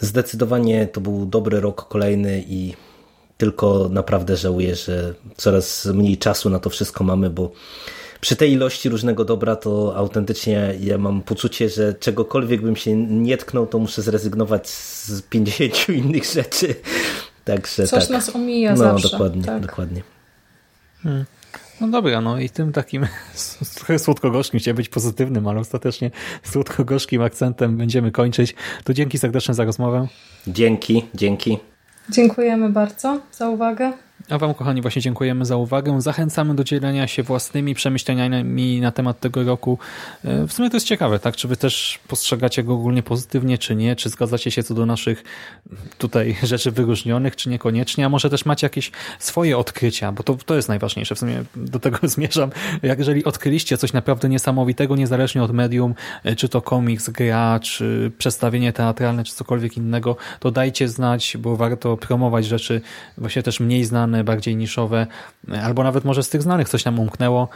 zdecydowanie 0.00 0.86
to 0.86 1.00
był 1.00 1.26
dobry 1.26 1.60
rok 1.60 1.88
kolejny 1.88 2.44
i 2.48 2.74
tylko 3.38 3.88
naprawdę 3.92 4.36
żałuję, 4.36 4.76
że 4.76 5.14
coraz 5.36 5.86
mniej 5.86 6.18
czasu 6.18 6.50
na 6.50 6.58
to 6.58 6.70
wszystko 6.70 7.04
mamy, 7.04 7.30
bo 7.30 7.52
przy 8.20 8.36
tej 8.36 8.52
ilości 8.52 8.88
różnego 8.88 9.24
dobra 9.24 9.56
to 9.56 9.96
autentycznie 9.96 10.74
ja 10.80 10.98
mam 10.98 11.22
poczucie, 11.22 11.68
że 11.68 11.94
czegokolwiek 11.94 12.62
bym 12.62 12.76
się 12.76 12.96
nie 12.96 13.36
tknął, 13.36 13.66
to 13.66 13.78
muszę 13.78 14.02
zrezygnować 14.02 14.68
z 14.68 15.22
50 15.22 15.88
innych 15.88 16.24
rzeczy. 16.24 16.74
Także 17.44 17.86
Coś 17.86 18.02
tak. 18.04 18.10
nas 18.10 18.36
omija 18.36 18.70
no, 18.70 18.76
zawsze. 18.76 19.08
Dokładnie, 19.08 19.42
tak. 19.42 19.66
dokładnie. 19.66 20.02
Hmm. 21.02 21.24
No 21.80 21.88
dobra, 21.88 22.20
no 22.20 22.38
i 22.38 22.50
tym 22.50 22.72
takim 22.72 23.06
trochę 23.76 23.98
słodko-gorzkim, 23.98 24.60
chciałem 24.60 24.76
być 24.76 24.88
pozytywnym, 24.88 25.48
ale 25.48 25.60
ostatecznie 25.60 26.10
słodko-gorzkim 26.42 27.22
akcentem 27.22 27.76
będziemy 27.76 28.12
kończyć. 28.12 28.54
To 28.84 28.94
dzięki 28.94 29.18
serdecznie 29.18 29.54
za 29.54 29.64
rozmowę. 29.64 30.08
Dzięki, 30.46 31.04
dzięki. 31.14 31.58
Dziękujemy 32.10 32.68
bardzo 32.70 33.20
za 33.32 33.48
uwagę. 33.48 33.92
A 34.30 34.38
Wam, 34.38 34.54
kochani, 34.54 34.82
właśnie 34.82 35.02
dziękujemy 35.02 35.44
za 35.44 35.56
uwagę. 35.56 36.00
Zachęcamy 36.00 36.54
do 36.54 36.64
dzielenia 36.64 37.06
się 37.06 37.22
własnymi 37.22 37.74
przemyśleniami 37.74 38.80
na 38.80 38.92
temat 38.92 39.20
tego 39.20 39.44
roku. 39.44 39.78
E, 40.24 40.46
w 40.46 40.52
sumie 40.52 40.70
to 40.70 40.76
jest 40.76 40.86
ciekawe, 40.86 41.18
tak? 41.18 41.36
Czy 41.36 41.48
Wy 41.48 41.56
też 41.56 41.98
postrzegacie 42.08 42.64
go 42.64 42.74
ogólnie 42.74 43.02
pozytywnie, 43.02 43.58
czy 43.58 43.76
nie? 43.76 43.96
Czy 43.96 44.08
zgadzacie 44.08 44.50
się 44.50 44.62
co 44.62 44.74
do 44.74 44.86
naszych 44.86 45.24
tutaj 45.98 46.36
rzeczy 46.42 46.70
wyróżnionych, 46.70 47.36
czy 47.36 47.48
niekoniecznie? 47.48 48.06
A 48.06 48.08
może 48.08 48.30
też 48.30 48.44
macie 48.44 48.64
jakieś 48.64 48.90
swoje 49.18 49.58
odkrycia, 49.58 50.12
bo 50.12 50.22
to, 50.22 50.34
to 50.34 50.54
jest 50.54 50.68
najważniejsze. 50.68 51.14
W 51.14 51.18
sumie 51.18 51.44
do 51.56 51.80
tego 51.80 51.98
zmierzam. 52.08 52.50
Jak 52.82 52.98
jeżeli 52.98 53.24
odkryliście 53.24 53.78
coś 53.78 53.92
naprawdę 53.92 54.28
niesamowitego, 54.28 54.96
niezależnie 54.96 55.42
od 55.42 55.52
medium, 55.52 55.94
e, 56.24 56.36
czy 56.36 56.48
to 56.48 56.62
komiks, 56.62 57.10
gra, 57.10 57.60
czy 57.60 58.12
przedstawienie 58.18 58.72
teatralne, 58.72 59.24
czy 59.24 59.34
cokolwiek 59.34 59.76
innego, 59.76 60.16
to 60.40 60.50
dajcie 60.50 60.88
znać, 60.88 61.36
bo 61.38 61.56
warto 61.56 61.96
promować 61.96 62.46
rzeczy 62.46 62.80
właśnie 63.18 63.42
też 63.42 63.60
mniej 63.60 63.84
znane, 63.84 64.07
specjalne, 64.08 64.24
bardziej 64.24 64.56
niszowe, 64.56 65.06
albo 65.62 65.82
nawet 65.82 66.04
może 66.04 66.22
z 66.22 66.28
tych 66.28 66.42
znanych 66.42 66.68
coś 66.68 66.84
nam 66.84 66.98
umknęło. 66.98 67.48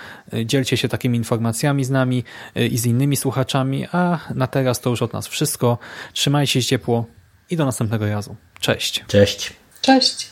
Dzielcie 0.44 0.76
się 0.76 0.88
takimi 0.88 1.18
informacjami 1.18 1.84
z 1.84 1.90
nami 1.90 2.24
i 2.54 2.78
z 2.78 2.86
innymi 2.86 3.16
słuchaczami, 3.16 3.86
a 3.92 4.18
na 4.34 4.46
teraz 4.46 4.80
to 4.80 4.90
już 4.90 5.02
od 5.02 5.12
nas 5.12 5.26
wszystko. 5.26 5.78
Trzymajcie 6.12 6.62
się 6.62 6.68
ciepło 6.68 7.06
i 7.50 7.56
do 7.56 7.64
następnego 7.64 8.08
razu. 8.08 8.36
Cześć. 8.60 9.04
Cześć. 9.06 9.52
Cześć. 9.80 10.28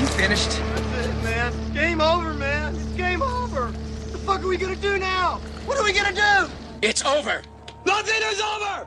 You 0.00 0.06
finished? 0.06 0.50
That's 0.50 1.06
it, 1.06 1.22
man. 1.22 1.52
Game 1.74 2.00
over, 2.00 2.34
man. 2.34 2.74
It's 2.74 2.96
game 2.96 3.22
over. 3.22 3.62
What 3.62 4.12
the 4.12 4.18
fuck 4.18 4.40
are 4.40 4.48
we 4.48 4.56
gonna 4.56 4.76
do 4.76 4.98
now? 4.98 5.40
What 5.66 5.78
are 5.78 5.84
we 5.84 5.92
gonna 5.92 6.12
do? 6.12 6.50
It's 6.82 7.04
over. 7.06 7.42
Nothing 7.86 8.22
is 8.32 8.40
over! 8.40 8.86